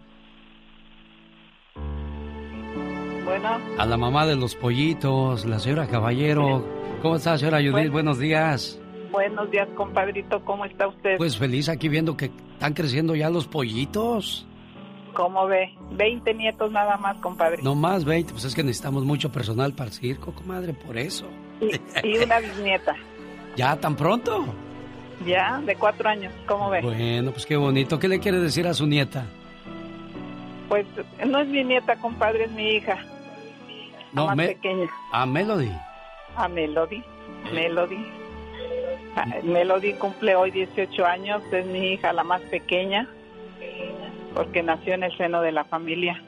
Buena. 3.24 3.59
A 3.78 3.86
la 3.86 3.96
mamá 3.96 4.26
de 4.26 4.36
los 4.36 4.55
pollitos, 4.55 5.44
la 5.44 5.59
señora 5.59 5.86
Caballero. 5.88 6.77
¿Cómo 7.02 7.16
está, 7.16 7.38
señora 7.38 7.58
Judith? 7.58 7.90
Buenos 7.90 8.18
días. 8.18 8.78
Buenos 9.12 9.50
días, 9.50 9.68
compadrito. 9.76 10.44
¿Cómo 10.44 10.64
está 10.64 10.88
usted? 10.88 11.16
Pues 11.16 11.36
feliz 11.38 11.68
aquí 11.68 11.88
viendo 11.88 12.16
que 12.16 12.30
están 12.54 12.74
creciendo 12.74 13.14
ya 13.14 13.30
los 13.30 13.46
pollitos. 13.46 14.46
¿Cómo 15.14 15.46
ve? 15.46 15.74
20 15.92 16.34
nietos 16.34 16.70
nada 16.70 16.96
más, 16.96 17.16
compadre. 17.18 17.62
No 17.62 17.74
más 17.74 18.04
20, 18.04 18.32
pues 18.32 18.44
es 18.44 18.54
que 18.54 18.62
necesitamos 18.62 19.04
mucho 19.04 19.30
personal 19.32 19.72
para 19.72 19.88
el 19.88 19.94
circo, 19.94 20.32
comadre, 20.32 20.74
por 20.74 20.96
eso. 20.98 21.26
Y, 21.60 22.08
y 22.08 22.18
una 22.18 22.38
bisnieta. 22.40 22.94
¿Ya 23.56 23.76
tan 23.76 23.96
pronto? 23.96 24.46
Ya, 25.26 25.60
de 25.64 25.74
cuatro 25.76 26.08
años. 26.08 26.32
¿Cómo 26.46 26.70
ve? 26.70 26.80
Bueno, 26.82 27.32
pues 27.32 27.46
qué 27.46 27.56
bonito. 27.56 27.98
¿Qué 27.98 28.06
le 28.08 28.20
quiere 28.20 28.38
decir 28.38 28.66
a 28.68 28.74
su 28.74 28.86
nieta? 28.86 29.24
Pues 30.68 30.86
no 31.26 31.40
es 31.40 31.48
mi 31.48 31.64
nieta, 31.64 31.96
compadre, 31.96 32.44
es 32.44 32.50
mi 32.52 32.76
hija. 32.76 32.98
No, 34.12 34.26
más 34.26 34.36
me- 34.36 34.48
pequeña. 34.48 34.86
A 35.12 35.26
Melody. 35.26 35.70
A 36.39 36.48
Melody. 36.48 37.02
Melody. 37.52 38.06
Melody 39.43 39.94
cumple 39.94 40.36
hoy 40.36 40.51
18 40.52 41.05
años, 41.05 41.43
es 41.52 41.66
mi 41.66 41.93
hija 41.93 42.12
la 42.12 42.23
más 42.23 42.40
pequeña, 42.43 43.09
porque 44.35 44.62
nació 44.62 44.94
en 44.94 45.02
el 45.02 45.16
seno 45.16 45.40
de 45.43 45.51
la 45.51 45.65
familia. 45.65 46.23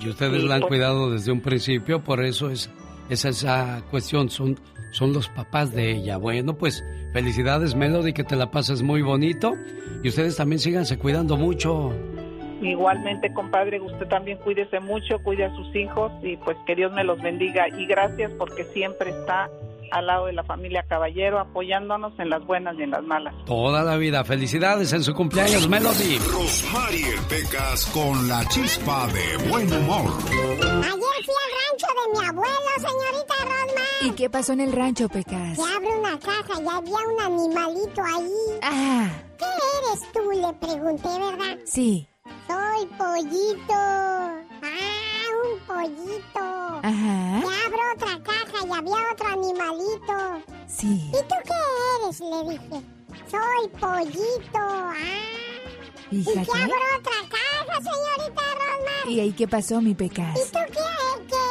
Y 0.00 0.08
ustedes 0.08 0.44
la 0.44 0.54
han 0.56 0.60
pues- 0.60 0.68
cuidado 0.68 1.10
desde 1.10 1.32
un 1.32 1.40
principio, 1.40 2.04
por 2.04 2.22
eso 2.24 2.50
es, 2.50 2.70
es 3.08 3.24
esa 3.24 3.82
cuestión, 3.90 4.30
son, 4.30 4.56
son 4.92 5.12
los 5.12 5.28
papás 5.28 5.74
de 5.74 5.90
ella. 5.92 6.16
Bueno, 6.18 6.56
pues 6.56 6.84
felicidades 7.12 7.74
Melody, 7.74 8.12
que 8.12 8.22
te 8.22 8.36
la 8.36 8.50
pases 8.50 8.82
muy 8.82 9.02
bonito 9.02 9.54
y 10.04 10.08
ustedes 10.08 10.36
también 10.36 10.60
síganse 10.60 10.98
cuidando 10.98 11.36
mucho. 11.36 11.92
Igualmente, 12.62 13.32
compadre, 13.32 13.80
usted 13.80 14.06
también 14.08 14.38
cuídese 14.38 14.80
mucho, 14.80 15.18
cuide 15.22 15.44
a 15.44 15.54
sus 15.54 15.74
hijos 15.74 16.12
y 16.22 16.36
pues 16.38 16.56
que 16.66 16.74
Dios 16.74 16.92
me 16.92 17.04
los 17.04 17.20
bendiga. 17.20 17.68
Y 17.68 17.86
gracias 17.86 18.32
porque 18.38 18.64
siempre 18.64 19.10
está 19.10 19.50
al 19.90 20.06
lado 20.06 20.26
de 20.26 20.32
la 20.32 20.42
familia 20.44 20.84
Caballero 20.88 21.38
apoyándonos 21.38 22.18
en 22.18 22.30
las 22.30 22.44
buenas 22.44 22.76
y 22.78 22.82
en 22.82 22.90
las 22.90 23.02
malas. 23.04 23.34
Toda 23.44 23.82
la 23.82 23.96
vida. 23.96 24.24
Felicidades 24.24 24.92
en 24.92 25.02
su 25.02 25.14
cumpleaños, 25.14 25.68
Melody. 25.68 26.18
Rosmarie 26.18 27.14
Pecas 27.28 27.86
con 27.86 28.28
la 28.28 28.44
chispa 28.48 29.06
de 29.08 29.48
buen 29.48 29.72
humor. 29.72 30.12
Ayer 30.30 31.24
fui 31.24 31.34
al 31.44 31.52
rancho 31.62 31.86
de 31.94 32.18
mi 32.18 32.26
abuelo, 32.26 32.70
señorita 32.76 33.34
Rosma. 33.44 33.82
¿Y 34.02 34.10
qué 34.12 34.30
pasó 34.30 34.52
en 34.52 34.60
el 34.60 34.72
rancho, 34.72 35.08
Pecas? 35.08 35.56
Se 35.56 35.62
abre 35.62 35.98
una 35.98 36.18
caja 36.18 36.60
y 36.60 36.68
había 36.68 36.96
un 36.96 37.22
animalito 37.22 38.02
ahí. 38.02 38.58
Ah. 38.62 39.08
¿Qué 39.38 39.44
eres 39.44 40.12
tú? 40.12 40.30
Le 40.32 40.52
pregunté, 40.54 41.08
¿verdad? 41.08 41.58
Sí. 41.64 42.08
Soy 42.46 42.86
pollito. 42.98 43.72
Ah, 43.72 45.26
un 45.44 45.60
pollito. 45.66 46.40
Ajá. 46.82 47.40
Se 47.40 47.66
abre 47.66 47.80
otra 47.94 48.22
caja 48.22 48.66
y 48.66 48.72
había 48.72 49.12
otro 49.12 49.28
animalito. 49.28 50.16
Sí. 50.66 51.08
¿Y 51.08 51.12
tú 51.12 51.36
qué 51.44 52.04
eres? 52.04 52.20
Le 52.20 52.50
dije. 52.50 52.82
Soy 53.30 53.68
pollito. 53.80 54.58
Ah. 54.58 54.92
¿Y 56.10 56.24
que 56.24 56.38
abro 56.38 56.76
otra 56.98 57.20
caja, 57.28 57.80
señorita 57.80 58.42
Rosmar? 58.54 59.08
¿Y 59.08 59.20
ahí 59.20 59.32
qué 59.32 59.48
pasó, 59.48 59.80
mi 59.80 59.94
Pecas? 59.94 60.36
¿Y 60.36 60.52
tú 60.52 60.58
qué, 60.72 61.26
qué 61.28 61.45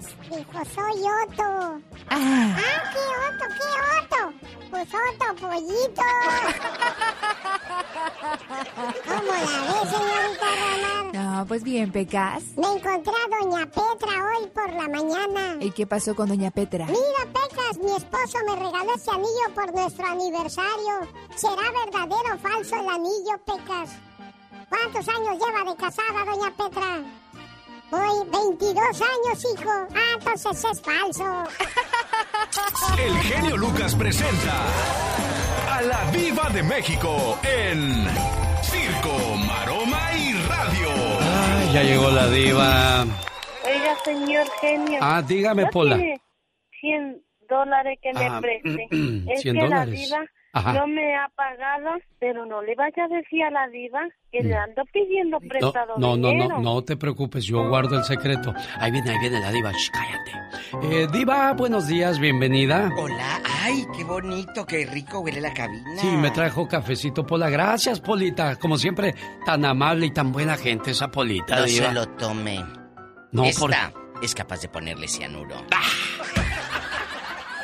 eres? 0.00 0.16
Dijo, 0.30 0.64
soy 0.74 1.02
Otto. 1.02 1.80
Ah. 2.08 2.56
Ah, 2.56 2.82
¿qué 2.92 3.04
Otto? 3.28 3.44
¿Qué 3.58 3.68
Otto? 3.98 4.22
Pues 4.70 4.88
Otto, 4.88 5.26
pollito. 5.46 6.02
¿Cómo 9.06 9.32
la 9.32 9.40
ves, 9.40 9.90
señorita 9.90 10.46
Rosmar? 10.60 11.14
No, 11.14 11.46
pues 11.46 11.62
bien, 11.62 11.92
Pecas. 11.92 12.42
Me 12.56 12.66
encontré 12.66 13.12
a 13.12 13.38
Doña 13.40 13.66
Petra 13.66 14.12
hoy 14.24 14.46
por 14.48 14.72
la 14.72 14.88
mañana. 14.88 15.56
¿Y 15.60 15.70
qué 15.70 15.86
pasó 15.86 16.14
con 16.14 16.28
Doña 16.28 16.50
Petra? 16.50 16.86
Mira, 16.86 17.32
Pecas, 17.32 17.78
mi 17.82 17.90
esposo 17.92 18.38
me 18.46 18.56
regaló 18.56 18.94
ese 18.94 19.10
anillo 19.10 19.54
por 19.54 19.72
nuestro 19.74 20.06
aniversario. 20.06 21.08
¿Será 21.34 21.70
verdadero 21.84 22.34
o 22.34 22.38
falso 22.38 22.76
el 22.76 22.88
anillo, 22.88 23.38
Pecas? 23.44 23.90
¿Cuántos 24.68 25.08
años 25.08 25.44
lleva 25.44 25.70
de 25.70 25.76
casada, 25.76 26.24
Doña 26.24 26.50
Petra? 26.56 27.04
Hoy 27.92 28.28
22 28.30 28.76
años, 29.02 29.44
hijo. 29.54 29.70
Ah, 29.94 30.16
entonces 30.18 30.64
es 30.64 30.80
falso. 30.80 31.44
El 32.98 33.14
genio 33.22 33.56
Lucas 33.56 33.94
presenta 33.94 34.54
a 35.70 35.82
la 35.82 36.04
Viva 36.12 36.48
de 36.50 36.62
México 36.62 37.38
en 37.42 38.06
Circo, 38.62 39.16
Maroma 39.46 40.00
y 40.16 40.32
Radio. 40.48 40.88
Ay, 41.20 41.72
ya 41.74 41.82
llegó 41.82 42.10
la 42.10 42.28
diva. 42.28 43.04
Oiga, 43.64 43.96
señor 44.04 44.46
genio. 44.60 44.98
Ah, 45.02 45.22
dígame, 45.26 45.62
¿no 45.64 45.70
Pola. 45.70 45.96
tiene 45.96 46.20
100 46.80 47.22
dólares 47.48 47.98
que 48.02 48.12
me 48.12 48.26
Ah, 48.26 48.40
preste. 48.40 48.86
es 49.32 49.42
100 49.42 49.54
que 49.56 49.60
la 49.62 49.68
dólares. 49.84 50.00
diva 50.00 50.18
Ajá. 50.52 50.72
no 50.72 50.86
me 50.88 51.16
ha 51.16 51.28
pagado, 51.36 51.90
pero 52.18 52.44
no 52.44 52.60
le 52.62 52.74
vaya 52.74 53.04
a 53.04 53.08
decir 53.08 53.42
a 53.44 53.50
la 53.50 53.68
diva 53.68 54.00
que 54.32 54.42
le 54.42 54.54
ando 54.54 54.82
pidiendo 54.92 55.38
No, 55.40 55.48
prestado 55.48 55.94
no, 55.96 56.16
no, 56.16 56.28
dinero. 56.30 56.48
no, 56.60 56.74
no 56.74 56.82
te 56.82 56.96
preocupes, 56.96 57.44
yo 57.44 57.68
guardo 57.68 57.96
el 57.96 58.04
secreto. 58.04 58.52
Ahí 58.78 58.90
viene, 58.90 59.10
ahí 59.10 59.18
viene 59.20 59.38
la 59.40 59.52
diva, 59.52 59.70
Shh, 59.72 59.90
cállate. 59.92 60.90
Eh, 61.02 61.06
diva, 61.12 61.52
buenos 61.52 61.86
días, 61.86 62.18
bienvenida. 62.18 62.90
Hola, 62.96 63.40
ay, 63.62 63.84
qué 63.96 64.02
bonito, 64.04 64.66
qué 64.66 64.86
rico 64.86 65.20
huele 65.20 65.40
la 65.40 65.52
cabina. 65.54 65.84
Sí, 65.98 66.08
me 66.08 66.30
trajo 66.32 66.66
cafecito, 66.66 67.24
Pola. 67.24 67.48
Gracias, 67.48 68.00
Polita. 68.00 68.56
Como 68.56 68.76
siempre, 68.76 69.14
tan 69.46 69.64
amable 69.64 70.06
y 70.06 70.10
tan 70.10 70.32
buena 70.32 70.56
gente 70.56 70.90
esa 70.90 71.08
Polita, 71.12 71.56
No 71.60 71.64
diva. 71.64 71.86
se 71.88 71.92
lo 71.92 72.08
tome. 72.10 72.64
No, 73.32 73.44
Esta 73.44 73.60
por- 73.60 74.24
es 74.24 74.34
capaz 74.34 74.60
de 74.62 74.68
ponerle 74.68 75.06
cianuro. 75.06 75.54
Ah. 75.72 75.80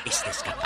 Esta 0.04 0.30
es 0.30 0.42
capaz 0.44 0.65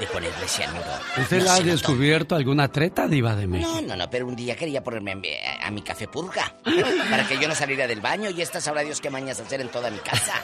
de 0.00 0.06
ponerle 0.08 0.46
cianuro. 0.48 0.86
¿Usted 1.18 1.38
No 1.38 1.44
la 1.44 1.54
ha 1.54 1.60
descubierto 1.60 2.34
alguna 2.36 2.68
treta, 2.70 3.06
diva 3.06 3.34
de. 3.34 3.46
México? 3.46 3.70
No, 3.72 3.80
no, 3.82 3.96
no, 3.96 4.10
pero 4.10 4.26
un 4.26 4.36
día 4.36 4.54
quería 4.56 4.82
ponerme 4.82 5.12
a 5.12 5.16
mi, 5.16 5.28
a 5.62 5.70
mi 5.70 5.82
café 5.82 6.06
purga 6.08 6.54
para 7.10 7.26
que 7.26 7.38
yo 7.38 7.48
no 7.48 7.54
saliera 7.54 7.86
del 7.86 8.00
baño 8.00 8.30
y 8.30 8.42
estas 8.42 8.64
sabrá 8.64 8.82
Dios 8.82 9.00
qué 9.00 9.10
mañas 9.10 9.40
hacer 9.40 9.60
en 9.60 9.68
toda 9.68 9.90
mi 9.90 9.98
casa. 9.98 10.34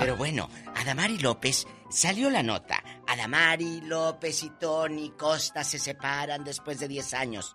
Pero 0.00 0.16
bueno, 0.16 0.48
Adamari 0.76 1.18
López 1.18 1.66
salió 1.90 2.30
la 2.30 2.42
nota. 2.42 2.82
Adamari 3.06 3.80
López 3.82 4.42
y 4.42 4.50
Tony 4.58 5.10
Costa 5.16 5.62
se 5.64 5.78
separan 5.78 6.42
después 6.44 6.80
de 6.80 6.88
10 6.88 7.14
años. 7.14 7.54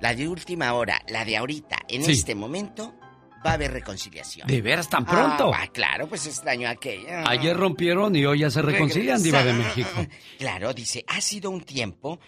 La 0.00 0.14
de 0.14 0.28
última 0.28 0.74
hora, 0.74 1.00
la 1.08 1.24
de 1.24 1.36
ahorita, 1.36 1.78
en 1.88 2.04
Sí. 2.04 2.12
este 2.12 2.34
momento, 2.34 2.94
va 3.44 3.50
a 3.50 3.54
haber 3.54 3.72
reconciliación. 3.72 4.46
¿De 4.46 4.62
veras 4.62 4.88
tan 4.88 5.04
pronto? 5.04 5.52
Ah, 5.54 5.66
claro, 5.72 6.08
pues 6.08 6.26
extraño 6.26 6.68
aquella. 6.68 7.28
Ayer 7.28 7.56
rompieron 7.56 8.14
y 8.16 8.24
hoy 8.24 8.40
ya 8.40 8.50
se 8.50 8.62
reconcilian, 8.62 9.22
diva 9.22 9.42
de 9.44 9.52
México. 9.52 9.90
Claro, 10.38 10.72
dice, 10.72 11.04
ha 11.06 11.20
sido 11.20 11.50
un 11.50 11.62
tiempo, 11.62 12.18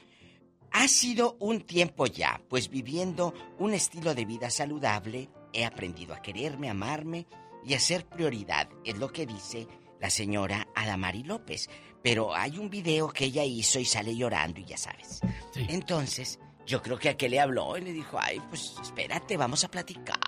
ha 0.72 0.88
sido 0.88 1.36
un 1.40 1.60
tiempo 1.62 2.06
ya, 2.06 2.40
pues 2.48 2.68
viviendo 2.68 3.34
un 3.59 3.74
estilo 3.74 4.14
de 4.14 4.24
vida 4.24 4.51
saludable, 4.51 5.28
he 5.52 5.64
aprendido 5.64 6.14
a 6.14 6.22
quererme, 6.22 6.70
amarme 6.70 7.26
y 7.64 7.74
a 7.74 7.80
ser 7.80 8.06
prioridad, 8.06 8.68
es 8.84 8.98
lo 8.98 9.12
que 9.12 9.26
dice 9.26 9.66
la 10.01 10.10
señora 10.10 10.68
Adamari 10.74 11.24
López. 11.24 11.68
Pero 12.02 12.34
hay 12.34 12.59
un 12.59 12.70
video 12.70 13.09
que 13.09 13.24
ella 13.24 13.44
hizo 13.44 13.80
y 13.80 13.84
sale 13.84 14.16
llorando 14.16 14.60
y 14.60 14.64
ya 14.64 14.76
sabes. 14.76 15.20
Entonces, 15.56 16.38
yo 16.66 16.82
creo 16.82 16.98
que 16.98 17.09
a 17.09 17.16
que 17.16 17.28
le 17.28 17.40
habló 17.40 17.78
y 17.78 17.82
le 17.82 17.93
dijo, 17.93 18.18
ay, 18.20 18.40
pues 18.48 18.74
espérate, 18.82 19.36
vamos 19.36 19.64
a 19.64 19.68
platicar. 19.68 20.18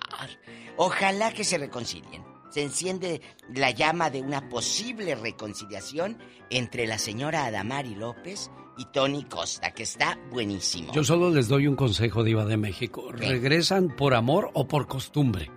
Ojalá 0.77 1.31
que 1.33 1.43
se 1.43 1.57
reconcilien. 1.57 2.23
Se 2.49 2.63
enciende 2.63 3.21
la 3.53 3.71
llama 3.71 4.09
de 4.09 4.21
una 4.21 4.49
posible 4.49 5.13
reconciliación 5.15 6.17
entre 6.49 6.87
la 6.87 6.97
señora 6.97 7.45
Adamari 7.45 7.93
López 7.93 8.49
y 8.77 8.85
Tony 8.85 9.25
Costa, 9.25 9.71
que 9.71 9.83
está 9.83 10.17
buenísimo. 10.31 10.91
Yo 10.93 11.03
solo 11.03 11.29
les 11.29 11.47
doy 11.47 11.67
un 11.67 11.75
consejo, 11.75 12.23
diva 12.23 12.45
de 12.45 12.57
México. 12.57 13.11
¿Regresan 13.11 13.95
por 13.95 14.15
amor 14.15 14.49
o 14.53 14.67
por 14.67 14.87
costumbre? 14.87 15.51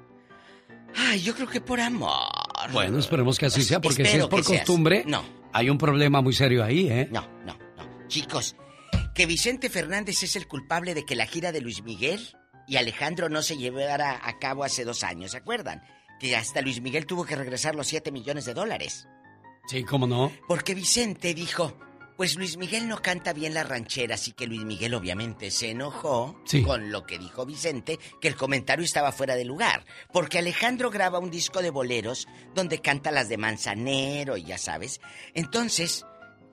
Ay, 0.95 1.23
yo 1.23 1.35
creo 1.35 1.49
que 1.49 1.61
por 1.61 1.81
amor. 1.81 2.29
Bueno, 2.73 2.99
esperemos 2.99 3.39
que 3.39 3.47
así 3.47 3.63
sea, 3.63 3.81
porque 3.81 4.05
si 4.05 4.19
es 4.19 4.27
por 4.27 4.45
costumbre. 4.45 5.05
No. 5.07 5.23
hay 5.53 5.71
un 5.71 5.79
problema 5.79 6.21
muy 6.21 6.35
serio 6.35 6.63
ahí, 6.63 6.89
¿eh? 6.89 7.09
No, 7.11 7.27
no, 7.47 7.57
no. 7.77 8.09
Chicos, 8.09 8.57
que 9.15 9.27
Vicente 9.27 9.69
Fernández 9.71 10.23
es 10.23 10.37
el 10.37 10.47
culpable 10.49 10.95
de 10.95 11.05
que 11.05 11.17
la 11.17 11.27
gira 11.27 11.53
de 11.53 11.61
Luis 11.61 11.83
Miguel 11.83 12.37
y 12.67 12.77
Alejandro 12.77 13.29
no 13.29 13.43
se 13.43 13.57
llevara 13.57 14.21
a 14.23 14.39
cabo 14.39 14.65
hace 14.65 14.85
dos 14.85 15.05
años, 15.05 15.33
¿se 15.33 15.37
acuerdan? 15.39 15.83
Que 16.21 16.37
hasta 16.37 16.61
Luis 16.63 16.81
Miguel 16.81 17.07
tuvo 17.07 17.25
que 17.25 17.37
regresar 17.37 17.75
los 17.75 17.89
7 17.89 18.11
millones 18.13 18.45
de 18.45 18.55
dólares. 18.55 19.07
Sí, 19.67 19.85
cómo 19.85 20.07
no. 20.07 20.33
Porque 20.49 20.75
Vicente 20.75 21.35
dijo, 21.35 21.77
pues 22.17 22.37
Luis 22.37 22.57
Miguel 22.57 22.89
no 22.89 23.03
canta 23.03 23.33
bien 23.33 23.53
la 23.55 23.65
ranchera, 23.65 24.15
así 24.15 24.33
que 24.33 24.47
Luis 24.47 24.65
Miguel 24.65 24.95
obviamente 24.95 25.51
se 25.51 25.71
enojó 25.71 26.41
Sí. 26.45 26.63
con 26.63 26.91
lo 26.93 27.05
que 27.05 27.19
dijo 27.19 27.45
Vicente, 27.45 27.99
que 28.21 28.29
el 28.29 28.37
comentario 28.37 28.85
estaba 28.85 29.13
fuera 29.13 29.35
de 29.35 29.45
lugar. 29.45 29.85
Porque 30.13 30.39
Alejandro 30.39 30.91
graba 30.91 31.19
un 31.19 31.31
disco 31.31 31.61
de 31.63 31.71
boleros 31.71 32.29
donde 32.55 32.81
canta 32.81 33.11
las 33.11 33.29
de 33.29 33.37
Manzanero 33.39 34.37
y 34.37 34.45
ya 34.45 34.59
sabes. 34.59 35.01
Entonces, 35.35 36.05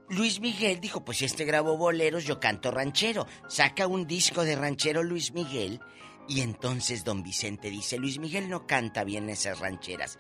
Luis 0.10 0.40
Miguel 0.40 0.80
dijo, 0.80 1.06
pues 1.06 1.20
si 1.20 1.26
este 1.26 1.46
grabó 1.46 1.78
boleros, 1.78 2.26
yo 2.26 2.40
canto 2.40 2.72
ranchero. 2.72 3.28
Saca 3.48 3.88
un 3.88 4.08
disco 4.08 4.44
de 4.44 4.56
ranchero 4.56 5.04
Luis 5.04 5.34
Miguel 5.34 5.80
y 6.28 6.42
entonces 6.42 7.04
don 7.04 7.22
Vicente 7.24 7.70
dice, 7.70 7.98
Luis 7.98 8.20
Miguel 8.20 8.50
no 8.50 8.66
canta 8.66 9.04
bien 9.04 9.30
esas 9.30 9.60
rancheras. 9.60 10.18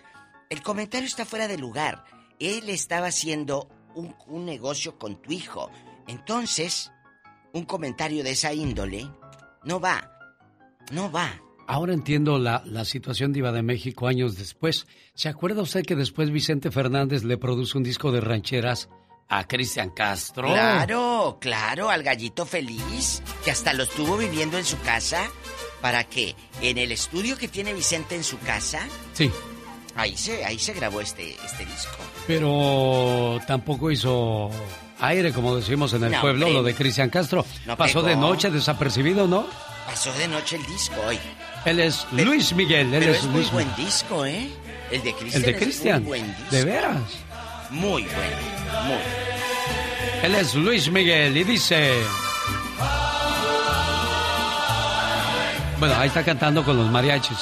El 0.49 0.61
comentario 0.61 1.07
está 1.07 1.26
fuera 1.26 1.48
de 1.48 1.57
lugar. 1.57 2.03
Él 2.40 2.70
estaba 2.70 3.07
haciendo 3.07 3.68
un, 3.95 4.16
un 4.28 4.45
negocio 4.45 4.98
con 4.98 5.22
tu 5.22 5.32
hijo. 5.32 5.72
Entonces, 6.07 6.91
un 7.53 7.66
comentario 7.66 8.24
de 8.24 8.32
esa 8.32 8.53
índole 8.53 9.10
no 9.64 9.80
va. 9.80 10.11
No 10.91 11.11
va. 11.11 11.41
Ahora 11.68 11.94
entiendo 11.94 12.40
la, 12.40 12.64
la 12.66 12.86
situación 12.86 13.32
diva 13.32 13.52
de 13.52 13.61
México 13.61 14.07
años 14.07 14.36
después. 14.36 14.88
¿Se 15.14 15.30
acuerda 15.30 15.61
usted 15.61 15.84
que 15.86 15.95
después 15.95 16.32
Vicente 16.32 16.72
Fernández 16.72 17.24
le 17.24 17.38
produce 17.38 17.78
un 17.78 17.84
disco 17.84 18.11
de 18.11 18.22
rancheras 18.22 18.90
a 19.30 19.48
Cristian 19.48 19.92
Castro? 19.92 20.48
Claro, 20.50 21.38
claro, 21.40 21.90
al 21.90 22.04
gallito 22.04 22.46
feliz, 22.46 23.22
que 23.46 23.52
hasta 23.52 23.74
lo 23.74 23.84
estuvo 23.84 24.18
viviendo 24.18 24.58
en 24.58 24.66
su 24.66 24.80
casa. 24.82 25.30
¿Para 25.82 26.04
qué? 26.04 26.36
En 26.62 26.78
el 26.78 26.92
estudio 26.92 27.38
que 27.38 27.48
tiene 27.48 27.74
Vicente 27.74 28.16
en 28.16 28.24
su 28.24 28.38
casa, 28.40 28.82
Sí, 29.14 29.32
ahí 29.96 30.18
se, 30.18 30.44
ahí 30.44 30.60
se 30.60 30.74
grabó 30.74 31.00
este, 31.00 31.36
este 31.46 31.66
disco. 31.66 31.96
pero 32.28 33.40
tampoco 33.48 33.90
hizo 33.92 34.50
aire, 35.00 35.32
como 35.32 35.56
decimos 35.56 35.94
en 35.94 36.04
el 36.06 36.12
No, 36.12 36.22
pueblo, 36.22 36.50
lo 36.50 36.64
de 36.64 36.74
Cristian 36.76 37.10
Castro. 37.10 37.46
No 37.66 37.78
Pasó 37.78 38.02
de 38.02 38.16
noche 38.16 38.50
desapercibido, 38.50 39.28
¿no? 39.28 39.48
Pasó 39.86 40.12
de 40.14 40.28
noche 40.28 40.58
el 40.58 40.66
disco 40.66 40.96
hoy. 41.08 41.18
Él 41.66 41.80
es 41.80 42.06
Luis 42.12 42.54
Miguel, 42.54 42.94
él 42.94 43.00
Pero 43.00 43.12
es, 43.14 43.20
es 43.20 43.26
muy 43.26 43.42
Luis 43.42 43.52
buen 43.52 43.76
disco, 43.76 44.26
¿eh? 44.26 44.50
El 44.92 45.04
de 45.04 45.14
Cristian. 45.14 45.44
El 45.44 45.52
de 45.54 45.60
Cristian. 45.60 46.04
muy 46.04 46.10
buen 46.20 46.28
disco. 46.36 46.52
De 46.56 46.66
veras. 46.66 47.02
Muy 47.72 48.04
bueno, 48.04 48.38
muy. 48.86 50.24
Él 50.24 50.36
es 50.36 50.56
Luis 50.56 50.90
Miguel 50.91 51.38
y 51.38 51.44
dice... 51.44 51.94
Bueno, 55.80 55.96
ahí 55.98 56.08
está 56.08 56.24
cantando 56.24 56.64
con 56.64 56.76
los 56.78 56.91
mariachis. 56.91 57.38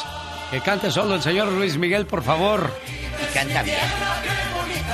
Que 0.51 0.61
cante 0.61 0.91
solo 0.91 1.15
el 1.15 1.21
señor 1.21 1.51
Luis 1.51 1.77
Miguel, 1.77 2.05
por 2.05 2.23
favor. 2.23 2.71
Y 3.21 3.33
canta 3.33 3.63
bien. 3.63 3.77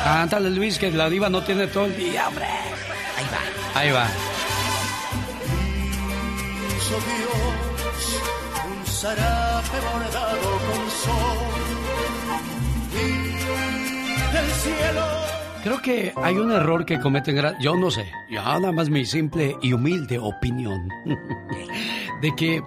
Cántale, 0.04 0.50
Luis, 0.50 0.80
que 0.80 0.92
la 0.92 1.10
diva 1.10 1.30
no 1.30 1.44
tiene 1.44 1.68
todo 1.68 1.86
el 1.86 1.96
día, 1.96 2.28
hombre. 2.28 2.46
Ahí 2.46 3.26
va. 3.32 3.80
Ahí 3.80 3.92
va. 3.92 4.08
Dios 6.90 8.22
un 8.66 8.86
zarape 8.86 9.80
bordado 9.80 10.60
con 10.60 10.92
sol 10.92 11.73
del 14.34 14.52
cielo 14.52 15.24
Creo 15.64 15.82
que 15.82 16.14
hay 16.18 16.36
un 16.36 16.52
error 16.52 16.86
que 16.86 17.00
cometen... 17.00 17.42
Yo 17.62 17.78
no 17.78 17.90
sé. 17.90 18.06
Yo 18.30 18.42
nada 18.42 18.74
más 18.74 18.90
mi 18.90 19.06
simple 19.06 19.56
y 19.62 19.72
humilde 19.72 20.20
opinión. 20.20 20.90
de 22.22 22.36
que 22.36 22.62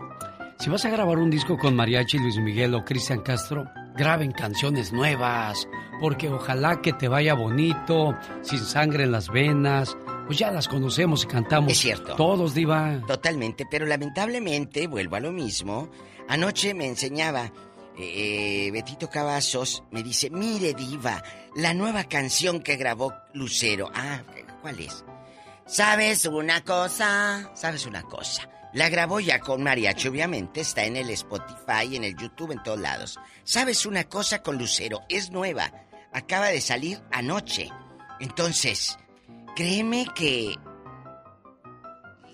si 0.59 0.71
vas 0.71 0.87
a 0.87 0.89
grabar 0.89 1.19
un 1.19 1.29
disco 1.29 1.59
con 1.59 1.77
Mariachi, 1.77 2.19
Luis 2.19 2.39
Miguel 2.39 2.75
o 2.75 2.87
Cristian 2.87 3.21
Castro, 3.21 3.67
graben 3.95 4.33
canciones 4.33 4.95
nuevas. 4.95 5.69
Porque 6.01 6.31
ojalá 6.31 6.81
que 6.81 6.95
te 6.95 7.09
vaya 7.09 7.35
bonito, 7.35 8.17
sin 8.41 8.61
sangre 8.61 9.05
en 9.05 9.13
las 9.13 9.29
venas. 9.29 9.95
Pues 10.25 10.39
ya 10.39 10.51
las 10.51 10.67
conocemos 10.67 11.25
y 11.25 11.27
cantamos. 11.27 11.73
Es 11.73 11.79
cierto. 11.79 12.17
Todos, 12.17 12.55
Diva. 12.55 12.99
Totalmente, 13.07 13.67
pero 13.71 13.85
lamentablemente, 13.85 14.87
vuelvo 14.87 15.17
a 15.17 15.21
lo 15.21 15.33
mismo. 15.33 15.91
Anoche 16.29 16.73
me 16.73 16.87
enseñaba 16.87 17.53
eh, 17.99 18.71
Betito 18.73 19.09
Cavazos, 19.09 19.83
me 19.91 20.03
dice, 20.03 20.31
mire 20.31 20.75
diva, 20.75 21.23
la 21.55 21.73
nueva 21.75 22.05
canción 22.05 22.61
que 22.61 22.77
grabó 22.77 23.15
Lucero. 23.33 23.91
Ah, 23.95 24.23
¿cuál 24.61 24.81
es? 24.81 25.05
¿Sabes 25.67 26.27
una 26.27 26.63
cosa? 26.63 27.51
¿Sabes 27.55 27.87
una 27.87 28.03
cosa? 28.03 28.49
La 28.73 28.91
grabó 28.91 29.21
ya 29.21 29.41
con 29.41 29.63
mariachi, 29.63 30.09
obviamente, 30.09 30.61
está 30.61 30.85
en 30.85 30.97
el 30.97 31.09
Spotify, 31.11 31.97
en 31.97 32.05
el 32.05 32.17
YouTube, 32.17 32.53
en 32.53 32.63
todos 32.63 32.79
lados. 32.79 33.19
¿Sabes 33.43 33.87
una 33.87 34.05
cosa 34.05 34.43
con 34.43 34.59
Lucero? 34.59 35.01
Es 35.09 35.31
nueva, 35.31 35.73
acaba 36.13 36.49
de 36.49 36.61
salir 36.61 37.01
anoche. 37.11 37.71
Entonces, 38.21 38.99
créeme 39.55 40.07
que 40.15 40.57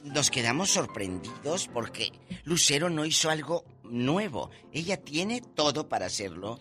nos 0.02 0.30
quedamos 0.30 0.70
sorprendidos 0.70 1.68
porque 1.72 2.10
Lucero 2.44 2.90
no 2.90 3.04
hizo 3.04 3.30
algo 3.30 3.64
nuevo. 3.92 4.50
Ella 4.72 4.96
tiene 4.96 5.40
todo 5.54 5.88
para 5.88 6.06
hacerlo. 6.06 6.58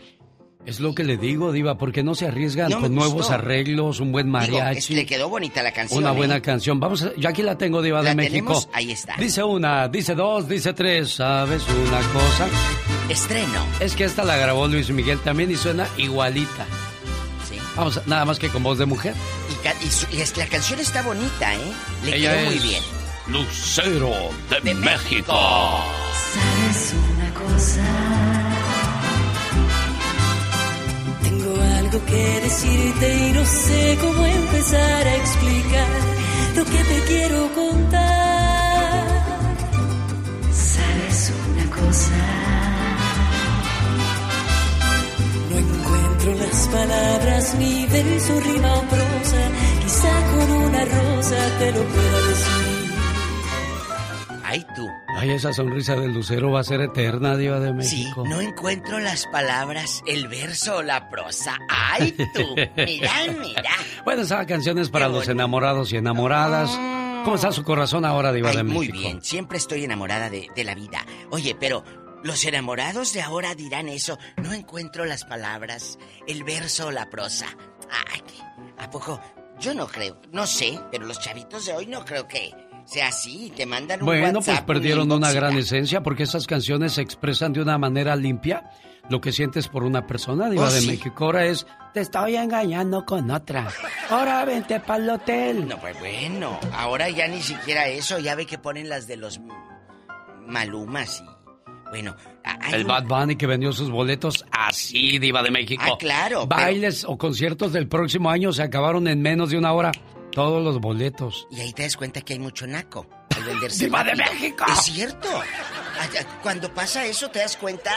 Es 0.64 0.80
lo 0.80 0.94
que 0.94 1.04
le 1.04 1.18
digo, 1.18 1.52
Diva, 1.52 1.76
porque 1.80 2.04
no 2.04 2.14
se 2.14 2.28
arriesgan 2.28 2.70
No 2.70 2.82
con 2.82 2.94
nuevos 2.94 3.32
arreglos, 3.32 4.00
un 4.00 4.12
buen 4.12 4.28
Digo, 4.28 4.38
mariachi. 4.38 4.78
es- 4.78 4.90
le 4.92 5.08
quedó 5.08 5.28
bonita 5.28 5.64
la 5.64 5.72
canción. 5.72 6.04
Una 6.04 6.12
¿eh? 6.14 6.16
buena 6.16 6.40
canción. 6.40 6.80
Vamos, 6.80 7.02
a- 7.02 7.16
yo 7.16 7.30
aquí 7.30 7.42
la 7.42 7.58
tengo, 7.58 7.82
Diva 7.82 8.04
¿La 8.04 8.10
de 8.12 8.16
México. 8.16 8.34
tenemos? 8.36 8.70
Ahí 8.72 8.92
está. 8.92 9.16
Dice 9.18 9.44
una, 9.44 9.88
dice 9.88 10.14
dos, 10.14 10.48
dice 10.48 10.74
tres. 10.74 11.14
¿Sabes 11.16 11.64
una 11.68 12.00
cosa? 12.14 12.48
Estreno. 13.10 13.66
Es 13.80 13.96
que 13.96 14.04
esta 14.04 14.24
la 14.24 14.38
grabó 14.38 14.68
Luis 14.68 14.92
Miguel 14.92 15.18
también 15.22 15.50
y 15.50 15.56
suena 15.56 15.88
igualita. 15.98 16.68
Sí. 17.50 17.56
Vamos, 17.76 18.00
nada 18.06 18.26
más 18.26 18.38
que 18.38 18.50
con 18.50 18.62
voz 18.62 18.78
de 18.78 18.86
mujer. 18.86 19.16
Y, 19.52 19.64
ca- 19.64 19.76
y 19.84 19.88
su- 19.90 20.16
y 20.16 20.22
es 20.22 20.32
que 20.32 20.42
la 20.42 20.48
canción 20.48 20.80
está 20.80 21.02
bonita, 21.02 21.56
¿eh? 21.56 21.60
Le 22.06 22.18
Ella 22.18 22.34
quedó 22.38 22.46
muy 22.52 22.60
bien. 22.60 22.84
Lucero 23.30 24.12
de, 24.64 24.74
México. 24.76 25.34
¿Sabes 25.34 26.94
Tengo 31.22 31.62
algo 31.80 32.06
que 32.06 32.40
decirte 32.42 33.28
y 33.28 33.34
no 33.34 33.46
sé 33.46 33.98
cómo 34.02 34.26
empezar 34.26 35.08
a 35.08 35.16
explicar 35.16 35.88
lo 36.56 36.66
que 36.66 36.84
te 36.84 37.02
quiero 37.08 37.54
contar. 37.54 39.06
¿Sabes 40.52 41.34
una 41.52 41.66
cosa? 41.70 42.22
No 45.52 45.58
encuentro 45.60 46.34
las 46.44 46.68
palabras 46.68 47.56
ni 47.60 47.86
verso, 47.86 48.40
rima 48.40 48.74
o 48.74 48.82
prosa. 48.82 49.42
Quizá 49.84 50.14
con 50.32 50.52
una 50.52 50.86
rosa 50.86 51.38
te 51.60 51.72
lo 51.74 51.84
pueda 51.84 52.22
decir. 52.28 52.92
Ay, 54.44 54.66
tú. 54.76 55.01
Ay, 55.18 55.32
esa 55.32 55.54
sonrisa 55.54 55.96
del 55.96 56.14
lucero 56.14 56.52
va 56.52 56.62
a 56.62 56.64
ser 56.64 56.82
eterna, 56.82 57.36
Diva 57.38 57.60
de 57.60 57.70
Sí, 57.84 57.98
México. 58.04 58.24
no 58.28 58.40
encuentro 58.42 59.00
las 59.00 59.28
palabras, 59.28 60.02
el 60.08 60.28
verso 60.28 60.78
o 60.78 60.82
la 60.84 61.10
prosa. 61.10 61.58
¡Ay, 61.70 62.12
tú! 62.34 62.56
Mira, 62.78 63.12
mira. 63.40 63.72
Bueno, 64.06 64.22
esa 64.24 64.46
canción 64.46 64.80
es 64.80 64.90
para 64.90 65.08
los 65.10 65.28
enamorados 65.28 65.92
y 65.94 65.98
enamoradas. 65.98 66.70
¿Cómo 67.24 67.36
está 67.36 67.52
su 67.52 67.64
corazón 67.64 68.04
ahora, 68.06 68.32
Diva 68.34 68.50
Ay, 68.50 68.58
de 68.58 68.64
muy 68.64 68.88
México? 68.88 68.98
bien, 69.00 69.22
siempre 69.22 69.58
estoy 69.58 69.84
enamorada 69.84 70.30
de, 70.30 70.48
de 70.56 70.64
la 70.64 70.74
vida. 70.76 71.06
Oye, 71.30 71.56
pero 71.60 71.84
los 72.24 72.44
enamorados 72.46 73.14
de 73.14 73.22
ahora 73.22 73.54
dirán 73.54 73.90
eso. 73.90 74.18
No 74.38 74.54
encuentro 74.54 75.06
las 75.06 75.26
palabras, 75.26 76.00
el 76.28 76.44
verso 76.44 76.88
o 76.88 76.92
la 76.92 77.10
prosa. 77.12 77.46
Ay, 78.12 78.22
¿a 78.80 78.90
poco? 78.90 79.22
Yo 79.60 79.76
no 79.76 79.86
creo, 79.88 80.20
no 80.32 80.48
sé, 80.48 80.80
pero 80.92 81.06
los 81.06 81.20
chavitos 81.20 81.68
de 81.68 81.74
hoy 81.74 81.86
no 81.86 82.04
creo 82.06 82.28
que 82.28 82.52
sea 82.92 83.08
así. 83.08 83.52
Te 83.56 83.66
mandan 83.66 84.02
un 84.02 84.06
Bueno, 84.06 84.34
pues 84.40 84.48
WhatsApp, 84.48 84.60
un 84.62 84.66
perdieron 84.68 85.12
una 85.12 85.32
y 85.32 85.36
gran 85.36 85.58
esencia 85.58 86.02
porque 86.04 86.24
esas 86.24 86.46
canciones 86.48 86.94
se 86.94 87.02
expresan 87.02 87.54
de 87.54 87.62
una 87.62 87.78
manera 87.78 88.16
limpia. 88.16 88.70
Lo 89.10 89.20
que 89.20 89.32
sientes 89.32 89.68
por 89.68 89.84
una 89.84 90.06
persona, 90.08 90.50
Diva 90.50 90.68
Oh, 90.68 90.72
de 90.72 90.80
sí. 90.80 90.88
México, 90.88 91.26
ahora 91.26 91.46
es, 91.46 91.66
te 91.94 92.02
estoy 92.02 92.36
engañando 92.36 93.04
con 93.06 93.30
otra. 93.32 93.68
Ahora 94.10 94.46
vente 94.46 94.80
pa'l 94.80 95.10
hotel. 95.10 95.68
No, 95.68 95.78
pues 95.80 96.00
bueno, 96.00 96.58
ahora 96.74 97.10
ya 97.10 97.28
ni 97.28 97.42
siquiera 97.42 97.88
eso, 97.88 98.20
ya 98.20 98.36
ve 98.36 98.46
que 98.46 98.58
ponen 98.60 98.88
las 98.90 99.08
de 99.08 99.18
los 99.18 99.42
malumas 100.48 101.22
y... 101.26 101.42
Bueno, 101.90 102.16
El 102.72 102.86
Bad 102.86 103.04
Bunny 103.06 103.36
que 103.36 103.46
vendió 103.48 103.74
sus 103.74 103.90
boletos 103.90 104.46
así, 104.50 105.20
Diva 105.20 105.44
de 105.44 105.52
México. 105.52 105.84
Ah, 105.86 105.98
claro, 106.00 106.48
pero- 106.48 106.62
Bailes 106.62 107.04
o 107.04 107.18
conciertos 107.18 107.74
del 107.74 107.90
próximo 107.90 108.30
año 108.30 108.54
se 108.54 108.64
acabaron 108.64 109.10
en 109.10 109.22
menos 109.22 109.50
de 109.50 109.58
una 109.58 109.74
hora. 109.74 109.92
Todos 110.32 110.64
los 110.64 110.80
boletos. 110.80 111.48
Y 111.52 111.60
ahí 111.60 111.74
te 111.74 111.84
das 111.84 111.98
cuenta 111.98 112.22
que 112.22 112.34
hay 112.34 112.40
mucho 112.40 112.68
naco 112.68 113.08
al 113.36 113.44
venderse 113.46 113.86
¡Viva 113.86 114.04
de. 114.04 114.16
México! 114.16 114.66
Es 114.72 114.84
cierto. 114.86 115.28
Cuando 116.42 116.74
pasa 116.74 117.06
eso, 117.06 117.30
¿te 117.30 117.40
das 117.40 117.58
cuenta? 117.58 117.92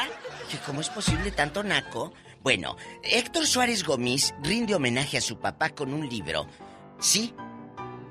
Que 0.51 0.59
cómo 0.59 0.81
es 0.81 0.89
posible 0.89 1.31
tanto 1.31 1.63
naco. 1.63 2.13
Bueno, 2.43 2.77
Héctor 3.03 3.47
Suárez 3.47 3.85
Gómez 3.85 4.35
rinde 4.43 4.75
homenaje 4.75 5.17
a 5.17 5.23
su 5.23 5.39
papá 5.39 5.71
con 5.71 5.95
un 5.95 6.07
libro. 6.09 6.47
Sí, 6.99 7.33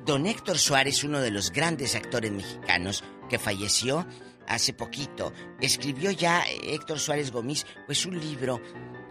don 0.05 0.25
Héctor 0.25 0.57
Suárez, 0.57 1.03
uno 1.03 1.19
de 1.19 1.29
los 1.29 1.51
grandes 1.51 1.95
actores 1.95 2.31
mexicanos 2.31 3.03
que 3.29 3.37
falleció 3.37 4.07
hace 4.47 4.73
poquito, 4.73 5.31
escribió 5.61 6.11
ya 6.11 6.41
eh, 6.41 6.73
Héctor 6.73 6.99
Suárez 6.99 7.31
Gómez, 7.31 7.65
pues 7.85 8.05
un 8.05 8.19
libro 8.19 8.61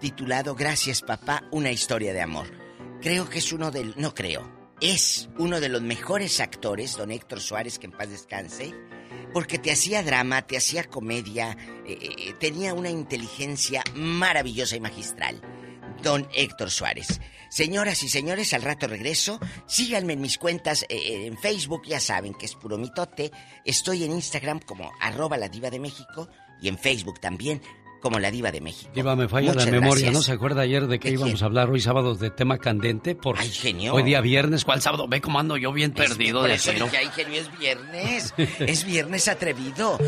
titulado 0.01 0.55
Gracias 0.55 1.01
papá, 1.03 1.45
una 1.53 1.71
historia 1.71 2.13
de 2.13 2.21
amor. 2.21 2.47
Creo 3.01 3.29
que 3.29 3.39
es 3.39 3.53
uno 3.53 3.71
del... 3.71 3.95
No 3.97 4.15
creo. 4.15 4.62
Es 4.83 5.29
uno 5.39 5.61
de 5.61 5.69
los 5.69 5.81
mejores 5.81 6.41
actores, 6.41 6.97
don 6.97 7.13
Héctor 7.13 7.41
Suárez, 7.41 7.79
que 7.79 7.87
en 7.87 7.93
paz 7.93 8.11
descanse, 8.11 8.75
porque 9.33 9.57
te 9.57 9.71
hacía 9.71 10.03
drama, 10.03 10.43
te 10.43 10.57
hacía 10.57 10.83
comedia, 10.83 11.57
eh, 11.87 11.97
eh, 12.01 12.35
tenía 12.41 12.75
una 12.75 12.91
inteligencia 12.91 13.85
maravillosa 13.95 14.75
y 14.75 14.81
magistral. 14.81 15.41
Don 16.03 16.29
Héctor 16.35 16.73
Suárez. 16.73 17.21
Señoras 17.49 18.03
y 18.03 18.09
señores, 18.09 18.55
al 18.55 18.63
rato 18.63 18.89
regreso. 18.89 19.39
Síganme 19.67 20.15
en 20.15 20.21
mis 20.21 20.37
cuentas 20.37 20.85
eh, 20.89 21.27
en 21.27 21.39
Facebook, 21.39 21.83
ya 21.87 22.01
saben 22.01 22.35
que 22.35 22.47
es 22.47 22.57
puro 22.57 22.77
mitote. 22.77 23.31
Estoy 23.65 24.03
en 24.03 24.11
Instagram 24.11 24.59
como 24.59 24.91
arroba 25.01 25.37
la 25.37 25.49
diva 25.49 25.71
de 25.71 25.79
México 25.79 26.29
y 26.61 26.67
en 26.67 26.77
Facebook 26.77 27.21
también 27.21 27.63
como 28.03 28.19
la 28.19 28.31
diva 28.31 28.51
de 28.51 28.61
México. 28.61 28.91
Diva, 28.95 29.17
me 29.17 29.29
falla 29.29 29.53
Muchas 29.53 29.65
la 29.67 29.71
memoria. 29.73 29.93
gracias. 29.93 30.13
¿No 30.13 30.23
se 30.23 30.33
acuerda 30.33 30.63
ayer 30.63 30.87
de 30.89 30.99
que 30.99 31.09
¿De 31.09 31.15
íbamos 31.15 31.35
quién? 31.35 31.43
a 31.45 31.47
hablar 31.47 31.71
hoy 31.71 31.81
sábados 31.81 32.19
de 32.19 32.31
tema 32.31 32.59
candente? 32.59 33.15
Por 33.15 33.39
Ay, 33.39 33.49
genio. 33.49 33.95
Hoy 33.95 34.03
día 34.03 34.21
viernes. 34.21 34.65
¿Cuál 34.65 34.83
sábado? 34.83 35.07
Ve 35.09 35.21
cómo 35.21 35.39
ando 35.39 35.57
yo 35.57 35.73
bien 35.73 35.95
Es- 35.97 36.09
perdido 36.09 36.41
por 36.41 36.49
de 36.51 36.57
eso 36.57 36.71
cero. 36.73 36.85
dije, 36.87 36.97
ay, 36.99 37.09
genio, 37.15 37.41
es 37.41 37.59
viernes. 37.59 38.35
es 38.61 38.85
viernes 38.85 39.29
atrevido. 39.29 39.99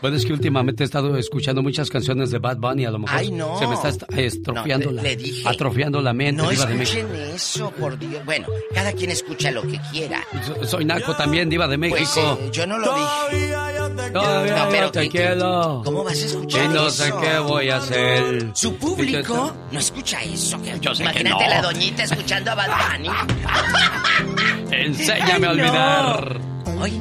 Bueno, 0.00 0.16
es 0.16 0.24
que 0.24 0.32
últimamente 0.32 0.82
he 0.82 0.86
estado 0.86 1.16
escuchando 1.18 1.62
muchas 1.62 1.90
canciones 1.90 2.30
de 2.30 2.38
Bad 2.38 2.58
Bunny. 2.58 2.84
A 2.86 2.90
lo 2.90 3.00
mejor 3.00 3.18
Ay, 3.18 3.30
no. 3.32 3.58
se 3.58 3.66
me 3.66 3.74
está 3.74 3.88
est- 3.90 4.04
estropeando, 4.16 4.86
No, 4.86 4.92
la, 4.92 5.02
le- 5.02 5.16
dije. 5.16 5.48
atrofiando 5.48 6.00
la 6.00 6.12
mente. 6.12 6.42
No 6.42 6.48
Diva 6.50 6.66
de 6.66 6.82
escuchen 6.82 7.10
México. 7.10 7.34
eso, 7.34 7.70
por 7.72 7.98
Dios. 7.98 8.24
Bueno, 8.24 8.46
cada 8.72 8.92
quien 8.92 9.10
escucha 9.10 9.50
lo 9.50 9.62
que 9.62 9.78
quiera. 9.90 10.24
So- 10.46 10.64
Soy 10.66 10.84
naco 10.84 11.14
también, 11.16 11.48
Diva 11.50 11.66
de 11.66 11.78
Pues, 11.78 11.92
México. 11.92 12.38
eh, 12.40 12.48
yo 12.52 12.66
no 12.66 12.78
lo 12.78 12.94
dije. 12.94 13.54
Te 13.96 14.10
Todavía 14.10 14.64
No, 14.64 14.70
pero 14.70 14.90
te 14.92 15.00
¿qué- 15.02 15.08
quiero. 15.10 15.82
¿Cómo 15.84 16.04
vas 16.04 16.20
a 16.22 16.26
escuchar 16.26 16.64
Y 16.64 16.68
no 16.68 16.86
eso? 16.88 17.04
sé 17.04 17.12
qué 17.20 17.38
voy 17.38 17.68
a 17.70 17.76
hacer. 17.76 18.50
Su 18.54 18.74
público 18.76 19.54
no 19.70 19.78
escucha 19.78 20.22
eso. 20.22 20.60
que- 20.62 20.78
Yo 20.80 20.94
sé 20.94 21.04
que 21.04 21.10
Imagínate 21.10 21.44
no. 21.44 21.50
la 21.50 21.62
doñita 21.62 22.02
escuchando 22.04 22.50
a 22.50 22.54
Bad 22.54 22.70
Bunny. 22.98 23.10
Enséñame 24.70 25.46
a 25.46 25.50
olvidar. 25.50 26.40
Oye, 26.80 27.00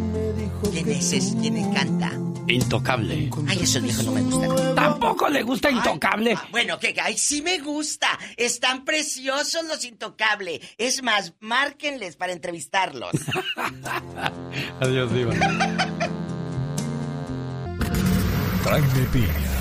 ¿quién 0.72 0.90
es 0.90 1.14
ese? 1.14 1.38
¿Quién 1.38 1.74
canta? 1.74 2.12
Intocable. 2.48 3.30
Ay, 3.48 3.60
esos 3.62 3.82
viejos 3.84 4.04
no 4.06 4.12
me 4.12 4.22
gustan. 4.22 4.74
Tampoco 4.76 5.30
le 5.30 5.44
gusta 5.44 5.70
Intocable. 5.70 6.36
Bueno, 6.50 6.80
que 6.80 6.96
ay, 7.00 7.16
sí 7.16 7.44
me 7.44 7.60
gusta. 7.60 8.08
Están 8.38 8.86
preciosos 8.86 9.66
los 9.66 9.86
intocables. 9.86 10.60
Es 10.80 11.04
más, 11.04 11.34
márquenles 11.42 12.16
para 12.16 12.34
entrevistarlos. 12.34 13.12
Adiós, 14.82 15.14
Diva. 15.14 15.34
Jaime 18.64 19.06
Piña, 19.12 19.56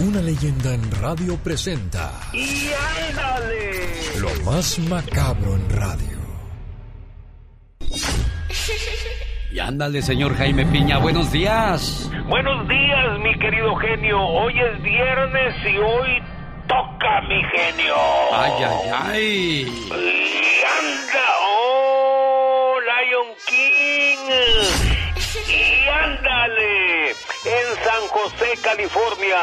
una 0.00 0.20
leyenda 0.20 0.74
en 0.74 0.90
radio 1.00 1.36
presenta 1.38 2.12
¡Y 2.32 2.70
ándale! 3.08 4.20
lo 4.20 4.30
más 4.50 4.78
macabro 4.80 5.54
en 5.54 5.70
radio. 5.70 6.16
Y 9.52 9.58
ándale, 9.58 10.02
señor 10.02 10.36
Jaime 10.36 10.66
Piña, 10.66 10.98
buenos 10.98 11.32
días. 11.32 12.10
Buenos 12.28 12.68
días, 12.68 13.18
mi 13.20 13.38
querido 13.38 13.74
genio. 13.76 14.18
Hoy 14.20 14.54
es 14.60 14.82
viernes 14.82 15.54
y 15.64 15.76
hoy 15.78 16.22
toca 16.68 17.22
mi 17.22 17.42
genio. 17.42 17.94
Ay, 18.34 18.52
ay, 18.58 18.90
ay. 18.92 19.62
Y 19.62 20.62
anda, 20.78 21.26
oh, 21.42 22.74
Lion 22.80 23.28
King. 23.46 24.28
Y 25.48 25.88
ándale, 25.88 27.14
en 27.46 27.76
San 27.84 28.08
José, 28.08 28.58
California, 28.60 29.38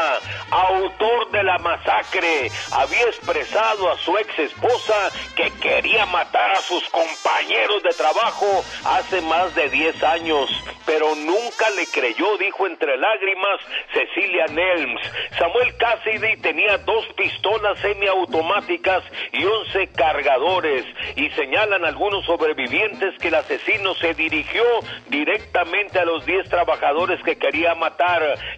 autor 0.50 1.30
de 1.30 1.42
la 1.42 1.58
masacre 1.58 2.50
había 2.72 3.06
expresado 3.06 3.90
a 3.90 3.96
su 3.96 4.16
ex 4.18 4.38
esposa 4.38 5.10
que 5.34 5.50
quería 5.52 6.04
matar 6.06 6.50
a 6.50 6.60
sus 6.60 6.86
compañeros 6.90 7.82
de 7.82 7.90
trabajo 7.90 8.62
hace 8.84 9.22
más 9.22 9.54
de 9.54 9.70
10 9.70 10.02
años, 10.02 10.50
pero 10.84 11.14
nunca 11.14 11.70
le 11.70 11.86
creyó, 11.86 12.36
dijo 12.36 12.66
entre 12.66 12.98
lágrimas 12.98 13.60
Cecilia 13.94 14.46
Nelms. 14.48 15.00
Samuel 15.38 15.74
Cassidy 15.78 16.36
tenía 16.42 16.76
dos 16.78 17.06
pistolas 17.16 17.78
semiautomáticas 17.80 19.02
y 19.32 19.44
11 19.44 19.88
cargadores 19.92 20.84
y 21.16 21.30
señalan 21.30 21.86
algunos 21.86 22.26
sobrevivientes 22.26 23.18
que 23.18 23.28
el 23.28 23.36
asesino 23.36 23.94
se 23.94 24.12
dirigió 24.12 24.62
directamente 25.08 25.98
a 25.98 26.04
los 26.04 26.26
10 26.26 26.50
trabajadores 26.50 27.22
que 27.22 27.36
quería 27.36 27.74
matar. 27.74 27.93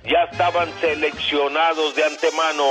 Ya 0.04 0.24
estaban 0.30 0.68
seleccionados 0.80 1.94
de 1.94 2.04
antemano. 2.04 2.64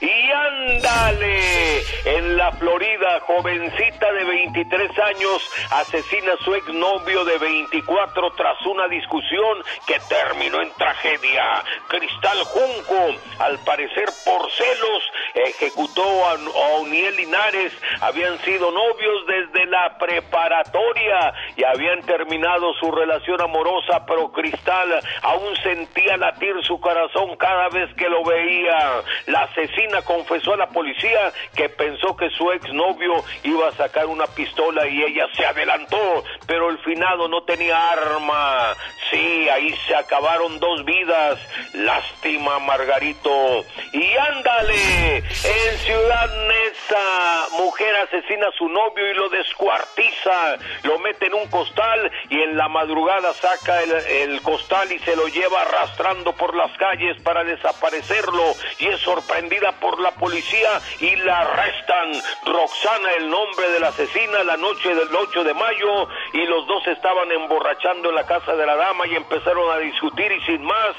Y 0.00 0.30
ándale, 0.30 1.82
en 2.04 2.36
la 2.36 2.52
Florida, 2.52 3.20
jovencita 3.26 4.12
de 4.12 4.24
23 4.24 4.98
años 4.98 5.50
asesina 5.70 6.32
a 6.32 6.44
su 6.44 6.54
exnovio 6.54 7.24
de 7.24 7.38
24 7.38 8.32
tras 8.32 8.60
una 8.66 8.88
discusión 8.88 9.62
que 9.86 9.98
terminó 10.08 10.62
en 10.62 10.70
tragedia. 10.72 11.62
Cristal 11.88 12.44
Junco, 12.44 13.20
al 13.38 13.58
parecer 13.64 14.08
por 14.24 14.50
celos, 14.52 15.02
ejecutó 15.34 16.26
a, 16.26 16.32
a 16.32 16.76
Oniel 16.80 17.16
Linares. 17.16 17.72
Habían 18.00 18.38
sido 18.40 18.70
novios 18.70 19.26
desde 19.26 19.66
la 19.66 19.98
preparatoria 19.98 21.34
y 21.56 21.64
habían 21.64 22.02
terminado 22.02 22.72
su 22.74 22.90
relación 22.90 23.40
amorosa, 23.40 24.06
pero 24.06 24.32
Cristal 24.32 25.00
aún 25.22 25.56
sentía 25.62 26.05
latir 26.16 26.54
su 26.62 26.78
corazón 26.80 27.36
cada 27.36 27.68
vez 27.68 27.92
que 27.94 28.08
lo 28.08 28.24
veía. 28.24 29.02
La 29.26 29.42
asesina 29.42 30.02
confesó 30.02 30.54
a 30.54 30.56
la 30.56 30.68
policía 30.68 31.32
que 31.54 31.68
pensó 31.68 32.16
que 32.16 32.30
su 32.30 32.50
exnovio 32.52 33.24
iba 33.42 33.68
a 33.68 33.72
sacar 33.72 34.06
una 34.06 34.26
pistola 34.26 34.86
y 34.86 35.02
ella 35.02 35.26
se 35.34 35.44
adelantó, 35.44 36.24
pero 36.46 36.70
el 36.70 36.78
finado 36.78 37.28
no 37.28 37.42
tenía 37.42 37.92
arma. 37.92 38.74
Sí, 39.10 39.48
ahí 39.48 39.74
se 39.86 39.94
acabaron 39.94 40.58
dos 40.58 40.84
vidas. 40.84 41.38
Lástima, 41.74 42.58
Margarito. 42.60 43.64
Y 43.92 44.16
ándale, 44.16 45.18
en 45.18 45.78
Ciudad 45.78 46.30
Neza, 46.48 47.46
mujer 47.58 47.94
asesina 47.96 48.48
a 48.48 48.52
su 48.52 48.68
novio 48.68 49.10
y 49.10 49.14
lo 49.14 49.28
descuartiza, 49.28 50.56
lo 50.82 50.98
mete 50.98 51.26
en 51.26 51.34
un 51.34 51.46
costal 51.48 52.10
y 52.30 52.40
en 52.40 52.56
la 52.56 52.68
madrugada 52.68 53.32
saca 53.34 53.82
el, 53.82 53.92
el 53.92 54.42
costal 54.42 54.90
y 54.92 54.98
se 55.00 55.14
lo 55.16 55.28
lleva 55.28 55.62
arrastrando 55.62 55.95
por 56.38 56.54
las 56.54 56.70
calles 56.76 57.20
para 57.22 57.42
desaparecerlo 57.42 58.44
y 58.78 58.86
es 58.86 59.00
sorprendida 59.00 59.72
por 59.80 59.98
la 60.00 60.10
policía 60.12 60.68
y 61.00 61.16
la 61.16 61.40
arrestan. 61.40 62.12
Roxana, 62.44 63.12
el 63.18 63.30
nombre 63.30 63.68
de 63.70 63.80
la 63.80 63.88
asesina, 63.88 64.44
la 64.44 64.56
noche 64.56 64.94
del 64.94 65.08
8 65.14 65.44
de 65.44 65.54
mayo 65.54 66.08
y 66.34 66.44
los 66.46 66.66
dos 66.66 66.86
estaban 66.86 67.32
emborrachando 67.32 68.10
en 68.10 68.14
la 68.14 68.26
casa 68.26 68.54
de 68.54 68.66
la 68.66 68.76
dama 68.76 69.06
y 69.06 69.16
empezaron 69.16 69.72
a 69.72 69.78
discutir 69.78 70.30
y 70.32 70.40
sin 70.42 70.62
más 70.62 70.94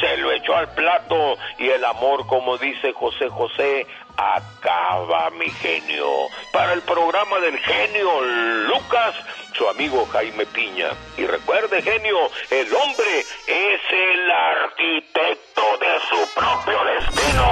se 0.00 0.16
lo 0.18 0.30
echó 0.32 0.54
al 0.54 0.72
plato 0.74 1.36
y 1.58 1.68
el 1.68 1.84
amor, 1.84 2.26
como 2.26 2.58
dice 2.58 2.92
José 2.92 3.28
José, 3.30 3.86
acaba 4.16 5.30
mi 5.30 5.50
genio. 5.50 6.28
Para 6.52 6.72
el 6.72 6.82
programa 6.82 7.38
del 7.40 7.58
genio 7.58 8.20
Lucas, 8.68 9.14
su 9.56 9.68
amigo 9.68 10.06
Jaime 10.12 10.46
Piña. 10.46 10.90
Y 11.16 11.26
recuerde, 11.26 11.82
genio, 11.82 12.18
el 12.50 12.72
hombre 12.74 13.20
es 13.46 13.80
el 13.90 14.30
arquitecto 14.30 15.62
de 15.80 16.00
su 16.08 16.34
propio 16.34 16.78
destino. 16.84 17.44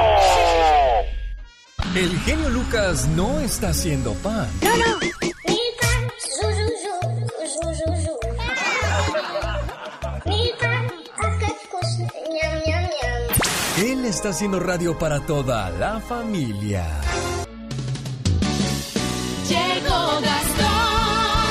El 1.95 2.19
genio 2.21 2.49
Lucas 2.49 3.07
no 3.09 3.41
está 3.41 3.69
haciendo 3.69 4.15
pan. 4.15 4.49
Él 13.83 14.05
está 14.05 14.29
haciendo 14.29 14.61
radio 14.61 14.97
para 14.97 15.19
toda 15.27 15.69
la 15.71 15.99
familia. 15.99 16.87
Llegó 19.49 20.21
Gastón 20.21 21.49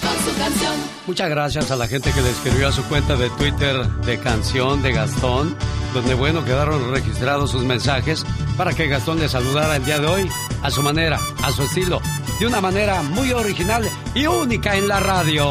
con 0.00 0.24
su 0.24 0.38
canción. 0.38 0.72
Muchas 1.06 1.28
gracias 1.28 1.70
a 1.70 1.76
la 1.76 1.86
gente 1.86 2.12
que 2.12 2.22
le 2.22 2.30
escribió 2.30 2.68
a 2.68 2.72
su 2.72 2.82
cuenta 2.84 3.14
de 3.16 3.28
Twitter 3.28 3.86
de 4.06 4.18
canción 4.18 4.82
de 4.82 4.92
Gastón, 4.92 5.54
donde 5.92 6.14
bueno 6.14 6.46
quedaron 6.46 6.90
registrados 6.94 7.50
sus 7.50 7.62
mensajes 7.62 8.24
para 8.56 8.72
que 8.72 8.88
Gastón 8.88 9.20
le 9.20 9.28
saludara 9.28 9.76
el 9.76 9.84
día 9.84 9.98
de 9.98 10.06
hoy 10.06 10.30
a 10.62 10.70
su 10.70 10.82
manera, 10.82 11.20
a 11.42 11.52
su 11.52 11.64
estilo, 11.64 12.00
de 12.40 12.46
una 12.46 12.62
manera 12.62 13.02
muy 13.02 13.32
original 13.32 13.86
y 14.14 14.26
única 14.26 14.76
en 14.76 14.88
la 14.88 15.00
radio. 15.00 15.46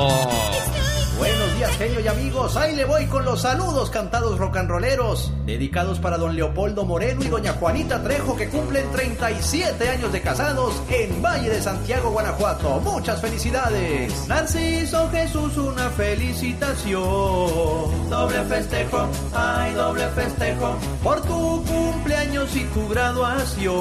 Genio 1.71 1.99
y 1.99 2.07
amigos. 2.07 2.55
Ahí 2.57 2.75
le 2.75 2.85
voy 2.85 3.05
con 3.07 3.25
los 3.25 3.41
saludos 3.41 3.89
cantados 3.89 4.37
rolleros, 4.37 5.31
dedicados 5.45 5.99
para 5.99 6.17
don 6.17 6.35
Leopoldo 6.35 6.85
Moreno 6.85 7.23
y 7.23 7.27
doña 7.27 7.53
Juanita 7.53 8.03
Trejo, 8.03 8.35
que 8.35 8.49
cumplen 8.49 8.91
37 8.91 9.89
años 9.89 10.11
de 10.11 10.21
casados 10.21 10.75
en 10.89 11.21
Valle 11.21 11.49
de 11.49 11.61
Santiago, 11.61 12.11
Guanajuato. 12.11 12.79
Muchas 12.81 13.21
felicidades. 13.21 14.27
Narciso 14.27 15.09
Jesús, 15.09 15.57
una 15.57 15.89
felicitación. 15.89 18.09
Doble 18.09 18.43
festejo, 18.43 19.07
ay, 19.33 19.73
doble 19.73 20.07
festejo, 20.09 20.75
por 21.03 21.21
tu 21.21 21.63
cumpleaños 21.65 22.55
y 22.55 22.63
tu 22.65 22.87
graduación. 22.87 23.75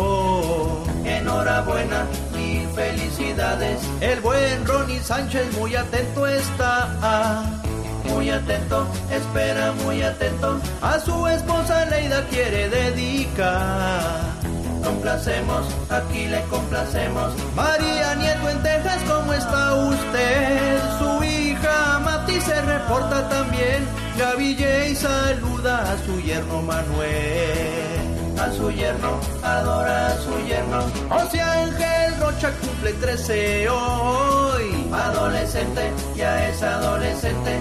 Enhorabuena 1.05 2.07
felicidades. 2.75 3.81
El 4.01 4.21
buen 4.21 4.67
Ronnie 4.67 5.01
Sánchez 5.01 5.57
muy 5.59 5.75
atento 5.75 6.27
está. 6.27 7.63
Muy 8.15 8.31
atento, 8.31 8.87
espera 9.11 9.73
muy 9.85 10.01
atento. 10.03 10.61
A 10.81 11.01
su 11.01 11.27
esposa 11.27 11.85
Leida 11.87 12.25
quiere 12.29 12.69
dedicar. 12.69 13.53
Complacemos, 14.85 15.67
aquí 15.91 16.29
le 16.29 16.41
complacemos. 16.45 17.33
María 17.57 18.15
Nieto 18.15 18.49
en 18.51 18.63
Texas, 18.63 19.01
¿cómo 19.09 19.33
está 19.33 19.75
usted? 19.75 20.79
Su 21.01 21.25
hija 21.25 21.99
Mati 22.05 22.41
se 22.41 22.63
reporta 22.63 23.29
también. 23.29 23.85
Gaby 24.17 24.95
saluda 24.95 25.93
a 25.93 25.99
su 26.07 26.21
yerno 26.21 26.63
Manuel 26.63 28.05
a 28.39 28.51
su 28.53 28.71
yerno, 28.71 29.21
adora 29.43 30.09
a 30.09 30.17
su 30.19 30.39
yerno. 30.47 30.83
José 31.09 31.41
Ángel 31.41 32.21
Rocha 32.21 32.51
cumple 32.61 32.93
13 32.95 33.69
hoy. 33.69 34.91
Adolescente, 34.93 35.93
ya 36.17 36.49
es 36.49 36.63
adolescente. 36.63 37.61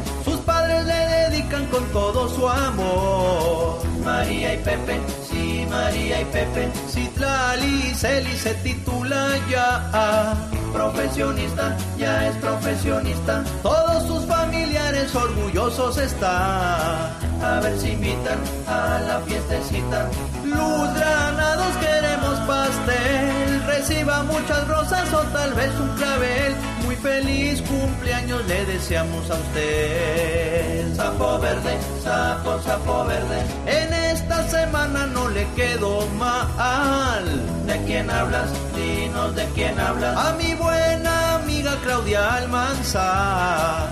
Le 0.84 1.30
dedican 1.30 1.66
con 1.68 1.84
todo 1.92 2.30
su 2.30 2.48
amor. 2.48 3.82
María 4.04 4.54
y 4.54 4.58
Pepe, 4.58 5.00
sí, 5.30 5.66
María 5.70 6.22
y 6.22 6.26
Pepe. 6.26 6.70
Citlali 6.90 7.94
Celi 7.96 8.38
se 8.38 8.54
titula 8.56 9.30
ya. 9.50 10.36
profesionista, 10.74 11.78
ya 11.98 12.28
es 12.28 12.36
profesionista. 12.38 13.44
Todos 13.62 14.08
sus 14.08 14.26
familiares 14.26 15.14
orgullosos 15.16 15.98
están. 15.98 17.12
A 17.42 17.60
ver 17.62 17.78
si 17.80 17.92
invitan 17.92 18.40
a 18.68 19.00
la 19.08 19.20
fiestecita. 19.22 20.10
Luz 20.44 20.94
granados 20.96 21.78
queremos 21.78 22.40
pastel. 22.48 23.64
Reciba 23.68 24.24
muchas 24.24 24.68
rosas 24.68 25.14
o 25.14 25.22
tal 25.32 25.54
vez 25.54 25.72
un 25.80 25.90
clavel. 25.96 26.56
Feliz 27.04 27.62
cumpleaños 27.64 28.48
le 28.48 28.66
deseamos 28.66 29.30
a 29.30 29.34
usted. 29.34 30.96
Sapo 30.96 31.38
verde, 31.38 31.78
sapo, 32.02 32.62
sapo 32.62 33.04
verde. 33.04 33.44
En 33.66 33.94
esta 33.94 34.48
semana 34.48 35.06
no 35.08 35.28
le 35.28 35.46
quedó 35.50 36.08
mal. 36.18 37.26
¿De 37.68 37.78
quién 37.86 38.10
hablas? 38.10 38.50
Dinos 38.74 39.36
de 39.36 39.46
quién 39.54 39.78
hablas. 39.78 40.16
A 40.16 40.34
mi 40.36 40.56
buena 40.56 41.36
amiga 41.36 41.76
Claudia 41.84 42.36
Almanza. 42.36 43.90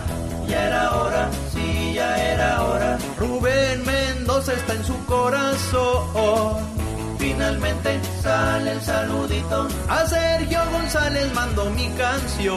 Ya 0.47 0.67
era 0.67 0.91
hora, 0.91 1.29
sí, 1.53 1.93
ya 1.93 2.15
era 2.31 2.63
hora. 2.63 2.97
Rubén 3.19 3.85
Mendoza 3.85 4.53
está 4.53 4.73
en 4.73 4.85
su 4.85 5.05
corazón. 5.05 6.80
Finalmente 7.21 8.01
sale 8.23 8.71
el 8.71 8.81
saludito. 8.81 9.67
A 9.87 10.07
Sergio 10.07 10.59
González 10.71 11.31
mando 11.35 11.69
mi 11.69 11.87
canción. 11.89 12.55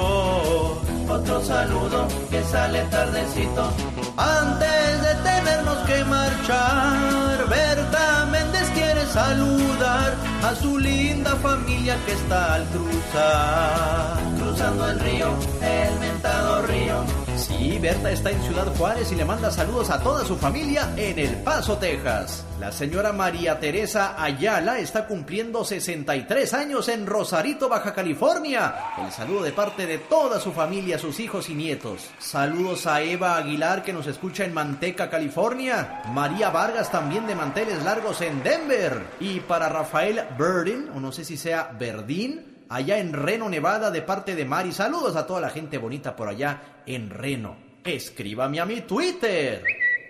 Otro 1.06 1.44
saludo 1.44 2.08
que 2.30 2.42
sale 2.44 2.80
tardecito. 2.84 3.70
Antes 4.16 5.02
de 5.02 5.14
tenernos 5.22 5.76
que 5.86 6.02
marchar, 6.04 7.46
Berta 7.50 8.26
Méndez 8.32 8.70
quiere 8.70 9.04
saludar 9.04 10.14
a 10.42 10.54
su 10.54 10.78
linda 10.78 11.36
familia 11.36 11.98
que 12.06 12.12
está 12.12 12.54
al 12.54 12.64
cruzar. 12.68 14.43
Cruzando 14.54 14.88
el 14.88 15.00
río, 15.00 15.26
el 15.62 15.98
mentado 15.98 16.62
río. 16.62 17.04
Sí, 17.36 17.76
Berta 17.82 18.12
está 18.12 18.30
en 18.30 18.40
Ciudad 18.40 18.72
Juárez 18.76 19.10
y 19.10 19.16
le 19.16 19.24
manda 19.24 19.50
saludos 19.50 19.90
a 19.90 20.00
toda 20.00 20.24
su 20.24 20.36
familia 20.36 20.94
en 20.96 21.18
El 21.18 21.34
Paso, 21.42 21.76
Texas. 21.76 22.46
La 22.60 22.70
señora 22.70 23.12
María 23.12 23.58
Teresa 23.58 24.14
Ayala 24.16 24.78
está 24.78 25.08
cumpliendo 25.08 25.64
63 25.64 26.54
años 26.54 26.88
en 26.88 27.04
Rosarito, 27.04 27.68
Baja 27.68 27.92
California. 27.92 28.76
El 29.04 29.10
saludo 29.10 29.42
de 29.42 29.50
parte 29.50 29.88
de 29.88 29.98
toda 29.98 30.38
su 30.38 30.52
familia, 30.52 31.00
sus 31.00 31.18
hijos 31.18 31.50
y 31.50 31.54
nietos. 31.54 32.08
Saludos 32.20 32.86
a 32.86 33.02
Eva 33.02 33.36
Aguilar 33.36 33.82
que 33.82 33.92
nos 33.92 34.06
escucha 34.06 34.44
en 34.44 34.54
Manteca, 34.54 35.10
California. 35.10 36.02
María 36.12 36.50
Vargas 36.50 36.92
también 36.92 37.26
de 37.26 37.34
Manteles 37.34 37.82
Largos 37.82 38.20
en 38.20 38.40
Denver. 38.44 39.02
Y 39.18 39.40
para 39.40 39.68
Rafael 39.68 40.22
Burdin, 40.38 40.90
o 40.94 41.00
no 41.00 41.10
sé 41.10 41.24
si 41.24 41.36
sea 41.36 41.72
Verdín, 41.76 42.53
allá 42.68 42.98
en 42.98 43.12
Reno, 43.12 43.48
Nevada, 43.48 43.90
de 43.90 44.02
parte 44.02 44.34
de 44.34 44.44
Mari. 44.44 44.72
Saludos 44.72 45.16
a 45.16 45.26
toda 45.26 45.40
la 45.40 45.50
gente 45.50 45.78
bonita 45.78 46.16
por 46.16 46.28
allá 46.28 46.82
en 46.86 47.10
Reno. 47.10 47.56
Escríbame 47.84 48.60
a 48.60 48.66
mi 48.66 48.80
Twitter. 48.82 49.62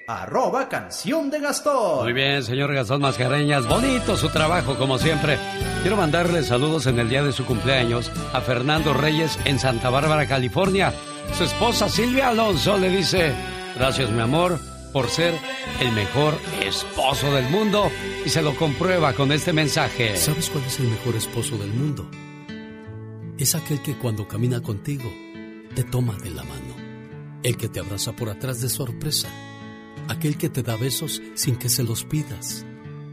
Arroba 0.06 0.68
canción 0.68 1.30
de 1.30 1.40
Gastón. 1.40 2.04
Muy 2.04 2.12
bien, 2.12 2.42
señor 2.42 2.74
Gastón 2.74 3.00
Mascareñas. 3.00 3.66
Bonito 3.66 4.16
su 4.16 4.28
trabajo, 4.28 4.76
como 4.76 4.98
siempre. 4.98 5.38
Quiero 5.80 5.96
mandarle 5.96 6.42
saludos 6.42 6.86
en 6.86 6.98
el 6.98 7.08
día 7.08 7.22
de 7.22 7.32
su 7.32 7.46
cumpleaños 7.46 8.12
a 8.34 8.40
Fernando 8.42 8.92
Reyes 8.92 9.38
en 9.46 9.58
Santa 9.58 9.88
Bárbara, 9.88 10.26
California. 10.26 10.92
Su 11.32 11.44
esposa 11.44 11.88
Silvia 11.88 12.28
Alonso 12.28 12.76
le 12.76 12.90
dice: 12.90 13.32
Gracias, 13.76 14.10
mi 14.10 14.20
amor, 14.20 14.58
por 14.92 15.08
ser 15.08 15.34
el 15.80 15.90
mejor 15.92 16.34
esposo 16.60 17.32
del 17.32 17.48
mundo. 17.48 17.90
Y 18.26 18.28
se 18.28 18.42
lo 18.42 18.54
comprueba 18.56 19.14
con 19.14 19.32
este 19.32 19.54
mensaje. 19.54 20.16
¿Sabes 20.16 20.50
cuál 20.50 20.64
es 20.64 20.80
el 20.80 20.88
mejor 20.88 21.16
esposo 21.16 21.56
del 21.56 21.70
mundo? 21.72 22.06
Es 23.36 23.56
aquel 23.56 23.82
que 23.82 23.98
cuando 23.98 24.28
camina 24.28 24.62
contigo 24.62 25.10
te 25.74 25.82
toma 25.82 26.16
de 26.18 26.30
la 26.30 26.44
mano. 26.44 26.76
El 27.42 27.56
que 27.56 27.68
te 27.68 27.80
abraza 27.80 28.14
por 28.14 28.28
atrás 28.28 28.60
de 28.60 28.68
sorpresa. 28.68 29.28
Aquel 30.06 30.38
que 30.38 30.48
te 30.48 30.62
da 30.62 30.76
besos 30.76 31.20
sin 31.34 31.56
que 31.56 31.68
se 31.68 31.82
los 31.82 32.04
pidas. 32.04 32.64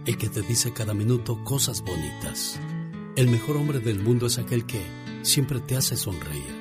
El 0.06 0.18
que 0.18 0.30
te 0.30 0.44
dice 0.44 0.74
cada 0.74 0.94
minuto 0.94 1.44
cosas 1.44 1.82
bonitas. 1.82 2.60
El 3.16 3.30
mejor 3.30 3.58
hombre 3.58 3.80
del 3.80 4.00
mundo 4.00 4.28
es 4.28 4.38
aquel 4.38 4.68
que 4.68 4.84
siempre 5.24 5.60
te 5.60 5.76
hace 5.76 5.98
sonreír. 5.98 6.56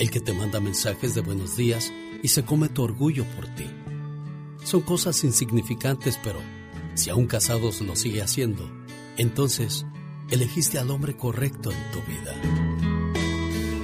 El 0.00 0.10
que 0.10 0.20
te 0.20 0.32
manda 0.32 0.58
mensajes 0.58 1.14
de 1.14 1.20
buenos 1.20 1.56
días 1.56 1.92
y 2.20 2.28
se 2.28 2.44
come 2.44 2.68
tu 2.68 2.82
orgullo 2.82 3.24
por 3.36 3.46
ti. 3.54 3.66
Son 4.64 4.80
cosas 4.80 5.22
insignificantes, 5.22 6.18
pero 6.22 6.40
si 6.94 7.10
aún 7.10 7.28
casados 7.28 7.80
lo 7.80 7.94
sigue 7.94 8.22
haciendo, 8.22 8.68
entonces 9.16 9.86
elegiste 10.30 10.80
al 10.80 10.90
hombre 10.90 11.16
correcto 11.16 11.70
en 11.70 11.90
tu 11.92 12.00
vida. 12.10 12.77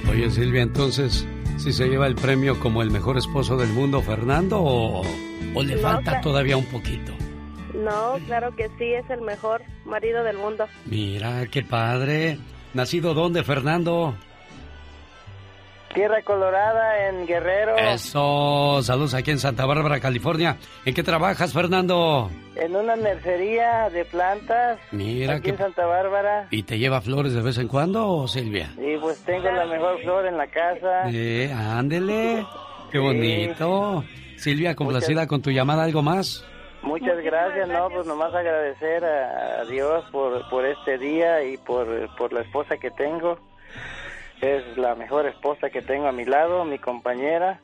Oye 0.09 0.29
Silvia, 0.31 0.61
entonces, 0.61 1.27
si 1.57 1.73
se 1.73 1.87
lleva 1.87 2.07
el 2.07 2.15
premio 2.15 2.59
como 2.59 2.81
el 2.81 2.91
mejor 2.91 3.17
esposo 3.17 3.57
del 3.57 3.69
mundo, 3.69 4.01
Fernando, 4.01 4.59
o, 4.61 5.01
o 5.53 5.63
le 5.63 5.75
No, 5.75 5.81
falta 5.81 6.11
claro. 6.11 6.21
todavía 6.21 6.57
un 6.57 6.65
poquito? 6.65 7.13
No, 7.73 8.13
claro 8.27 8.55
que 8.55 8.69
sí, 8.77 8.93
es 8.93 9.09
el 9.09 9.21
mejor 9.21 9.61
marido 9.85 10.23
del 10.23 10.37
mundo. 10.37 10.65
Mira, 10.85 11.45
qué 11.47 11.61
padre. 11.63 12.37
¿Nacido 12.73 13.13
dónde, 13.13 13.43
Fernando? 13.43 14.15
Tierra 15.95 16.21
Colorada 16.23 17.07
en 17.07 17.25
Guerrero. 17.25 17.77
Eso, 17.77 18.83
saludos 18.83 19.13
aquí 19.13 19.31
en 19.31 19.39
Santa 19.39 19.65
Bárbara, 19.65 20.01
California. 20.01 20.57
¿En 20.83 20.93
qué 20.93 21.03
trabajas, 21.03 21.53
Fernando? 21.53 22.29
En 22.57 22.75
una 22.75 22.97
mercería 22.97 23.89
de 23.89 24.03
plantas. 24.03 24.77
Mira 24.91 25.35
aquí 25.35 25.43
que... 25.43 25.49
en 25.51 25.57
Santa 25.57 25.85
Bárbara. 25.85 26.49
¿Y 26.51 26.63
te 26.63 26.77
lleva 26.77 26.99
flores 26.99 27.33
de 27.33 27.41
vez 27.41 27.57
en 27.59 27.69
cuando, 27.69 28.27
Silvia? 28.27 28.73
Y 28.77 28.97
pues 28.97 29.23
tengo 29.23 29.49
la 29.49 29.65
mejor 29.65 30.01
flor 30.01 30.25
en 30.25 30.37
la 30.37 30.47
casa. 30.47 31.09
Eh, 31.09 31.49
ándele. 31.53 32.45
Qué 32.91 32.99
bonito. 32.99 34.03
Silvia, 34.35 34.75
complacida 34.75 35.27
con 35.27 35.41
tu 35.41 35.49
llamada, 35.49 35.85
¿algo 35.85 36.01
más? 36.01 36.45
Muchas 36.81 37.17
gracias, 37.23 37.67
no, 37.69 37.89
pues 37.89 38.05
nomás 38.05 38.33
agradecer 38.35 39.03
a, 39.03 39.61
a 39.61 39.65
Dios 39.65 40.03
por, 40.11 40.47
por 40.49 40.65
este 40.65 40.97
día 40.97 41.41
y 41.43 41.57
por, 41.57 41.87
por 42.17 42.31
la 42.33 42.41
esposa 42.41 42.77
que 42.77 42.91
tengo. 42.91 43.39
Es 44.45 44.77
la 44.77 44.93
mejor 44.95 45.25
esposa 45.25 45.69
que 45.69 45.81
tengo 45.81 46.07
a 46.07 46.11
mi 46.11 46.25
lado, 46.25 46.65
mi 46.65 46.77
compañera. 46.77 47.59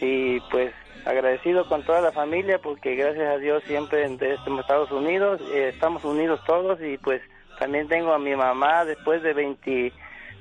Y 0.00 0.38
pues 0.50 0.72
agradecido 1.04 1.68
con 1.68 1.82
toda 1.82 2.00
la 2.00 2.12
familia 2.12 2.58
porque 2.58 2.94
gracias 2.94 3.26
a 3.28 3.38
Dios 3.38 3.62
siempre 3.66 4.04
en 4.04 4.12
este- 4.12 4.34
Estados 4.60 4.90
Unidos 4.92 5.40
eh, 5.52 5.70
estamos 5.74 6.04
unidos 6.04 6.40
todos 6.46 6.80
y 6.80 6.96
pues 6.98 7.20
también 7.58 7.88
tengo 7.88 8.12
a 8.12 8.18
mi 8.18 8.36
mamá 8.36 8.84
después 8.84 9.22
de 9.22 9.32
20, 9.32 9.92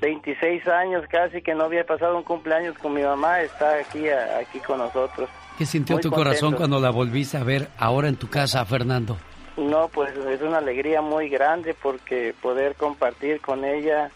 26 0.01 0.67
años 0.67 1.03
casi 1.09 1.41
que 1.41 1.55
no 1.55 1.63
había 1.65 1.83
pasado 1.83 2.15
un 2.17 2.23
cumpleaños 2.23 2.77
con 2.77 2.93
mi 2.93 3.01
mamá, 3.01 3.41
está 3.41 3.75
aquí, 3.79 4.07
a- 4.09 4.37
aquí 4.39 4.59
con 4.59 4.77
nosotros. 4.79 5.29
¿Qué 5.57 5.65
sintió 5.65 5.95
Muy 5.95 6.03
tu 6.03 6.11
corazón 6.11 6.51
contento. 6.51 6.57
cuando 6.57 6.79
la 6.79 6.91
volviste 6.91 7.37
a 7.37 7.43
ver 7.43 7.67
ahora 7.79 8.07
en 8.07 8.15
tu 8.17 8.29
casa, 8.29 8.63
Fernando? 8.65 9.17
No, 9.57 9.89
pues 9.89 10.15
es 10.15 10.41
una 10.41 10.57
alegría 10.59 11.01
muy 11.01 11.27
grande 11.29 11.75
porque 11.81 12.33
poder 12.41 12.75
compartir 12.75 13.41
con 13.41 13.63
ella 13.65 14.09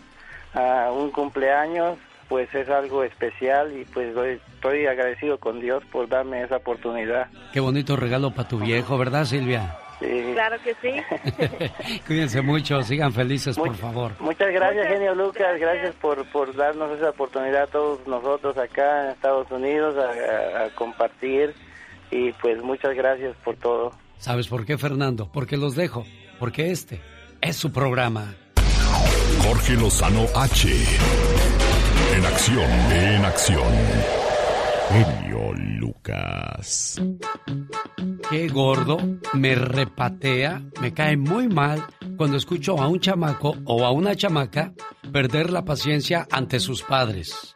ah, 0.56 0.90
un 0.92 1.12
cumpleaños, 1.12 1.98
pues 2.28 2.54
es 2.56 2.68
algo 2.70 3.04
especial 3.04 3.72
y 3.78 3.86
pues 3.86 4.14
doy- 4.16 4.40
estoy 4.56 4.86
agradecido 4.88 5.38
con 5.38 5.60
Dios 5.60 5.84
por 5.92 6.08
darme 6.10 6.42
esa 6.42 6.58
oportunidad. 6.58 7.28
Qué 7.54 7.60
bonito 7.60 7.96
regalo 7.96 8.32
para 8.32 8.48
tu 8.48 8.58
viejo, 8.60 8.98
¿verdad, 8.98 9.26
Silvia? 9.26 9.78
Sí. 10.00 10.32
Claro 10.34 10.58
que 10.62 10.76
sí. 10.82 12.00
Cuídense 12.08 12.42
mucho, 12.42 12.82
sigan 12.84 13.14
felices, 13.14 13.56
por 13.58 13.76
favor. 13.76 14.12
Muchas 14.20 14.52
gracias, 14.52 14.88
genio 14.88 15.16
Lucas, 15.16 15.58
gracias 15.60 15.96
por, 15.96 16.26
por 16.32 16.54
darnos 16.56 16.98
esa 16.98 17.12
oportunidad 17.12 17.64
a 17.64 17.68
todos 17.68 18.06
nosotros 18.08 18.58
acá 18.58 19.06
en 19.06 19.12
Estados 19.12 19.50
Unidos 19.52 19.96
a, 19.98 20.10
a- 20.10 20.66
a 20.66 20.70
compartir 20.76 21.54
y 22.12 22.32
pues 22.34 22.62
muchas 22.62 22.94
gracias 22.96 23.36
por 23.44 23.56
todo. 23.56 23.92
¿Sabes 24.18 24.48
por 24.48 24.66
qué, 24.66 24.78
Fernando? 24.78 25.30
Porque 25.32 25.56
los 25.58 25.76
dejo. 25.76 26.06
Porque 26.40 26.72
este 26.72 27.02
es 27.42 27.56
su 27.56 27.72
programa. 27.72 28.36
Jorge 29.48 29.76
Lozano 29.76 30.26
H. 30.34 30.68
En 32.16 32.26
acción, 32.26 32.70
en 32.92 33.26
acción. 33.26 33.74
Genio 34.90 35.54
Lucas. 35.54 37.00
Qué 38.28 38.48
gordo, 38.48 38.98
me 39.34 39.54
repatea, 39.54 40.64
me 40.82 40.96
cae 40.96 41.16
muy 41.16 41.48
mal 41.48 41.86
cuando 42.18 42.38
escucho 42.38 42.82
a 42.82 42.88
un 42.88 43.00
chamaco 43.00 43.56
o 43.66 43.86
a 43.86 43.92
una 43.92 44.16
chamaca 44.16 44.74
perder 45.12 45.52
la 45.52 45.64
paciencia 45.64 46.28
ante 46.32 46.60
sus 46.60 46.82
padres. 46.82 47.54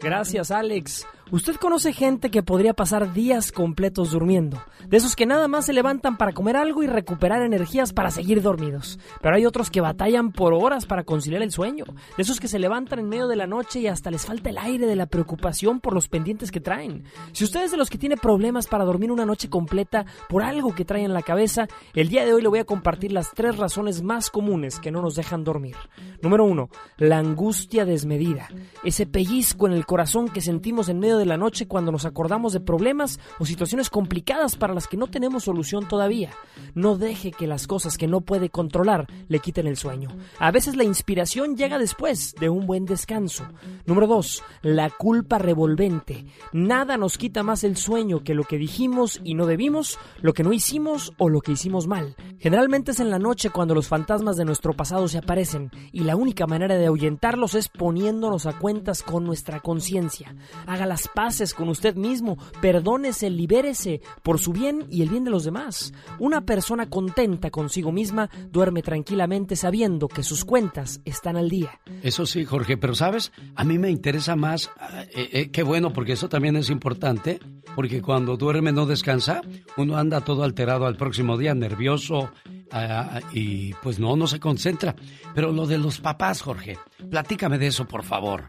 Gracias, 0.00 0.50
Alex. 0.50 1.06
Usted 1.30 1.56
conoce 1.56 1.94
gente 1.94 2.30
que 2.30 2.42
podría 2.42 2.74
pasar 2.74 3.14
días 3.14 3.50
completos 3.50 4.10
durmiendo, 4.10 4.62
de 4.86 4.98
esos 4.98 5.16
que 5.16 5.24
nada 5.24 5.48
más 5.48 5.64
se 5.64 5.72
levantan 5.72 6.18
para 6.18 6.32
comer 6.32 6.54
algo 6.54 6.82
y 6.82 6.86
recuperar 6.86 7.40
energías 7.40 7.94
para 7.94 8.10
seguir 8.10 8.42
dormidos. 8.42 8.98
Pero 9.22 9.34
hay 9.34 9.46
otros 9.46 9.70
que 9.70 9.80
batallan 9.80 10.32
por 10.32 10.52
horas 10.52 10.84
para 10.84 11.04
conciliar 11.04 11.42
el 11.42 11.50
sueño, 11.50 11.86
de 11.86 12.22
esos 12.22 12.40
que 12.40 12.46
se 12.46 12.58
levantan 12.58 12.98
en 12.98 13.08
medio 13.08 13.26
de 13.26 13.36
la 13.36 13.46
noche 13.46 13.80
y 13.80 13.86
hasta 13.86 14.10
les 14.10 14.26
falta 14.26 14.50
el 14.50 14.58
aire 14.58 14.86
de 14.86 14.96
la 14.96 15.06
preocupación 15.06 15.80
por 15.80 15.94
los 15.94 16.08
pendientes 16.08 16.50
que 16.52 16.60
traen. 16.60 17.04
Si 17.32 17.44
usted 17.44 17.64
es 17.64 17.70
de 17.70 17.78
los 17.78 17.88
que 17.88 17.98
tiene 17.98 18.18
problemas 18.18 18.66
para 18.66 18.84
dormir 18.84 19.10
una 19.10 19.24
noche 19.24 19.48
completa 19.48 20.04
por 20.28 20.42
algo 20.42 20.74
que 20.74 20.84
trae 20.84 21.04
en 21.04 21.14
la 21.14 21.22
cabeza, 21.22 21.68
el 21.94 22.10
día 22.10 22.26
de 22.26 22.34
hoy 22.34 22.42
le 22.42 22.48
voy 22.48 22.58
a 22.58 22.66
compartir 22.66 23.12
las 23.12 23.30
tres 23.32 23.56
razones 23.56 24.02
más 24.02 24.28
comunes 24.28 24.78
que 24.78 24.90
no 24.90 25.00
nos 25.00 25.14
dejan 25.14 25.42
dormir. 25.42 25.76
Número 26.20 26.44
uno, 26.44 26.68
la 26.98 27.16
angustia 27.16 27.86
desmedida, 27.86 28.48
ese 28.84 29.06
pellizco 29.06 29.66
en 29.66 29.72
el 29.72 29.86
corazón 29.86 30.28
que 30.28 30.42
sentimos 30.42 30.90
en 30.90 30.98
medio 30.98 31.13
de 31.18 31.26
la 31.26 31.36
noche 31.36 31.66
cuando 31.66 31.92
nos 31.92 32.04
acordamos 32.04 32.52
de 32.52 32.60
problemas 32.60 33.18
o 33.38 33.46
situaciones 33.46 33.90
complicadas 33.90 34.56
para 34.56 34.74
las 34.74 34.88
que 34.88 34.96
no 34.96 35.06
tenemos 35.06 35.44
solución 35.44 35.86
todavía. 35.88 36.30
No 36.74 36.96
deje 36.96 37.32
que 37.32 37.46
las 37.46 37.66
cosas 37.66 37.98
que 37.98 38.06
no 38.06 38.20
puede 38.20 38.50
controlar 38.50 39.06
le 39.28 39.38
quiten 39.38 39.66
el 39.66 39.76
sueño. 39.76 40.10
A 40.38 40.50
veces 40.50 40.76
la 40.76 40.84
inspiración 40.84 41.56
llega 41.56 41.78
después 41.78 42.34
de 42.38 42.48
un 42.48 42.66
buen 42.66 42.84
descanso. 42.84 43.44
Número 43.86 44.06
2. 44.06 44.42
La 44.62 44.90
culpa 44.90 45.38
revolvente. 45.38 46.26
Nada 46.52 46.96
nos 46.96 47.18
quita 47.18 47.42
más 47.42 47.64
el 47.64 47.76
sueño 47.76 48.24
que 48.24 48.34
lo 48.34 48.44
que 48.44 48.58
dijimos 48.58 49.20
y 49.24 49.34
no 49.34 49.46
debimos, 49.46 49.98
lo 50.20 50.32
que 50.32 50.42
no 50.42 50.52
hicimos 50.52 51.12
o 51.18 51.28
lo 51.28 51.40
que 51.40 51.52
hicimos 51.52 51.86
mal. 51.86 52.16
Generalmente 52.38 52.92
es 52.92 53.00
en 53.00 53.10
la 53.10 53.18
noche 53.18 53.50
cuando 53.50 53.74
los 53.74 53.88
fantasmas 53.88 54.36
de 54.36 54.44
nuestro 54.44 54.74
pasado 54.74 55.08
se 55.08 55.18
aparecen 55.18 55.70
y 55.92 56.00
la 56.00 56.16
única 56.16 56.46
manera 56.46 56.76
de 56.76 56.86
ahuyentarlos 56.86 57.54
es 57.54 57.68
poniéndonos 57.68 58.46
a 58.46 58.58
cuentas 58.58 59.02
con 59.02 59.24
nuestra 59.24 59.60
conciencia. 59.60 60.34
Haga 60.66 60.86
las 60.86 61.03
paces 61.08 61.54
con 61.54 61.68
usted 61.68 61.96
mismo, 61.96 62.38
perdónese, 62.60 63.30
libérese 63.30 64.00
por 64.22 64.38
su 64.38 64.52
bien 64.52 64.86
y 64.90 65.02
el 65.02 65.08
bien 65.08 65.24
de 65.24 65.30
los 65.30 65.44
demás. 65.44 65.92
Una 66.18 66.42
persona 66.42 66.88
contenta 66.88 67.50
consigo 67.50 67.92
misma 67.92 68.30
duerme 68.50 68.82
tranquilamente 68.82 69.56
sabiendo 69.56 70.08
que 70.08 70.22
sus 70.22 70.44
cuentas 70.44 71.00
están 71.04 71.36
al 71.36 71.50
día. 71.50 71.80
Eso 72.02 72.26
sí, 72.26 72.44
Jorge, 72.44 72.76
pero 72.76 72.94
sabes, 72.94 73.32
a 73.54 73.64
mí 73.64 73.78
me 73.78 73.90
interesa 73.90 74.36
más, 74.36 74.70
eh, 75.14 75.28
eh, 75.32 75.50
qué 75.50 75.62
bueno, 75.62 75.92
porque 75.92 76.12
eso 76.12 76.28
también 76.28 76.56
es 76.56 76.70
importante, 76.70 77.40
porque 77.74 78.02
cuando 78.02 78.36
duerme 78.36 78.72
no 78.72 78.86
descansa, 78.86 79.42
uno 79.76 79.96
anda 79.96 80.20
todo 80.20 80.44
alterado 80.44 80.86
al 80.86 80.96
próximo 80.96 81.36
día, 81.36 81.54
nervioso, 81.54 82.30
ah, 82.70 83.20
y 83.32 83.72
pues 83.74 83.98
no, 83.98 84.16
no 84.16 84.26
se 84.26 84.40
concentra. 84.40 84.94
Pero 85.34 85.52
lo 85.52 85.66
de 85.66 85.78
los 85.78 86.00
papás, 86.00 86.42
Jorge, 86.42 86.78
platícame 87.10 87.58
de 87.58 87.68
eso, 87.68 87.86
por 87.86 88.04
favor. 88.04 88.48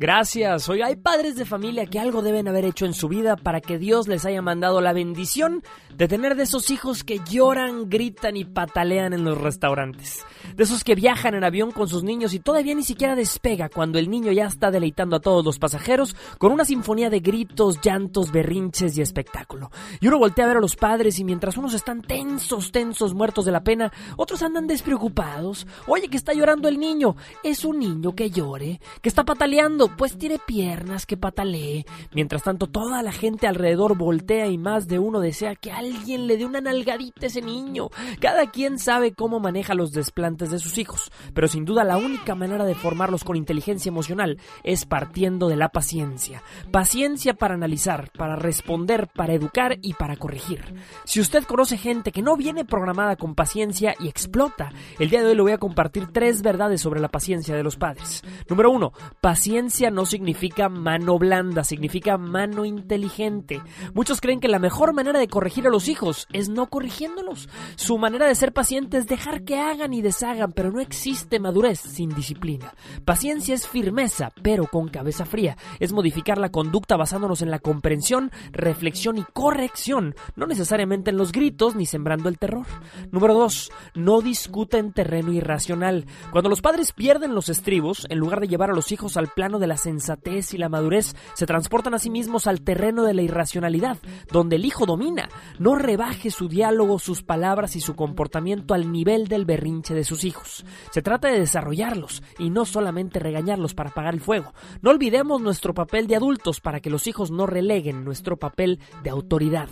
Gracias. 0.00 0.68
Hoy 0.68 0.80
hay 0.80 0.94
padres 0.94 1.34
de 1.34 1.44
familia 1.44 1.84
que 1.86 1.98
algo 1.98 2.22
deben 2.22 2.46
haber 2.46 2.64
hecho 2.64 2.86
en 2.86 2.94
su 2.94 3.08
vida 3.08 3.34
para 3.34 3.60
que 3.60 3.78
Dios 3.78 4.06
les 4.06 4.24
haya 4.24 4.40
mandado 4.40 4.80
la 4.80 4.92
bendición 4.92 5.64
de 5.92 6.06
tener 6.06 6.36
de 6.36 6.44
esos 6.44 6.70
hijos 6.70 7.02
que 7.02 7.18
lloran, 7.28 7.90
gritan 7.90 8.36
y 8.36 8.44
patalean 8.44 9.12
en 9.12 9.24
los 9.24 9.36
restaurantes. 9.36 10.24
De 10.54 10.62
esos 10.62 10.84
que 10.84 10.94
viajan 10.94 11.34
en 11.34 11.42
avión 11.42 11.72
con 11.72 11.88
sus 11.88 12.04
niños 12.04 12.32
y 12.32 12.38
todavía 12.38 12.76
ni 12.76 12.84
siquiera 12.84 13.16
despega 13.16 13.68
cuando 13.68 13.98
el 13.98 14.08
niño 14.08 14.30
ya 14.30 14.46
está 14.46 14.70
deleitando 14.70 15.16
a 15.16 15.20
todos 15.20 15.44
los 15.44 15.58
pasajeros 15.58 16.14
con 16.38 16.52
una 16.52 16.64
sinfonía 16.64 17.10
de 17.10 17.18
gritos, 17.18 17.80
llantos, 17.80 18.30
berrinches 18.30 18.96
y 18.96 19.02
espectáculo. 19.02 19.72
Y 20.00 20.06
uno 20.06 20.20
voltea 20.20 20.44
a 20.44 20.48
ver 20.48 20.58
a 20.58 20.60
los 20.60 20.76
padres 20.76 21.18
y 21.18 21.24
mientras 21.24 21.56
unos 21.56 21.74
están 21.74 22.02
tensos, 22.02 22.70
tensos, 22.70 23.14
muertos 23.14 23.44
de 23.44 23.50
la 23.50 23.64
pena, 23.64 23.92
otros 24.16 24.44
andan 24.44 24.68
despreocupados. 24.68 25.66
Oye, 25.88 26.06
que 26.06 26.16
está 26.16 26.34
llorando 26.34 26.68
el 26.68 26.78
niño. 26.78 27.16
Es 27.42 27.64
un 27.64 27.80
niño 27.80 28.14
que 28.14 28.30
llore, 28.30 28.80
que 29.02 29.08
está 29.08 29.24
pataleando, 29.24 29.87
pues 29.96 30.18
tiene 30.18 30.38
piernas 30.38 31.06
que 31.06 31.16
patalee. 31.16 31.84
Mientras 32.12 32.42
tanto, 32.42 32.66
toda 32.66 33.02
la 33.02 33.12
gente 33.12 33.46
alrededor 33.46 33.96
voltea 33.96 34.46
y 34.46 34.58
más 34.58 34.88
de 34.88 34.98
uno 34.98 35.20
desea 35.20 35.54
que 35.54 35.72
alguien 35.72 36.26
le 36.26 36.36
dé 36.36 36.44
una 36.44 36.60
nalgadita 36.60 37.26
a 37.26 37.26
ese 37.26 37.42
niño. 37.42 37.88
Cada 38.20 38.50
quien 38.50 38.78
sabe 38.78 39.12
cómo 39.12 39.40
maneja 39.40 39.74
los 39.74 39.92
desplantes 39.92 40.50
de 40.50 40.58
sus 40.58 40.78
hijos, 40.78 41.10
pero 41.34 41.48
sin 41.48 41.64
duda 41.64 41.84
la 41.84 41.96
única 41.96 42.34
manera 42.34 42.64
de 42.64 42.74
formarlos 42.74 43.24
con 43.24 43.36
inteligencia 43.36 43.90
emocional 43.90 44.38
es 44.64 44.84
partiendo 44.84 45.48
de 45.48 45.56
la 45.56 45.68
paciencia. 45.68 46.42
Paciencia 46.70 47.34
para 47.34 47.54
analizar, 47.54 48.10
para 48.16 48.36
responder, 48.36 49.08
para 49.08 49.34
educar 49.34 49.78
y 49.82 49.94
para 49.94 50.16
corregir. 50.16 50.74
Si 51.04 51.20
usted 51.20 51.44
conoce 51.44 51.78
gente 51.78 52.12
que 52.12 52.22
no 52.22 52.36
viene 52.36 52.64
programada 52.64 53.16
con 53.16 53.34
paciencia 53.34 53.94
y 54.00 54.08
explota, 54.08 54.72
el 54.98 55.10
día 55.10 55.20
de 55.20 55.30
hoy 55.30 55.36
le 55.36 55.42
voy 55.42 55.52
a 55.52 55.58
compartir 55.58 56.08
tres 56.12 56.42
verdades 56.42 56.80
sobre 56.80 57.00
la 57.00 57.08
paciencia 57.08 57.54
de 57.54 57.62
los 57.62 57.76
padres. 57.76 58.22
Número 58.48 58.70
uno, 58.70 58.92
paciencia 59.20 59.77
no 59.78 60.06
significa 60.06 60.68
mano 60.68 61.18
blanda, 61.18 61.62
significa 61.62 62.18
mano 62.18 62.64
inteligente. 62.64 63.62
Muchos 63.94 64.20
creen 64.20 64.40
que 64.40 64.48
la 64.48 64.58
mejor 64.58 64.92
manera 64.92 65.20
de 65.20 65.28
corregir 65.28 65.66
a 65.66 65.70
los 65.70 65.88
hijos 65.88 66.26
es 66.32 66.48
no 66.48 66.66
corrigiéndolos. 66.66 67.48
Su 67.76 67.96
manera 67.96 68.26
de 68.26 68.34
ser 68.34 68.52
paciente 68.52 68.98
es 68.98 69.06
dejar 69.06 69.44
que 69.44 69.60
hagan 69.60 69.94
y 69.94 70.02
deshagan, 70.02 70.52
pero 70.52 70.72
no 70.72 70.80
existe 70.80 71.38
madurez 71.38 71.78
sin 71.78 72.10
disciplina. 72.10 72.74
Paciencia 73.04 73.54
es 73.54 73.68
firmeza, 73.68 74.32
pero 74.42 74.66
con 74.66 74.88
cabeza 74.88 75.24
fría. 75.24 75.56
Es 75.78 75.92
modificar 75.92 76.38
la 76.38 76.50
conducta 76.50 76.96
basándonos 76.96 77.40
en 77.40 77.52
la 77.52 77.60
comprensión, 77.60 78.32
reflexión 78.50 79.16
y 79.16 79.24
corrección, 79.32 80.16
no 80.34 80.46
necesariamente 80.46 81.10
en 81.10 81.18
los 81.18 81.30
gritos 81.30 81.76
ni 81.76 81.86
sembrando 81.86 82.28
el 82.28 82.38
terror. 82.38 82.66
Número 83.12 83.34
2. 83.34 83.70
No 83.94 84.22
discuta 84.22 84.78
en 84.78 84.92
terreno 84.92 85.32
irracional. 85.32 86.06
Cuando 86.32 86.50
los 86.50 86.62
padres 86.62 86.92
pierden 86.92 87.36
los 87.36 87.48
estribos, 87.48 88.06
en 88.10 88.18
lugar 88.18 88.40
de 88.40 88.48
llevar 88.48 88.70
a 88.70 88.74
los 88.74 88.90
hijos 88.90 89.16
al 89.16 89.28
plano 89.28 89.60
de 89.60 89.67
la 89.68 89.76
sensatez 89.76 90.52
y 90.54 90.58
la 90.58 90.68
madurez, 90.68 91.14
se 91.34 91.46
transportan 91.46 91.94
a 91.94 91.98
sí 91.98 92.10
mismos 92.10 92.46
al 92.46 92.62
terreno 92.62 93.04
de 93.04 93.14
la 93.14 93.22
irracionalidad, 93.22 93.98
donde 94.32 94.56
el 94.56 94.64
hijo 94.64 94.86
domina. 94.86 95.28
No 95.58 95.76
rebaje 95.76 96.30
su 96.30 96.48
diálogo, 96.48 96.98
sus 96.98 97.22
palabras 97.22 97.76
y 97.76 97.80
su 97.80 97.94
comportamiento 97.94 98.74
al 98.74 98.90
nivel 98.90 99.28
del 99.28 99.44
berrinche 99.44 99.94
de 99.94 100.04
sus 100.04 100.24
hijos. 100.24 100.64
Se 100.90 101.02
trata 101.02 101.28
de 101.28 101.38
desarrollarlos 101.38 102.22
y 102.38 102.50
no 102.50 102.64
solamente 102.64 103.18
regañarlos 103.18 103.74
para 103.74 103.90
apagar 103.90 104.14
el 104.14 104.20
fuego. 104.20 104.52
No 104.82 104.90
olvidemos 104.90 105.40
nuestro 105.40 105.74
papel 105.74 106.06
de 106.06 106.16
adultos 106.16 106.60
para 106.60 106.80
que 106.80 106.90
los 106.90 107.06
hijos 107.06 107.30
no 107.30 107.46
releguen 107.46 108.04
nuestro 108.04 108.36
papel 108.36 108.80
de 109.02 109.10
autoridad. 109.10 109.68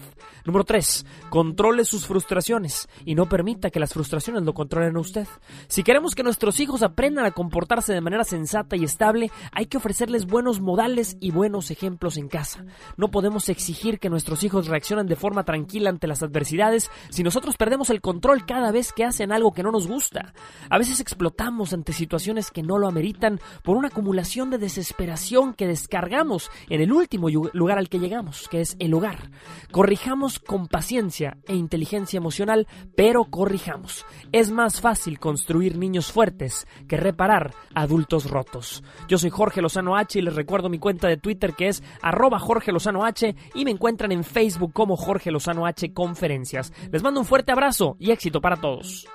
Número 0.47 0.65
3. 0.65 1.05
Controle 1.29 1.85
sus 1.85 2.07
frustraciones 2.07 2.89
y 3.05 3.17
no 3.17 3.29
permita 3.29 3.71
que 3.71 3.81
las 3.81 3.93
frustraciones 3.93 4.45
lo 4.45 4.55
controlen 4.55 4.97
a 4.97 5.01
usted. 5.01 5.27
Si 5.67 5.83
queremos 5.83 6.15
que 6.15 6.23
nuestros 6.23 6.61
hijos 6.61 6.85
aprendan 6.85 7.27
a 7.27 7.33
comportarse 7.33 7.93
de 7.93 8.01
manera 8.01 8.23
sensata 8.23 8.77
y 8.77 8.85
estable, 8.85 9.33
hay 9.51 9.67
que 9.67 9.79
ofrecerles 9.79 10.27
buenos 10.27 10.61
modales 10.61 11.17
y 11.21 11.33
buenos 11.33 11.73
ejemplos 11.73 12.17
en 12.17 12.29
casa. 12.29 12.65
No 12.97 13.11
podemos 13.11 13.49
exigir 13.49 13.99
que 13.99 14.09
nuestros 14.09 14.45
hijos 14.45 14.69
reaccionen 14.69 15.09
de 15.09 15.17
forma 15.17 15.43
tranquila 15.43 15.91
ante 15.91 16.07
las 16.07 16.23
adversidades 16.23 16.93
si 17.11 17.25
nosotros 17.25 17.57
perdemos 17.57 17.91
el 17.91 18.01
control 18.01 18.47
cada 18.47 18.71
vez 18.71 18.93
que 18.93 19.05
hacen 19.05 19.33
algo 19.33 19.53
que 19.53 19.65
no 19.65 19.73
nos 19.73 19.89
gusta. 19.89 20.33
A 20.71 20.79
veces 20.79 21.01
explotamos 21.01 21.73
ante 21.73 21.93
situaciones 21.93 22.53
que 22.53 22.63
no 22.63 22.79
lo 22.79 22.87
ameritan 22.87 23.41
por 23.65 23.77
una 23.77 23.89
acumulación 23.89 24.51
de 24.51 24.59
desesperación 24.59 25.55
que 25.55 25.67
descargamos 25.67 26.51
en 26.69 26.81
el 26.83 26.93
último 26.93 27.29
lugar 27.53 27.79
al 27.79 27.89
que 27.89 27.99
llegamos, 27.99 28.47
que 28.49 28.61
es 28.61 28.77
el 28.79 28.95
hogar. 28.95 29.31
Corrijamos 29.73 30.36
con 30.39 30.69
paciencia 30.69 31.39
e 31.47 31.55
inteligencia 31.55 32.19
emocional, 32.19 32.67
pero 32.97 33.25
corrijamos. 33.25 34.05
Es 34.33 34.51
más 34.51 34.81
fácil 34.81 35.19
construir 35.19 35.77
niños 35.77 36.13
fuertes 36.13 36.67
que 36.89 36.97
reparar 36.97 37.55
adultos 37.75 38.31
rotos. 38.31 38.83
Yo 39.09 39.19
soy 39.19 39.31
Jorge 39.31 39.63
Lozano 39.63 39.97
H 39.97 40.19
y 40.19 40.23
les 40.23 40.35
recuerdo 40.35 40.69
mi 40.69 40.79
cuenta 40.79 41.09
de 41.09 41.17
Twitter 41.17 41.55
que 41.55 41.69
es 41.69 41.83
arroba 42.03 42.39
Jorge 42.39 42.73
Lozano 42.73 43.05
H 43.05 43.35
y 43.55 43.65
me 43.65 43.71
encuentran 43.71 44.13
en 44.13 44.25
Facebook 44.25 44.73
como 44.73 44.97
Jorge 44.97 45.31
Lozano 45.31 45.67
H 45.67 45.93
Conferencias. 45.93 46.73
Les 46.91 47.03
mando 47.03 47.21
un 47.21 47.27
fuerte 47.27 47.53
abrazo 47.53 47.97
y 47.99 48.11
éxito 48.11 48.41
para 48.41 48.57
todos. 48.57 49.07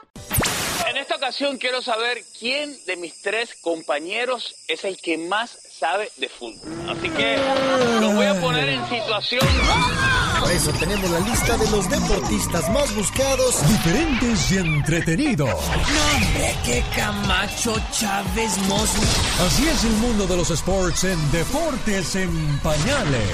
En 1.21 1.27
esta 1.27 1.43
ocasión 1.43 1.59
quiero 1.59 1.83
saber 1.83 2.17
quién 2.39 2.75
de 2.87 2.97
mis 2.97 3.21
tres 3.21 3.53
compañeros 3.61 4.55
es 4.67 4.83
el 4.85 4.97
que 4.97 5.19
más 5.19 5.51
sabe 5.51 6.09
de 6.17 6.27
fútbol. 6.27 6.89
Así 6.89 7.09
que 7.09 7.37
los 8.01 8.15
voy 8.15 8.25
a 8.25 8.41
poner 8.41 8.67
en 8.67 8.89
situación. 8.89 9.45
Por 10.39 10.51
eso 10.51 10.71
tenemos 10.79 11.07
la 11.11 11.19
lista 11.19 11.57
de 11.57 11.69
los 11.69 11.87
deportistas 11.87 12.67
más 12.71 12.95
buscados, 12.95 13.67
diferentes 13.67 14.51
y 14.51 14.57
entretenidos. 14.57 15.49
No, 15.49 15.55
hombre, 15.55 16.55
qué 16.65 16.83
Camacho, 16.95 17.75
Chávez, 17.91 18.57
Mosley. 18.67 19.09
Así 19.45 19.67
es 19.67 19.83
el 19.83 19.93
mundo 19.97 20.25
de 20.25 20.37
los 20.37 20.49
sports 20.49 21.03
en 21.03 21.31
Deportes 21.31 22.15
en 22.15 22.59
Pañales. 22.63 23.29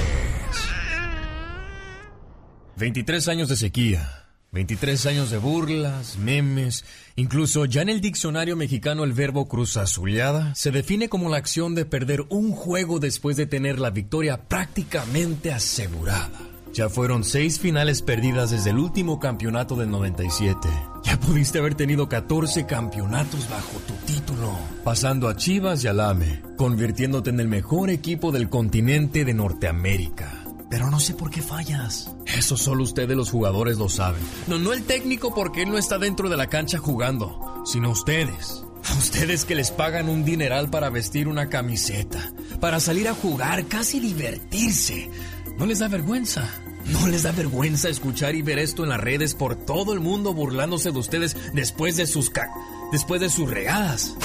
23 2.76 3.28
años 3.30 3.48
de 3.48 3.56
sequía. 3.56 4.26
23 4.52 5.06
años 5.08 5.30
de 5.30 5.38
burlas, 5.38 6.18
memes, 6.18 6.86
incluso 7.18 7.65
ya 7.65 7.81
en 7.81 7.89
el 7.89 7.99
diccionario 7.99 8.56
mexicano 8.56 9.03
el 9.03 9.11
verbo 9.11 9.49
cruzazuleada 9.49 10.56
se 10.56 10.72
define 10.72 11.10
como 11.10 11.30
la 11.30 11.38
acción 11.38 11.76
de 11.76 11.84
perder 11.84 12.26
un 12.30 12.52
juego 12.52 12.99
después 12.99 13.35
de 13.35 13.45
tener 13.45 13.80
la 13.80 13.89
victoria 13.89 14.48
prácticamente 14.48 15.52
asegurada. 15.52 16.48
Ya 16.73 16.89
fueron 16.89 17.23
seis 17.23 17.60
finales 17.60 18.03
perdidas 18.03 18.52
desde 18.52 18.69
el 18.69 18.77
último 18.77 19.19
campeonato 19.19 19.76
del 19.76 19.89
97. 19.89 20.68
Ya 21.03 21.19
pudiste 21.19 21.57
haber 21.57 21.73
tenido 21.73 22.07
14 22.07 22.68
campeonatos 22.68 23.49
bajo 23.49 23.80
tu 23.80 23.94
título, 24.06 24.56
pasando 24.84 25.27
a 25.27 25.35
Chivas 25.35 25.84
y 25.84 25.88
Alame, 25.88 26.44
convirtiéndote 26.56 27.31
en 27.31 27.39
el 27.39 27.48
mejor 27.48 27.89
equipo 27.89 28.31
del 28.31 28.49
continente 28.49 29.26
de 29.26 29.34
Norteamérica. 29.34 30.37
Pero 30.69 30.91
no 30.91 30.99
sé 30.99 31.14
por 31.14 31.30
qué 31.30 31.41
fallas. 31.41 32.11
Eso 32.26 32.57
solo 32.57 32.84
ustedes 32.84 33.15
los 33.15 33.31
jugadores 33.31 33.77
lo 33.77 33.88
saben. 33.88 34.22
No, 34.48 34.60
no 34.60 34.73
el 34.73 34.84
técnico 34.84 35.34
porque 35.34 35.64
él 35.64 35.69
no 35.69 35.77
está 35.77 35.98
dentro 35.98 36.30
de 36.30 36.38
la 36.38 36.48
cancha 36.48 36.77
jugando, 36.77 37.64
sino 37.65 37.91
ustedes. 37.91 38.64
A 38.84 38.98
ustedes 38.98 39.45
que 39.45 39.56
les 39.56 39.72
pagan 39.72 40.10
un 40.10 40.23
dineral 40.23 40.69
para 40.69 40.89
vestir 40.89 41.27
una 41.27 41.49
camiseta, 41.49 42.31
para 42.60 42.80
salir 42.80 43.07
a 43.07 43.14
jugar, 43.14 43.65
casi 43.68 43.99
divertirse. 43.99 45.10
¿No 45.57 45.65
les 45.65 45.80
da 45.80 45.88
vergüenza? 45.88 46.49
¿No 46.85 47.07
les 47.07 47.23
da 47.23 47.31
vergüenza 47.31 47.89
escuchar 47.89 48.35
y 48.35 48.41
ver 48.41 48.60
esto 48.60 48.84
en 48.84 48.89
las 48.89 49.02
redes 49.02 49.34
por 49.34 49.56
todo 49.56 49.94
el 49.94 49.99
mundo 49.99 50.34
burlándose 50.34 50.91
de 50.91 50.99
ustedes 50.99 51.35
después 51.53 51.98
de 51.98 52.07
sus 52.07 52.30
ca 52.30 52.49
después 52.91 53.19
de 53.19 53.30
sus 53.30 53.49
regadas? 53.49 54.15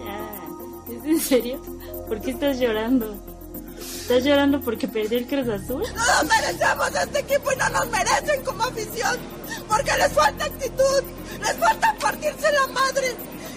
Ya, 0.00 0.94
¿es 0.94 1.04
en 1.04 1.20
serio? 1.20 1.62
¿Por 2.08 2.20
qué 2.20 2.32
estás 2.32 2.58
llorando? 2.58 3.14
¿Estás 4.10 4.24
llorando 4.24 4.60
porque 4.60 4.88
perdió 4.88 5.18
el 5.18 5.26
Cruz 5.28 5.48
Azul? 5.48 5.84
No 5.94 6.04
nos 6.04 6.24
merecemos 6.24 6.88
este 7.00 7.20
equipo 7.20 7.52
y 7.52 7.56
no 7.56 7.68
nos 7.68 7.88
merecen 7.90 8.44
como 8.44 8.64
afición. 8.64 9.16
Porque 9.68 9.92
les 9.98 10.12
falta 10.12 10.46
actitud, 10.46 11.02
les 11.40 11.56
falta 11.58 11.94
partirse 12.00 12.50
la 12.50 12.66
madre. 12.72 13.14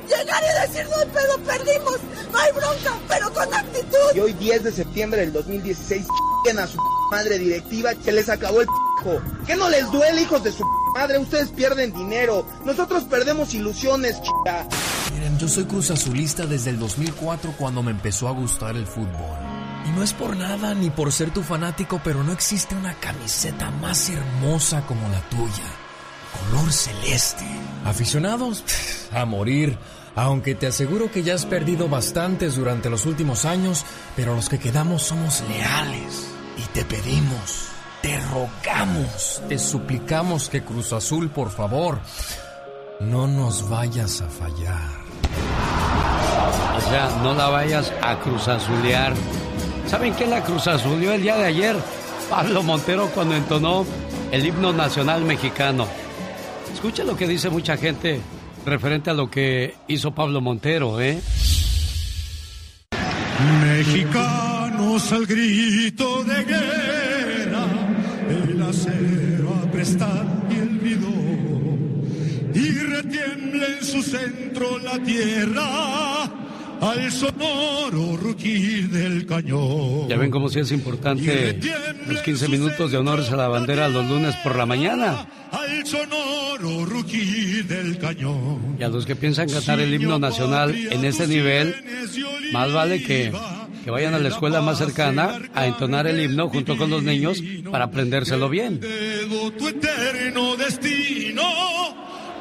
Llegar 0.08 0.44
y 0.44 0.68
decir, 0.68 0.88
no 0.92 0.98
hay 0.98 1.08
pedo, 1.08 1.38
perdimos, 1.40 1.98
no 2.32 2.38
hay 2.38 2.52
bronca, 2.52 3.00
pero 3.08 3.34
con 3.34 3.52
actitud. 3.52 3.98
Y 4.14 4.20
hoy 4.20 4.34
10 4.34 4.64
de 4.66 4.72
septiembre 4.72 5.22
del 5.22 5.34
2016, 5.34 6.06
ch**en 6.06 6.60
a 6.60 6.68
su 6.68 6.78
madre 7.10 7.40
directiva, 7.40 7.94
se 8.00 8.12
les 8.12 8.30
acabó 8.30 8.62
el 8.62 8.68
p***jo. 8.68 9.22
¿Qué 9.48 9.56
no 9.56 9.72
les 9.72 9.92
duele, 9.92 10.22
hijos 10.22 10.44
de 10.44 10.52
su 10.52 10.64
madre? 10.94 11.18
Ustedes 11.18 11.50
pierden 11.50 11.92
dinero, 11.94 12.46
nosotros 12.64 13.06
perdemos 13.06 13.56
ilusiones, 13.56 14.22
chica. 14.22 14.68
Miren, 15.16 15.40
yo 15.40 15.48
soy 15.48 15.66
Cruz 15.66 15.90
Azulista 15.90 16.46
desde 16.46 16.70
el 16.70 16.78
2004 16.78 17.56
cuando 17.58 17.82
me 17.82 17.90
empezó 17.90 18.28
a 18.28 18.32
gustar 18.34 18.76
el 18.76 18.86
fútbol. 18.86 19.53
Y 19.85 19.91
no 19.91 20.03
es 20.03 20.14
por 20.14 20.35
nada 20.35 20.73
ni 20.73 20.89
por 20.89 21.11
ser 21.11 21.31
tu 21.31 21.43
fanático, 21.43 21.99
pero 22.03 22.23
no 22.23 22.31
existe 22.31 22.76
una 22.76 22.93
camiseta 22.95 23.69
más 23.72 24.10
hermosa 24.10 24.85
como 24.85 25.07
la 25.10 25.22
tuya. 25.30 25.64
Color 26.49 26.72
celeste. 26.72 27.45
Aficionados 27.85 28.64
a 29.11 29.26
morir. 29.26 29.77
Aunque 30.15 30.53
te 30.53 30.68
aseguro 30.68 31.11
que 31.11 31.23
ya 31.23 31.34
has 31.34 31.45
perdido 31.45 31.89
bastantes 31.89 32.55
durante 32.55 32.89
los 32.89 33.05
últimos 33.05 33.45
años, 33.45 33.84
pero 34.15 34.35
los 34.35 34.47
que 34.47 34.60
quedamos 34.60 35.03
somos 35.03 35.43
leales. 35.49 36.27
Y 36.57 36.61
te 36.73 36.85
pedimos, 36.85 37.69
te 38.01 38.19
rogamos, 38.27 39.41
te 39.49 39.57
suplicamos 39.57 40.49
que 40.49 40.64
Cruz 40.64 40.93
Azul, 40.93 41.30
por 41.31 41.49
favor, 41.49 41.99
no 42.99 43.26
nos 43.27 43.68
vayas 43.69 44.22
a 44.22 44.27
fallar. 44.27 45.03
O 46.77 46.81
sea, 46.81 47.10
no 47.23 47.34
la 47.34 47.49
vayas 47.49 47.91
a 48.01 48.19
cruzazulear. 48.19 49.14
¿Saben 49.88 50.15
qué 50.15 50.26
la 50.26 50.43
cruzazuleó 50.43 51.14
el 51.14 51.22
día 51.22 51.38
de 51.38 51.45
ayer? 51.45 51.76
Pablo 52.30 52.64
Montero 52.64 53.07
cuando 53.14 53.35
entonó 53.35 53.85
el 54.31 54.45
himno 54.45 54.73
nacional 54.73 55.23
mexicano. 55.23 55.88
Escucha 56.73 57.03
lo 57.03 57.15
que 57.15 57.27
dice 57.27 57.49
mucha 57.49 57.77
gente 57.77 58.19
referente 58.65 59.10
a 59.10 59.14
lo 59.14 59.30
que 59.30 59.76
hizo 59.88 60.11
Pablo 60.11 60.41
Montero, 60.41 60.99
¿eh? 60.99 61.22
Mexicanos 63.61 65.11
al 65.11 65.26
grito 65.26 66.23
de 66.23 66.43
guerra, 66.43 67.65
el 68.30 68.61
acero 68.61 69.53
a 69.64 69.72
prestar 69.72 70.26
y 70.49 70.55
el 70.55 70.80
bridón, 70.80 72.01
y 72.53 72.69
retiembla 72.69 73.65
en 73.68 73.85
su 73.85 74.01
centro 74.01 74.80
la 74.80 74.97
tierra 74.99 76.31
al 76.89 77.11
sonoro 77.11 78.18
rugir 78.18 78.89
del 78.89 79.26
cañón. 79.26 80.10
Ya 80.10 80.18
ven 80.18 80.30
cómo 80.30 80.49
sí 80.49 80.60
es 80.60 80.72
importante 80.72 81.60
los 82.07 82.22
15 82.22 82.49
minutos 82.49 82.91
de 82.91 82.97
honores 82.97 83.31
a 83.31 83.38
la 83.38 83.47
bandera 83.47 83.88
los 83.88 84.05
lunes 84.05 84.35
por 84.43 84.55
la 84.55 84.65
mañana. 84.65 85.26
Al 85.51 85.85
sonoro 85.85 86.85
rugir 86.85 87.65
del 87.68 87.97
cañón. 87.97 88.76
Y 88.80 88.84
a 88.84 88.89
los 88.89 89.05
que 89.05 89.15
piensan 89.15 89.49
cantar 89.49 89.80
el 89.80 89.93
himno 89.93 90.19
nacional 90.19 90.76
en 90.76 91.05
este 91.05 91.27
nivel, 91.27 91.73
más 92.51 92.73
vale 92.73 93.01
que, 93.01 93.31
que 93.84 93.91
vayan 93.91 94.14
a 94.14 94.19
la 94.19 94.27
escuela 94.30 94.61
más 94.61 94.77
cercana 94.77 95.39
a 95.53 95.68
entonar 95.68 96.07
el 96.07 96.19
himno 96.19 96.49
junto 96.49 96.77
con 96.77 96.89
los 96.89 97.03
niños 97.03 97.41
para 97.72 97.85
aprendérselo 97.85 98.49
bien. 98.49 98.81
Tu 99.57 99.68
eterno 99.68 100.57
destino 100.57 101.03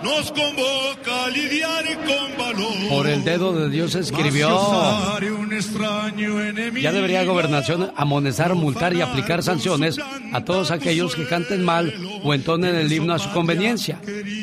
nos 0.03 0.33
convoca 0.33 1.25
a 1.25 1.29
lidiar 1.31 1.85
con 1.97 2.39
valor. 2.39 2.89
Por 2.89 3.07
el 3.09 3.25
dedo 3.25 3.53
de 3.53 3.69
Dios 3.69 3.95
escribió. 3.95 4.49
Un 5.39 5.53
extraño 5.53 6.41
enemigo. 6.41 6.83
Ya 6.83 6.93
debería 6.93 7.25
gobernación 7.25 7.93
amonestar, 7.97 8.55
multar 8.55 8.95
y 8.95 9.01
aplicar 9.01 9.43
sanciones 9.43 9.99
a 10.33 10.45
todos 10.45 10.71
aquellos 10.71 11.15
que 11.15 11.27
canten 11.27 11.65
mal 11.65 11.93
o 12.23 12.35
entonen 12.35 12.75
el 12.75 12.93
himno 12.93 13.15
a 13.15 13.19
su 13.19 13.31
conveniencia. 13.31 14.01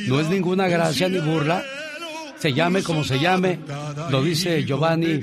No 0.08 0.20
es 0.20 0.28
ninguna 0.30 0.68
gracia 0.68 1.10
ni 1.10 1.20
burla. 1.20 1.64
Se 2.40 2.54
llame 2.54 2.84
como 2.84 3.04
se 3.04 3.20
llame, 3.20 3.60
lo 4.10 4.24
dice 4.24 4.64
Giovanni 4.64 5.20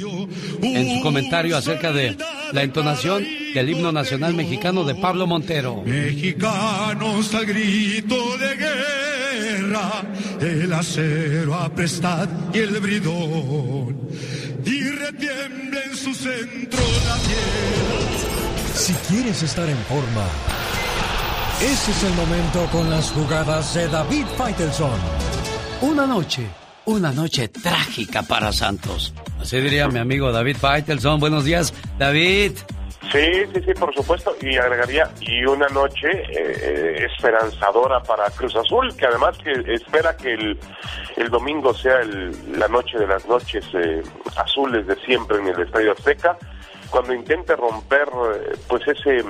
en 0.63 0.97
su 0.97 1.03
comentario 1.03 1.57
acerca 1.57 1.91
de 1.91 2.15
la 2.53 2.63
entonación 2.63 3.25
del 3.55 3.71
himno 3.71 3.91
nacional 3.91 4.35
mexicano 4.35 4.85
de 4.85 4.95
Pablo 4.97 5.27
Montero. 5.27 5.83
Mexicanos 5.87 7.35
al 7.35 7.47
grito 7.47 8.37
de 8.37 8.57
guerra, 8.57 10.03
el 10.41 10.73
acero 10.73 11.55
aprestad 11.55 12.29
y 12.53 12.59
el 12.59 12.81
bridón, 12.81 14.09
y 14.65 14.83
retiembla 14.91 15.81
en 15.85 15.97
su 15.97 16.15
centro 16.15 16.81
la 17.07 17.17
tierra. 17.19 18.75
Si 18.75 18.93
quieres 19.09 19.43
estar 19.43 19.69
en 19.69 19.79
forma, 19.89 20.27
ese 21.61 21.91
es 21.91 22.03
el 22.05 22.15
momento 22.15 22.67
con 22.71 22.91
las 22.91 23.11
jugadas 23.11 23.75
de 23.75 23.89
David 23.89 24.27
Faitelson. 24.37 24.99
Una 25.81 26.07
noche, 26.07 26.47
una 26.85 27.13
noche 27.13 27.49
trágica 27.49 28.23
para 28.23 28.53
Santos. 28.53 29.15
Así 29.41 29.59
diría 29.61 29.89
mi 29.89 29.99
amigo 29.99 30.33
David 30.33 30.57
Faitelson. 30.57 31.21
Buenos 31.21 31.45
días, 31.45 31.73
David. 31.99 32.53
Sí, 33.13 33.45
sí, 33.55 33.61
sí, 33.65 33.73
por 33.79 33.95
supuesto. 33.95 34.35
Y 34.41 34.57
agregaría, 34.57 35.11
y 35.21 35.45
una 35.45 35.69
noche 35.69 36.09
eh, 36.29 37.07
esperanzadora 37.11 38.03
para 38.03 38.29
Cruz 38.31 38.57
Azul, 38.57 38.95
que 38.97 39.07
además 39.07 39.39
que 39.39 39.53
espera 39.73 40.17
que 40.17 40.35
el, 40.35 40.59
el 41.17 41.31
domingo 41.31 41.73
sea 41.73 42.01
el- 42.01 42.59
la 42.59 42.69
noche 42.69 42.99
de 42.99 43.07
las 43.07 43.27
noches 43.27 43.65
eh, 43.75 44.03
azules 44.37 44.87
de 44.87 44.97
siempre 44.97 45.39
en 45.39 45.49
el 45.49 45.61
Estadio 45.63 45.93
Azteca, 45.93 46.37
cuando 46.91 47.15
intente 47.15 47.55
romper 47.55 48.09
eh, 48.35 48.53
pues 48.69 48.83
ese, 48.89 49.25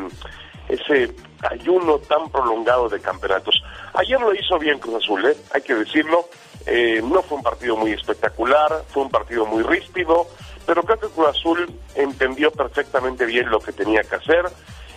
ese 0.69 1.13
ayuno 1.51 1.99
tan 1.99 2.31
prolongado 2.31 2.89
de 2.89 3.01
campeonatos. 3.01 3.63
Ayer 3.95 4.19
lo 4.21 4.35
hizo 4.35 4.59
bien 4.59 4.79
Cruz 4.79 4.97
Azul, 5.05 5.25
¿eh? 5.27 5.37
hay 5.53 5.61
que 5.63 5.75
decirlo. 5.75 6.29
Eh, 6.67 7.01
no 7.05 7.23
fue 7.23 7.37
un 7.39 7.45
partido 7.45 7.77
muy 7.77 7.93
espectacular, 7.93 8.83
fue 8.89 9.05
un 9.05 9.11
partido 9.11 9.47
muy 9.47 9.63
ríspido, 9.63 10.27
pero 10.67 10.83
creo 10.83 10.99
que 10.99 11.09
Cruz 11.09 11.29
Azul 11.29 11.71
entendió 11.95 12.51
perfectamente 12.51 13.25
bien 13.25 13.49
lo 13.49 13.61
que 13.61 13.73
tenía 13.73 14.03
que 14.03 14.17
hacer. 14.17 14.47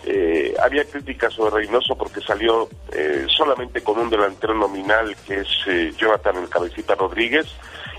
Eh, 0.05 0.55
había 0.61 0.85
críticas 0.85 1.33
sobre 1.33 1.61
Reynoso 1.61 1.95
porque 1.95 2.21
salió 2.21 2.67
eh, 2.91 3.27
solamente 3.29 3.81
con 3.83 3.99
un 3.99 4.09
delantero 4.09 4.55
nominal 4.55 5.15
que 5.27 5.41
es 5.41 5.47
eh, 5.67 5.93
Jonathan 5.97 6.37
el 6.37 6.49
Cabecita 6.49 6.95
Rodríguez 6.95 7.47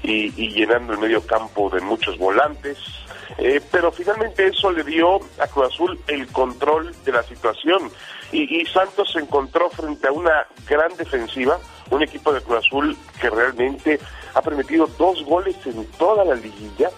y, 0.02 0.30
llenando 0.50 0.94
el 0.94 0.98
medio 0.98 1.24
campo 1.26 1.70
de 1.70 1.80
muchos 1.80 2.18
volantes. 2.18 2.78
Eh, 3.38 3.60
pero 3.70 3.92
finalmente 3.92 4.46
eso 4.46 4.72
le 4.72 4.82
dio 4.82 5.16
a 5.38 5.46
Cruz 5.46 5.72
Azul 5.72 6.00
el 6.08 6.26
control 6.28 6.92
de 7.04 7.12
la 7.12 7.22
situación 7.22 7.90
y, 8.32 8.60
y 8.60 8.66
Santos 8.66 9.12
se 9.12 9.20
encontró 9.20 9.70
frente 9.70 10.08
a 10.08 10.12
una 10.12 10.46
gran 10.68 10.94
defensiva, 10.96 11.58
un 11.90 12.02
equipo 12.02 12.32
de 12.32 12.40
Cruz 12.40 12.66
Azul 12.66 12.96
que 13.20 13.30
realmente 13.30 14.00
ha 14.34 14.42
permitido 14.42 14.86
dos 14.98 15.24
goles 15.24 15.56
en 15.64 15.86
toda 15.92 16.24
la 16.24 16.34
liguilla 16.34 16.90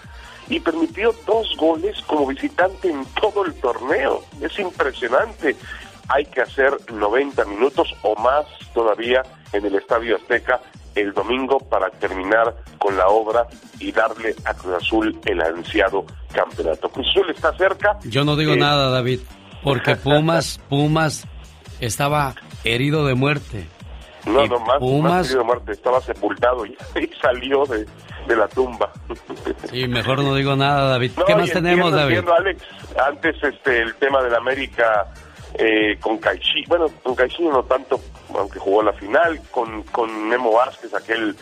y 0.55 0.59
permitió 0.59 1.13
dos 1.25 1.47
goles 1.57 1.99
como 2.05 2.27
visitante 2.27 2.89
en 2.89 3.03
todo 3.19 3.43
el 3.45 3.53
torneo. 3.55 4.21
Es 4.41 4.57
impresionante. 4.59 5.55
Hay 6.09 6.25
que 6.25 6.41
hacer 6.41 6.77
90 6.91 7.45
minutos 7.45 7.87
o 8.03 8.15
más 8.21 8.45
todavía 8.73 9.23
en 9.51 9.65
el 9.65 9.75
Estadio 9.75 10.15
Azteca 10.17 10.59
el 10.95 11.11
domingo 11.13 11.57
para 11.57 11.89
terminar 11.89 12.55
con 12.77 12.95
la 12.97 13.07
obra 13.07 13.47
y 13.79 13.91
darle 13.91 14.35
a 14.45 14.53
Cruz 14.53 14.75
Azul 14.75 15.19
el 15.25 15.41
ansiado 15.41 16.05
campeonato. 16.31 16.87
Cruz 16.89 17.07
Azul 17.09 17.31
está 17.31 17.51
cerca. 17.57 17.97
Yo 18.03 18.23
no 18.23 18.35
digo 18.35 18.53
Eh, 18.53 18.57
nada, 18.57 18.89
David, 18.91 19.21
porque 19.63 19.95
Pumas, 20.03 20.59
Pumas 20.69 21.25
estaba 21.79 22.35
herido 22.63 23.05
de 23.07 23.15
muerte. 23.15 23.65
No, 24.27 24.45
Y 24.45 24.49
no, 24.49 24.59
más, 24.59 24.77
Pumas- 24.79 25.11
más 25.13 25.27
querido 25.27 25.45
Marte, 25.45 25.71
estaba 25.71 25.99
sepultado 26.01 26.65
y, 26.65 26.77
y 26.99 27.09
salió 27.19 27.65
de, 27.65 27.87
de 28.27 28.35
la 28.35 28.47
tumba. 28.47 28.91
Sí, 29.69 29.87
mejor 29.87 30.23
no 30.23 30.35
digo 30.35 30.55
nada, 30.55 30.91
David. 30.91 31.11
No, 31.17 31.25
¿Qué 31.25 31.33
y 31.33 31.35
más 31.35 31.51
tenemos, 31.51 31.91
David? 31.91 32.17
entiendo, 32.17 32.33
Alex. 32.33 32.63
Antes 33.07 33.43
este, 33.43 33.81
el 33.81 33.95
tema 33.95 34.21
del 34.21 34.35
América 34.35 35.07
eh, 35.55 35.97
con 35.99 36.17
Caixinha, 36.17 36.65
bueno, 36.67 36.87
con 37.03 37.15
Caixinha 37.15 37.51
no 37.51 37.63
tanto, 37.63 37.99
aunque 38.35 38.59
jugó 38.59 38.83
la 38.83 38.93
final, 38.93 39.39
con, 39.51 39.83
con 39.83 40.27
Memo 40.27 40.53
Vázquez 40.53 40.93
aquel 40.93 41.35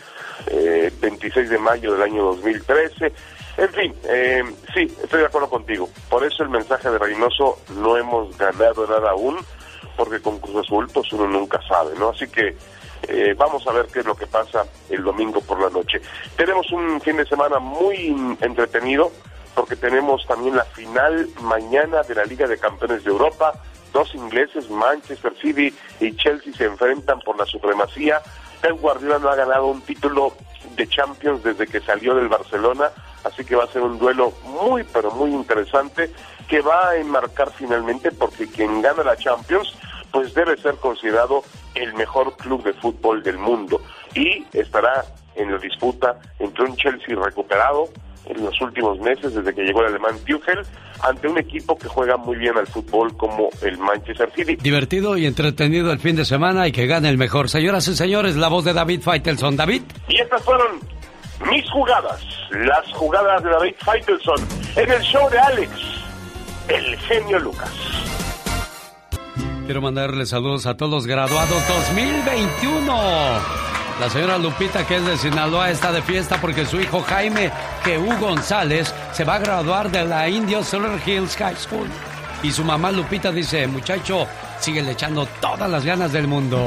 eh, 0.48 0.92
26 1.00 1.50
de 1.50 1.58
mayo 1.58 1.92
del 1.92 2.02
año 2.02 2.24
2013. 2.24 3.12
En 3.58 3.68
fin, 3.70 3.94
eh, 4.08 4.42
sí, 4.74 4.94
estoy 5.02 5.20
de 5.20 5.26
acuerdo 5.26 5.48
contigo. 5.48 5.88
Por 6.08 6.24
eso 6.24 6.42
el 6.42 6.48
mensaje 6.48 6.90
de 6.90 6.98
Reynoso, 6.98 7.58
no 7.76 7.96
hemos 7.96 8.36
ganado 8.38 8.86
nada 8.86 9.10
aún, 9.10 9.36
porque 9.96 10.20
con 10.20 10.38
Cruz 10.38 10.64
Azul 10.66 10.88
pues 10.92 11.12
uno 11.12 11.26
nunca 11.26 11.60
sabe, 11.68 11.94
¿no? 11.98 12.10
Así 12.10 12.26
que 12.28 12.56
eh, 13.08 13.34
vamos 13.36 13.66
a 13.66 13.72
ver 13.72 13.86
qué 13.86 14.00
es 14.00 14.06
lo 14.06 14.14
que 14.14 14.26
pasa 14.26 14.64
el 14.88 15.02
domingo 15.02 15.40
por 15.40 15.60
la 15.60 15.70
noche. 15.70 16.00
Tenemos 16.36 16.70
un 16.72 17.00
fin 17.00 17.16
de 17.16 17.26
semana 17.26 17.58
muy 17.58 18.36
entretenido, 18.40 19.10
porque 19.54 19.76
tenemos 19.76 20.26
también 20.26 20.56
la 20.56 20.64
final 20.64 21.28
mañana 21.40 22.02
de 22.02 22.14
la 22.14 22.24
Liga 22.24 22.46
de 22.46 22.58
Campeones 22.58 23.04
de 23.04 23.10
Europa. 23.10 23.52
Dos 23.92 24.14
ingleses, 24.14 24.70
Manchester 24.70 25.34
City 25.40 25.74
y 26.00 26.16
Chelsea, 26.16 26.52
se 26.54 26.64
enfrentan 26.64 27.20
por 27.20 27.38
la 27.38 27.44
supremacía. 27.44 28.22
Pep 28.60 28.80
Guardiola 28.80 29.18
no 29.18 29.28
ha 29.28 29.36
ganado 29.36 29.66
un 29.66 29.82
título 29.82 30.32
de 30.76 30.88
Champions 30.88 31.42
desde 31.42 31.66
que 31.66 31.80
salió 31.80 32.14
del 32.14 32.28
Barcelona, 32.28 32.90
así 33.24 33.44
que 33.44 33.56
va 33.56 33.64
a 33.64 33.66
ser 33.66 33.82
un 33.82 33.98
duelo 33.98 34.32
muy, 34.44 34.84
pero 34.84 35.10
muy 35.10 35.30
interesante 35.30 36.10
que 36.48 36.60
va 36.60 36.90
a 36.90 36.96
enmarcar 36.96 37.50
finalmente 37.52 38.12
porque 38.12 38.46
quien 38.46 38.80
gana 38.80 39.02
la 39.02 39.16
Champions 39.16 39.74
pues 40.12 40.34
debe 40.34 40.56
ser 40.58 40.76
considerado 40.76 41.42
el 41.74 41.94
mejor 41.94 42.36
club 42.36 42.62
de 42.62 42.72
fútbol 42.74 43.22
del 43.22 43.38
mundo 43.38 43.80
y 44.14 44.44
estará 44.52 45.04
en 45.34 45.50
la 45.50 45.58
disputa 45.58 46.18
entre 46.38 46.64
un 46.64 46.76
Chelsea 46.76 47.16
recuperado 47.16 47.88
en 48.26 48.44
los 48.44 48.60
últimos 48.60 48.98
meses 49.00 49.34
desde 49.34 49.54
que 49.54 49.62
llegó 49.62 49.80
el 49.80 49.88
alemán 49.88 50.16
Tuchel 50.24 50.60
ante 51.02 51.26
un 51.26 51.38
equipo 51.38 51.76
que 51.76 51.88
juega 51.88 52.16
muy 52.16 52.36
bien 52.36 52.56
al 52.56 52.66
fútbol 52.66 53.16
como 53.16 53.48
el 53.62 53.78
Manchester 53.78 54.30
City. 54.34 54.56
Divertido 54.56 55.16
y 55.16 55.26
entretenido 55.26 55.92
el 55.92 55.98
fin 55.98 56.14
de 56.14 56.24
semana 56.24 56.68
y 56.68 56.72
que 56.72 56.86
gane 56.86 57.08
el 57.08 57.18
mejor. 57.18 57.48
Señoras 57.48 57.88
y 57.88 57.96
señores, 57.96 58.36
la 58.36 58.48
voz 58.48 58.64
de 58.64 58.72
David 58.72 59.00
Faitelson. 59.02 59.56
David. 59.56 59.82
Y 60.08 60.20
estas 60.20 60.42
fueron 60.44 60.78
mis 61.50 61.68
jugadas, 61.70 62.20
las 62.50 62.86
jugadas 62.92 63.42
de 63.42 63.50
David 63.50 63.74
Faitelson 63.78 64.38
en 64.76 64.90
el 64.90 65.00
show 65.02 65.28
de 65.30 65.38
Alex, 65.38 65.70
el 66.68 66.96
genio 66.98 67.38
Lucas. 67.40 67.72
Quiero 69.66 69.80
mandarle 69.80 70.26
saludos 70.26 70.66
a 70.66 70.76
todos 70.76 70.90
los 70.92 71.06
graduados 71.06 71.68
2021. 71.68 72.94
La 74.00 74.10
señora 74.10 74.38
Lupita, 74.38 74.86
que 74.86 74.96
es 74.96 75.04
de 75.06 75.16
Sinaloa, 75.16 75.70
está 75.70 75.92
de 75.92 76.02
fiesta 76.02 76.40
porque 76.40 76.66
su 76.66 76.80
hijo 76.80 77.00
Jaime 77.02 77.50
Q. 77.84 78.18
González 78.20 78.92
se 79.12 79.24
va 79.24 79.36
a 79.36 79.38
graduar 79.38 79.90
de 79.90 80.04
la 80.04 80.28
Indio 80.28 80.64
Solar 80.64 80.98
Hills 81.06 81.36
High 81.36 81.56
School. 81.56 81.86
Y 82.42 82.50
su 82.50 82.64
mamá 82.64 82.90
Lupita 82.90 83.30
dice, 83.30 83.66
muchacho, 83.68 84.26
sigue 84.58 84.80
echando 84.90 85.26
todas 85.40 85.70
las 85.70 85.84
ganas 85.84 86.12
del 86.12 86.26
mundo. 86.26 86.66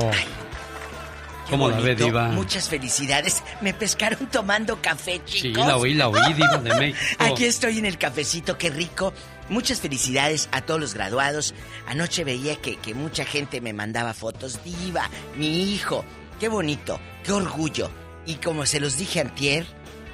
¿Cómo 1.50 1.70
la 1.70 1.80
ve, 1.80 1.96
Diva? 1.96 2.30
Muchas 2.30 2.70
felicidades. 2.70 3.44
Me 3.62 3.74
pescaron 3.74 4.28
tomando 4.32 4.82
café, 4.82 5.22
chicos. 5.26 5.62
Sí, 5.64 5.68
la 5.68 5.78
oí, 5.78 5.94
la 5.94 6.08
oí, 6.08 6.34
Diva 6.34 6.58
de 6.58 6.74
México. 6.80 7.00
Aquí 7.20 7.46
estoy 7.46 7.78
en 7.78 7.86
el 7.86 7.98
cafecito, 7.98 8.58
qué 8.58 8.70
rico. 8.70 9.14
Muchas 9.50 9.80
felicidades 9.80 10.50
a 10.52 10.62
todos 10.62 10.80
los 10.80 10.94
graduados. 10.94 11.54
Anoche 11.88 12.24
veía 12.24 12.56
que, 12.56 12.78
que 12.78 12.94
mucha 12.94 13.26
gente 13.26 13.62
me 13.62 13.74
mandaba 13.74 14.14
fotos. 14.14 14.60
Diva, 14.64 15.10
mi 15.38 15.74
hijo. 15.74 16.04
Qué 16.40 16.48
bonito, 16.48 17.00
qué 17.24 17.32
orgullo. 17.32 17.90
Y 18.26 18.36
como 18.36 18.66
se 18.66 18.80
los 18.80 18.98
dije 18.98 19.22
antier, 19.22 19.66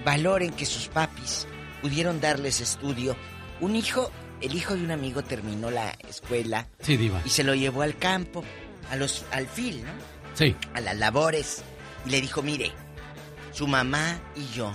valoren 0.04 0.52
que 0.52 0.66
sus 0.66 0.88
papis 0.88 1.48
pudieron 1.82 2.20
darles 2.20 2.60
estudio. 2.60 3.16
Un 3.60 3.76
hijo, 3.76 4.12
el 4.42 4.54
hijo 4.54 4.76
de 4.76 4.84
un 4.84 4.92
amigo 4.92 5.24
terminó 5.24 5.72
la 5.72 5.92
escuela. 6.08 6.68
Sí, 6.82 6.98
Diva. 6.98 7.22
Y 7.26 7.30
se 7.30 7.44
lo 7.44 7.56
llevó 7.56 7.84
al 7.84 7.98
campo, 7.98 8.44
a 8.90 8.96
los, 8.96 9.24
al 9.32 9.48
fil, 9.48 9.84
¿no? 9.84 9.92
Sí. 10.34 10.56
A 10.74 10.82
las 10.82 10.98
labores. 10.98 11.64
Y 12.06 12.10
le 12.10 12.22
dijo, 12.22 12.42
mire, 12.42 12.72
su 13.52 13.68
mamá 13.68 14.20
y 14.36 14.46
yo 14.56 14.72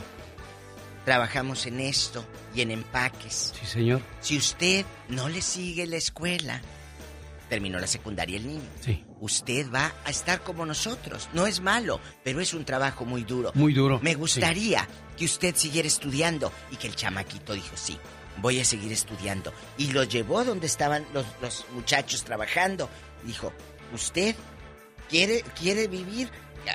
trabajamos 1.04 1.66
en 1.66 1.80
esto 1.80 2.24
y 2.56 2.62
en 2.62 2.70
empaques. 2.70 3.52
Sí, 3.60 3.66
señor. 3.66 4.00
Si 4.20 4.36
usted 4.38 4.86
no 5.08 5.28
le 5.28 5.42
sigue 5.42 5.86
la 5.86 5.96
escuela, 5.96 6.60
terminó 7.48 7.78
la 7.78 7.86
secundaria 7.86 8.36
el 8.36 8.46
niño. 8.46 8.68
Sí. 8.80 9.04
Usted 9.20 9.70
va 9.70 9.92
a 10.04 10.10
estar 10.10 10.42
como 10.42 10.64
nosotros. 10.64 11.28
No 11.34 11.46
es 11.46 11.60
malo, 11.60 12.00
pero 12.24 12.40
es 12.40 12.54
un 12.54 12.64
trabajo 12.64 13.04
muy 13.04 13.24
duro. 13.24 13.52
Muy 13.54 13.74
duro. 13.74 14.00
Me 14.02 14.14
gustaría 14.14 14.88
que 15.16 15.26
usted 15.26 15.54
siguiera 15.54 15.86
estudiando 15.86 16.52
y 16.70 16.76
que 16.76 16.86
el 16.86 16.96
chamaquito 16.96 17.52
dijo, 17.52 17.76
sí, 17.76 17.98
voy 18.38 18.60
a 18.60 18.64
seguir 18.64 18.92
estudiando. 18.92 19.52
Y 19.76 19.92
lo 19.92 20.04
llevó 20.04 20.44
donde 20.44 20.66
estaban 20.66 21.06
los, 21.12 21.26
los 21.42 21.66
muchachos 21.72 22.24
trabajando. 22.24 22.88
Dijo, 23.24 23.52
usted 23.92 24.34
quiere, 25.08 25.42
quiere 25.58 25.88
vivir 25.88 26.30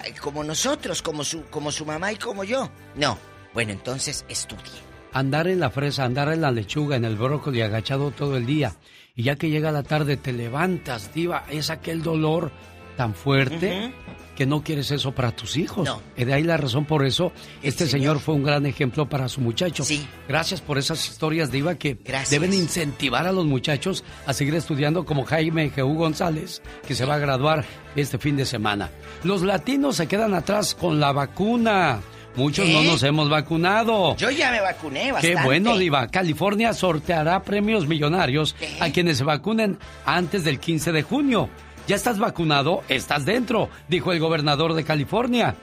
eh, 0.05 0.13
como 0.21 0.43
nosotros, 0.43 1.01
como 1.01 1.23
su, 1.23 1.45
como 1.45 1.71
su 1.71 1.85
mamá 1.85 2.11
y 2.11 2.17
como 2.17 2.43
yo. 2.43 2.69
No. 2.95 3.17
Bueno, 3.53 3.71
entonces 3.71 4.25
estudie. 4.29 4.90
Andar 5.13 5.47
en 5.47 5.59
la 5.59 5.69
fresa, 5.69 6.05
andar 6.05 6.31
en 6.31 6.41
la 6.41 6.51
lechuga, 6.51 6.95
en 6.95 7.05
el 7.05 7.15
brócoli, 7.17 7.61
agachado 7.61 8.11
todo 8.11 8.37
el 8.37 8.45
día. 8.45 8.75
Y 9.15 9.23
ya 9.23 9.35
que 9.35 9.49
llega 9.49 9.71
la 9.71 9.83
tarde 9.83 10.17
te 10.17 10.31
levantas, 10.31 11.13
diva, 11.13 11.43
es 11.49 11.69
aquel 11.69 12.01
dolor 12.01 12.51
tan 12.95 13.13
fuerte 13.13 13.93
que 14.35 14.45
no 14.45 14.63
quieres 14.63 14.91
eso 14.91 15.11
para 15.11 15.35
tus 15.35 15.57
hijos. 15.57 15.85
No. 15.85 16.01
Y 16.15 16.23
de 16.23 16.33
ahí 16.33 16.43
la 16.43 16.57
razón 16.57 16.85
por 16.85 17.05
eso, 17.05 17.31
este 17.61 17.87
señor. 17.87 18.19
fue 18.19 18.35
un 18.35 18.43
gran 18.43 18.65
ejemplo 18.65 19.07
para 19.09 19.27
su 19.27 19.41
muchacho. 19.41 19.83
Sí. 19.83 20.07
Gracias 20.27 20.61
por 20.61 20.77
esas 20.77 21.05
historias, 21.07 21.51
diva, 21.51 21.75
que 21.75 21.97
Gracias. 22.03 22.29
deben 22.29 22.53
incentivar 22.53 23.27
a 23.27 23.31
los 23.31 23.45
muchachos 23.45 24.03
a 24.25 24.33
seguir 24.33 24.55
estudiando 24.55 25.05
como 25.05 25.25
Jaime 25.25 25.71
G.U. 25.73 25.93
González, 25.95 26.61
que 26.87 26.95
se 26.95 27.05
va 27.05 27.15
a 27.15 27.19
graduar 27.19 27.65
este 27.95 28.17
fin 28.17 28.37
de 28.37 28.45
semana. 28.45 28.89
Los 29.23 29.41
latinos 29.41 29.97
se 29.97 30.07
quedan 30.07 30.33
atrás 30.33 30.73
con 30.73 30.99
la 30.99 31.11
vacuna. 31.11 31.99
Muchos 32.35 32.67
no 32.69 32.83
nos 32.83 33.03
hemos 33.03 33.29
vacunado. 33.29 34.15
Yo 34.15 34.29
ya 34.29 34.51
me 34.51 34.61
vacuné 34.61 35.11
bastante. 35.11 35.35
Qué 35.35 35.43
bueno, 35.43 35.77
Diva. 35.77 36.07
California 36.07 36.73
sorteará 36.73 37.43
premios 37.43 37.87
millonarios 37.87 38.55
a 38.79 38.89
quienes 38.89 39.17
se 39.17 39.23
vacunen 39.23 39.77
antes 40.05 40.43
del 40.43 40.59
15 40.59 40.91
de 40.91 41.03
junio. 41.03 41.49
¿Ya 41.87 41.95
estás 41.95 42.19
vacunado? 42.19 42.83
Estás 42.87 43.25
dentro, 43.25 43.69
dijo 43.89 44.13
el 44.13 44.19
gobernador 44.19 44.73
de 44.73 44.83
California. 44.83 45.55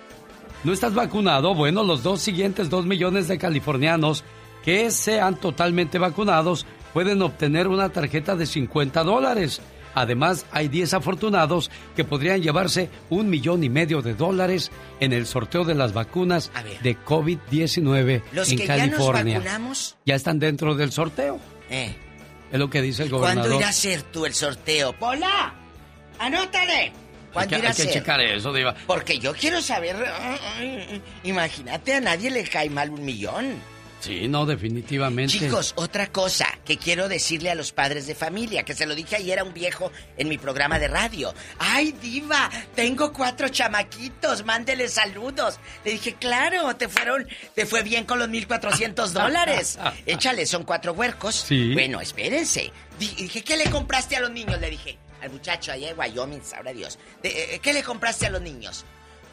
¿No 0.64 0.72
estás 0.72 0.94
vacunado? 0.94 1.54
Bueno, 1.54 1.84
los 1.84 2.02
dos 2.02 2.20
siguientes 2.20 2.68
dos 2.68 2.84
millones 2.84 3.28
de 3.28 3.38
californianos 3.38 4.24
que 4.64 4.90
sean 4.90 5.36
totalmente 5.36 5.98
vacunados 5.98 6.66
pueden 6.92 7.22
obtener 7.22 7.68
una 7.68 7.90
tarjeta 7.90 8.34
de 8.34 8.44
50 8.44 9.04
dólares. 9.04 9.60
Además, 9.94 10.46
hay 10.52 10.68
10 10.68 10.94
afortunados 10.94 11.70
que 11.96 12.04
podrían 12.04 12.42
llevarse 12.42 12.88
un 13.10 13.28
millón 13.30 13.64
y 13.64 13.68
medio 13.68 14.02
de 14.02 14.14
dólares 14.14 14.70
en 15.00 15.12
el 15.12 15.26
sorteo 15.26 15.64
de 15.64 15.74
las 15.74 15.92
vacunas 15.92 16.50
de 16.82 16.96
COVID-19 16.98 18.22
Los 18.32 18.50
en 18.50 18.58
que 18.58 18.66
California. 18.66 19.24
ya 19.34 19.38
nos 19.38 19.44
vacunamos, 19.44 19.96
Ya 20.06 20.14
están 20.14 20.38
dentro 20.38 20.74
del 20.74 20.92
sorteo. 20.92 21.38
eh, 21.70 21.94
Es 22.52 22.58
lo 22.58 22.70
que 22.70 22.80
dice 22.82 23.02
el 23.04 23.10
gobernador. 23.10 23.42
¿cuándo 23.50 23.58
irá 23.60 23.68
a 23.68 23.72
ser 23.72 24.02
tú 24.04 24.24
el 24.26 24.34
sorteo? 24.34 24.92
¡Pola! 24.94 25.52
¡Anótale! 26.18 26.72
Hay 26.72 26.92
¿Cuándo 27.32 27.50
que, 27.50 27.58
irá 27.58 27.68
a 27.68 27.70
hay 27.72 27.76
que 27.76 27.82
ser? 27.84 27.92
checar 27.92 28.20
eso, 28.22 28.52
Diva. 28.52 28.74
Porque 28.86 29.18
yo 29.18 29.32
quiero 29.34 29.60
saber. 29.60 29.96
Imagínate, 31.24 31.94
a 31.94 32.00
nadie 32.00 32.30
le 32.30 32.42
cae 32.44 32.70
mal 32.70 32.90
un 32.90 33.04
millón. 33.04 33.54
Sí, 34.00 34.28
no, 34.28 34.46
definitivamente. 34.46 35.38
Chicos, 35.38 35.72
otra 35.76 36.06
cosa 36.12 36.46
que 36.64 36.76
quiero 36.78 37.08
decirle 37.08 37.50
a 37.50 37.54
los 37.54 37.72
padres 37.72 38.06
de 38.06 38.14
familia, 38.14 38.62
que 38.62 38.74
se 38.74 38.86
lo 38.86 38.94
dije 38.94 39.16
ayer 39.16 39.38
a 39.40 39.44
un 39.44 39.52
viejo 39.52 39.90
en 40.16 40.28
mi 40.28 40.38
programa 40.38 40.78
de 40.78 40.88
radio. 40.88 41.34
¡Ay, 41.58 41.92
diva! 42.00 42.48
Tengo 42.74 43.12
cuatro 43.12 43.48
chamaquitos, 43.48 44.44
mándele 44.44 44.88
saludos. 44.88 45.58
Le 45.84 45.92
dije, 45.92 46.14
claro, 46.14 46.76
te 46.76 46.88
fueron, 46.88 47.26
te 47.54 47.66
fue 47.66 47.82
bien 47.82 48.04
con 48.04 48.18
los 48.18 48.28
1400 48.28 49.12
dólares. 49.12 49.78
Échale, 50.06 50.46
son 50.46 50.64
cuatro 50.64 50.92
huercos. 50.92 51.34
Sí. 51.48 51.72
Bueno, 51.74 52.00
espérense. 52.00 52.70
Di- 52.98 53.14
dije, 53.16 53.42
¿qué 53.42 53.56
le 53.56 53.70
compraste 53.70 54.16
a 54.16 54.20
los 54.20 54.30
niños? 54.30 54.60
Le 54.60 54.70
dije, 54.70 54.98
al 55.22 55.30
muchacho 55.30 55.72
allá 55.72 55.90
en 55.90 55.98
Wyoming, 55.98 56.42
sabrá 56.44 56.72
Dios. 56.72 56.98
De- 57.22 57.54
eh, 57.54 57.58
¿Qué 57.60 57.72
le 57.72 57.82
compraste 57.82 58.26
a 58.26 58.30
los 58.30 58.42
niños? 58.42 58.84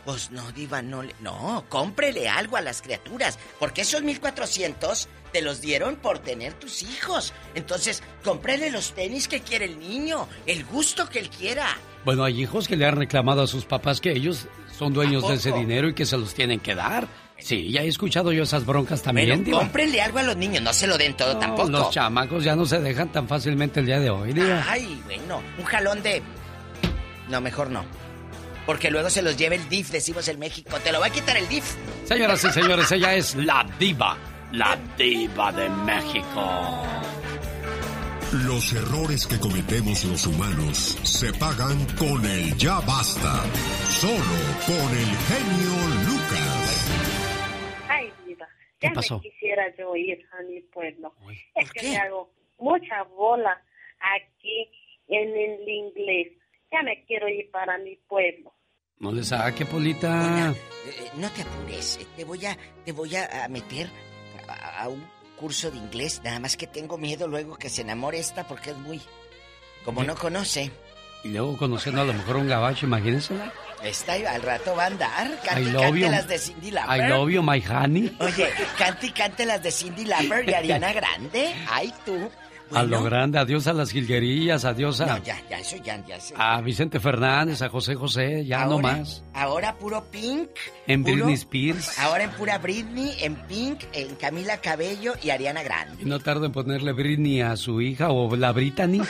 Pues 0.06 0.30
no, 0.30 0.52
Diva, 0.52 0.82
no 0.84 1.02
le. 1.02 1.16
No, 1.20 1.66
cómprele 1.68 2.30
algo 2.30 2.58
a 2.58 2.62
las 2.62 2.82
criaturas. 2.82 3.40
Porque 3.60 3.82
esos 3.82 4.04
1400 4.04 5.08
te 5.34 5.42
los 5.42 5.62
dieron 5.62 5.96
por 5.96 6.20
tener 6.20 6.54
tus 6.54 6.84
hijos. 6.84 7.34
Entonces, 7.56 8.04
cómprele 8.24 8.70
los 8.70 8.94
tenis 8.94 9.28
que 9.28 9.42
quiere 9.42 9.66
el 9.66 9.80
niño, 9.80 10.28
el 10.46 10.64
gusto 10.64 11.10
que 11.10 11.20
él 11.20 11.30
quiera. 11.30 11.76
Bueno, 12.06 12.24
hay 12.24 12.42
hijos 12.44 12.68
que 12.68 12.78
le 12.78 12.86
han 12.86 12.96
reclamado 12.96 13.42
a 13.42 13.48
sus 13.48 13.66
papás 13.66 14.00
que 14.00 14.12
ellos 14.12 14.48
son 14.78 14.94
dueños 14.94 15.24
¿A 15.24 15.30
de 15.30 15.34
ese 15.36 15.52
dinero 15.52 15.90
y 15.90 15.96
que 15.96 16.06
se 16.06 16.18
los 16.18 16.34
tienen 16.36 16.60
que 16.60 16.76
dar. 16.76 17.08
Sí, 17.38 17.72
ya 17.72 17.82
he 17.82 17.88
escuchado 17.88 18.32
yo 18.32 18.44
esas 18.44 18.66
broncas 18.66 19.02
también, 19.02 19.44
Diva. 19.44 19.60
cómprenle 19.60 20.02
algo 20.02 20.20
a 20.20 20.24
los 20.24 20.38
niños, 20.38 20.62
no 20.64 20.72
se 20.72 20.88
lo 20.88 20.98
den 20.98 21.18
todo 21.18 21.34
No, 21.34 21.40
tampoco. 21.40 21.70
Los 21.70 21.90
chamacos 21.90 22.44
ya 22.44 22.56
no 22.56 22.66
se 22.66 22.80
dejan 22.80 23.12
tan 23.12 23.28
fácilmente 23.28 23.82
el 23.82 23.88
día 23.88 24.00
de 24.00 24.10
hoy, 24.10 24.34
Diva. 24.34 24.64
Ay, 24.68 25.02
bueno, 25.06 25.42
un 25.58 25.66
jalón 25.66 26.02
de. 26.02 26.22
No, 27.28 27.42
mejor 27.42 27.72
no. 27.72 27.84
Porque 28.66 28.90
luego 28.90 29.10
se 29.10 29.22
los 29.22 29.38
lleva 29.38 29.56
el 29.56 29.70
DIF, 29.70 29.92
decimos 29.92 30.28
en 30.28 30.40
México. 30.40 30.78
Te 30.84 30.92
lo 30.92 31.00
va 31.00 31.08
a 31.08 31.10
quitar 31.12 31.38
el 31.38 31.48
DIF. 31.48 31.76
Señoras 32.06 32.44
y 32.44 32.52
señores, 32.52 32.92
ella 32.92 33.14
es 33.14 33.36
la 33.36 33.66
diva, 33.80 34.18
la 34.52 34.78
diva 34.98 35.52
de 35.52 35.70
México. 35.70 36.84
Los 38.44 38.74
errores 38.74 39.28
que 39.28 39.40
cometemos 39.40 40.04
los 40.04 40.26
humanos 40.28 40.98
se 41.04 41.32
pagan 41.34 41.86
con 41.96 42.26
el 42.26 42.58
ya 42.58 42.82
basta. 42.82 43.44
Solo 43.88 44.38
con 44.66 44.92
el 44.92 45.12
genio 45.30 45.76
Lucas. 46.10 46.92
Ay, 47.88 48.12
vida. 48.26 48.50
¿Qué 48.80 48.88
ya 48.88 48.94
pasó? 48.94 49.18
me 49.18 49.30
quisiera 49.30 49.74
yo 49.78 49.96
ir 49.96 50.26
a 50.38 50.42
mi 50.42 50.60
pueblo. 50.62 51.14
es 51.56 51.72
que 51.72 51.88
me 51.88 51.98
hago 51.98 52.30
mucha 52.58 53.04
bola 53.04 53.62
aquí 54.00 54.70
en 55.08 55.30
el 55.30 55.70
inglés. 55.70 56.34
Ya 56.72 56.82
me 56.82 57.06
quiero 57.06 57.30
ir 57.30 57.50
para 57.52 57.78
mi 57.78 57.96
pueblo. 58.08 58.55
No 59.00 59.12
le 59.12 59.24
saque, 59.24 59.66
Polita. 59.66 60.52
Eh, 60.52 61.12
no 61.18 61.30
te 61.32 61.42
apures, 61.42 61.98
eh, 62.02 62.08
te 62.16 62.24
voy 62.24 62.46
a, 62.46 62.58
te 62.86 62.92
voy 62.92 63.16
a, 63.16 63.48
meter 63.50 63.90
a, 64.48 64.84
a 64.84 64.88
un 64.90 65.06
curso 65.38 65.70
de 65.70 65.78
inglés, 65.78 66.22
nada 66.24 66.40
más 66.40 66.56
que 66.56 66.66
tengo 66.68 66.98
miedo 66.98 67.28
luego 67.28 67.58
que 67.58 67.70
se 67.70 67.82
enamore 67.82 68.20
esta 68.20 68.48
porque 68.48 68.72
es 68.72 68.78
muy... 68.78 69.02
Como 69.84 70.04
no 70.04 70.16
conoce, 70.16 70.72
Y 71.24 71.30
luego 71.30 71.58
conociendo 71.58 72.02
a 72.02 72.06
lo 72.06 72.14
mejor 72.14 72.38
un 72.38 72.48
gabacho, 72.48 72.88
imagínensela. 72.88 73.54
esta 73.84 74.14
al 74.14 74.42
rato 74.42 74.76
va 74.76 74.86
a 74.86 74.88
andar, 74.88 75.28
I 75.28 75.72
cante, 75.72 76.10
las 76.10 76.28
de 76.28 76.40
Cindy 76.40 76.72
Lauper. 76.72 77.06
I 77.06 77.10
love 77.10 77.30
you, 77.30 77.44
my 77.44 77.62
honey. 77.62 78.16
Oye, 78.20 78.50
cante 78.80 79.08
y 79.08 79.12
cante 79.12 79.46
las 79.46 79.62
de 79.62 79.72
Cindy 79.72 80.06
Lauper 80.06 80.50
y 80.50 80.54
Ariana 80.54 80.92
Grande. 80.94 81.54
Ay, 81.70 81.94
tú. 82.04 82.32
A 82.74 82.84
lo 82.84 83.04
grande, 83.04 83.38
adiós 83.38 83.68
a 83.68 83.74
las 83.74 83.92
jilguerillas, 83.92 84.66
adiós 84.66 85.00
a, 85.02 85.06
No, 85.06 85.18
ya, 85.24 85.40
ya, 85.50 85.60
eso 85.60 85.78
ya, 85.78 86.04
ya 86.06 86.20
sé. 86.20 86.34
a 86.38 86.60
Vicente 86.62 87.00
Fernández, 87.00 87.62
a 87.62 87.70
José 87.70 87.96
José, 87.96 88.44
ya 88.46 88.66
no 88.66 88.80
más. 88.80 89.24
Ahora 89.34 89.76
puro 89.78 90.04
Pink. 90.06 90.50
En 90.88 91.04
puro- 91.04 91.14
Britney 91.16 91.34
Spears. 91.36 92.00
Ahora 92.00 92.24
en 92.24 92.32
pura 92.32 92.58
Britney, 92.58 93.16
en 93.22 93.36
Pink, 93.48 93.84
en 93.94 94.16
Camila 94.16 94.58
Cabello 94.58 95.14
y 95.22 95.30
Ariana 95.30 95.62
Grande. 95.64 96.02
Y 96.02 96.06
no 96.06 96.20
tardo 96.20 96.46
en 96.48 96.52
ponerle 96.52 96.92
Britney 96.94 97.42
a 97.42 97.56
su 97.56 97.82
hija 97.82 98.10
o 98.10 98.36
la 98.36 98.52
Brittany. 98.52 99.02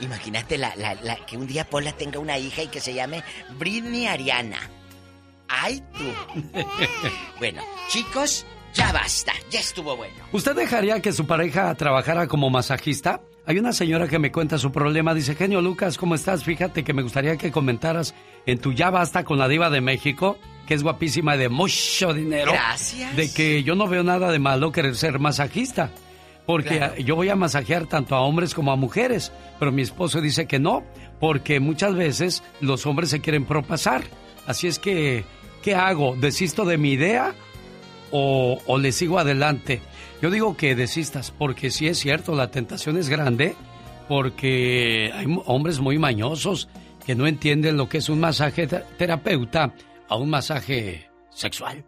Imagínate 0.00 0.56
la, 0.58 0.74
la- 0.76 0.94
la- 0.94 1.16
que 1.26 1.36
un 1.36 1.46
día 1.46 1.64
Pola 1.68 1.92
tenga 1.92 2.18
una 2.20 2.38
hija 2.38 2.62
y 2.62 2.68
que 2.68 2.80
se 2.80 2.94
llame 2.94 3.22
Britney 3.58 4.06
Ariana. 4.06 4.58
¡Ay, 5.48 5.82
tú! 5.96 6.50
bueno, 7.38 7.62
chicos, 7.88 8.46
ya 8.74 8.92
basta. 8.92 9.32
Ya 9.50 9.60
estuvo 9.60 9.96
bueno. 9.96 10.14
¿Usted 10.32 10.54
dejaría 10.56 11.00
que 11.00 11.12
su 11.12 11.26
pareja 11.26 11.74
trabajara 11.74 12.26
como 12.26 12.50
masajista? 12.50 13.20
Hay 13.46 13.58
una 13.58 13.72
señora 13.72 14.08
que 14.08 14.18
me 14.18 14.32
cuenta 14.32 14.58
su 14.58 14.72
problema. 14.72 15.14
Dice, 15.14 15.34
genio 15.34 15.60
Lucas, 15.60 15.98
¿cómo 15.98 16.14
estás? 16.14 16.44
Fíjate 16.44 16.82
que 16.82 16.92
me 16.94 17.02
gustaría 17.02 17.36
que 17.36 17.52
comentaras 17.52 18.14
en 18.46 18.58
tu 18.58 18.72
Ya 18.72 18.90
Basta 18.90 19.24
con 19.24 19.38
la 19.38 19.48
Diva 19.48 19.68
de 19.70 19.80
México, 19.80 20.38
que 20.66 20.74
es 20.74 20.82
guapísima 20.82 21.36
y 21.36 21.38
de 21.38 21.48
mucho 21.50 22.14
dinero. 22.14 22.52
Gracias. 22.52 23.14
De 23.16 23.32
que 23.32 23.62
yo 23.62 23.74
no 23.74 23.86
veo 23.86 24.02
nada 24.02 24.30
de 24.32 24.38
malo 24.38 24.72
querer 24.72 24.96
ser 24.96 25.18
masajista. 25.18 25.90
Porque 26.46 26.76
Claro. 26.76 26.96
yo 26.96 27.16
voy 27.16 27.28
a 27.30 27.36
masajear 27.36 27.86
tanto 27.86 28.14
a 28.14 28.20
hombres 28.20 28.54
como 28.54 28.72
a 28.72 28.76
mujeres. 28.76 29.30
Pero 29.58 29.72
mi 29.72 29.82
esposo 29.82 30.20
dice 30.20 30.46
que 30.46 30.58
no, 30.58 30.82
porque 31.20 31.60
muchas 31.60 31.94
veces 31.94 32.42
los 32.60 32.84
hombres 32.86 33.10
se 33.10 33.20
quieren 33.20 33.44
propasar. 33.44 34.02
Así 34.46 34.66
es 34.66 34.78
que, 34.78 35.24
¿qué 35.62 35.74
hago? 35.74 36.16
¿Desisto 36.18 36.64
de 36.64 36.76
mi 36.78 36.92
idea 36.92 37.34
o, 38.16 38.78
le 38.78 38.92
sigo 38.92 39.18
adelante? 39.18 39.82
Yo 40.22 40.30
digo 40.30 40.56
que 40.56 40.74
desistas, 40.76 41.32
porque 41.36 41.70
sí 41.70 41.88
es 41.88 41.98
cierto, 41.98 42.34
la 42.34 42.50
tentación 42.50 42.96
es 42.96 43.08
grande, 43.08 43.56
porque 44.08 45.10
hay 45.12 45.26
hombres 45.46 45.80
muy 45.80 45.98
mañosos 45.98 46.68
que 47.04 47.14
no 47.14 47.26
entienden 47.26 47.76
lo 47.76 47.88
que 47.88 47.98
es 47.98 48.08
un 48.08 48.20
masaje 48.20 48.66
te- 48.66 48.84
terapeuta 48.96 49.74
a 50.08 50.16
un 50.16 50.30
masaje 50.30 51.10
sexual. 51.30 51.84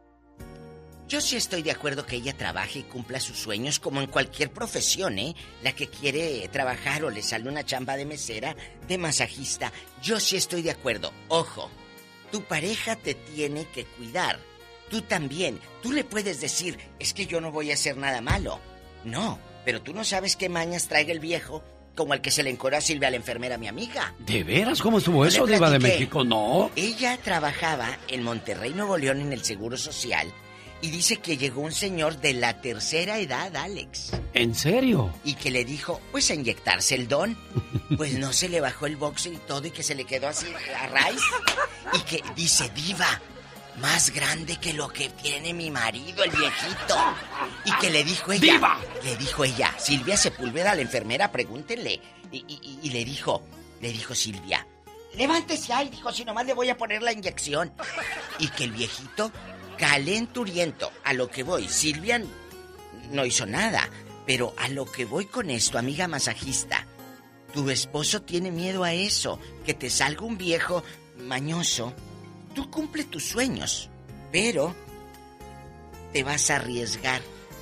Yo 1.08 1.20
sí 1.20 1.36
estoy 1.36 1.62
de 1.62 1.70
acuerdo 1.70 2.04
que 2.04 2.16
ella 2.16 2.36
trabaje 2.36 2.80
y 2.80 2.82
cumpla 2.82 3.20
sus 3.20 3.38
sueños 3.38 3.78
como 3.78 4.00
en 4.00 4.08
cualquier 4.08 4.50
profesión, 4.50 5.20
¿eh? 5.20 5.36
La 5.62 5.70
que 5.70 5.86
quiere 5.86 6.48
trabajar 6.48 7.04
o 7.04 7.10
le 7.10 7.22
sale 7.22 7.48
una 7.48 7.64
chamba 7.64 7.96
de 7.96 8.04
mesera, 8.06 8.56
de 8.88 8.98
masajista. 8.98 9.72
Yo 10.02 10.18
sí 10.18 10.34
estoy 10.36 10.62
de 10.62 10.72
acuerdo. 10.72 11.12
Ojo, 11.28 11.70
tu 12.32 12.42
pareja 12.42 12.96
te 12.96 13.14
tiene 13.14 13.66
que 13.72 13.84
cuidar. 13.84 14.40
Tú 14.90 15.02
también. 15.02 15.60
Tú 15.82 15.92
le 15.92 16.04
puedes 16.04 16.40
decir, 16.40 16.78
es 16.98 17.12
que 17.12 17.26
yo 17.26 17.40
no 17.40 17.50
voy 17.50 17.70
a 17.70 17.74
hacer 17.74 17.96
nada 17.96 18.20
malo. 18.20 18.60
No, 19.04 19.38
pero 19.64 19.82
tú 19.82 19.92
no 19.92 20.04
sabes 20.04 20.36
qué 20.36 20.48
mañas 20.48 20.88
traiga 20.88 21.12
el 21.12 21.20
viejo 21.20 21.62
como 21.96 22.12
el 22.14 22.20
que 22.20 22.30
se 22.30 22.42
le 22.42 22.50
encoró 22.50 22.76
a 22.76 22.80
Silvia, 22.80 23.10
la 23.10 23.16
enfermera, 23.16 23.56
mi 23.56 23.68
amiga. 23.68 24.14
¿De 24.18 24.44
veras? 24.44 24.82
¿Cómo 24.82 24.98
estuvo 24.98 25.22
¿No 25.22 25.24
eso, 25.24 25.46
Diva 25.46 25.70
de? 25.70 25.78
México? 25.78 26.22
No. 26.22 26.70
Ella 26.76 27.16
trabajaba 27.16 27.98
en 28.08 28.22
Monterrey, 28.22 28.74
Nuevo 28.74 28.98
León, 28.98 29.20
en 29.22 29.32
el 29.32 29.42
Seguro 29.42 29.78
Social. 29.78 30.30
Y 30.82 30.90
dice 30.90 31.16
que 31.16 31.38
llegó 31.38 31.62
un 31.62 31.72
señor 31.72 32.20
de 32.20 32.34
la 32.34 32.60
tercera 32.60 33.18
edad, 33.18 33.56
Alex. 33.56 34.12
¿En 34.34 34.54
serio? 34.54 35.10
Y 35.24 35.34
que 35.34 35.50
le 35.50 35.64
dijo, 35.64 36.02
pues 36.12 36.30
a 36.30 36.34
inyectarse 36.34 36.94
el 36.94 37.08
don. 37.08 37.36
Pues 37.96 38.14
no 38.14 38.32
se 38.32 38.48
le 38.48 38.60
bajó 38.60 38.86
el 38.86 38.96
boxer 38.96 39.32
y 39.34 39.36
todo 39.36 39.64
y 39.64 39.70
que 39.70 39.84
se 39.84 39.94
le 39.94 40.04
quedó 40.04 40.26
así 40.26 40.46
a 40.76 40.88
raíz. 40.88 41.20
Y 41.94 42.00
que 42.00 42.20
dice, 42.34 42.68
diva, 42.74 43.22
más 43.80 44.10
grande 44.10 44.56
que 44.56 44.72
lo 44.72 44.88
que 44.88 45.08
tiene 45.10 45.52
mi 45.52 45.70
marido, 45.70 46.24
el 46.24 46.30
viejito. 46.30 46.96
Y 47.64 47.72
que 47.78 47.90
le 47.90 48.04
dijo 48.04 48.32
ella. 48.32 48.52
¡Diva! 48.54 48.78
Le 49.04 49.16
dijo 49.16 49.44
ella, 49.44 49.74
Silvia 49.78 50.16
Sepúlveda, 50.16 50.74
la 50.74 50.82
enfermera, 50.82 51.30
pregúntenle. 51.32 52.00
Y, 52.32 52.38
y- 52.48 52.78
y 52.82 52.90
le 52.90 53.04
dijo, 53.04 53.42
le 53.80 53.92
dijo 53.92 54.14
Silvia, 54.14 54.66
levántese 55.14 55.72
ahí, 55.72 55.88
dijo, 55.90 56.10
si 56.12 56.24
nomás 56.24 56.46
le 56.46 56.54
voy 56.54 56.68
a 56.70 56.76
poner 56.76 57.02
la 57.02 57.12
inyección. 57.12 57.72
Y 58.38 58.48
que 58.48 58.64
el 58.64 58.72
viejito, 58.72 59.30
calenturiento, 59.78 60.90
a 61.04 61.12
lo 61.12 61.30
que 61.30 61.42
voy, 61.42 61.68
Silvia 61.68 62.22
no 63.10 63.24
hizo 63.24 63.46
nada. 63.46 63.88
Pero 64.26 64.54
a 64.58 64.68
lo 64.68 64.90
que 64.90 65.04
voy 65.04 65.26
con 65.26 65.50
esto, 65.50 65.78
amiga 65.78 66.08
masajista, 66.08 66.84
tu 67.54 67.70
esposo 67.70 68.22
tiene 68.22 68.50
miedo 68.50 68.82
a 68.82 68.92
eso, 68.92 69.38
que 69.64 69.72
te 69.72 69.88
salga 69.88 70.22
un 70.26 70.36
viejo 70.36 70.82
mañoso. 71.18 71.94
Tú 72.56 72.70
cumple 72.70 73.04
tus 73.04 73.22
sueños, 73.22 73.90
pero 74.32 74.74
te 76.14 76.22
vas 76.22 76.48
a 76.48 76.56
arriesgar 76.56 77.20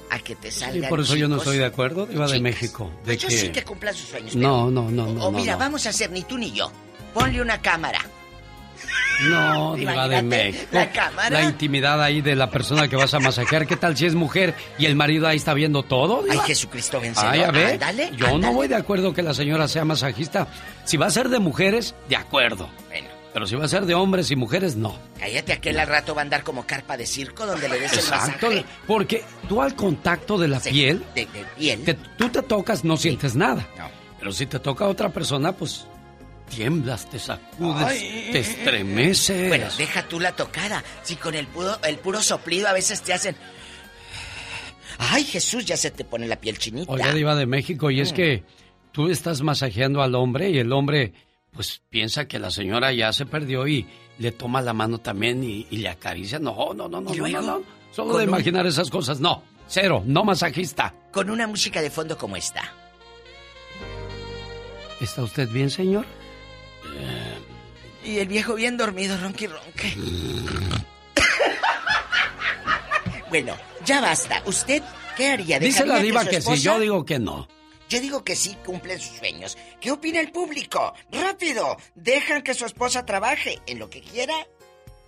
a 0.08 0.20
que 0.20 0.36
te 0.36 0.48
Y 0.48 0.52
salgan 0.52 0.88
por 0.88 1.00
eso 1.00 1.16
yo 1.16 1.26
no 1.26 1.38
estoy 1.38 1.58
de 1.58 1.64
acuerdo, 1.64 2.06
Diva 2.06 2.28
de. 2.28 2.38
México. 2.38 2.92
De 3.04 3.16
Pues 3.16 3.18
yo 3.18 3.28
que... 3.28 3.36
sí 3.36 3.48
que 3.48 3.64
cumpla 3.64 3.92
sus 3.92 4.08
sueños. 4.08 4.36
No, 4.36 4.70
no, 4.70 4.92
no, 4.92 5.06
no. 5.12 5.26
O 5.26 5.32
no, 5.32 5.38
mira, 5.38 5.54
no. 5.54 5.58
vamos 5.58 5.84
a 5.86 5.88
hacer 5.90 6.12
ni 6.12 6.22
tú 6.22 6.38
ni 6.38 6.52
yo. 6.52 6.70
Ponle 7.12 7.42
una 7.42 7.60
cámara. 7.60 8.02
No, 9.28 9.74
Diva 9.76 10.06
de 10.06 10.22
México. 10.22 10.68
la 10.70 10.92
cámara. 10.92 11.40
La 11.40 11.42
intimidad 11.42 12.00
ahí 12.00 12.20
de 12.20 12.36
la 12.36 12.50
persona 12.50 12.86
que 12.86 12.94
vas 12.94 13.14
a 13.14 13.18
masajear. 13.18 13.66
¿Qué 13.66 13.76
tal 13.76 13.96
si 13.96 14.06
es 14.06 14.14
mujer 14.14 14.54
y 14.78 14.86
el 14.86 14.94
marido 14.94 15.26
ahí 15.26 15.38
está 15.38 15.54
viendo 15.54 15.82
todo? 15.82 16.22
Ay? 16.30 16.38
Jesucristo 16.46 17.00
vencedor. 17.00 17.32
Ay, 17.32 17.40
a 17.40 17.50
ver, 17.50 17.72
Ándale, 17.72 18.12
yo 18.16 18.38
no 18.38 18.52
voy 18.52 18.68
de 18.68 18.76
acuerdo 18.76 19.12
que 19.12 19.22
la 19.22 19.34
señora 19.34 19.66
sea 19.66 19.84
masajista. 19.84 20.46
Si 20.84 20.96
va 20.96 21.06
a 21.06 21.10
ser 21.10 21.30
de 21.30 21.40
mujeres, 21.40 21.96
de 22.08 22.14
acuerdo. 22.14 22.70
Bueno. 22.88 23.13
Pero 23.34 23.46
si 23.48 23.56
va 23.56 23.64
a 23.64 23.68
ser 23.68 23.84
de 23.84 23.94
hombres 23.94 24.30
y 24.30 24.36
mujeres, 24.36 24.76
no. 24.76 24.96
Cállate, 25.18 25.52
aquel 25.52 25.78
al 25.80 25.88
rato 25.88 26.14
va 26.14 26.22
a 26.22 26.24
andar 26.24 26.42
como 26.44 26.64
carpa 26.66 26.96
de 26.96 27.04
circo 27.04 27.44
donde 27.44 27.68
le 27.68 27.80
des 27.80 27.92
Exacto, 27.92 28.46
el 28.50 28.58
masaje. 28.60 28.76
porque 28.86 29.24
tú 29.48 29.60
al 29.60 29.74
contacto 29.74 30.38
de 30.38 30.48
la 30.48 30.60
piel, 30.60 31.04
De, 31.16 31.26
de 31.26 31.44
piel. 31.58 31.98
tú 32.16 32.28
te 32.28 32.40
tocas, 32.42 32.84
no 32.84 32.96
sientes 32.96 33.34
nada. 33.34 33.68
No. 33.76 33.90
Pero 34.20 34.32
si 34.32 34.46
te 34.46 34.58
toca 34.60 34.84
a 34.84 34.88
otra 34.88 35.08
persona, 35.12 35.50
pues 35.52 35.84
tiemblas, 36.48 37.10
te 37.10 37.18
sacudes, 37.18 37.84
Ay. 37.86 38.28
te 38.30 38.38
estremeces. 38.38 39.48
Bueno, 39.48 39.66
deja 39.76 40.06
tú 40.08 40.20
la 40.20 40.30
tocada. 40.36 40.84
Si 41.02 41.16
con 41.16 41.34
el 41.34 41.48
puro, 41.48 41.76
el 41.82 41.98
puro 41.98 42.22
soplido 42.22 42.68
a 42.68 42.72
veces 42.72 43.02
te 43.02 43.12
hacen. 43.12 43.34
Ay, 44.98 45.24
Jesús, 45.24 45.64
ya 45.64 45.76
se 45.76 45.90
te 45.90 46.04
pone 46.04 46.28
la 46.28 46.36
piel 46.36 46.56
chinita. 46.58 46.92
Oiga, 46.92 47.12
Diva 47.12 47.34
de 47.34 47.46
México, 47.46 47.90
y 47.90 48.00
es 48.00 48.12
Mm. 48.12 48.14
que 48.14 48.44
tú 48.92 49.08
estás 49.10 49.42
masajeando 49.42 50.02
al 50.02 50.14
hombre 50.14 50.50
y 50.50 50.58
el 50.58 50.72
hombre, 50.72 51.12
pues 51.54 51.80
piensa 51.88 52.26
que 52.26 52.38
la 52.38 52.50
señora 52.50 52.92
ya 52.92 53.12
se 53.12 53.26
perdió 53.26 53.66
y 53.66 53.86
le 54.18 54.32
toma 54.32 54.60
la 54.60 54.72
mano 54.72 54.98
también 54.98 55.42
y, 55.44 55.66
y 55.70 55.78
le 55.78 55.88
acaricia. 55.88 56.38
No, 56.38 56.74
no, 56.74 56.88
no, 56.88 57.00
no, 57.00 57.14
¿Y 57.14 57.18
no, 57.18 57.26
luego? 57.28 57.40
no, 57.46 57.58
no. 57.60 57.64
Solo 57.92 58.18
de 58.18 58.24
un- 58.24 58.30
imaginar 58.30 58.66
esas 58.66 58.90
cosas, 58.90 59.20
no. 59.20 59.42
Cero, 59.68 60.02
no 60.04 60.24
masajista. 60.24 60.94
Con 61.12 61.30
una 61.30 61.46
música 61.46 61.80
de 61.80 61.90
fondo 61.90 62.18
como 62.18 62.36
esta. 62.36 62.72
¿Está 65.00 65.22
usted 65.22 65.48
bien, 65.48 65.70
señor? 65.70 66.04
Y 68.04 68.18
el 68.18 68.28
viejo 68.28 68.54
bien 68.54 68.76
dormido, 68.76 69.16
ronqui 69.16 69.46
ronque. 69.46 69.94
bueno, 73.30 73.56
ya 73.84 74.00
basta. 74.00 74.42
¿Usted 74.46 74.82
qué 75.16 75.30
haría? 75.30 75.58
Dice 75.58 75.80
la 75.86 75.94
¿Dejaría 75.94 76.10
diva 76.10 76.24
que 76.24 76.30
sí, 76.42 76.52
esposa- 76.52 76.62
yo 76.62 76.78
digo 76.80 77.04
que 77.04 77.18
no. 77.18 77.48
Yo 77.94 78.00
digo 78.00 78.24
que 78.24 78.36
sí 78.36 78.56
cumplen 78.64 78.98
sus 79.00 79.16
sueños. 79.18 79.56
¿Qué 79.80 79.90
opina 79.92 80.20
el 80.20 80.30
público? 80.32 80.92
¡Rápido! 81.12 81.76
¿Dejan 81.94 82.42
que 82.42 82.54
su 82.54 82.64
esposa 82.66 83.06
trabaje 83.06 83.60
en 83.66 83.78
lo 83.78 83.88
que 83.90 84.00
quiera? 84.02 84.34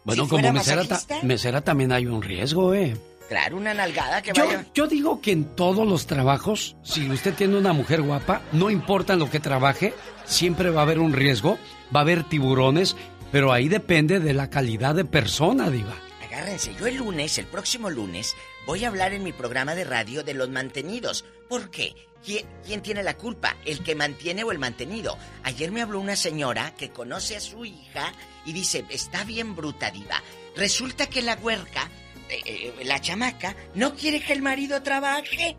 Bueno, 0.05 0.25
Si 0.25 0.31
como 0.31 0.53
mesera, 0.53 0.83
ta- 0.83 0.89
masajista. 0.95 1.23
mesera 1.27 1.61
también 1.63 1.93
hay 1.93 2.07
un 2.07 2.23
riesgo, 2.23 2.75
¿eh? 2.75 2.97
Claro, 3.29 3.57
una 3.57 3.75
nalgada 3.75 4.23
que 4.23 4.33
Yo, 4.33 4.47
vaya. 4.47 4.65
yo 4.73 4.87
digo 4.87 5.21
que 5.21 5.33
en 5.33 5.57
todos 5.57 5.85
los 5.85 6.07
trabajos, 6.07 6.77
si 6.85 7.11
usted 7.11 7.35
tiene 7.35 7.59
una 7.59 7.73
mujer 7.73 8.03
guapa, 8.03 8.41
no 8.53 8.71
importa 8.71 9.15
en 9.15 9.19
lo 9.19 9.29
que 9.29 9.41
trabaje, 9.41 9.95
siempre 10.25 10.71
va 10.71 10.83
a 10.83 10.85
haber 10.85 11.01
un 11.01 11.13
riesgo, 11.13 11.59
va 11.95 12.01
a 12.01 12.03
haber 12.03 12.23
tiburones, 12.23 12.95
pero 13.33 13.53
ahí 13.53 13.69
depende 13.69 14.21
de 14.21 14.33
la 14.33 14.49
calidad 14.49 14.95
de 14.95 15.05
persona, 15.05 15.71
diva. 15.71 15.93
Agárrense, 16.25 16.73
yo 16.79 16.87
el 16.87 16.99
lunes, 16.99 17.37
el 17.39 17.47
próximo 17.47 17.91
lunes, 17.91 18.37
voy 18.65 18.85
a 18.85 18.89
hablar 18.89 19.13
en 19.13 19.25
mi 19.25 19.33
programa 19.33 19.75
de 19.75 19.83
radio 19.83 20.23
de 20.23 20.35
los 20.35 20.49
mantenidos. 20.49 21.25
¿Por 21.49 21.69
qué? 21.71 21.95
¿Quién, 22.27 22.45
¿Quién, 22.65 22.83
tiene 22.83 23.05
la 23.05 23.17
culpa? 23.17 23.57
¿El 23.65 23.85
que 23.85 23.95
mantiene 23.95 24.43
o 24.43 24.51
el 24.51 24.59
mantenido? 24.59 25.17
Ayer 25.45 25.71
me 25.71 25.81
habló 25.81 26.01
una 26.01 26.17
señora 26.17 26.75
que 26.75 26.91
conoce 26.91 27.37
a 27.37 27.41
su 27.41 27.65
hija 27.65 28.13
y 28.45 28.53
dice, 28.53 28.85
está 28.89 29.23
bien 29.23 29.55
bruta, 29.55 29.93
diva. 29.93 30.21
Resulta 30.57 31.07
que 31.07 31.23
la 31.23 31.37
huerca, 31.37 31.89
eh, 32.29 32.43
eh, 32.45 32.85
la 32.85 33.01
chamaca, 33.01 33.55
no 33.77 33.95
quiere 33.95 34.21
que 34.21 34.33
el 34.33 34.43
marido 34.43 34.83
trabaje. 34.83 35.55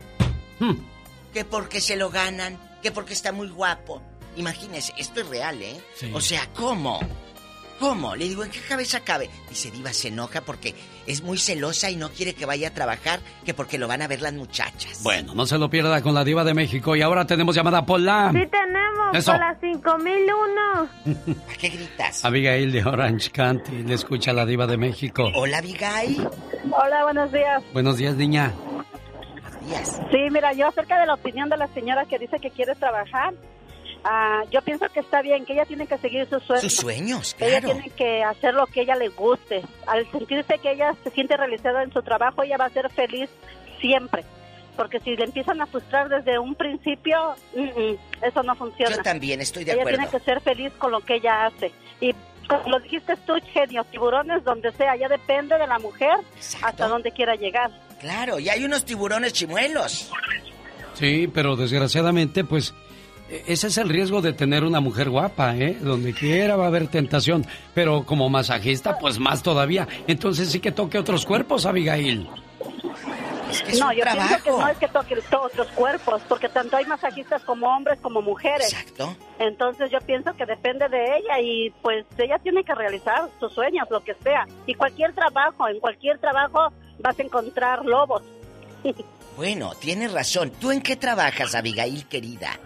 Hmm. 0.58 0.74
Que 1.32 1.46
porque 1.46 1.80
se 1.80 1.96
lo 1.96 2.10
ganan, 2.10 2.60
que 2.82 2.92
porque 2.92 3.14
está 3.14 3.32
muy 3.32 3.48
guapo. 3.48 4.02
Imagínese, 4.36 4.92
esto 4.98 5.22
es 5.22 5.28
real, 5.28 5.62
¿eh? 5.62 5.80
O 6.12 6.20
sea, 6.20 6.46
¿cómo? 6.52 7.00
¿Cómo? 7.78 8.16
Le 8.16 8.28
digo, 8.28 8.42
¿en 8.44 8.50
qué 8.50 8.60
cabeza 8.60 9.00
cabe? 9.00 9.30
Dice, 9.48 9.70
Diva 9.70 9.92
se 9.92 10.08
enoja 10.08 10.40
porque 10.40 10.74
es 11.06 11.22
muy 11.22 11.38
celosa 11.38 11.90
y 11.90 11.96
no 11.96 12.10
quiere 12.10 12.34
que 12.34 12.44
vaya 12.44 12.68
a 12.68 12.74
trabajar, 12.74 13.20
que 13.44 13.54
porque 13.54 13.78
lo 13.78 13.86
van 13.86 14.02
a 14.02 14.08
ver 14.08 14.20
las 14.20 14.32
muchachas. 14.32 15.02
Bueno, 15.02 15.34
no 15.34 15.46
se 15.46 15.58
lo 15.58 15.70
pierda 15.70 16.02
con 16.02 16.14
la 16.14 16.24
Diva 16.24 16.44
de 16.44 16.54
México. 16.54 16.96
Y 16.96 17.02
ahora 17.02 17.26
tenemos 17.26 17.54
llamada 17.54 17.86
Pola. 17.86 18.30
Sí, 18.32 18.46
tenemos. 18.50 19.14
Eso. 19.14 19.32
Pola 19.32 19.56
5001. 19.60 21.40
¿A 21.48 21.54
qué 21.58 21.68
gritas? 21.68 22.24
Abigail 22.24 22.72
de 22.72 22.84
Orange 22.84 23.30
County 23.30 23.84
le 23.84 23.94
escucha 23.94 24.32
a 24.32 24.34
la 24.34 24.44
Diva 24.44 24.66
de 24.66 24.76
México. 24.76 25.30
Hola, 25.34 25.58
Abigail. 25.58 26.28
Hola, 26.72 27.04
buenos 27.04 27.32
días. 27.32 27.62
Buenos 27.72 27.96
días, 27.96 28.16
niña. 28.16 28.52
Buenos 28.56 29.66
días. 29.66 30.00
Sí, 30.10 30.18
mira, 30.30 30.52
yo 30.52 30.66
acerca 30.68 30.98
de 30.98 31.06
la 31.06 31.14
opinión 31.14 31.48
de 31.48 31.56
la 31.56 31.68
señora 31.68 32.04
que 32.06 32.18
dice 32.18 32.38
que 32.40 32.50
quiere 32.50 32.74
trabajar, 32.74 33.34
Ah, 34.04 34.42
yo 34.50 34.62
pienso 34.62 34.88
que 34.88 35.00
está 35.00 35.22
bien, 35.22 35.44
que 35.44 35.52
ella 35.52 35.66
tiene 35.66 35.86
que 35.86 35.98
seguir 35.98 36.26
sus 36.28 36.42
sueños. 36.44 36.62
Sus 36.62 36.76
sueños, 36.76 37.34
claro. 37.34 37.68
Ella 37.68 37.72
tiene 37.72 37.90
que 37.90 38.22
hacer 38.22 38.54
lo 38.54 38.66
que 38.66 38.82
ella 38.82 38.94
le 38.94 39.08
guste. 39.08 39.62
Al 39.86 40.10
sentirse 40.10 40.58
que 40.58 40.72
ella 40.72 40.94
se 41.02 41.10
siente 41.10 41.36
realizada 41.36 41.82
en 41.82 41.92
su 41.92 42.02
trabajo, 42.02 42.42
ella 42.42 42.56
va 42.56 42.66
a 42.66 42.70
ser 42.70 42.90
feliz 42.90 43.28
siempre. 43.80 44.24
Porque 44.76 45.00
si 45.00 45.16
le 45.16 45.24
empiezan 45.24 45.60
a 45.60 45.66
frustrar 45.66 46.08
desde 46.08 46.38
un 46.38 46.54
principio, 46.54 47.34
eso 48.22 48.42
no 48.44 48.54
funciona. 48.54 48.96
Yo 48.96 49.02
también 49.02 49.40
estoy 49.40 49.64
de 49.64 49.72
ella 49.72 49.82
acuerdo. 49.82 50.00
Ella 50.00 50.10
tiene 50.10 50.24
que 50.24 50.30
ser 50.30 50.40
feliz 50.40 50.72
con 50.78 50.92
lo 50.92 51.00
que 51.00 51.16
ella 51.16 51.46
hace. 51.46 51.72
Y 52.00 52.14
como 52.48 52.68
lo 52.70 52.80
dijiste 52.80 53.14
tú, 53.26 53.34
genio, 53.52 53.84
tiburones 53.84 54.44
donde 54.44 54.70
sea, 54.72 54.94
ya 54.96 55.08
depende 55.08 55.58
de 55.58 55.66
la 55.66 55.80
mujer 55.80 56.14
hasta 56.62 56.86
donde 56.86 57.10
quiera 57.10 57.34
llegar. 57.34 57.70
Claro, 57.98 58.38
y 58.38 58.48
hay 58.48 58.64
unos 58.64 58.84
tiburones 58.84 59.32
chimuelos. 59.32 60.12
Sí, 60.94 61.28
pero 61.32 61.56
desgraciadamente, 61.56 62.44
pues 62.44 62.72
ese 63.46 63.66
es 63.68 63.78
el 63.78 63.88
riesgo 63.88 64.22
de 64.22 64.32
tener 64.32 64.64
una 64.64 64.80
mujer 64.80 65.10
guapa, 65.10 65.56
¿eh? 65.56 65.76
Donde 65.80 66.12
quiera 66.14 66.56
va 66.56 66.64
a 66.64 66.68
haber 66.68 66.88
tentación. 66.88 67.46
Pero 67.74 68.04
como 68.04 68.28
masajista, 68.28 68.98
pues 68.98 69.18
más 69.18 69.42
todavía. 69.42 69.86
Entonces 70.06 70.50
sí 70.50 70.60
que 70.60 70.72
toque 70.72 70.98
otros 70.98 71.26
cuerpos, 71.26 71.66
Abigail. 71.66 72.28
Es 73.50 73.62
que 73.62 73.72
es 73.72 73.80
no, 73.80 73.88
un 73.88 73.94
yo 73.94 74.02
trabajo. 74.02 74.28
pienso 74.28 74.44
que 74.44 74.50
no 74.50 74.68
es 74.68 74.78
que 74.78 74.88
toque 74.88 75.14
otros 75.36 75.66
cuerpos, 75.68 76.22
porque 76.28 76.48
tanto 76.50 76.76
hay 76.76 76.84
masajistas 76.84 77.42
como 77.44 77.66
hombres 77.66 77.98
como 78.00 78.20
mujeres. 78.20 78.72
Exacto. 78.72 79.16
Entonces 79.38 79.90
yo 79.90 79.98
pienso 80.00 80.34
que 80.34 80.44
depende 80.44 80.88
de 80.88 81.16
ella 81.16 81.40
y 81.42 81.70
pues 81.82 82.04
ella 82.18 82.38
tiene 82.38 82.62
que 82.62 82.74
realizar 82.74 83.28
sus 83.40 83.52
sueños, 83.52 83.86
lo 83.90 84.00
que 84.04 84.14
sea. 84.22 84.46
Y 84.66 84.74
cualquier 84.74 85.14
trabajo, 85.14 85.66
en 85.68 85.80
cualquier 85.80 86.18
trabajo 86.18 86.72
vas 86.98 87.18
a 87.18 87.22
encontrar 87.22 87.84
lobos. 87.84 88.22
Bueno, 89.36 89.70
tienes 89.78 90.10
razón. 90.12 90.50
¿Tú 90.60 90.72
en 90.72 90.80
qué 90.80 90.96
trabajas, 90.96 91.54
Abigail, 91.54 92.06
querida? 92.08 92.58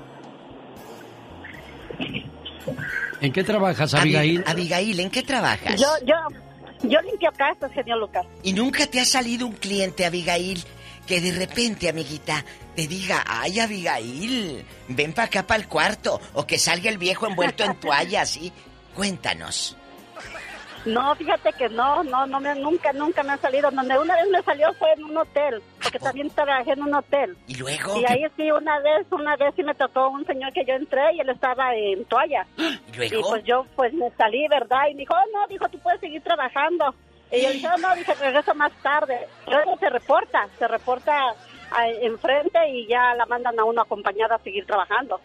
¿En 3.20 3.32
qué 3.32 3.44
trabajas, 3.44 3.94
Abigail? 3.94 4.42
Abigail, 4.46 5.00
¿en 5.00 5.10
qué 5.10 5.22
trabajas? 5.22 5.80
Yo, 5.80 5.88
yo, 6.04 6.14
yo 6.88 7.00
limpio 7.02 7.30
casas, 7.36 7.70
señor 7.74 7.98
Lucas. 7.98 8.26
¿Y 8.42 8.52
nunca 8.52 8.86
te 8.86 9.00
ha 9.00 9.04
salido 9.04 9.46
un 9.46 9.52
cliente, 9.52 10.04
Abigail, 10.04 10.62
que 11.06 11.20
de 11.20 11.32
repente, 11.32 11.88
amiguita, 11.88 12.44
te 12.74 12.86
diga, 12.86 13.22
ay, 13.26 13.60
Abigail, 13.60 14.64
ven 14.88 15.12
para 15.12 15.26
acá 15.26 15.46
para 15.46 15.60
el 15.60 15.68
cuarto, 15.68 16.20
o 16.34 16.46
que 16.46 16.58
salga 16.58 16.90
el 16.90 16.98
viejo 16.98 17.26
envuelto 17.26 17.64
en 17.64 17.74
toallas, 17.80 18.30
¿sí? 18.30 18.52
Cuéntanos. 18.94 19.76
No, 20.84 21.14
fíjate 21.14 21.52
que 21.52 21.68
no, 21.68 22.02
no, 22.04 22.26
no 22.26 22.40
me, 22.40 22.54
nunca, 22.56 22.92
nunca 22.92 23.22
me 23.22 23.32
ha 23.32 23.36
salido. 23.36 23.70
Donde 23.70 23.98
una 23.98 24.16
vez 24.16 24.28
me 24.30 24.42
salió 24.42 24.72
fue 24.74 24.92
en 24.92 25.04
un 25.04 25.16
hotel, 25.16 25.62
porque 25.80 25.98
también 25.98 26.30
trabajé 26.30 26.72
en 26.72 26.82
un 26.82 26.94
hotel. 26.94 27.36
¿Y 27.46 27.54
luego? 27.54 28.00
Y 28.00 28.04
ahí 28.06 28.24
sí, 28.36 28.50
una 28.50 28.78
vez, 28.80 29.06
una 29.10 29.36
vez 29.36 29.54
sí 29.54 29.62
me 29.62 29.74
tocó 29.74 30.08
un 30.08 30.26
señor 30.26 30.52
que 30.52 30.64
yo 30.64 30.74
entré 30.74 31.14
y 31.14 31.20
él 31.20 31.28
estaba 31.28 31.74
en 31.74 32.04
toalla. 32.06 32.46
¿Y 32.56 32.96
luego? 32.96 33.20
Y 33.20 33.22
pues 33.22 33.44
yo, 33.44 33.66
pues 33.76 33.92
me 33.94 34.10
salí, 34.10 34.46
¿verdad? 34.48 34.88
Y 34.90 34.94
me 34.94 35.00
dijo, 35.00 35.14
oh, 35.14 35.38
no, 35.38 35.46
dijo, 35.48 35.68
tú 35.68 35.78
puedes 35.78 36.00
seguir 36.00 36.22
trabajando. 36.22 36.94
Y 37.30 37.42
yo 37.42 37.50
dije, 37.50 37.68
oh, 37.72 37.78
no, 37.78 37.94
dije, 37.94 38.14
regreso 38.14 38.54
más 38.54 38.72
tarde. 38.82 39.26
Luego 39.46 39.78
se 39.78 39.88
reporta, 39.88 40.48
se 40.58 40.68
reporta 40.68 41.34
enfrente 42.02 42.58
y 42.68 42.86
ya 42.86 43.14
la 43.14 43.26
mandan 43.26 43.58
a 43.58 43.64
uno 43.64 43.82
acompañada 43.82 44.36
a 44.36 44.38
seguir 44.40 44.66
trabajando. 44.66 45.20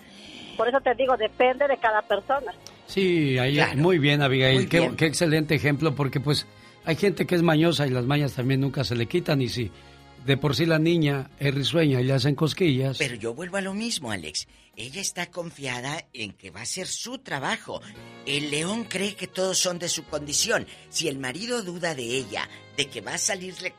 Por 0.55 0.67
eso 0.67 0.79
te 0.81 0.95
digo, 0.95 1.17
depende 1.17 1.67
de 1.67 1.77
cada 1.77 2.01
persona. 2.01 2.53
Sí, 2.87 3.37
ahí, 3.37 3.59
muy 3.75 3.99
bien, 3.99 4.21
Abigail. 4.21 4.67
qué, 4.69 4.91
qué 4.95 5.05
excelente 5.05 5.55
ejemplo, 5.55 5.93
porque 5.93 6.19
pues 6.19 6.47
hay 6.85 6.95
gente 6.95 7.25
que 7.25 7.35
es 7.35 7.43
mañosa 7.43 7.85
y 7.85 7.89
las 7.89 8.05
mañas 8.05 8.33
también 8.33 8.61
nunca 8.61 8.83
se 8.83 8.95
le 8.95 9.07
quitan. 9.07 9.41
Y 9.41 9.49
si 9.49 9.71
de 10.25 10.37
por 10.37 10.55
sí 10.55 10.65
la 10.65 10.79
niña 10.79 11.29
es 11.39 11.53
risueña 11.53 12.01
y 12.01 12.03
le 12.03 12.13
hacen 12.13 12.35
cosquillas. 12.35 12.97
Pero 12.97 13.15
yo 13.15 13.33
vuelvo 13.33 13.57
a 13.57 13.61
lo 13.61 13.73
mismo, 13.73 14.11
Alex. 14.11 14.47
Ella 14.75 15.01
está 15.01 15.27
confiada 15.31 16.05
en 16.13 16.33
que 16.33 16.51
va 16.51 16.61
a 16.61 16.65
ser 16.65 16.85
su 16.87 17.17
trabajo. 17.17 17.81
El 18.25 18.51
león 18.51 18.83
cree 18.83 19.15
que 19.15 19.27
todos 19.27 19.57
son 19.57 19.79
de 19.79 19.89
su 19.89 20.03
condición. 20.03 20.67
Si 20.89 21.07
el 21.07 21.17
marido 21.17 21.63
duda 21.63 21.95
de 21.95 22.03
ella, 22.03 22.47
de 22.75 22.87
que 22.87 23.01
va 23.01 23.15
a 23.15 23.17
salirle... 23.17 23.73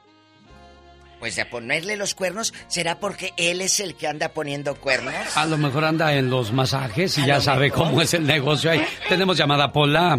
Pues 1.19 1.35
de 1.37 1.45
ponerle 1.47 1.97
los 1.97 2.15
cuernos, 2.15 2.55
¿será 2.69 3.01
porque 3.01 3.33
él 3.37 3.61
es 3.61 3.81
el 3.81 3.97
que 3.97 4.07
anda 4.07 4.29
poniendo 4.29 4.77
cuernos? 4.77 5.15
A 5.37 5.47
lo 5.47 5.57
mejor 5.59 5.85
anda 5.85 6.15
en 6.15 6.31
los 6.31 6.53
masajes 6.53 7.19
y 7.19 7.23
A 7.23 7.27
ya 7.27 7.41
sabe 7.41 7.71
mejor. 7.71 7.87
cómo 7.89 8.03
es 8.03 8.15
el 8.15 8.25
negocio 8.27 8.71
ahí. 8.71 8.85
Tenemos 9.09 9.37
llamada 9.37 9.73
Pola. 9.73 10.19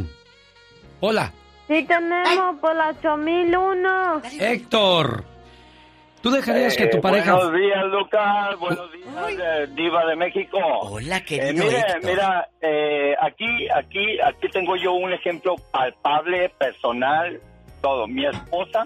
Hola, 0.99 1.31
Sí, 1.67 1.83
tenemos 1.83 2.57
por 2.59 2.75
la 2.75 2.89
8001. 2.89 4.21
Héctor. 4.39 5.23
¿Tú 6.21 6.31
dejarías 6.31 6.75
que 6.75 6.87
tu 6.87 6.97
Eh, 6.97 7.01
pareja... 7.01 7.35
Buenos 7.35 7.53
días, 7.53 7.85
Lucas. 7.91 8.59
Buenos 8.59 8.91
días, 8.91 9.07
eh, 9.39 9.67
Diva 9.75 10.03
de 10.07 10.15
México. 10.17 10.57
Hola, 10.81 11.23
Eh, 11.29 11.53
mire, 11.53 11.85
mira, 12.03 12.49
eh, 12.59 13.15
aquí, 13.21 13.45
aquí, 13.73 14.19
aquí 14.19 14.49
tengo 14.51 14.75
yo 14.75 14.93
un 14.93 15.13
ejemplo 15.13 15.55
palpable, 15.71 16.49
personal, 16.57 17.39
todo. 17.81 18.07
Mi 18.07 18.25
esposa 18.25 18.85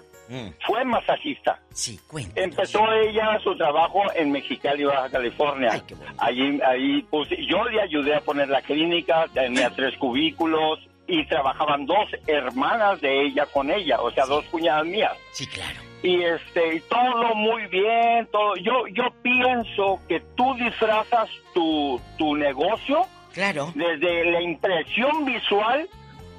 fue 0.65 0.85
masajista. 0.85 1.53
Mm. 1.53 1.73
Sí, 1.73 1.99
cuenta. 2.07 2.41
Empezó 2.41 2.79
ella 2.93 3.39
su 3.43 3.55
trabajo 3.55 4.01
en 4.15 4.31
Mexicali, 4.31 4.83
Baja 4.83 5.09
California. 5.09 5.81
Allí, 6.17 6.59
ahí 6.61 7.01
puse, 7.03 7.35
yo 7.45 7.63
le 7.65 7.81
ayudé 7.81 8.15
a 8.15 8.21
poner 8.21 8.49
la 8.49 8.61
clínica, 8.61 9.25
tenía 9.33 9.69
tres 9.71 9.97
cubículos 9.97 10.79
y 11.07 11.25
trabajaban 11.27 11.85
dos 11.85 12.09
hermanas 12.27 13.01
de 13.01 13.25
ella 13.25 13.45
con 13.47 13.69
ella, 13.69 14.01
o 14.01 14.11
sea, 14.11 14.25
dos 14.25 14.45
cuñadas 14.45 14.85
mías. 14.85 15.13
Sí, 15.31 15.45
claro. 15.47 15.79
Y 16.01 16.21
este, 16.21 16.75
y 16.75 16.79
todo 16.81 17.33
muy 17.35 17.65
bien, 17.67 18.27
todo. 18.31 18.55
Yo, 18.57 18.87
yo 18.87 19.05
pienso 19.21 20.01
que 20.07 20.19
tú 20.35 20.53
disfrazas 20.55 21.29
tu, 21.53 21.99
tu 22.17 22.35
negocio. 22.35 23.05
Claro. 23.33 23.71
Desde 23.73 24.31
la 24.31 24.41
impresión 24.41 25.25
visual, 25.25 25.87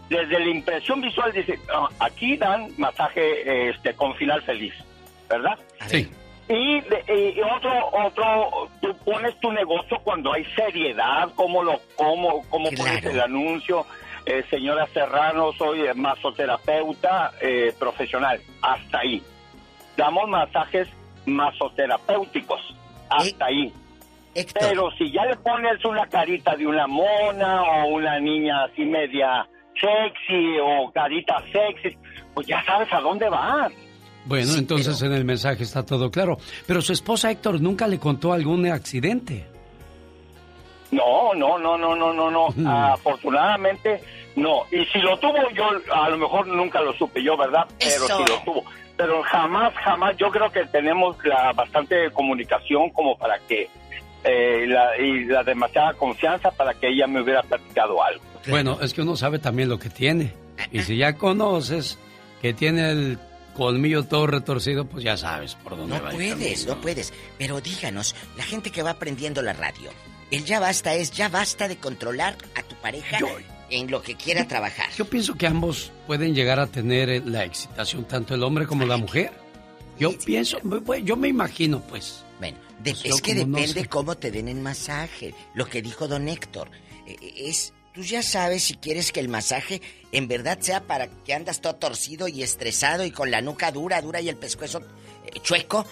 desde 0.09 0.39
la 0.41 0.49
impresión 0.49 1.01
visual 1.01 1.33
dice, 1.33 1.59
"Ah, 1.73 1.89
aquí 2.01 2.37
dan 2.37 2.69
masaje 2.79 3.69
este 3.71 3.95
con 3.95 4.15
final 4.17 4.43
feliz, 4.43 4.75
¿verdad? 5.29 5.59
Sí. 5.87 6.09
Y, 6.47 6.81
de- 6.83 7.33
y 7.37 7.41
otro, 7.41 7.73
otro, 8.07 8.69
tú 8.83 8.95
pones 9.05 9.39
tu 9.41 9.51
negocio 9.51 9.99
cuando 10.05 10.33
hay 10.35 10.45
seriedad, 10.55 11.31
cómo 11.35 11.63
lo, 11.63 11.81
cómo, 11.97 12.43
cómo 12.51 12.69
pones 12.77 13.03
el 13.05 13.21
anuncio. 13.21 13.87
Eh, 14.27 14.45
señora 14.51 14.87
Serrano, 14.93 15.53
soy 15.55 15.83
eh, 15.87 15.95
masoterapeuta 15.95 17.33
eh, 17.41 17.73
profesional. 17.79 18.41
Hasta 18.61 18.99
ahí. 18.99 19.23
Damos 19.97 20.29
masajes 20.29 20.89
masoterapéuticos. 21.25 22.61
Hasta 23.11 23.47
ahí. 23.47 23.73
Pero 24.61 24.91
si 24.93 25.11
ya 25.13 25.25
le 25.27 25.37
pones 25.37 25.85
una 25.85 26.07
carita 26.09 26.57
de 26.57 26.67
una 26.67 26.87
mona 26.87 27.63
o 27.63 27.87
una 27.89 28.19
niña 28.19 28.65
así 28.65 28.85
media 28.85 29.47
sexy 29.81 30.59
o 30.63 30.91
carita 30.93 31.43
sexy, 31.53 31.97
pues 32.33 32.47
ya 32.47 32.63
sabes 32.65 32.93
a 32.93 33.01
dónde 33.01 33.29
vas. 33.29 33.73
Bueno, 34.27 34.55
entonces 34.57 35.01
en 35.03 35.13
el 35.13 35.25
mensaje 35.25 35.63
está 35.63 35.85
todo 35.85 36.11
claro. 36.11 36.39
Pero 36.67 36.81
su 36.81 36.93
esposa 36.93 37.31
Héctor 37.31 37.61
nunca 37.61 37.87
le 37.87 37.99
contó 37.99 38.33
algún 38.33 38.67
accidente. 38.67 39.45
No, 40.91 41.35
no, 41.35 41.59
no, 41.59 41.77
no, 41.77 41.95
no, 41.95 42.13
no, 42.13 42.31
no. 42.31 42.49
Afortunadamente, 42.71 44.01
no. 44.37 44.63
Y 44.71 44.85
si 44.87 44.99
lo 45.01 45.19
tuvo, 45.19 45.51
yo 45.51 45.65
a 45.93 46.09
lo 46.09 46.19
mejor 46.19 46.47
nunca 46.47 46.81
lo 46.81 46.93
supe 46.95 47.23
yo, 47.23 47.37
¿verdad? 47.37 47.67
Pero 47.79 48.07
Eso. 48.07 48.17
si 48.17 48.33
lo 48.33 48.39
tuvo. 48.45 48.65
Pero 48.97 49.23
jamás, 49.25 49.75
jamás, 49.75 50.17
yo 50.17 50.31
creo 50.31 50.51
que 50.51 50.65
tenemos 50.67 51.17
la 51.25 51.53
bastante 51.53 52.11
comunicación 52.13 52.91
como 52.91 53.17
para 53.17 53.41
que, 53.41 53.69
eh, 54.23 54.67
la, 54.69 54.97
y 54.97 55.25
la 55.25 55.43
demasiada 55.43 55.95
confianza 55.95 56.51
para 56.53 56.75
que 56.75 56.89
ella 56.89 57.07
me 57.09 57.21
hubiera 57.21 57.43
platicado 57.43 58.03
algo. 58.03 58.23
Bueno, 58.51 58.79
es 58.81 58.93
que 58.95 59.03
uno 59.03 59.17
sabe 59.17 59.39
también 59.39 59.69
lo 59.69 59.79
que 59.79 59.91
tiene. 59.91 60.33
Y 60.73 60.83
si 60.83 60.97
ya 60.97 61.15
conoces 61.15 61.99
que 62.43 62.53
tiene 62.55 62.91
el 62.91 63.19
colmillo 63.55 64.03
todo 64.05 64.27
retorcido, 64.27 64.85
pues 64.87 65.05
ya 65.05 65.17
sabes 65.17 65.55
por 65.57 65.77
dónde 65.77 65.97
No 65.97 66.03
va. 66.03 66.11
el 66.11 66.17
puedes, 66.17 66.67
no 66.67 66.81
puedes. 66.81 67.13
Pero 67.39 67.61
díganos, 67.61 68.15
la 68.37 68.45
gente 68.45 68.71
que 68.71 68.83
va 68.83 68.91
aprendiendo 68.91 69.43
la 69.43 69.53
radio, 69.53 69.91
el 70.31 70.45
ya 70.45 70.61
basta 70.61 70.95
es 70.95 71.11
ya 71.13 71.29
basta 71.29 71.69
de 71.69 71.77
controlar 71.77 72.37
a 72.57 72.63
tu 72.63 72.75
pareja 72.77 73.19
en 73.71 73.91
lo 73.91 74.03
que 74.03 74.15
quiera 74.17 74.47
trabajar. 74.47 74.91
Yo 74.97 75.05
pienso 75.07 75.35
que 75.35 75.47
ambos 75.47 75.93
pueden 76.07 76.35
llegar 76.35 76.61
a 76.61 76.67
tener 76.67 77.09
eh, 77.11 77.23
la 77.25 77.45
excitación, 77.45 78.05
tanto 78.07 78.35
el 78.35 78.43
hombre 78.43 78.67
como 78.67 78.85
la 78.87 78.97
mujer. 78.97 79.33
Yo 79.99 80.17
pienso, 80.19 80.59
pues, 80.85 81.05
yo 81.05 81.17
me 81.17 81.29
imagino, 81.29 81.81
pues. 81.81 82.25
Bueno, 82.41 82.59
de- 82.81 82.93
Pues 82.93 83.05
es 83.05 83.23
que 83.23 83.35
no 83.35 83.41
depende 83.59 83.83
sé. 83.83 83.89
cómo 83.89 84.17
te 84.17 84.31
den 84.33 84.49
el 84.49 84.61
masaje. 84.61 85.35
Lo 85.55 85.67
que 85.67 85.83
dijo 85.83 86.09
don 86.09 86.29
Héctor. 86.29 86.69
eh, 87.07 87.17
Es, 87.37 87.73
tú 87.95 88.03
ya 88.03 88.23
sabes 88.23 88.65
si 88.65 88.75
quieres 88.75 89.13
que 89.13 89.21
el 89.21 89.29
masaje 89.29 89.81
en 90.13 90.29
verdad 90.29 90.59
sea 90.61 90.83
para 90.83 91.07
que 91.07 91.33
andas 91.33 91.61
todo 91.61 91.77
torcido 91.77 92.29
y 92.29 92.43
estresado 92.43 93.05
y 93.05 93.13
con 93.13 93.31
la 93.31 93.41
nuca 93.41 93.71
dura, 93.71 94.03
dura 94.03 94.21
y 94.21 94.29
el 94.29 94.37
pescuezo 94.37 94.81
eh, 95.25 95.41
chueco. 95.43 95.87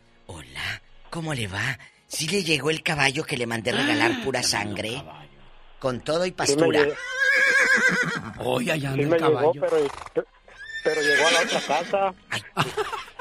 ¿Cómo 1.09 1.33
le 1.33 1.47
va? 1.47 1.77
¿Sí 2.15 2.27
le 2.29 2.43
llegó 2.45 2.69
el 2.69 2.81
caballo 2.81 3.25
que 3.25 3.35
le 3.35 3.45
mandé 3.45 3.73
regalar 3.73 4.23
pura 4.23 4.41
sangre? 4.41 5.03
Con 5.79 5.99
todo 5.99 6.25
y 6.25 6.31
pastura. 6.31 6.85
Hoy 8.39 8.71
allá 8.71 8.91
anda 8.91 9.03
el 9.03 9.09
llegó, 9.09 9.17
caballo. 9.33 9.61
pero, 9.61 10.25
pero 10.83 11.01
llegó 11.01 11.27
a 11.27 11.31
la 11.31 11.39
otra 11.41 11.61
casa. 11.61 12.13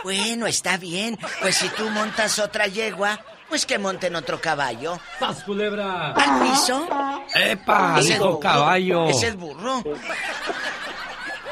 Bueno, 0.05 0.47
está 0.47 0.77
bien. 0.77 1.19
Pues 1.41 1.57
si 1.57 1.69
tú 1.71 1.91
montas 1.91 2.39
otra 2.39 2.69
yegua, 2.69 3.21
pues 3.49 3.67
que 3.67 3.79
monten 3.79 4.15
otro 4.15 4.41
caballo. 4.41 5.01
¡Sas, 5.19 5.43
culebra! 5.43 6.13
¿Al 6.13 6.43
piso? 6.49 6.87
¡Epa! 7.35 7.99
Es 7.99 8.11
el 8.11 8.39
caballo. 8.41 9.09
Es 9.09 9.23
el 9.25 9.37
burro. 9.37 9.83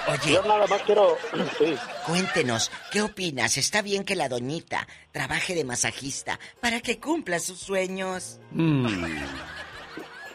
Oye. 0.08 0.32
Yo 0.34 0.42
nada 0.42 0.66
más 0.66 0.82
quiero. 0.82 1.16
Sí. 1.58 1.74
Cuéntenos, 2.06 2.70
¿qué 2.90 3.02
opinas? 3.02 3.56
¿Está 3.56 3.82
bien 3.82 4.04
que 4.04 4.16
la 4.16 4.28
doñita 4.28 4.86
trabaje 5.12 5.54
de 5.54 5.64
masajista 5.64 6.38
para 6.60 6.80
que 6.80 6.98
cumpla 6.98 7.38
sus 7.38 7.58
sueños? 7.58 8.40
Mm. 8.50 8.86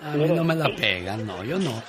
A 0.02 0.12
mí 0.12 0.26
no 0.30 0.44
me 0.44 0.56
la 0.56 0.74
pegan, 0.76 1.26
no, 1.26 1.44
yo 1.44 1.58
no. 1.60 1.82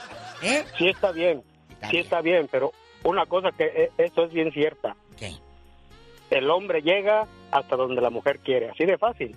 ¿Eh? 0.42 0.64
Sí 0.78 0.88
está 0.88 1.12
bien. 1.12 1.42
sí 1.90 1.98
está 1.98 2.20
bien, 2.20 2.48
pero 2.50 2.72
una 3.04 3.26
cosa 3.26 3.50
que 3.56 3.64
e- 3.64 3.90
eso 3.98 4.24
es 4.24 4.32
bien 4.32 4.50
cierta. 4.52 4.96
¿Qué? 5.16 5.34
El 6.30 6.50
hombre 6.50 6.80
llega 6.82 7.26
hasta 7.50 7.76
donde 7.76 8.00
la 8.00 8.10
mujer 8.10 8.40
quiere, 8.40 8.70
así 8.70 8.84
de 8.84 8.98
fácil. 8.98 9.36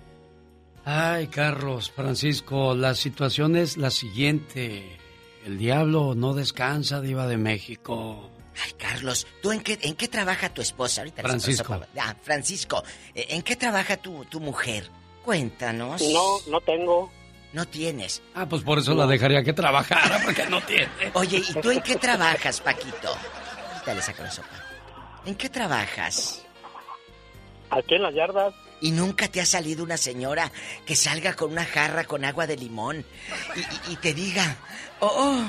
Ay, 0.84 1.28
Carlos, 1.28 1.90
Francisco, 1.90 2.74
la 2.74 2.94
situación 2.94 3.56
es 3.56 3.76
la 3.76 3.90
siguiente. 3.90 4.98
El 5.44 5.58
diablo 5.58 6.14
no 6.14 6.34
descansa, 6.34 7.00
diva 7.00 7.26
de 7.26 7.36
México. 7.36 8.30
Ay, 8.64 8.72
Carlos, 8.78 9.26
¿tú 9.42 9.50
en 9.50 9.60
qué, 9.60 9.78
en 9.82 9.94
qué 9.96 10.08
trabaja 10.08 10.52
tu 10.52 10.60
esposa? 10.62 11.00
Ahorita 11.00 11.22
Francisco. 11.22 11.80
Ah, 11.98 12.14
Francisco, 12.22 12.84
eh, 13.14 13.26
¿en 13.30 13.42
qué 13.42 13.56
trabaja 13.56 13.96
tu, 13.96 14.24
tu 14.26 14.40
mujer? 14.40 14.88
Cuéntanos. 15.24 16.02
No, 16.12 16.38
no 16.50 16.60
tengo. 16.60 17.10
No 17.52 17.66
tienes. 17.66 18.22
Ah, 18.34 18.46
pues 18.48 18.62
por 18.62 18.78
eso 18.78 18.94
la 18.94 19.06
dejaría 19.06 19.42
que 19.42 19.52
trabajara, 19.52 20.20
porque 20.24 20.46
no 20.46 20.60
tiene. 20.62 20.88
Oye, 21.14 21.38
¿y 21.46 21.60
tú 21.60 21.70
en 21.70 21.80
qué 21.82 21.96
trabajas, 21.96 22.60
Paquito? 22.60 23.08
Ahorita 23.74 23.94
le 23.94 24.02
saco 24.02 24.22
la 24.22 24.30
sopa. 24.30 24.64
¿En 25.26 25.34
qué 25.34 25.48
trabajas? 25.50 26.42
Aquí 27.70 27.94
en 27.94 28.02
las 28.02 28.14
yardas. 28.14 28.54
¿Y 28.80 28.90
nunca 28.90 29.28
te 29.28 29.40
ha 29.40 29.46
salido 29.46 29.84
una 29.84 29.96
señora 29.96 30.50
que 30.84 30.96
salga 30.96 31.34
con 31.34 31.52
una 31.52 31.64
jarra 31.64 32.04
con 32.04 32.24
agua 32.24 32.46
de 32.48 32.56
limón 32.56 33.04
y, 33.54 33.60
y- 33.60 33.92
y 33.92 33.96
te 33.96 34.12
diga, 34.12 34.56
oh, 35.02 35.06
oh, 35.06 35.44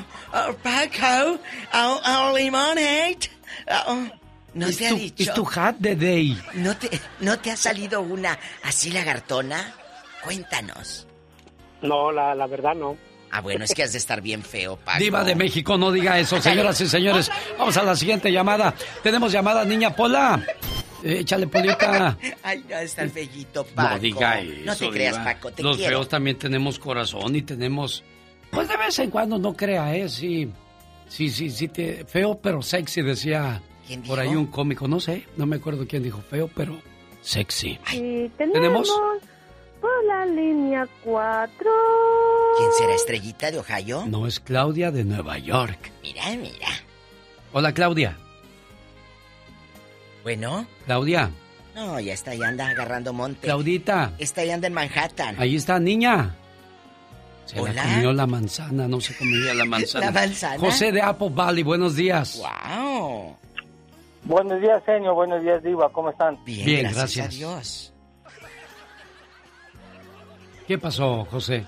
oh, 0.49 0.53
Paco, 0.63 1.39
oh, 1.73 2.01
oh, 2.05 2.38
lemonade? 2.38 3.30
Oh, 3.69 3.84
oh"? 3.93 4.07
¿No 4.55 4.67
Es 4.67 4.77
te 4.77 4.88
ha 4.88 4.93
dicho? 4.93 5.23
Es 5.23 5.34
tu 5.34 5.47
hat 5.55 5.75
de 5.80 5.95
day. 5.95 6.39
¿No 6.53 6.75
te, 6.77 6.88
¿No 7.21 7.39
te 7.39 7.49
ha 7.51 7.57
salido 7.57 8.01
una 8.01 8.38
así 8.63 8.91
lagartona? 8.91 9.73
Cuéntanos. 10.23 11.07
No, 11.81 12.11
la, 12.11 12.35
la 12.35 12.45
verdad 12.47 12.75
no. 12.75 12.95
Ah, 13.31 13.41
bueno, 13.41 13.65
es 13.65 13.73
que 13.73 13.81
has 13.81 13.91
de 13.93 13.97
estar 13.97 14.21
bien 14.21 14.43
feo, 14.43 14.77
Paco. 14.77 14.99
Diva 14.99 15.23
de 15.23 15.34
México, 15.35 15.75
no 15.75 15.91
diga 15.91 16.19
eso, 16.19 16.39
señoras 16.39 16.80
y 16.81 16.88
señores. 16.88 17.31
Vamos 17.57 17.75
a 17.77 17.84
la 17.84 17.95
siguiente 17.95 18.31
llamada. 18.31 18.75
Tenemos 19.01 19.31
llamada, 19.31 19.65
niña 19.65 19.95
Pola. 19.95 20.45
Eh, 21.03 21.21
Échale, 21.21 21.47
Polita. 21.47 22.15
Ay, 22.43 22.63
no, 22.69 22.77
está 22.77 23.01
el 23.01 23.09
bellito, 23.09 23.65
Paco. 23.65 23.95
No 23.95 23.99
diga 23.99 24.39
eso. 24.39 24.53
No 24.65 24.75
te 24.75 24.89
creas, 24.91 25.13
Diva. 25.15 25.23
Paco, 25.25 25.51
te 25.51 25.63
Los 25.63 25.77
quiero. 25.77 25.89
feos 25.97 26.09
también 26.09 26.38
tenemos 26.38 26.77
corazón 26.77 27.35
y 27.35 27.41
tenemos. 27.41 28.03
Pues 28.53 28.67
de 28.67 28.77
vez 28.77 28.99
en 28.99 29.09
cuando 29.09 29.38
no 29.38 29.53
crea, 29.53 29.95
¿eh? 29.95 30.07
Sí. 30.09 30.51
Sí, 31.07 31.30
sí, 31.30 31.49
sí. 31.49 31.67
Te... 31.67 32.05
Feo 32.05 32.39
pero 32.41 32.61
sexy, 32.61 33.01
decía 33.01 33.61
¿Quién 33.88 34.01
por 34.03 34.19
ahí 34.19 34.30
dijo? 34.30 34.39
un 34.39 34.47
cómico. 34.47 34.88
No 34.88 34.99
sé, 34.99 35.25
no 35.38 35.45
me 35.45 35.57
acuerdo 35.57 35.85
quién 35.88 36.03
dijo 36.03 36.21
feo, 36.21 36.49
pero 36.55 36.77
sexy. 37.21 37.80
Sí, 37.88 38.31
¿Tenemos? 38.38 38.53
tenemos 38.53 38.91
por 39.81 40.05
la 40.05 40.25
línea 40.25 40.88
4. 41.03 41.71
¿Quién 42.57 42.69
será 42.77 42.95
Estrellita 42.95 43.51
de 43.51 43.59
Ohio? 43.59 44.05
No 44.07 44.27
es 44.27 44.39
Claudia 44.39 44.91
de 44.91 45.03
Nueva 45.03 45.38
York. 45.38 45.91
Mira, 46.01 46.30
mira. 46.38 46.67
Hola, 47.51 47.73
Claudia. 47.73 48.17
Bueno. 50.23 50.65
Claudia. 50.85 51.31
No, 51.75 51.99
ya 51.99 52.13
está, 52.13 52.34
ya 52.35 52.47
anda 52.47 52.69
agarrando 52.69 53.13
monte. 53.13 53.41
Claudita. 53.41 54.13
Esta 54.19 54.45
ya 54.45 54.53
anda 54.53 54.67
en 54.67 54.73
Manhattan. 54.73 55.35
Ahí 55.39 55.55
está, 55.55 55.80
niña. 55.80 56.35
Se 57.45 57.60
Hola. 57.60 57.74
la 57.74 57.84
comió 57.84 58.14
la 58.14 58.26
manzana, 58.28 58.88
no 58.88 59.02
se 59.02 59.15
comía 59.15 59.53
la 59.53 59.65
manzana. 59.65 60.06
¿La 60.11 60.11
manzana? 60.11 60.60
José 60.60 60.91
de 60.91 61.02
Apple 61.02 61.30
Valley, 61.32 61.64
buenos 61.64 61.95
días. 61.95 62.41
¡Wow! 62.41 63.36
Buenos 64.24 64.61
días, 64.61 64.82
señor. 64.86 65.14
Buenos 65.15 65.41
días, 65.41 65.61
Diva. 65.61 65.90
¿Cómo 65.91 66.10
están? 66.10 66.38
Bien, 66.45 66.65
Bien, 66.65 66.82
gracias, 66.84 67.15
gracias. 67.18 67.26
a 67.26 67.30
Dios. 67.30 67.94
¿Qué 70.68 70.78
pasó, 70.78 71.26
José? 71.30 71.65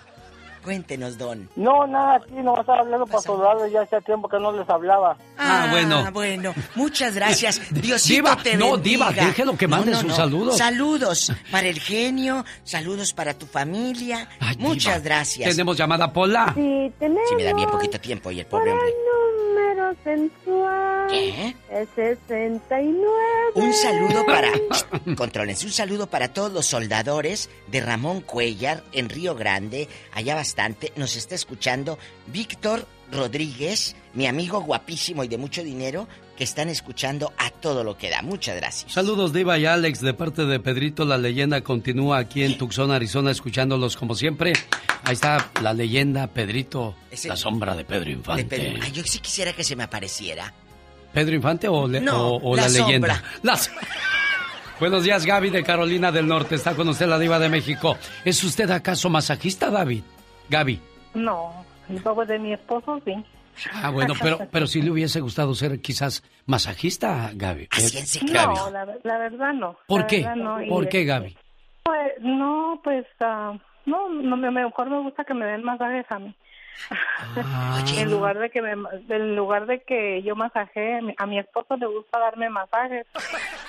Cuéntenos, 0.66 1.16
don. 1.20 1.48
No, 1.56 1.86
nada, 1.86 2.16
aquí 2.16 2.34
no 2.34 2.60
estaba 2.60 2.80
hablando 2.80 3.06
para 3.06 3.22
saludarles, 3.22 3.72
ya 3.72 3.82
hacía 3.84 4.02
tiempo 4.02 4.28
que 4.28 4.40
no 4.40 4.52
les 4.52 4.68
hablaba. 4.68 5.16
Ah, 5.38 5.68
bueno. 5.70 6.12
bueno, 6.12 6.56
muchas 6.74 7.14
gracias. 7.14 7.62
Diosito 7.70 8.16
Diva, 8.16 8.36
te 8.42 8.58
no, 8.58 8.72
bendiga. 8.72 9.12
Diva, 9.12 9.26
déjelo 9.28 9.56
que 9.56 9.68
mande 9.68 9.92
No, 9.92 9.98
no, 9.98 10.02
sus 10.02 10.10
no. 10.10 10.16
saludos. 10.16 10.58
Saludos 10.58 11.32
para 11.52 11.68
el 11.68 11.80
genio, 11.80 12.44
saludos 12.64 13.14
para 13.14 13.36
tu 13.36 13.46
familia. 13.46 14.28
muchas 14.58 15.04
gracias. 15.04 15.52
Tenemos 15.52 15.78
llamada 15.78 16.12
Pola. 16.12 16.52
Sí, 16.56 16.92
tenemos 16.98 17.30
Sí, 17.30 17.36
me 17.36 17.44
da 17.44 17.54
bien 17.54 17.70
poquito 17.70 18.00
tiempo 18.00 18.32
y 18.32 18.40
el 18.40 18.48
pobre 18.48 18.72
por 18.72 18.80
hombre. 18.80 18.94
El 20.04 20.30
sensual. 20.32 21.08
¿Qué? 21.10 21.56
Es 21.72 21.90
69. 21.96 23.10
Un 23.56 23.74
saludo 23.74 24.26
para. 24.26 24.52
Contrólense, 25.16 25.66
un 25.66 25.72
saludo 25.72 26.08
para 26.08 26.34
todos 26.34 26.52
los 26.52 26.66
soldadores 26.66 27.50
de 27.68 27.82
Ramón 27.82 28.22
Cuellar 28.22 28.84
en 28.92 29.10
Río 29.10 29.36
Grande. 29.36 29.88
Allá 30.12 30.36
bastante. 30.36 30.92
Nos 30.96 31.16
está 31.16 31.36
escuchando 31.36 31.98
Víctor 32.28 32.88
Rodríguez, 33.12 33.96
mi 34.14 34.28
amigo 34.28 34.62
guapísimo 34.62 35.24
y 35.24 35.28
de 35.28 35.38
mucho 35.38 35.64
dinero, 35.64 36.08
que 36.38 36.44
están 36.44 36.68
escuchando 36.70 37.32
a 37.38 37.50
todo 37.50 37.84
lo 37.84 37.98
que 37.98 38.10
da. 38.10 38.22
Muchas 38.22 38.56
gracias. 38.58 38.92
Saludos 38.92 39.32
Diva 39.32 39.58
y 39.58 39.66
Alex 39.66 40.02
de 40.02 40.14
parte 40.14 40.46
de 40.46 40.60
Pedrito 40.60 41.06
la 41.06 41.18
leyenda 41.18 41.62
continúa 41.62 42.18
aquí 42.18 42.44
en 42.44 42.58
Tucson, 42.58 42.92
Arizona 42.92 43.32
escuchándolos 43.32 43.96
como 43.96 44.16
siempre. 44.16 44.54
Ahí 45.04 45.14
está 45.14 45.50
la 45.62 45.74
leyenda 45.74 46.28
Pedrito, 46.28 46.96
Ese- 47.10 47.30
la 47.30 47.38
sombra 47.38 47.76
de 47.76 47.86
Pedro 47.86 48.06
De 48.06 48.12
Infante. 48.12 48.44
Pedro- 48.46 48.80
Ay, 48.82 48.92
yo 48.92 49.04
sí 49.04 49.20
quisiera 49.20 49.54
que 49.54 49.64
se 49.64 49.76
me 49.76 49.84
apareciera. 49.84 50.54
¿Pedro 51.14 51.36
Infante 51.36 51.70
o, 51.70 51.88
le- 51.88 52.02
No, 52.02 52.28
o- 52.32 52.52
o 52.52 52.56
la 52.56 52.64
la, 52.64 52.68
leyenda? 52.70 53.16
sombra. 53.16 53.24
Las- 53.44 53.72
Buenos 54.80 55.06
días 55.06 55.26
Gaby 55.26 55.52
de 55.52 55.64
Carolina 55.64 56.12
del 56.12 56.28
Norte, 56.28 56.56
está 56.56 56.76
con 56.76 56.90
usted 56.90 57.08
la 57.08 57.18
Diva 57.18 57.40
de 57.40 57.48
México. 57.48 57.98
¿Es 58.26 58.44
usted 58.44 58.70
acaso 58.72 59.10
masajista, 59.10 59.70
David? 59.70 60.02
Gaby. 60.50 60.82
No, 61.14 61.65
luego 61.90 62.26
de 62.26 62.40
mi 62.40 62.54
esposo 62.54 63.02
sí. 63.06 63.14
Ah, 63.74 63.90
bueno, 63.90 64.14
pero, 64.22 64.40
pero 64.52 64.68
si 64.68 64.82
le 64.82 64.92
hubiese 64.92 65.22
gustado 65.22 65.54
ser 65.56 65.80
quizás 65.82 66.24
masajista, 66.46 67.30
Gaby. 67.34 67.64
Eh, 67.64 68.04
Gaby. 68.32 68.56
No, 68.56 68.70
la, 68.72 68.86
la 69.04 69.18
verdad 69.18 69.54
no. 69.54 69.78
¿Por 69.88 70.02
La 70.02 70.08
qué? 70.08 70.22
no, 70.36 70.58
¿Por 70.68 70.90
qué, 70.90 71.02
este, 71.02 71.06
Gaby? 71.06 71.38
Pues, 71.84 72.12
no, 72.22 72.82
pues, 72.84 73.06
ah, 73.22 73.54
no, 73.86 74.10
no, 74.10 74.36
me- 74.38 74.52
mejor 74.52 74.90
me 74.90 75.00
gusta 75.00 75.24
que 75.24 75.34
me 75.34 75.46
den 75.46 75.64
masajes 75.64 76.06
a 76.10 76.20
mí. 76.20 76.36
Ah. 77.38 77.82
en 77.98 78.12
lugar 78.12 78.38
de 78.38 78.50
que 78.50 78.62
me, 78.62 78.72
en 78.74 79.36
lugar 79.38 79.66
de 79.66 79.82
que 79.84 80.22
yo 80.24 80.36
masaje, 80.36 81.00
a 81.18 81.26
mi 81.26 81.40
esposo 81.40 81.78
le 81.78 81.86
gusta 81.86 82.20
darme 82.20 82.50
masajes, 82.50 83.08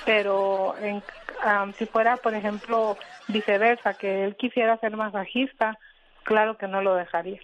pero 0.04 0.74
en, 0.82 1.02
ah, 1.44 1.66
si 1.78 1.86
fuera, 1.86 2.16
por 2.16 2.34
ejemplo, 2.34 2.96
viceversa, 3.28 3.94
que 3.94 4.24
él 4.24 4.34
quisiera 4.36 4.76
ser 4.78 4.96
masajista, 4.96 5.78
claro 6.24 6.56
que 6.58 6.66
no 6.66 6.82
lo 6.82 6.96
dejaría. 6.96 7.38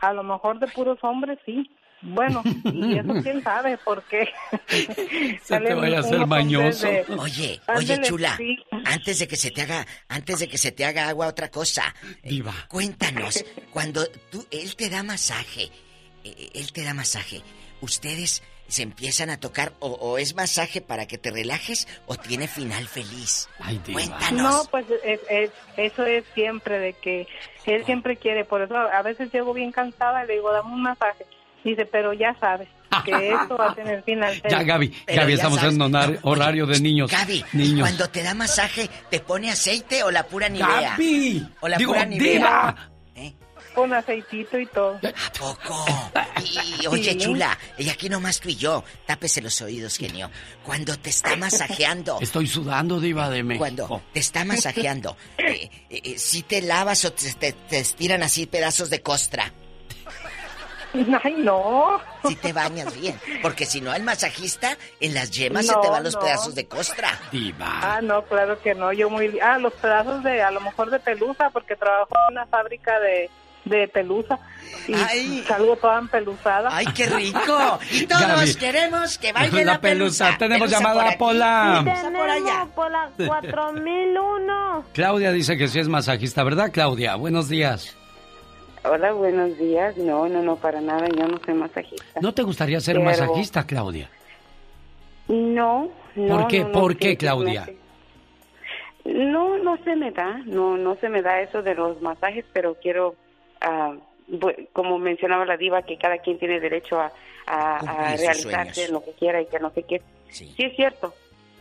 A 0.00 0.12
lo 0.12 0.22
mejor 0.22 0.58
de 0.60 0.66
puros 0.68 0.98
hombres 1.02 1.38
sí. 1.44 1.70
Bueno, 2.00 2.42
y 2.64 2.96
eso 2.96 3.12
quién 3.24 3.42
sabe 3.42 3.76
por 3.78 4.04
qué. 4.04 4.28
Se 5.42 5.58
te 5.58 5.74
vaya 5.74 5.96
a 5.96 6.00
hacer 6.00 6.24
mañoso. 6.26 6.86
Oye, 6.88 7.04
oye, 7.18 7.60
Ándele, 7.66 8.02
chula, 8.06 8.36
sí. 8.36 8.56
antes 8.84 9.18
de 9.18 9.26
que 9.26 9.34
se 9.36 9.50
te 9.50 9.62
haga, 9.62 9.84
antes 10.08 10.38
de 10.38 10.48
que 10.48 10.58
se 10.58 10.70
te 10.70 10.84
haga 10.84 11.08
agua 11.08 11.26
otra 11.26 11.50
cosa. 11.50 11.92
eh, 12.22 12.28
Diva. 12.28 12.54
Cuéntanos, 12.68 13.44
cuando 13.72 14.06
tú, 14.30 14.46
él 14.52 14.76
te 14.76 14.88
da 14.90 15.02
masaje, 15.02 15.70
eh, 16.22 16.50
él 16.54 16.72
te 16.72 16.84
da 16.84 16.94
masaje, 16.94 17.42
¿ustedes 17.80 18.44
se 18.68 18.82
empiezan 18.82 19.30
a 19.30 19.40
tocar 19.40 19.72
o, 19.80 19.88
o 19.88 20.18
es 20.18 20.34
masaje 20.36 20.80
para 20.80 21.06
que 21.06 21.18
te 21.18 21.30
relajes 21.30 21.88
o 22.06 22.16
tiene 22.16 22.46
final 22.48 22.86
feliz? 22.86 23.48
Cuéntanos. 23.92 24.32
No, 24.42 24.64
pues 24.70 24.86
es- 25.04 25.20
es- 25.28 25.50
eso 25.76 26.04
es 26.04 26.24
siempre 26.34 26.78
de 26.78 26.92
que 26.92 27.26
él 27.66 27.84
siempre 27.84 28.16
quiere, 28.16 28.44
por 28.44 28.62
eso 28.62 28.76
a 28.76 29.02
veces 29.02 29.30
llego 29.32 29.52
bien 29.52 29.72
cansada 29.72 30.24
y 30.24 30.28
le 30.28 30.34
digo, 30.34 30.52
dame 30.52 30.72
un 30.72 30.82
masaje. 30.82 31.26
Dice, 31.64 31.84
pero 31.86 32.12
ya 32.12 32.34
sabes 32.40 32.68
que 33.04 33.30
esto 33.32 33.56
va 33.58 33.72
a 33.72 33.74
tener 33.74 34.02
final 34.04 34.32
Ya, 34.44 34.50
feliz. 34.58 34.66
Gaby, 34.66 34.88
Pero 35.06 35.20
Gaby, 35.22 35.30
ya 35.32 35.36
estamos 35.36 35.58
sabes- 35.60 35.74
en 35.74 35.82
un 35.82 36.18
horario 36.22 36.66
de 36.66 36.80
niños. 36.80 37.10
Gaby, 37.10 37.44
niños. 37.52 37.80
cuando 37.80 38.08
te 38.08 38.22
da 38.22 38.32
masaje, 38.34 38.88
¿te 39.10 39.20
pone 39.20 39.50
aceite 39.50 40.02
o 40.04 40.10
la 40.10 40.22
pura 40.24 40.48
nivea? 40.48 40.90
Gaby, 40.92 41.46
O 41.60 41.68
la 41.68 41.76
digo, 41.76 41.92
pura 41.92 42.04
nivea. 42.06 42.32
Diva. 42.32 42.90
Con 43.74 43.92
aceitito 43.92 44.58
y 44.58 44.66
todo. 44.66 44.98
¿A 45.02 45.32
poco? 45.38 45.84
Y, 46.44 46.86
oye, 46.86 47.12
Sí. 47.12 47.18
chula, 47.18 47.56
y 47.76 47.88
aquí 47.90 48.08
nomás 48.08 48.40
tú 48.40 48.48
y 48.48 48.56
yo, 48.56 48.82
tápese 49.06 49.40
los 49.40 49.60
oídos, 49.60 49.96
genio. 49.96 50.30
Cuando 50.64 50.96
te 50.98 51.10
está 51.10 51.36
masajeando, 51.36 52.18
Estoy 52.20 52.46
sudando, 52.48 52.98
Diva 53.00 53.28
de 53.30 53.42
México. 53.42 53.60
cuando 53.62 54.02
te 54.12 54.20
está 54.20 54.44
masajeando, 54.44 55.16
eh, 55.38 55.70
eh, 55.90 56.00
eh, 56.04 56.18
¿sí 56.18 56.42
te 56.42 56.60
lavas 56.62 57.04
o 57.04 57.12
te, 57.12 57.32
te- 57.34 57.52
te 57.52 57.78
estiran 57.78 58.22
así 58.22 58.46
pedazos 58.46 58.90
de 58.90 59.00
costra? 59.02 59.52
Ay, 61.22 61.34
no. 61.38 62.00
Si 62.26 62.34
te 62.36 62.52
bañas 62.52 62.98
bien, 62.98 63.20
porque 63.42 63.66
si 63.66 63.80
no, 63.80 63.94
el 63.94 64.02
masajista 64.02 64.76
en 65.00 65.12
las 65.14 65.30
yemas 65.30 65.66
se 65.66 65.74
te 65.82 65.88
van 65.90 66.02
los 66.02 66.14
no. 66.14 66.20
pedazos 66.20 66.54
de 66.54 66.66
costra. 66.66 67.16
Diva. 67.30 67.66
Ah, 67.82 68.00
no, 68.02 68.22
claro 68.24 68.60
que 68.60 68.74
no. 68.74 68.92
Yo 68.92 69.10
muy... 69.10 69.38
Ah, 69.40 69.58
los 69.58 69.74
pedazos 69.74 70.24
de, 70.24 70.42
a 70.42 70.50
lo 70.50 70.60
mejor 70.62 70.90
de 70.90 70.98
pelusa, 70.98 71.50
porque 71.50 71.76
trabajo 71.76 72.08
en 72.28 72.32
una 72.32 72.46
fábrica 72.46 72.98
de, 73.00 73.28
de 73.64 73.88
pelusa. 73.88 74.38
Y 74.86 75.42
salgo 75.42 75.76
toda 75.76 75.98
empeluzada. 75.98 76.68
¡Ay, 76.72 76.86
qué 76.94 77.06
rico! 77.06 77.78
Y 77.92 78.06
todos 78.06 78.22
Gaby. 78.26 78.54
queremos 78.54 79.18
que 79.18 79.32
baile 79.32 79.64
La 79.64 79.72
la, 79.74 79.80
pelusa. 79.80 80.24
pelusa. 80.26 80.38
Tenemos 80.38 80.68
Pelusa 80.68 80.78
llamada 80.88 81.08
aquí, 81.08 81.18
Pola. 81.18 81.80
pelusa 81.84 82.10
por 82.18 82.30
allá. 82.30 82.66
por 82.74 82.90
la 82.90 83.10
4001. 83.26 84.84
Claudia 84.92 85.32
dice 85.32 85.56
que 85.56 85.68
sí 85.68 85.78
es 85.80 85.88
masajista, 85.88 86.42
¿verdad, 86.44 86.70
Claudia? 86.72 87.16
Buenos 87.16 87.48
días. 87.48 87.96
Hola, 88.84 89.12
buenos 89.12 89.58
días. 89.58 89.96
No, 89.96 90.28
no, 90.28 90.42
no, 90.42 90.56
para 90.56 90.80
nada. 90.80 91.06
Yo 91.08 91.26
no 91.26 91.38
soy 91.44 91.54
masajista. 91.54 92.20
¿No 92.20 92.32
te 92.32 92.42
gustaría 92.42 92.80
ser 92.80 92.94
Pero- 92.96 93.04
masajista, 93.04 93.66
Claudia? 93.66 94.08
No, 95.28 95.90
no. 96.14 96.38
¿Por 96.38 96.48
qué? 96.48 96.60
no, 96.60 96.68
no, 96.68 96.72
¿Por 96.80 96.96
qué, 96.96 97.16
Claudia? 97.16 97.62
hace- 97.62 97.76
No, 99.04 99.58
no 99.58 99.76
se 99.84 99.94
me 99.96 100.10
da. 100.10 100.38
No, 100.46 100.76
no 100.76 100.96
se 100.96 101.08
me 101.08 101.22
da 101.22 101.40
eso 101.40 101.62
de 101.62 101.74
los 101.74 102.00
masajes, 102.00 102.44
pero 102.52 102.76
quiero, 102.80 103.14
como 104.72 104.98
mencionaba 104.98 105.44
la 105.46 105.56
diva, 105.56 105.82
que 105.82 105.96
cada 105.96 106.18
quien 106.18 106.38
tiene 106.38 106.60
derecho 106.60 107.00
a, 107.00 107.12
realizarse 108.16 108.84
en 108.84 108.92
lo 108.92 109.02
que 109.04 109.12
quiera 109.12 109.40
y 109.40 109.46
que 109.46 109.58
no 109.58 109.70
sé 109.70 109.82
qué. 109.84 110.02
Sí. 110.28 110.54
es 110.58 110.76
cierto, 110.76 111.14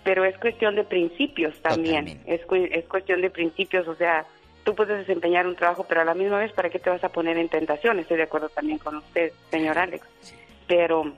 pero 0.04 0.26
es 0.26 0.38
cuestión 0.38 0.76
de 0.76 0.84
principios 0.84 1.58
también. 1.62 2.22
Es, 2.26 2.46
cu- 2.46 2.56
es 2.56 2.86
cuestión 2.86 3.22
de 3.22 3.30
principios, 3.30 3.88
o 3.88 3.96
sea, 3.96 4.26
tú 4.66 4.76
puedes 4.76 4.98
desempeñar 4.98 5.48
un 5.48 5.56
trabajo, 5.56 5.86
pero 5.88 6.02
a 6.02 6.06
la 6.06 6.14
misma 6.14 6.40
vez, 6.40 6.52
¿para 6.52 6.70
qué 6.70 6.80
te 6.80 6.90
vas 6.90 7.04
a 7.06 7.10
poner 7.10 7.38
en 7.38 7.48
tentación? 7.48 8.00
Estoy 8.00 8.18
de 8.18 8.24
acuerdo 8.24 8.50
también 8.50 8.80
con 8.80 8.98
usted, 8.98 9.32
señor 9.50 9.78
Alex. 9.78 10.06
Pero 10.68 11.14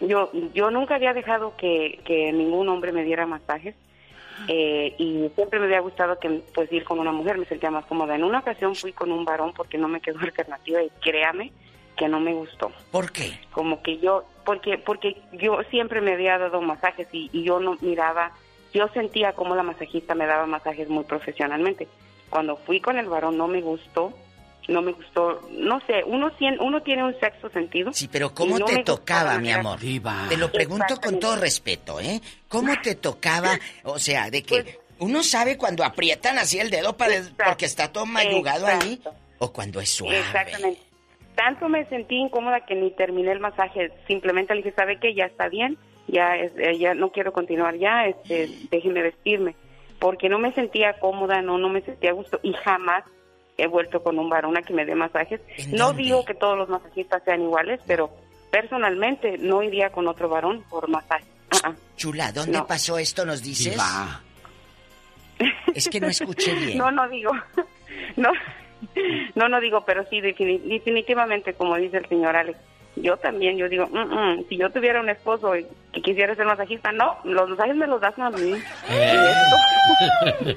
yo 0.00 0.30
yo 0.52 0.70
nunca 0.70 0.96
había 0.96 1.14
dejado 1.14 1.56
que, 1.56 2.00
que 2.04 2.30
ningún 2.32 2.68
hombre 2.68 2.92
me 2.92 3.02
diera 3.02 3.24
masajes 3.24 3.74
eh, 4.48 4.94
y 4.98 5.28
siempre 5.34 5.58
me 5.58 5.66
había 5.66 5.80
gustado 5.80 6.18
que 6.18 6.42
pues 6.54 6.72
ir 6.72 6.84
con 6.84 6.98
una 6.98 7.12
mujer. 7.12 7.38
Me 7.38 7.46
sentía 7.46 7.70
más 7.70 7.86
cómoda. 7.86 8.14
En 8.14 8.24
una 8.24 8.40
ocasión 8.40 8.74
fui 8.74 8.92
con 8.92 9.12
un 9.12 9.24
varón 9.24 9.52
porque 9.54 9.78
no 9.78 9.88
me 9.88 10.00
quedó 10.00 10.18
alternativa 10.22 10.82
y 10.82 10.90
créame 11.00 11.52
que 11.96 12.08
no 12.08 12.20
me 12.20 12.34
gustó. 12.34 12.72
¿Por 12.90 13.10
qué? 13.10 13.38
como 13.52 13.82
que 13.82 13.98
yo 13.98 14.24
porque 14.44 14.78
porque 14.78 15.16
yo 15.32 15.58
siempre 15.70 16.00
me 16.00 16.12
había 16.12 16.38
dado 16.38 16.60
masajes 16.60 17.08
y, 17.12 17.30
y 17.32 17.42
yo 17.42 17.58
no 17.58 17.78
miraba 17.80 18.32
yo 18.74 18.88
sentía 18.88 19.32
como 19.32 19.56
la 19.56 19.62
masajista 19.62 20.14
me 20.14 20.26
daba 20.26 20.46
masajes 20.46 20.88
muy 20.90 21.04
profesionalmente. 21.04 21.88
Cuando 22.28 22.56
fui 22.56 22.80
con 22.80 22.98
el 22.98 23.08
varón 23.08 23.38
no 23.38 23.48
me 23.48 23.62
gustó 23.62 24.12
no 24.68 24.82
me 24.82 24.92
gustó 24.92 25.40
no 25.52 25.80
sé 25.86 26.02
uno 26.06 26.30
uno 26.60 26.82
tiene 26.82 27.04
un 27.04 27.18
sexto 27.20 27.48
sentido 27.50 27.92
Sí, 27.92 28.08
pero 28.10 28.34
¿cómo 28.34 28.58
no 28.58 28.64
te 28.66 28.82
tocaba, 28.82 29.38
mi 29.38 29.52
amor? 29.52 29.78
Te 30.28 30.36
lo 30.36 30.50
pregunto 30.50 30.96
con 31.00 31.18
todo 31.20 31.36
respeto, 31.36 32.00
¿eh? 32.00 32.20
¿Cómo 32.48 32.72
te 32.82 32.94
tocaba? 32.96 33.58
O 33.84 33.98
sea, 33.98 34.30
de 34.30 34.42
Pues 34.46 34.64
que 34.64 34.78
uno 34.98 35.22
sabe 35.22 35.56
cuando 35.56 35.84
aprietan 35.84 36.38
así 36.38 36.58
el 36.58 36.70
dedo 36.70 36.96
para 36.96 37.14
porque 37.44 37.66
está 37.66 37.92
todo 37.92 38.06
mayugado 38.06 38.66
ahí 38.66 39.00
o 39.38 39.52
cuando 39.52 39.80
es 39.80 39.90
suave. 39.90 40.18
Exactamente. 40.18 40.80
Tanto 41.34 41.68
me 41.68 41.84
sentí 41.86 42.16
incómoda 42.16 42.64
que 42.64 42.74
ni 42.74 42.90
terminé 42.92 43.30
el 43.32 43.40
masaje. 43.40 43.92
Simplemente 44.06 44.54
le 44.54 44.62
dije, 44.62 44.74
¿sabe 44.74 44.98
qué? 44.98 45.14
Ya 45.14 45.26
está 45.26 45.48
bien. 45.48 45.76
Ya, 46.08 46.34
es- 46.36 46.52
eh, 46.56 46.78
ya 46.78 46.94
no 46.94 47.10
quiero 47.12 47.32
continuar 47.34 47.76
ya. 47.76 48.06
Este, 48.06 48.48
déjeme 48.70 49.02
vestirme. 49.02 49.54
Porque 49.98 50.30
no 50.30 50.38
me 50.38 50.52
sentía 50.54 50.94
cómoda, 50.98 51.42
no, 51.42 51.58
no 51.58 51.68
me 51.68 51.82
sentía 51.82 52.10
a 52.10 52.14
gusto. 52.14 52.40
Y 52.42 52.54
jamás 52.54 53.04
he 53.58 53.66
vuelto 53.66 54.02
con 54.02 54.18
un 54.18 54.28
varón 54.28 54.56
a 54.56 54.62
que 54.62 54.72
me 54.74 54.84
dé 54.84 54.94
masajes. 54.94 55.40
No 55.72 55.92
digo 55.92 56.24
que 56.24 56.34
todos 56.34 56.56
los 56.58 56.68
masajistas 56.68 57.22
sean 57.24 57.42
iguales, 57.42 57.80
pero 57.86 58.10
personalmente 58.50 59.38
no 59.38 59.62
iría 59.62 59.90
con 59.90 60.06
otro 60.08 60.28
varón 60.28 60.62
por 60.68 60.88
masaje. 60.88 61.24
Ah. 61.64 61.72
Chula, 61.96 62.32
¿dónde 62.32 62.58
No. 62.58 62.66
pasó 62.66 62.98
esto? 62.98 63.24
¿Nos 63.24 63.42
dices? 63.42 63.76
Es 65.74 65.88
que 65.88 66.00
no 66.00 66.08
escuché 66.08 66.54
bien. 66.56 66.78
No, 66.78 66.90
no 66.90 67.08
digo. 67.08 67.32
No, 68.16 68.30
no, 69.34 69.48
no 69.48 69.60
digo, 69.60 69.84
pero 69.86 70.04
sí, 70.08 70.20
defini- 70.20 70.60
definitivamente, 70.62 71.54
como 71.54 71.76
dice 71.76 71.96
el 71.98 72.08
señor 72.08 72.36
Alex, 72.36 72.58
yo 72.96 73.16
también, 73.16 73.56
yo 73.56 73.68
digo, 73.68 73.86
"Mm, 73.86 73.98
mm, 74.40 74.48
si 74.48 74.56
yo 74.56 74.70
tuviera 74.70 75.00
un 75.00 75.08
esposo 75.08 75.56
y 75.56 75.66
que 75.92 76.02
quisiera 76.02 76.34
ser 76.34 76.46
masajista, 76.46 76.92
no, 76.92 77.16
los 77.24 77.48
masajes 77.50 77.76
me 77.76 77.86
los 77.86 78.00
das 78.00 78.18
a 78.18 78.30
mí. 78.30 78.54
Eh, 78.90 79.32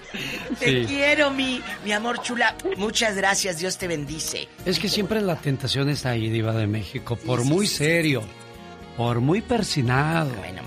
Te 0.59 0.85
quiero, 0.85 1.31
mi, 1.31 1.61
mi 1.85 1.91
amor 1.91 2.21
chula. 2.21 2.55
Muchas 2.77 3.15
gracias, 3.15 3.59
Dios 3.59 3.77
te 3.77 3.87
bendice. 3.87 4.47
Es 4.65 4.79
que 4.79 4.89
siempre 4.89 5.21
la 5.21 5.35
tentación 5.35 5.89
está 5.89 6.09
ahí, 6.09 6.29
Diva 6.29 6.53
de 6.53 6.67
México, 6.67 7.15
por 7.15 7.45
muy 7.45 7.67
serio, 7.67 8.21
por 8.97 9.19
muy 9.21 9.41
persinado. 9.41 10.31
Bueno, 10.35 10.61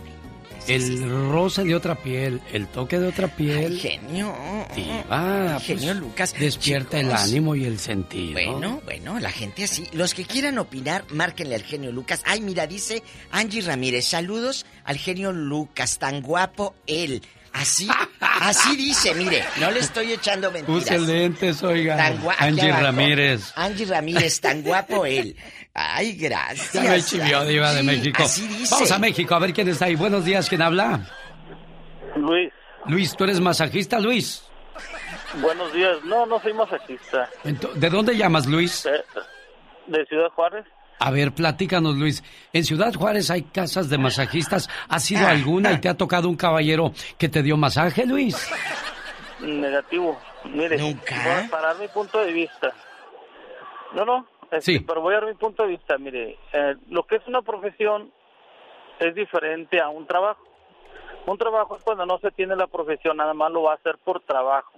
el 0.68 1.10
roce 1.30 1.64
de 1.64 1.74
otra 1.74 1.94
piel, 1.94 2.40
el 2.52 2.66
toque 2.66 2.98
de 2.98 3.08
otra 3.08 3.28
piel. 3.28 3.78
genio. 3.78 4.34
Diva, 4.74 5.58
genio 5.60 5.92
pues, 5.92 5.96
Lucas. 5.96 6.34
Despierta 6.38 7.00
el 7.00 7.12
ánimo 7.12 7.54
y 7.54 7.64
el 7.64 7.78
sentido. 7.78 8.32
Bueno, 8.32 8.80
bueno, 8.84 9.20
la 9.20 9.30
gente 9.30 9.64
así. 9.64 9.86
Los 9.92 10.14
que 10.14 10.24
quieran 10.24 10.58
opinar, 10.58 11.04
márquenle 11.10 11.54
al 11.54 11.62
genio 11.62 11.92
Lucas. 11.92 12.22
Ay, 12.24 12.40
mira, 12.40 12.66
dice 12.66 13.02
Angie 13.30 13.62
Ramírez. 13.62 14.06
Saludos 14.06 14.66
al 14.84 14.98
genio 14.98 15.32
Lucas, 15.32 15.98
tan 15.98 16.22
guapo 16.22 16.74
él. 16.86 17.22
Así, 17.52 17.86
así 18.20 18.76
dice, 18.76 19.14
mire, 19.14 19.44
no 19.60 19.70
le 19.70 19.80
estoy 19.80 20.12
echando 20.12 20.50
mentiras. 20.50 20.82
Use 20.82 20.98
lentes, 21.00 21.62
oiga. 21.62 22.14
Angie 22.38 22.72
Ramírez. 22.72 23.52
Angie 23.56 23.86
Ramírez, 23.86 24.40
tan 24.40 24.62
guapo 24.62 25.04
él. 25.04 25.36
Ay, 25.74 26.12
gracias. 26.16 26.72
Ya 26.72 26.82
me 26.82 27.02
chivió, 27.02 27.44
Diva 27.44 27.72
de 27.72 27.82
México. 27.82 28.22
Así 28.22 28.46
dice. 28.46 28.74
Vamos 28.74 28.90
a 28.92 28.98
México, 28.98 29.34
a 29.34 29.38
ver 29.38 29.52
quién 29.54 29.68
está 29.68 29.86
ahí. 29.86 29.94
Buenos 29.96 30.24
días, 30.24 30.48
¿quién 30.48 30.60
habla? 30.62 31.00
Luis. 32.16 32.52
Luis, 32.86 33.16
¿tú 33.16 33.24
eres 33.24 33.40
masajista, 33.40 33.98
Luis? 33.98 34.44
Buenos 35.40 35.72
días. 35.72 35.96
No, 36.04 36.26
no 36.26 36.40
soy 36.40 36.52
masajista. 36.52 37.28
¿De 37.74 37.88
dónde 37.90 38.16
llamas, 38.16 38.46
Luis? 38.46 38.86
de 39.86 40.06
Ciudad 40.06 40.28
Juárez. 40.30 40.64
A 40.98 41.10
ver, 41.10 41.32
platícanos, 41.32 41.96
Luis. 41.96 42.22
En 42.52 42.64
Ciudad 42.64 42.92
Juárez 42.94 43.30
hay 43.30 43.42
casas 43.42 43.88
de 43.88 43.98
masajistas. 43.98 44.68
¿Has 44.88 45.10
ido 45.10 45.26
alguna 45.26 45.72
y 45.72 45.80
te 45.80 45.88
ha 45.88 45.94
tocado 45.96 46.28
un 46.28 46.36
caballero 46.36 46.92
que 47.18 47.28
te 47.28 47.42
dio 47.42 47.56
masaje, 47.56 48.06
Luis? 48.06 48.36
Negativo. 49.40 50.20
Mire, 50.44 50.76
¿Nunca? 50.76 51.16
voy 51.24 51.44
a 51.46 51.50
parar 51.50 51.78
mi 51.78 51.88
punto 51.88 52.20
de 52.20 52.32
vista. 52.32 52.72
No, 53.94 54.04
no. 54.04 54.26
Este, 54.52 54.78
sí. 54.78 54.80
Pero 54.80 55.00
voy 55.00 55.14
a 55.14 55.20
dar 55.20 55.28
mi 55.28 55.34
punto 55.34 55.62
de 55.62 55.70
vista. 55.70 55.96
Mire, 55.98 56.38
eh, 56.52 56.76
lo 56.90 57.04
que 57.04 57.16
es 57.16 57.26
una 57.26 57.42
profesión 57.42 58.12
es 58.98 59.14
diferente 59.14 59.80
a 59.80 59.88
un 59.88 60.06
trabajo. 60.06 60.44
Un 61.26 61.38
trabajo 61.38 61.76
es 61.76 61.82
cuando 61.82 62.04
no 62.04 62.18
se 62.18 62.30
tiene 62.32 62.54
la 62.56 62.66
profesión, 62.66 63.16
nada 63.16 63.32
más 63.32 63.50
lo 63.50 63.62
va 63.62 63.72
a 63.72 63.76
hacer 63.76 63.96
por 64.04 64.20
trabajo. 64.20 64.72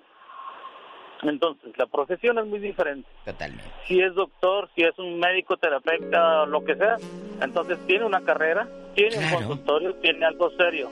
Entonces, 1.23 1.73
la 1.79 1.87
profesión 1.87 2.39
es 2.39 2.47
muy 2.47 2.59
diferente. 2.59 3.09
Totalmente. 3.25 3.65
Si 3.87 4.01
es 4.01 4.15
doctor, 4.15 4.69
si 4.75 4.83
es 4.83 4.97
un 4.99 5.19
médico, 5.19 5.57
terapeuta, 5.57 6.45
lo 6.45 6.63
que 6.65 6.77
sea, 6.77 6.97
entonces 7.41 7.79
tiene 7.87 8.05
una 8.05 8.21
carrera, 8.21 8.69
tiene 8.95 9.17
un 9.19 9.31
consultorio, 9.31 9.95
tiene 9.97 10.27
algo 10.27 10.51
serio. 10.51 10.91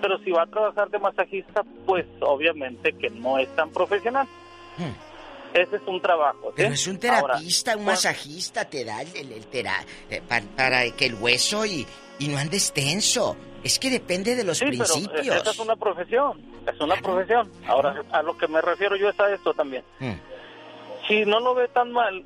Pero 0.00 0.18
si 0.18 0.32
va 0.32 0.42
a 0.42 0.46
trabajar 0.46 0.90
de 0.90 0.98
masajista, 0.98 1.62
pues 1.86 2.06
obviamente 2.20 2.92
que 2.92 3.08
no 3.08 3.38
es 3.38 3.48
tan 3.54 3.70
profesional. 3.70 4.26
Hmm. 4.76 5.11
Ese 5.54 5.76
es 5.76 5.82
un 5.86 6.00
trabajo. 6.00 6.52
Pero 6.56 6.72
es 6.72 6.86
un 6.86 6.98
terapista, 6.98 7.76
un 7.76 7.84
masajista, 7.84 8.64
te 8.64 8.84
da 8.84 9.02
el, 9.02 9.32
el, 9.32 9.44
eh, 10.10 10.22
para, 10.56 10.90
que 10.92 11.06
el 11.06 11.14
hueso 11.14 11.66
y, 11.66 11.86
y 12.18 12.28
no 12.28 12.38
andes 12.38 12.72
tenso. 12.72 13.36
Es 13.62 13.78
que 13.78 13.90
depende 13.90 14.34
de 14.34 14.44
los 14.44 14.58
sí, 14.58 14.64
principios. 14.64 15.10
Pero 15.12 15.34
esa 15.34 15.50
es 15.50 15.58
una 15.58 15.76
profesión, 15.76 16.40
es 16.66 16.80
una 16.80 16.96
profesión. 16.96 17.50
Ahora, 17.66 18.02
a 18.10 18.22
lo 18.22 18.36
que 18.36 18.48
me 18.48 18.60
refiero 18.60 18.96
yo 18.96 19.08
es 19.08 19.20
a 19.20 19.32
esto 19.32 19.54
también. 19.54 19.84
Hmm. 20.00 20.14
Si 21.06 21.24
no 21.24 21.38
lo 21.40 21.54
ve 21.54 21.68
tan 21.68 21.92
mal, 21.92 22.24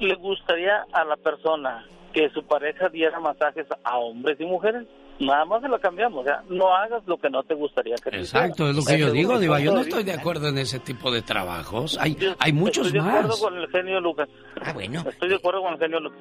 le 0.00 0.14
gustaría 0.16 0.84
a 0.92 1.04
la 1.04 1.16
persona 1.16 1.86
que 2.12 2.30
su 2.30 2.44
pareja 2.44 2.88
diera 2.88 3.20
masajes 3.20 3.66
a 3.84 3.98
hombres 3.98 4.40
y 4.40 4.44
mujeres. 4.44 4.86
Nada 5.20 5.44
más 5.44 5.62
se 5.62 5.68
lo 5.68 5.78
cambiamos, 5.80 6.26
ya 6.26 6.42
no 6.48 6.74
hagas 6.74 7.02
lo 7.06 7.16
que 7.18 7.30
no 7.30 7.42
te 7.44 7.54
gustaría 7.54 7.94
que 7.96 8.10
te 8.10 8.18
Exacto, 8.18 8.68
es 8.68 8.76
lo 8.76 8.84
que 8.84 8.98
yo 8.98 9.12
digo, 9.12 9.38
Diva. 9.38 9.60
Yo 9.60 9.72
no 9.72 9.80
estoy 9.80 10.02
de 10.02 10.12
acuerdo 10.12 10.48
en 10.48 10.58
ese 10.58 10.80
tipo 10.80 11.10
de 11.12 11.22
trabajos. 11.22 11.96
Hay, 12.00 12.16
hay 12.38 12.52
muchos 12.52 12.88
estoy 12.88 13.00
más. 13.00 13.12
de 13.12 13.18
acuerdo 13.20 13.38
con 13.38 13.56
el 13.56 13.68
genio 13.68 14.00
Lucas. 14.00 14.28
Ah, 14.60 14.72
bueno. 14.72 15.04
Estoy 15.08 15.28
de 15.28 15.36
acuerdo 15.36 15.62
con 15.62 15.74
el 15.74 15.78
genio 15.78 16.00
Lucas. 16.00 16.20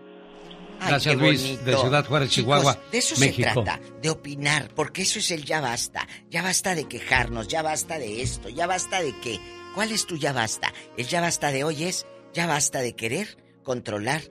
Gracias, 0.85 1.15
Luis, 1.15 1.65
de 1.65 1.77
Ciudad 1.77 2.05
Juárez, 2.05 2.29
Chihuahua, 2.29 2.77
de 2.91 2.97
eso 2.97 3.15
México. 3.19 3.47
se 3.47 3.53
trata, 3.53 3.79
de 4.01 4.09
opinar, 4.09 4.69
porque 4.75 5.03
eso 5.03 5.19
es 5.19 5.31
el 5.31 5.45
ya 5.45 5.61
basta. 5.61 6.05
Ya 6.29 6.43
basta 6.43 6.75
de 6.75 6.87
quejarnos, 6.87 7.47
ya 7.47 7.61
basta 7.61 7.97
de 7.97 8.21
esto, 8.21 8.49
ya 8.49 8.67
basta 8.67 9.01
de 9.01 9.13
qué. 9.21 9.39
¿Cuál 9.75 9.91
es 9.91 10.05
tu 10.05 10.17
ya 10.17 10.33
basta? 10.33 10.73
El 10.97 11.07
ya 11.07 11.21
basta 11.21 11.51
de 11.51 11.63
hoy 11.63 11.83
es 11.83 12.05
ya 12.33 12.47
basta 12.47 12.79
de 12.79 12.95
querer 12.95 13.37
controlar 13.63 14.21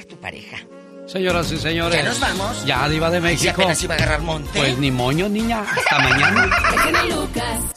a 0.00 0.04
tu 0.04 0.16
pareja. 0.16 0.58
Señoras 1.08 1.50
y 1.52 1.56
señores. 1.56 1.96
Ya 1.96 2.08
nos 2.08 2.20
vamos. 2.20 2.64
Ya, 2.66 2.86
Diva 2.86 3.08
de 3.08 3.20
México. 3.20 3.42
Si 3.42 3.48
apenas 3.48 3.82
iba 3.82 3.94
a 3.94 3.96
agarrar 3.96 4.20
monte. 4.20 4.58
Pues 4.58 4.76
ni 4.76 4.90
moño, 4.90 5.26
niña. 5.26 5.62
Hasta 5.62 5.98
mañana. 6.00 6.46
Lucas. 7.08 7.74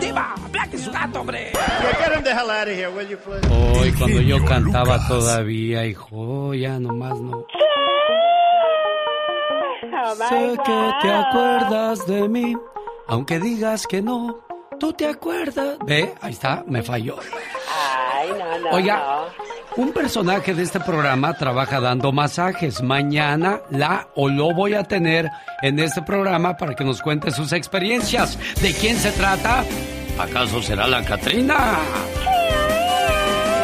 Diva, 0.00 0.34
Black 0.50 0.76
su 0.76 0.92
gato, 0.92 1.20
hombre. 1.20 1.52
Get 1.52 2.12
him 2.14 2.22
the 2.22 2.30
hell 2.30 2.50
out 2.50 2.68
of 2.68 2.74
here, 2.74 2.90
will 2.90 3.08
you, 3.08 3.16
please? 3.16 3.48
Hoy, 3.48 3.90
cuando 3.92 4.20
yo 4.20 4.44
cantaba 4.44 5.08
todavía, 5.08 5.86
hijo, 5.86 6.52
ya 6.52 6.78
nomás 6.78 7.18
no. 7.20 7.46
sé 10.28 10.58
que 10.62 10.90
te 11.00 11.10
acuerdas 11.10 12.06
de 12.06 12.28
mí, 12.28 12.54
aunque 13.06 13.38
digas 13.38 13.86
que 13.86 14.02
no. 14.02 14.40
Tú 14.78 14.92
te 14.92 15.06
acuerdas. 15.06 15.78
Ve, 15.86 16.12
ahí 16.20 16.32
está, 16.32 16.64
me 16.66 16.82
falló. 16.82 17.16
Ay, 17.16 18.28
no, 18.38 18.58
no. 18.58 18.76
Oiga, 18.76 18.96
no. 18.98 19.53
Un 19.76 19.92
personaje 19.92 20.54
de 20.54 20.62
este 20.62 20.80
programa 20.80 21.34
trabaja 21.34 21.80
dando 21.80 22.12
masajes. 22.12 22.82
Mañana 22.82 23.60
la 23.70 24.08
o 24.14 24.28
lo 24.28 24.52
voy 24.54 24.74
a 24.74 24.84
tener 24.84 25.30
en 25.62 25.78
este 25.78 26.02
programa 26.02 26.56
para 26.56 26.74
que 26.74 26.84
nos 26.84 27.00
cuente 27.02 27.30
sus 27.30 27.52
experiencias. 27.52 28.38
¿De 28.60 28.72
quién 28.72 28.96
se 28.96 29.10
trata? 29.12 29.64
¿Acaso 30.18 30.62
será 30.62 30.86
la 30.86 31.04
Catrina? 31.04 31.78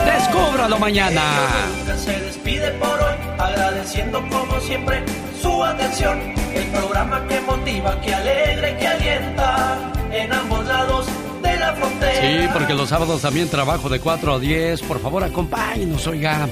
Descúbralo 0.05 0.79
mañana. 0.79 1.23
Se 1.97 2.19
despide 2.21 2.71
por 2.73 2.89
hoy, 2.89 3.15
agradeciendo 3.39 4.21
como 4.29 4.61
siempre 4.61 5.05
su 5.41 5.63
atención. 5.63 6.19
El 6.55 6.67
programa 6.69 7.27
que 7.29 7.41
motiva, 7.43 8.01
que 8.01 8.15
alegra 8.15 8.71
y 8.71 8.77
que 8.77 8.87
alienta 8.89 9.93
en 10.13 10.33
ambos 10.33 10.67
lados 10.67 11.07
Sí, 12.21 12.49
porque 12.53 12.75
los 12.75 12.89
sábados 12.89 13.23
también 13.23 13.49
trabajo 13.49 13.89
de 13.89 14.01
4 14.01 14.35
a 14.35 14.39
10. 14.39 14.83
Por 14.83 15.01
favor, 15.01 15.25
acompáñenos, 15.25 16.07
oiga. 16.07 16.49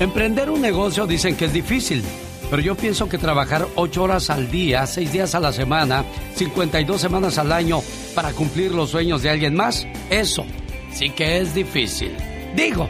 Emprender 0.00 0.50
un 0.50 0.60
negocio 0.60 1.06
dicen 1.06 1.36
que 1.36 1.44
es 1.44 1.52
difícil, 1.52 2.02
pero 2.50 2.60
yo 2.60 2.74
pienso 2.74 3.08
que 3.08 3.18
trabajar 3.18 3.66
8 3.76 4.02
horas 4.02 4.30
al 4.30 4.50
día, 4.50 4.86
6 4.86 5.12
días 5.12 5.34
a 5.34 5.40
la 5.40 5.52
semana, 5.52 6.04
52 6.34 7.00
semanas 7.00 7.38
al 7.38 7.52
año 7.52 7.80
para 8.14 8.32
cumplir 8.32 8.72
los 8.72 8.90
sueños 8.90 9.22
de 9.22 9.30
alguien 9.30 9.54
más, 9.54 9.86
eso 10.10 10.44
sí 10.92 11.10
que 11.10 11.38
es 11.38 11.54
difícil. 11.54 12.12
Digo, 12.56 12.88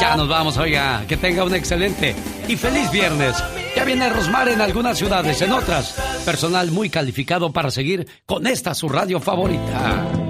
Ya, 0.00 0.14
nos 0.16 0.28
vamos, 0.28 0.56
oiga. 0.58 1.04
Que 1.08 1.16
tenga 1.16 1.44
un 1.44 1.54
excelente 1.54 2.14
y 2.46 2.56
feliz 2.56 2.90
viernes. 2.90 3.36
Ya 3.74 3.84
viene 3.84 4.08
Rosmar 4.08 4.48
en 4.48 4.60
algunas 4.60 4.98
ciudades, 4.98 5.40
en 5.42 5.52
otras, 5.52 5.94
personal 6.24 6.70
muy 6.70 6.90
calificado 6.90 7.52
para 7.52 7.70
seguir 7.70 8.06
con 8.26 8.46
esta 8.46 8.74
su 8.74 8.88
radio 8.88 9.20
favorita. 9.20 10.27